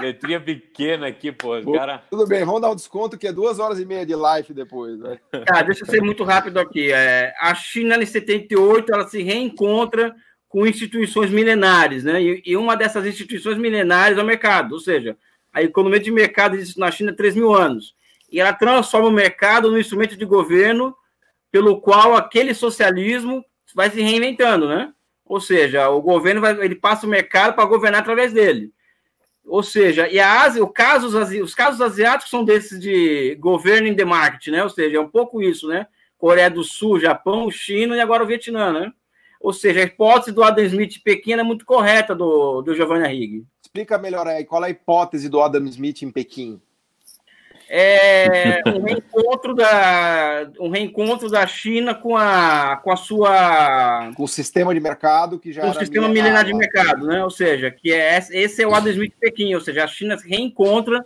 [0.00, 1.50] Letrinha pequena aqui, pô.
[1.72, 2.02] Cara...
[2.10, 4.98] Tudo bem, vamos dar um desconto que é duas horas e meia de live depois.
[4.98, 5.18] Né?
[5.46, 6.92] Cara, deixa eu ser muito rápido aqui.
[6.92, 10.14] É, a China, em 78, ela se reencontra
[10.48, 12.20] com instituições milenares, né?
[12.20, 15.16] E, e, uma dessas instituições milenares é o mercado, ou seja,
[15.52, 17.94] a economia de mercado existe na China há 3 mil anos.
[18.30, 20.94] E ela transforma o mercado no instrumento de governo
[21.52, 24.92] pelo qual aquele socialismo vai se reinventando, né?
[25.24, 28.72] Ou seja, o governo vai, ele passa o mercado para governar através dele.
[29.50, 31.08] Ou seja, e a Ásia, o caso,
[31.42, 34.62] os casos asiáticos são desses de governo in the market, né?
[34.62, 35.88] Ou seja, é um pouco isso, né?
[36.16, 38.92] Coreia do Sul, Japão, China e agora o Vietnã, né?
[39.40, 43.44] Ou seja, a hipótese do Adam Smith Pequim é muito correta do, do Giovanni Arrighi.
[43.60, 46.62] Explica melhor aí, qual é a hipótese do Adam Smith em Pequim?
[47.72, 54.28] É um reencontro da um reencontro da China com a com a sua com o
[54.28, 57.22] sistema de mercado que já com o sistema milenar de mercado, né?
[57.22, 60.28] Ou seja, que é esse é o Adam Smith Pequim, ou seja, a China se
[60.28, 61.04] reencontra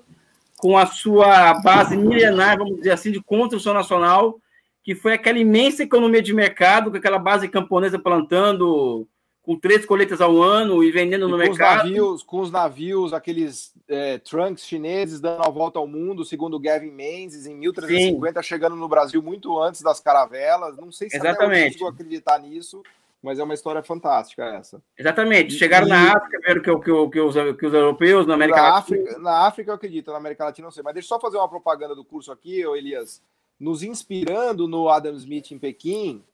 [0.56, 4.40] com a sua base milenar, vamos dizer assim, de construção nacional,
[4.82, 9.06] que foi aquela imensa economia de mercado, com aquela base camponesa plantando
[9.44, 11.84] com três colheitas ao ano e vendendo e no com mercado.
[11.84, 16.58] Os navios, com os navios, aqueles é, trunks chineses dando a volta ao mundo, segundo
[16.58, 18.48] Gavin Menzies, em 1350, Sim.
[18.48, 20.78] chegando no Brasil muito antes das caravelas.
[20.78, 21.80] Não sei se Exatamente.
[21.80, 22.82] eu acreditar nisso,
[23.22, 24.82] mas é uma história fantástica essa.
[24.98, 25.52] Exatamente.
[25.52, 25.90] Chegaram e...
[25.90, 28.78] na África, viram que, que, que, os, que os europeus, na América na Latina.
[28.78, 30.82] África, na África eu acredito, na América Latina não sei.
[30.82, 33.20] Mas deixa eu só fazer uma propaganda do curso aqui, Elias.
[33.60, 36.24] Nos inspirando no Adam Smith em Pequim,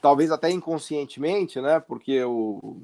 [0.00, 1.80] talvez até inconscientemente, né?
[1.80, 2.82] Porque o,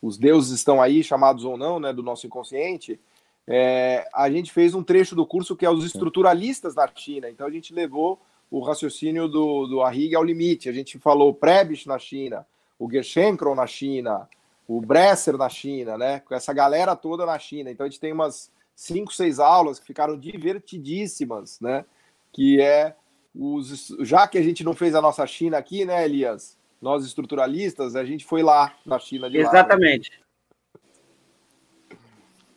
[0.00, 1.92] os deuses estão aí, chamados ou não, né?
[1.92, 3.00] Do nosso inconsciente.
[3.46, 7.30] É, a gente fez um trecho do curso que é os estruturalistas da China.
[7.30, 10.68] Então a gente levou o raciocínio do, do Arrigue ao limite.
[10.68, 12.46] A gente falou Prebisch na China,
[12.78, 14.28] o Gerschenkron na China,
[14.66, 16.20] o Bresser na China, né?
[16.20, 17.70] Com essa galera toda na China.
[17.70, 21.84] Então a gente tem umas cinco, seis aulas que ficaram divertidíssimas, né?
[22.32, 22.94] Que é
[23.38, 26.58] os, já que a gente não fez a nossa China aqui, né, Elias?
[26.80, 30.10] Nós estruturalistas, a gente foi lá na China de Exatamente.
[30.10, 30.22] Lá, né?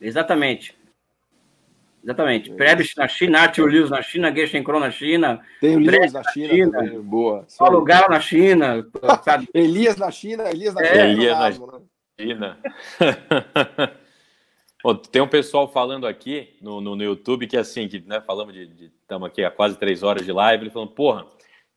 [0.00, 0.80] Exatamente.
[2.02, 2.50] Exatamente.
[2.50, 2.54] É.
[2.54, 5.40] Prebisch na China, Arthur Lewis na China, Gerschenkron na China.
[5.60, 7.00] Tem o Lewis na China, China também.
[7.00, 7.46] boa.
[7.58, 8.86] Paulo Galo na China.
[9.22, 9.48] Sabe?
[9.52, 11.08] Elias na China, Elias na é, China.
[11.08, 11.78] Elias na
[12.34, 12.56] né?
[14.80, 15.00] China.
[15.10, 18.90] tem um pessoal falando aqui no, no, no, YouTube que assim, que né, falamos de.
[19.02, 21.26] Estamos aqui há quase três horas de live, ele falando, porra,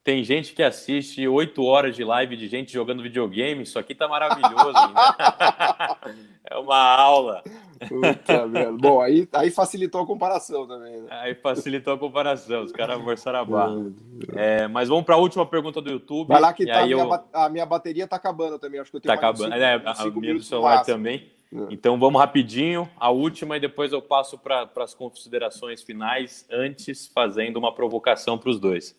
[0.04, 4.06] tem gente que assiste oito horas de live de gente jogando videogame, isso aqui tá
[4.06, 4.72] maravilhoso.
[4.92, 6.14] né?
[6.50, 7.42] é uma aula.
[7.88, 8.46] Puta,
[8.78, 11.00] Bom, aí, aí facilitou a comparação também.
[11.00, 11.08] Né?
[11.10, 13.92] Aí facilitou a comparação, os caras forçaram a barra.
[14.36, 16.28] É, mas vamos para a última pergunta do YouTube.
[16.28, 17.24] Vai lá que tá, a, minha, eu...
[17.32, 20.10] a minha bateria tá acabando também, acho que eu tenho Tá acabando, cinco, é, a
[20.10, 21.33] minha do celular também.
[21.70, 27.56] Então vamos rapidinho, a última, e depois eu passo para as considerações finais, antes fazendo
[27.58, 28.96] uma provocação para os dois.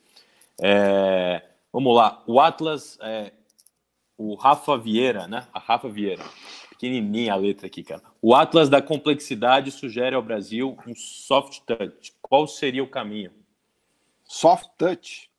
[0.61, 3.33] É, vamos lá, o Atlas, é,
[4.17, 5.45] o Rafa Vieira, né?
[5.53, 6.23] A Rafa Vieira,
[6.69, 8.01] pequenininha a letra aqui, cara.
[8.21, 12.13] O Atlas da complexidade sugere ao Brasil um soft touch.
[12.21, 13.31] Qual seria o caminho?
[14.23, 15.29] Soft touch?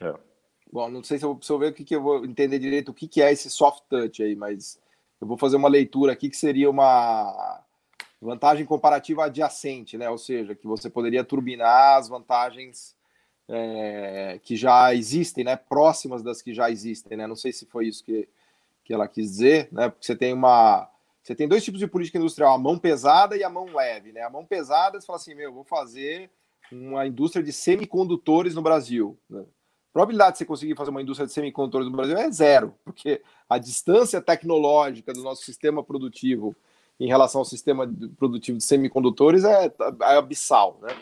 [0.00, 0.14] É.
[0.72, 2.90] Bom, não sei se eu, se eu ver o que, que eu vou entender direito
[2.90, 4.80] o que, que é esse soft touch aí, mas
[5.20, 7.62] eu vou fazer uma leitura aqui que seria uma
[8.20, 10.08] vantagem comparativa adjacente, né?
[10.08, 12.96] Ou seja, que você poderia turbinar as vantagens
[13.48, 15.56] é, que já existem, né?
[15.56, 17.26] Próximas das que já existem, né?
[17.26, 18.28] Não sei se foi isso que,
[18.84, 19.88] que ela quis dizer, né?
[19.88, 20.90] Porque você tem uma
[21.22, 24.22] você tem dois tipos de política industrial, a mão pesada e a mão leve, né?
[24.22, 26.30] A mão pesada, você fala assim, meu, vou fazer
[26.72, 29.18] uma indústria de semicondutores no Brasil.
[29.28, 29.44] Né?
[29.92, 33.58] Probabilidade de você conseguir fazer uma indústria de semicondutores no Brasil é zero, porque a
[33.58, 36.54] distância tecnológica do nosso sistema produtivo
[37.00, 40.78] em relação ao sistema produtivo de semicondutores é, é abissal.
[40.82, 40.94] Né?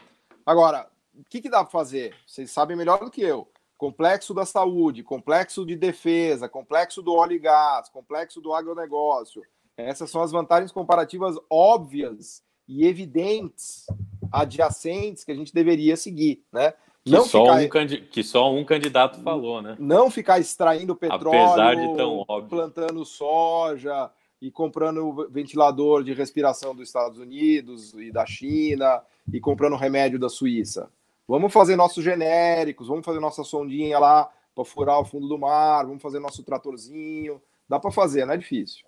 [0.46, 2.14] Agora, o que, que dá para fazer?
[2.26, 3.48] Vocês sabem melhor do que eu.
[3.76, 9.42] Complexo da saúde, complexo de defesa, complexo do óleo e gás, complexo do agronegócio.
[9.76, 13.86] Essas são as vantagens comparativas óbvias e evidentes,
[14.32, 16.44] adjacentes, que a gente deveria seguir.
[16.52, 16.72] Né?
[17.08, 19.76] Que, não só ficar, um, que só um candidato falou, né?
[19.78, 22.48] Não ficar extraindo petróleo, Apesar de tão óbvio.
[22.48, 29.76] plantando soja e comprando ventilador de respiração dos Estados Unidos e da China e comprando
[29.76, 30.90] remédio da Suíça.
[31.26, 35.84] Vamos fazer nossos genéricos, vamos fazer nossa sondinha lá para furar o fundo do mar,
[35.84, 37.40] vamos fazer nosso tratorzinho.
[37.68, 38.84] Dá para fazer, não é difícil.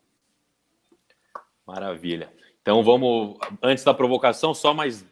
[1.66, 2.32] Maravilha.
[2.62, 5.05] Então vamos, antes da provocação, só mais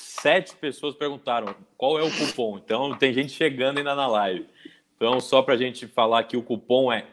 [0.00, 2.58] sete pessoas perguntaram qual é o cupom.
[2.58, 4.46] Então tem gente chegando ainda na live.
[4.96, 7.06] Então, só para a gente falar que o cupom é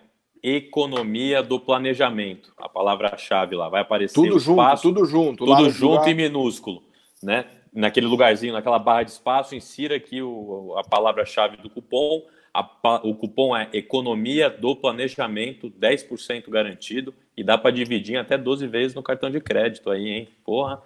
[0.43, 2.53] economia do planejamento.
[2.57, 4.15] A palavra-chave lá vai aparecer.
[4.15, 5.45] Tudo junto, espaço, tudo junto.
[5.45, 6.09] Tudo junto lugar...
[6.09, 6.83] e minúsculo,
[7.23, 7.45] né?
[7.73, 12.25] Naquele lugarzinho, naquela barra de espaço, insira aqui o, a palavra-chave do cupom.
[12.53, 12.67] A,
[13.03, 17.13] o cupom é economia do planejamento, 10% garantido.
[17.35, 20.29] E dá para dividir até 12 vezes no cartão de crédito aí, hein?
[20.43, 20.81] Porra.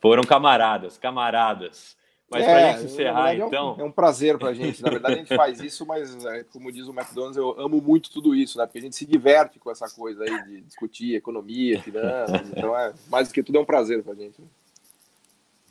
[0.00, 1.96] Foram camaradas, camaradas.
[2.28, 3.76] Mas é, para a gente encerrar, é um, então.
[3.78, 4.82] É um prazer para a gente.
[4.82, 8.10] Na verdade, a gente faz isso, mas, é, como diz o McDonald's, eu amo muito
[8.10, 8.66] tudo isso, né?
[8.66, 12.48] Porque a gente se diverte com essa coisa aí de discutir economia, finanças.
[12.50, 14.42] então, é, mais do que tudo, é um prazer para a gente.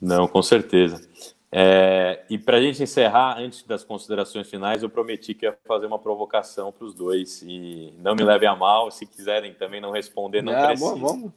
[0.00, 1.06] Não, com certeza.
[1.52, 5.86] É, e para a gente encerrar, antes das considerações finais, eu prometi que ia fazer
[5.86, 7.42] uma provocação para os dois.
[7.42, 10.94] E não me levem a mal, se quiserem também não responder, não, não precisa.
[10.96, 11.32] Vamos.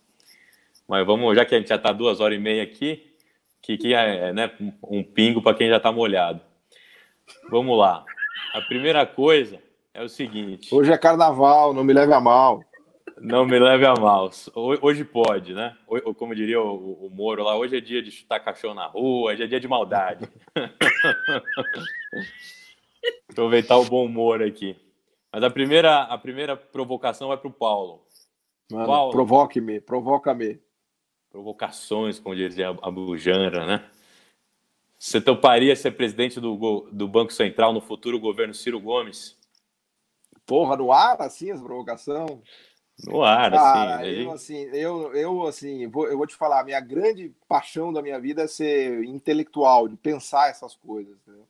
[0.89, 3.13] Mas vamos, já que a gente já está duas horas e meia aqui,
[3.61, 4.51] que, que é né,
[4.83, 6.41] um pingo para quem já está molhado.
[7.51, 8.03] Vamos lá.
[8.55, 9.61] A primeira coisa
[9.93, 10.73] é o seguinte.
[10.73, 12.63] Hoje é carnaval, não me leve a mal.
[13.21, 14.31] Não me leve a mal.
[14.81, 15.77] Hoje pode, né?
[16.17, 19.43] Como diria o, o Moro lá, hoje é dia de chutar cachorro na rua, hoje
[19.43, 20.27] é dia de maldade.
[23.29, 24.75] Aproveitar o bom humor aqui.
[25.31, 28.01] Mas a primeira, a primeira provocação vai para o Paulo.
[28.71, 29.11] Paulo.
[29.11, 30.59] Provoque-me, provoca-me
[31.29, 33.89] provocações, como dizia a Bujandra, né?
[34.97, 39.37] Você toparia ser presidente do, do Banco Central no futuro governo Ciro Gomes?
[40.45, 42.39] Porra, no ar, assim, as provocações?
[43.05, 44.09] No ar, Cara, assim.
[44.09, 48.01] Eu, assim, eu, eu, assim, vou, eu vou te falar, a minha grande paixão da
[48.01, 51.15] minha vida é ser intelectual, de pensar essas coisas.
[51.21, 51.47] Entendeu?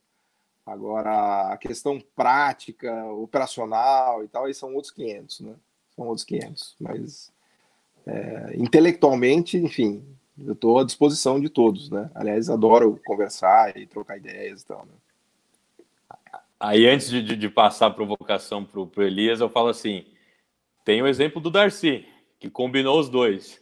[0.63, 5.55] Agora, a questão prática, operacional e tal, aí são outros 500, né?
[5.95, 6.75] São outros 500.
[6.79, 7.31] Mas
[8.09, 10.03] é, intelectualmente, enfim,
[10.43, 12.09] eu estou à disposição de todos, né?
[12.15, 14.93] Aliás, adoro conversar e trocar ideias e tal, né?
[16.59, 20.05] Aí, antes de, de passar a provocação para o Elias, eu falo assim:
[20.83, 22.05] tem o exemplo do Darcy,
[22.39, 23.61] que combinou os dois.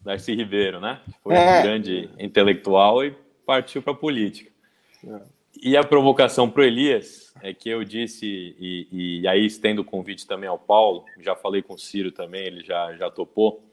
[0.00, 1.00] Darcy Ribeiro, né?
[1.22, 1.60] Foi é.
[1.60, 3.14] um grande intelectual e
[3.44, 4.50] partiu para a política.
[5.06, 5.20] É.
[5.62, 9.84] E a provocação para o Elias é que eu disse, e, e, aí estendo o
[9.84, 13.65] convite também ao Paulo, já falei com o Ciro também, ele já, já topou,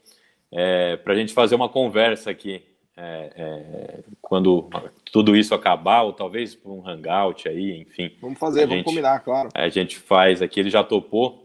[0.54, 2.62] é, para a gente fazer uma conversa aqui,
[2.96, 4.70] é, é, quando
[5.10, 8.12] tudo isso acabar, ou talvez um hangout aí, enfim.
[8.20, 9.48] Vamos fazer, vamos gente, combinar, claro.
[9.52, 11.42] A gente faz aqui, ele já topou.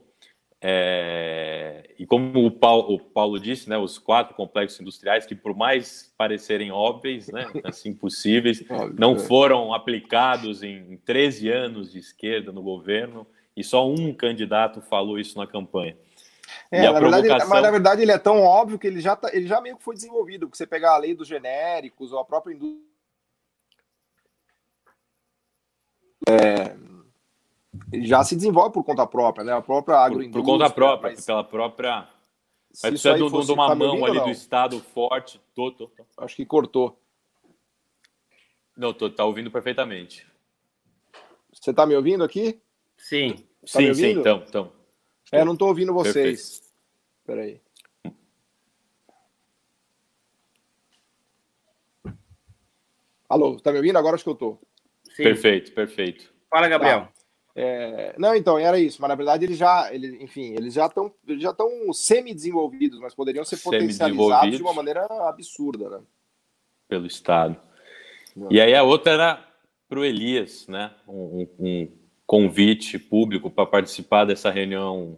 [0.62, 5.56] É, e como o Paulo, o Paulo, disse, né, os quatro complexos industriais que, por
[5.56, 8.64] mais parecerem óbvios, né, assim, possíveis,
[9.00, 9.20] não é.
[9.20, 15.38] foram aplicados em 13 anos de esquerda no governo, e só um candidato falou isso
[15.38, 15.98] na campanha.
[16.72, 17.22] É, na provocação...
[17.22, 19.78] verdade, mas na verdade ele é tão óbvio que ele já, tá, ele já meio
[19.78, 20.48] que foi desenvolvido.
[20.48, 22.90] Porque você pegar a lei dos genéricos ou a própria indústria.
[26.28, 26.76] É,
[28.02, 29.54] já se desenvolve por conta própria, né?
[29.54, 30.44] A própria agroindústria.
[30.44, 31.26] Por, por conta própria, mas...
[31.26, 32.08] pela própria
[32.82, 35.42] Vai precisar de, fosse, de uma tá mão ali do Estado forte.
[35.56, 36.06] Tô, tô, tô.
[36.18, 37.02] Acho que cortou.
[38.78, 40.26] Não, tô, tá ouvindo perfeitamente.
[41.52, 42.62] Você tá me ouvindo aqui?
[42.96, 43.34] Sim.
[43.34, 44.72] Tá sim, sim, então, então.
[45.32, 46.62] É, não tô ouvindo vocês.
[47.22, 47.62] Espera aí.
[53.28, 53.98] Alô, tá me ouvindo?
[53.98, 54.58] Agora acho que eu tô.
[55.16, 55.24] Sim.
[55.24, 56.34] Perfeito, perfeito.
[56.50, 57.02] Fala, Gabriel.
[57.02, 57.20] Tá.
[57.56, 61.14] É, não, então, era isso, mas na verdade eles já, eles, enfim, eles já estão
[61.38, 66.02] já estão semi-desenvolvidos, mas poderiam ser potencializados de uma maneira absurda, né?
[66.88, 67.60] Pelo Estado.
[68.36, 68.48] Não.
[68.50, 69.48] E aí a outra era
[69.90, 70.94] para o Elias, né?
[71.08, 71.99] Um, um
[72.30, 75.18] convite público para participar dessa reunião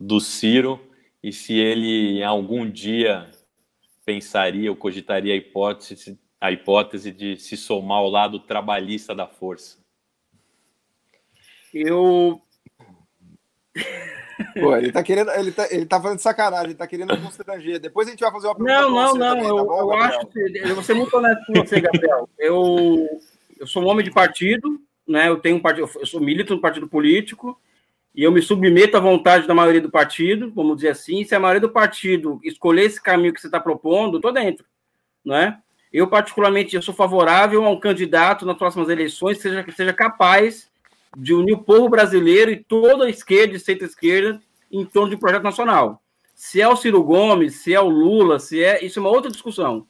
[0.00, 0.80] do Ciro
[1.22, 3.28] e se ele algum dia
[4.06, 9.76] pensaria ou cogitaria a hipótese, a hipótese de se somar ao lado trabalhista da força.
[11.74, 12.40] Eu.
[14.58, 17.78] Pô, ele tá querendo, ele tá, ele tá fazendo sacanagem, ele tá querendo constranger.
[17.78, 18.80] Depois a gente vai fazer uma pergunta.
[18.80, 19.34] Não, não, não.
[19.34, 22.26] Também, eu, tá bom, eu acho que eu vou ser muito honesto com você, Gabriel.
[22.38, 23.20] Eu,
[23.58, 24.80] eu sou um homem de partido,
[25.10, 25.28] né?
[25.28, 27.60] Eu tenho um partido, eu sou milito no partido político
[28.14, 31.24] e eu me submeto à vontade da maioria do partido, vamos dizer assim.
[31.24, 34.64] Se a maioria do partido escolher esse caminho que você está propondo, tô dentro,
[35.24, 35.58] não é?
[35.92, 39.92] Eu particularmente eu sou favorável a um candidato nas próximas eleições que seja, que seja
[39.92, 40.70] capaz
[41.16, 44.40] de unir o povo brasileiro e toda a esquerda e centro-esquerda
[44.70, 46.00] em torno de um projeto nacional.
[46.34, 48.84] Se é o Ciro Gomes, se é o Lula, se é.
[48.84, 49.86] Isso é uma outra discussão.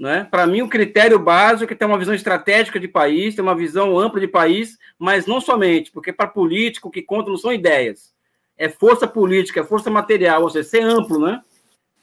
[0.00, 0.26] Né?
[0.30, 3.98] Para mim, o critério básico é ter uma visão estratégica de país, ter uma visão
[3.98, 8.14] ampla de país, mas não somente, porque para político o que conta não são ideias,
[8.56, 11.42] é força política, é força material, ou seja, ser amplo, né?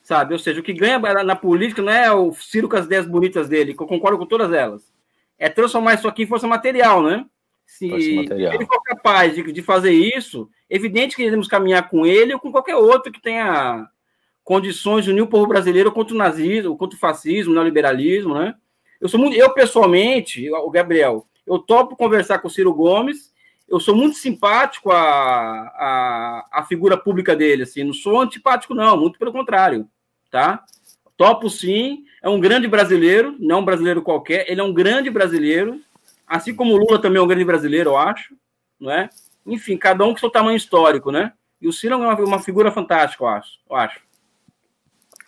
[0.03, 0.34] Sabe?
[0.34, 3.50] Ou seja, o que ganha na política não é o Ciro com as ideias bonitas
[3.50, 4.93] dele, que eu concordo com todas elas,
[5.40, 7.26] é transformar isso aqui em força material, né?
[7.66, 12.40] Se ele for capaz de, de fazer isso, evidente que iremos caminhar com ele ou
[12.40, 13.90] com qualquer outro que tenha
[14.48, 18.56] condições de unir o povo brasileiro contra o nazismo, contra o fascismo, neoliberalismo, né?
[19.01, 23.34] Eu sou muito, eu pessoalmente, o Gabriel, eu topo conversar com o Ciro Gomes.
[23.67, 28.95] Eu sou muito simpático à, à, à figura pública dele, assim, não sou antipático, não,
[28.95, 29.85] muito pelo contrário,
[30.32, 30.64] tá?
[31.17, 35.82] Topo sim, é um grande brasileiro, não um brasileiro qualquer, ele é um grande brasileiro,
[36.27, 38.35] Assim como o Lula também é um grande brasileiro, eu acho,
[38.77, 39.09] não é?
[39.45, 41.32] Enfim, cada um com seu tamanho histórico, né?
[41.61, 43.51] E o Ciro é uma, uma figura fantástica, eu acho.
[43.69, 44.07] Eu acho.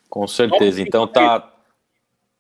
[0.10, 0.82] Com certeza.
[0.82, 1.54] Então tá,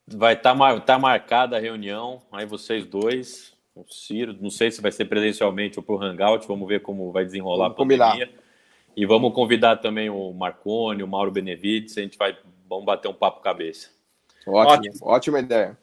[0.07, 4.81] vai estar tá, tá marcada a reunião, aí vocês dois, o Ciro, não sei se
[4.81, 8.27] vai ser presencialmente ou por Hangout, vamos ver como vai desenrolar vamos a pandemia.
[8.27, 8.49] Combinar.
[8.97, 12.35] E vamos convidar também o Marcone, o Mauro Benevides, a gente vai
[12.67, 13.89] vamos bater um papo cabeça.
[14.45, 15.07] Ótimo, Ótimo.
[15.07, 15.77] ótima ideia.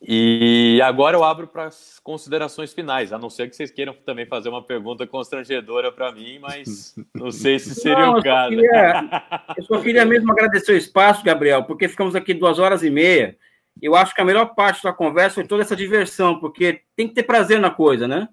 [0.00, 4.26] E agora eu abro para as considerações finais, a não ser que vocês queiram também
[4.26, 8.54] fazer uma pergunta constrangedora para mim, mas não sei se seria não, o caso.
[8.54, 9.10] Eu só, queria,
[9.56, 13.36] eu só queria mesmo agradecer o espaço, Gabriel, porque ficamos aqui duas horas e meia.
[13.82, 17.14] Eu acho que a melhor parte da conversa foi toda essa diversão, porque tem que
[17.14, 18.28] ter prazer na coisa, né?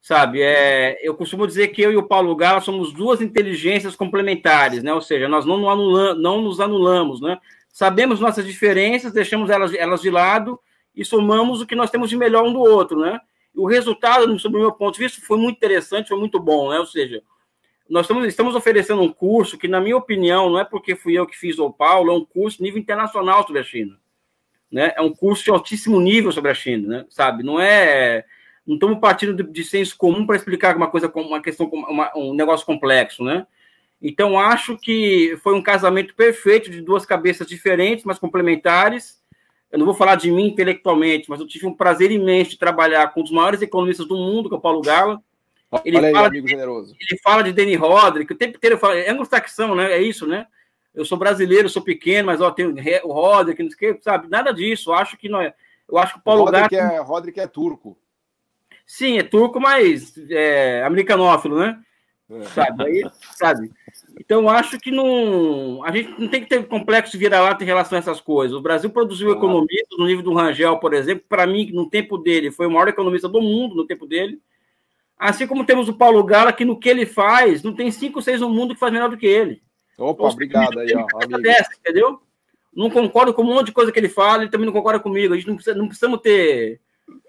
[0.00, 4.82] Sabe, é, eu costumo dizer que eu e o Paulo Gala somos duas inteligências complementares,
[4.82, 4.94] né?
[4.94, 7.38] Ou seja, nós não, anulamos, não nos anulamos, né?
[7.70, 10.58] Sabemos nossas diferenças, deixamos elas, elas de lado
[10.96, 13.20] e somamos o que nós temos de melhor um do outro, né?
[13.54, 16.78] O resultado, sob o meu ponto de vista, foi muito interessante, foi muito bom, né?
[16.78, 17.22] Ou seja,
[17.88, 21.26] nós estamos, estamos oferecendo um curso que, na minha opinião, não é porque fui eu
[21.26, 23.98] que fiz o Paulo, é um curso nível internacional sobre a China.
[24.70, 24.92] Né?
[24.96, 27.06] É um curso de altíssimo nível sobre a China, né?
[27.08, 27.42] sabe?
[27.42, 28.24] Não é.
[28.66, 32.34] Não estamos partindo de, de senso comum para explicar uma coisa, uma questão, uma, um
[32.34, 33.46] negócio complexo, né?
[34.02, 39.22] Então, acho que foi um casamento perfeito de duas cabeças diferentes, mas complementares,
[39.70, 43.12] eu não vou falar de mim intelectualmente, mas eu tive um prazer imenso de trabalhar
[43.12, 45.20] com um dos maiores economistas do mundo, que é o Paulo Gala.
[45.84, 46.94] Ele, Olha fala, aí, amigo de, generoso.
[46.98, 49.92] ele fala de Danny Roderick, o tempo inteiro fala, é anglo-saxão, né?
[49.92, 50.46] É isso, né?
[50.94, 54.30] Eu sou brasileiro, sou pequeno, mas ó, tem o Roderick, não sei o que, sabe?
[54.30, 54.90] Nada disso.
[54.90, 55.52] Eu acho que não é.
[55.88, 56.94] Eu acho que o Paulo o Roderick Gala.
[56.94, 57.98] É, Roderick é turco.
[58.86, 61.78] Sim, é turco, mas é, americanófilo, né?
[62.30, 62.42] É.
[62.44, 62.84] Sabe?
[62.84, 63.70] Aí, sabe?
[64.26, 65.84] Então, acho que não.
[65.84, 68.56] A gente não tem que ter complexo de vira-lata em relação a essas coisas.
[68.56, 69.38] O Brasil produziu claro.
[69.38, 72.88] economistas no nível do Rangel, por exemplo, para mim, no tempo dele, foi o maior
[72.88, 74.40] economista do mundo no tempo dele.
[75.16, 78.40] Assim como temos o Paulo Gala, que no que ele faz, não tem cinco, seis
[78.40, 79.62] no mundo que faz melhor do que ele.
[79.96, 81.38] Opa, então, obrigado aí, ó.
[81.38, 82.20] Dessa, entendeu?
[82.74, 85.34] Não concordo com um monte de coisa que ele fala, ele também não concorda comigo.
[85.34, 86.80] A gente não precisa, não precisamos ter.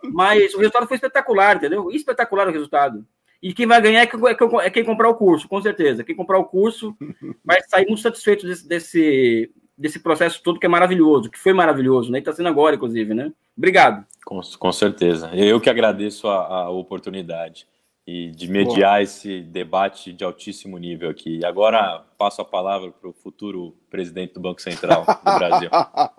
[0.03, 1.91] Mas o resultado foi espetacular, entendeu?
[1.91, 3.05] Espetacular o resultado.
[3.41, 6.03] E quem vai ganhar é, é, é quem comprar o curso, com certeza.
[6.03, 6.95] Quem comprar o curso
[7.45, 12.11] vai sair muito satisfeito desse, desse, desse processo todo que é maravilhoso, que foi maravilhoso,
[12.11, 12.17] né?
[12.17, 13.31] E está sendo agora, inclusive, né?
[13.55, 14.05] Obrigado.
[14.25, 15.29] Com, com certeza.
[15.33, 17.67] Eu que agradeço a, a oportunidade.
[18.07, 21.43] E de mediar esse debate de altíssimo nível aqui.
[21.43, 25.69] Agora passo a palavra para o futuro presidente do Banco Central do Brasil.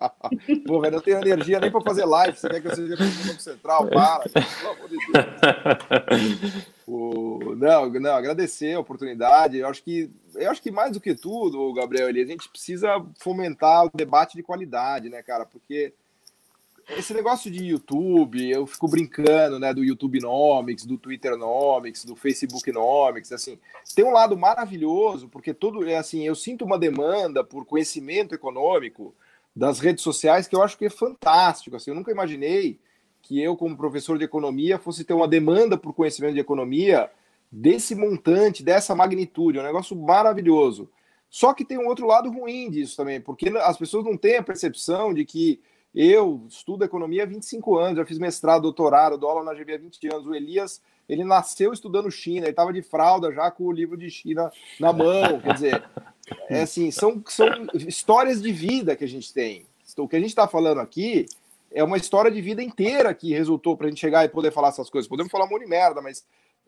[0.67, 2.37] Pô, velho, não tenho energia nem para fazer live.
[2.37, 3.87] Você quer que eu seja presidente do Banco Central?
[3.87, 6.69] Para, pelo amor de Deus.
[6.91, 7.55] O...
[7.55, 9.59] Não, não, agradecer a oportunidade.
[9.59, 13.85] Eu acho que, eu acho que mais do que tudo, Gabriel, a gente precisa fomentar
[13.85, 15.45] o debate de qualidade, né, cara?
[15.45, 15.93] Porque
[16.91, 22.17] esse negócio de YouTube, eu fico brincando, né, do YouTube Nomics, do Twitter Nomics, do
[22.17, 23.59] Facebook Nomics, assim,
[23.95, 29.15] tem um lado maravilhoso, porque todo, é assim, eu sinto uma demanda por conhecimento econômico
[29.55, 32.79] das redes sociais que eu acho que é fantástico, assim, eu nunca imaginei
[33.21, 37.11] que eu, como professor de economia, fosse ter uma demanda por conhecimento de economia
[37.53, 40.89] desse montante, dessa magnitude, é um negócio maravilhoso.
[41.29, 44.43] Só que tem um outro lado ruim disso também, porque as pessoas não têm a
[44.43, 45.61] percepção de que
[45.95, 49.79] eu estudo economia há 25 anos, já fiz mestrado, doutorado, dou aula na GV há
[49.79, 50.27] 20 anos.
[50.27, 54.11] O Elias, ele nasceu estudando China, ele estava de fralda já com o livro de
[54.11, 55.41] China na mão.
[55.41, 55.85] Quer dizer,
[56.49, 59.67] é assim, são, são histórias de vida que a gente tem.
[59.97, 61.27] O que a gente está falando aqui
[61.73, 64.69] é uma história de vida inteira que resultou para a gente chegar e poder falar
[64.69, 65.09] essas coisas.
[65.09, 66.25] Podemos falar um monte de merda, mas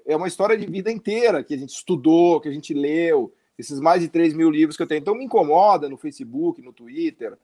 [0.07, 3.79] é uma história de vida inteira que a gente estudou, que a gente leu, esses
[3.79, 5.01] mais de 3 mil livros que eu tenho.
[5.01, 7.37] Então me incomoda no Facebook, no Twitter,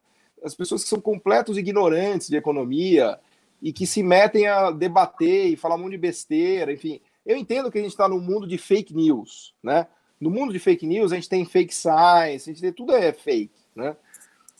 [0.46, 3.18] as pessoas que são completos ignorantes de economia
[3.60, 7.00] e que se metem a debater e falar um monte de besteira, enfim.
[7.24, 9.88] Eu entendo que a gente está no mundo de fake news, né?
[10.20, 13.12] No mundo de fake news, a gente tem fake science, a gente tem tudo é
[13.12, 13.96] fake, né?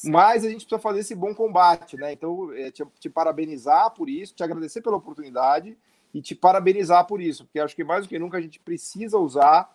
[0.05, 2.13] Mas a gente precisa fazer esse bom combate, né?
[2.13, 5.79] Então, é, te, te parabenizar por isso, te agradecer pela oportunidade
[6.13, 9.19] e te parabenizar por isso, porque acho que mais do que nunca a gente precisa
[9.19, 9.73] usar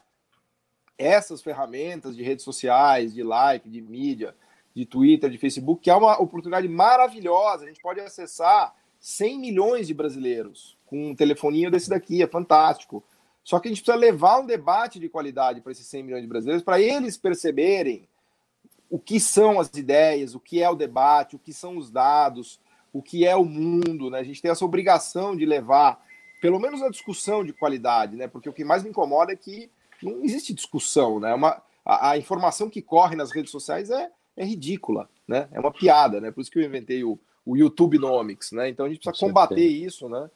[0.98, 4.35] essas ferramentas de redes sociais, de like, de mídia,
[4.75, 7.66] de Twitter, de Facebook, que é uma oportunidade maravilhosa.
[7.66, 13.03] A gente pode acessar 100 milhões de brasileiros com um telefoninho desse daqui, é fantástico.
[13.43, 16.27] Só que a gente precisa levar um debate de qualidade para esses 100 milhões de
[16.27, 18.08] brasileiros, para eles perceberem
[18.90, 22.59] o que são as ideias, o que é o debate, o que são os dados,
[22.91, 24.09] o que é o mundo.
[24.09, 24.19] Né?
[24.19, 26.06] A gente tem essa obrigação de levar,
[26.41, 28.27] pelo menos, a discussão de qualidade, né?
[28.27, 29.72] porque o que mais me incomoda é que
[30.03, 31.19] não existe discussão.
[31.19, 31.33] Né?
[31.33, 35.48] Uma, a, a informação que corre nas redes sociais é, é ridícula, né?
[35.51, 36.32] É uma piada, né?
[36.32, 38.69] Por isso que eu inventei o, o YouTube Nomics, né?
[38.69, 40.30] Então a gente precisa combater isso, né?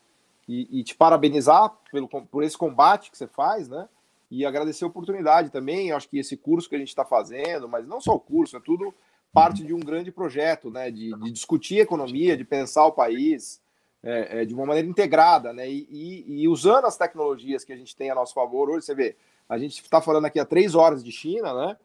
[0.48, 3.88] E, e, te parabenizar pelo, por esse combate que você faz, né?
[4.30, 5.90] E agradecer a oportunidade também.
[5.90, 8.58] Eu acho que esse curso que a gente está fazendo, mas não só o curso,
[8.58, 8.94] é tudo
[9.34, 10.92] parte de um grande projeto, né?
[10.92, 13.60] De, de discutir economia, de pensar o país
[14.04, 15.68] é, é, de uma maneira integrada, né?
[15.68, 18.70] E, e, e, usando as tecnologias que a gente tem a nosso favor.
[18.70, 19.16] Hoje você vê,
[19.50, 21.78] a gente está falando aqui há três horas de China, né?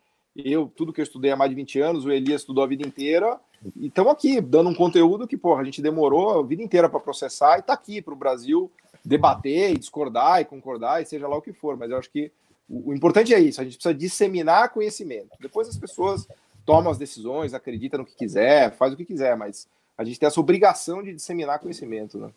[0.44, 2.86] Eu, tudo que eu estudei há mais de 20 anos, o Elias estudou a vida
[2.86, 3.39] inteira.
[3.77, 7.01] E estamos aqui, dando um conteúdo que, porra, a gente demorou a vida inteira para
[7.01, 8.70] processar e está aqui para o Brasil
[9.05, 11.77] debater e discordar e concordar e seja lá o que for.
[11.77, 12.31] Mas eu acho que
[12.69, 15.31] o, o importante é isso, a gente precisa disseminar conhecimento.
[15.41, 16.27] Depois as pessoas
[16.65, 20.27] tomam as decisões, acreditam no que quiser, faz o que quiser, mas a gente tem
[20.27, 22.31] essa obrigação de disseminar conhecimento, né?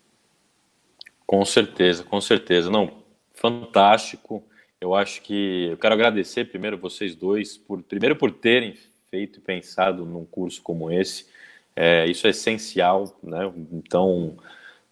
[1.26, 2.70] Com certeza, com certeza.
[2.70, 2.92] Não,
[3.34, 4.44] fantástico.
[4.84, 8.74] Eu acho que eu quero agradecer primeiro vocês dois por primeiro por terem
[9.10, 11.26] feito e pensado num curso como esse.
[11.74, 13.50] É, isso é essencial, né?
[13.72, 14.36] Então,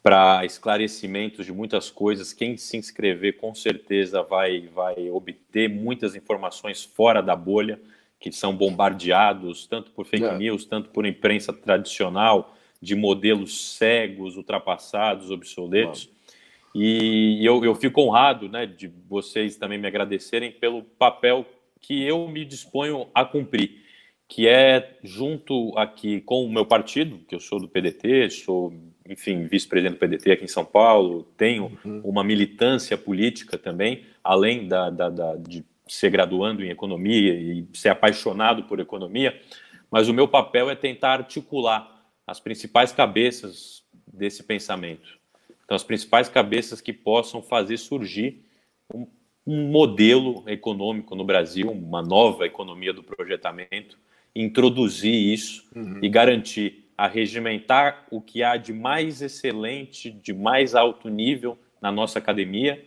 [0.02, 6.86] para esclarecimentos de muitas coisas, quem se inscrever com certeza vai vai obter muitas informações
[6.86, 7.78] fora da bolha
[8.18, 10.38] que são bombardeados tanto por fake é.
[10.38, 16.10] news, tanto por imprensa tradicional de modelos cegos, ultrapassados, obsoletos.
[16.74, 21.45] E eu, eu fico honrado né, de vocês também me agradecerem pelo papel
[21.80, 23.82] que eu me disponho a cumprir,
[24.27, 28.74] que é junto aqui com o meu partido, que eu sou do PDT, sou,
[29.09, 32.01] enfim, vice-presidente do PDT aqui em São Paulo, tenho uhum.
[32.06, 37.90] uma militância política também, além da, da, da, de ser graduando em economia e ser
[37.90, 39.38] apaixonado por economia,
[39.90, 45.20] mas o meu papel é tentar articular as principais cabeças desse pensamento
[45.72, 48.43] então, as principais cabeças que possam fazer surgir
[48.93, 49.08] um,
[49.48, 53.98] um modelo econômico no Brasil, uma nova economia do projetamento,
[54.35, 56.00] introduzir isso uhum.
[56.01, 61.90] e garantir a regimentar o que há de mais excelente, de mais alto nível na
[61.90, 62.83] nossa academia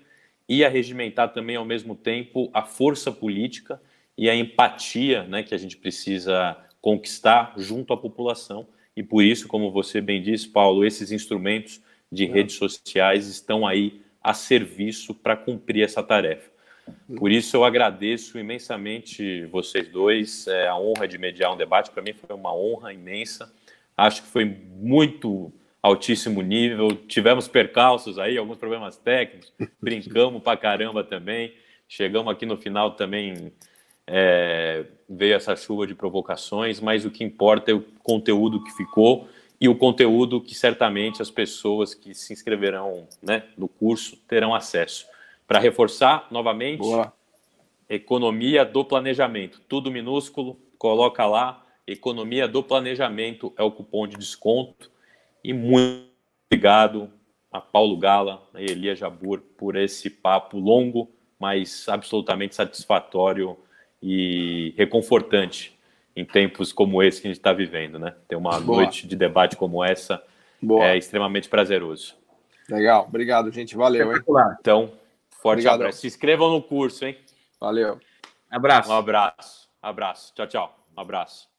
[0.46, 3.80] e a regimentar também ao mesmo tempo a força política
[4.14, 8.66] e a empatia, né, que a gente precisa conquistar junto à população.
[8.94, 11.80] E por isso, como você bem disse, Paulo, esses instrumentos
[12.14, 16.48] de redes sociais estão aí a serviço para cumprir essa tarefa.
[17.16, 22.02] Por isso eu agradeço imensamente vocês dois, é, a honra de mediar um debate para
[22.02, 23.52] mim foi uma honra imensa.
[23.96, 25.52] Acho que foi muito
[25.82, 26.88] altíssimo nível.
[27.08, 31.54] Tivemos percalços aí, alguns problemas técnicos, brincamos pra caramba também.
[31.88, 33.52] Chegamos aqui no final também,
[34.06, 39.28] é, veio essa chuva de provocações, mas o que importa é o conteúdo que ficou
[39.60, 45.06] e o conteúdo que certamente as pessoas que se inscreverão né, no curso terão acesso.
[45.46, 47.12] Para reforçar novamente, Boa.
[47.88, 54.90] economia do planejamento, tudo minúsculo, coloca lá, economia do planejamento é o cupom de desconto
[55.42, 56.08] e muito
[56.50, 57.10] obrigado
[57.52, 63.56] a Paulo Gala e Elia Jabur por esse papo longo, mas absolutamente satisfatório
[64.02, 65.74] e reconfortante
[66.16, 68.14] em tempos como esse que a gente está vivendo, né?
[68.28, 68.82] Ter uma Boa.
[68.82, 70.22] noite de debate como essa
[70.60, 70.84] Boa.
[70.84, 72.16] é extremamente prazeroso.
[72.68, 73.76] Legal, obrigado, gente.
[73.76, 74.22] Valeu, hein?
[74.60, 74.92] Então,
[75.30, 75.74] forte obrigado.
[75.82, 76.00] abraço.
[76.00, 77.16] Se inscrevam no curso, hein?
[77.60, 78.00] Valeu.
[78.50, 78.90] Abraço.
[78.90, 79.68] Um abraço.
[79.82, 80.32] Abraço.
[80.34, 80.86] Tchau, tchau.
[80.96, 81.53] Um abraço.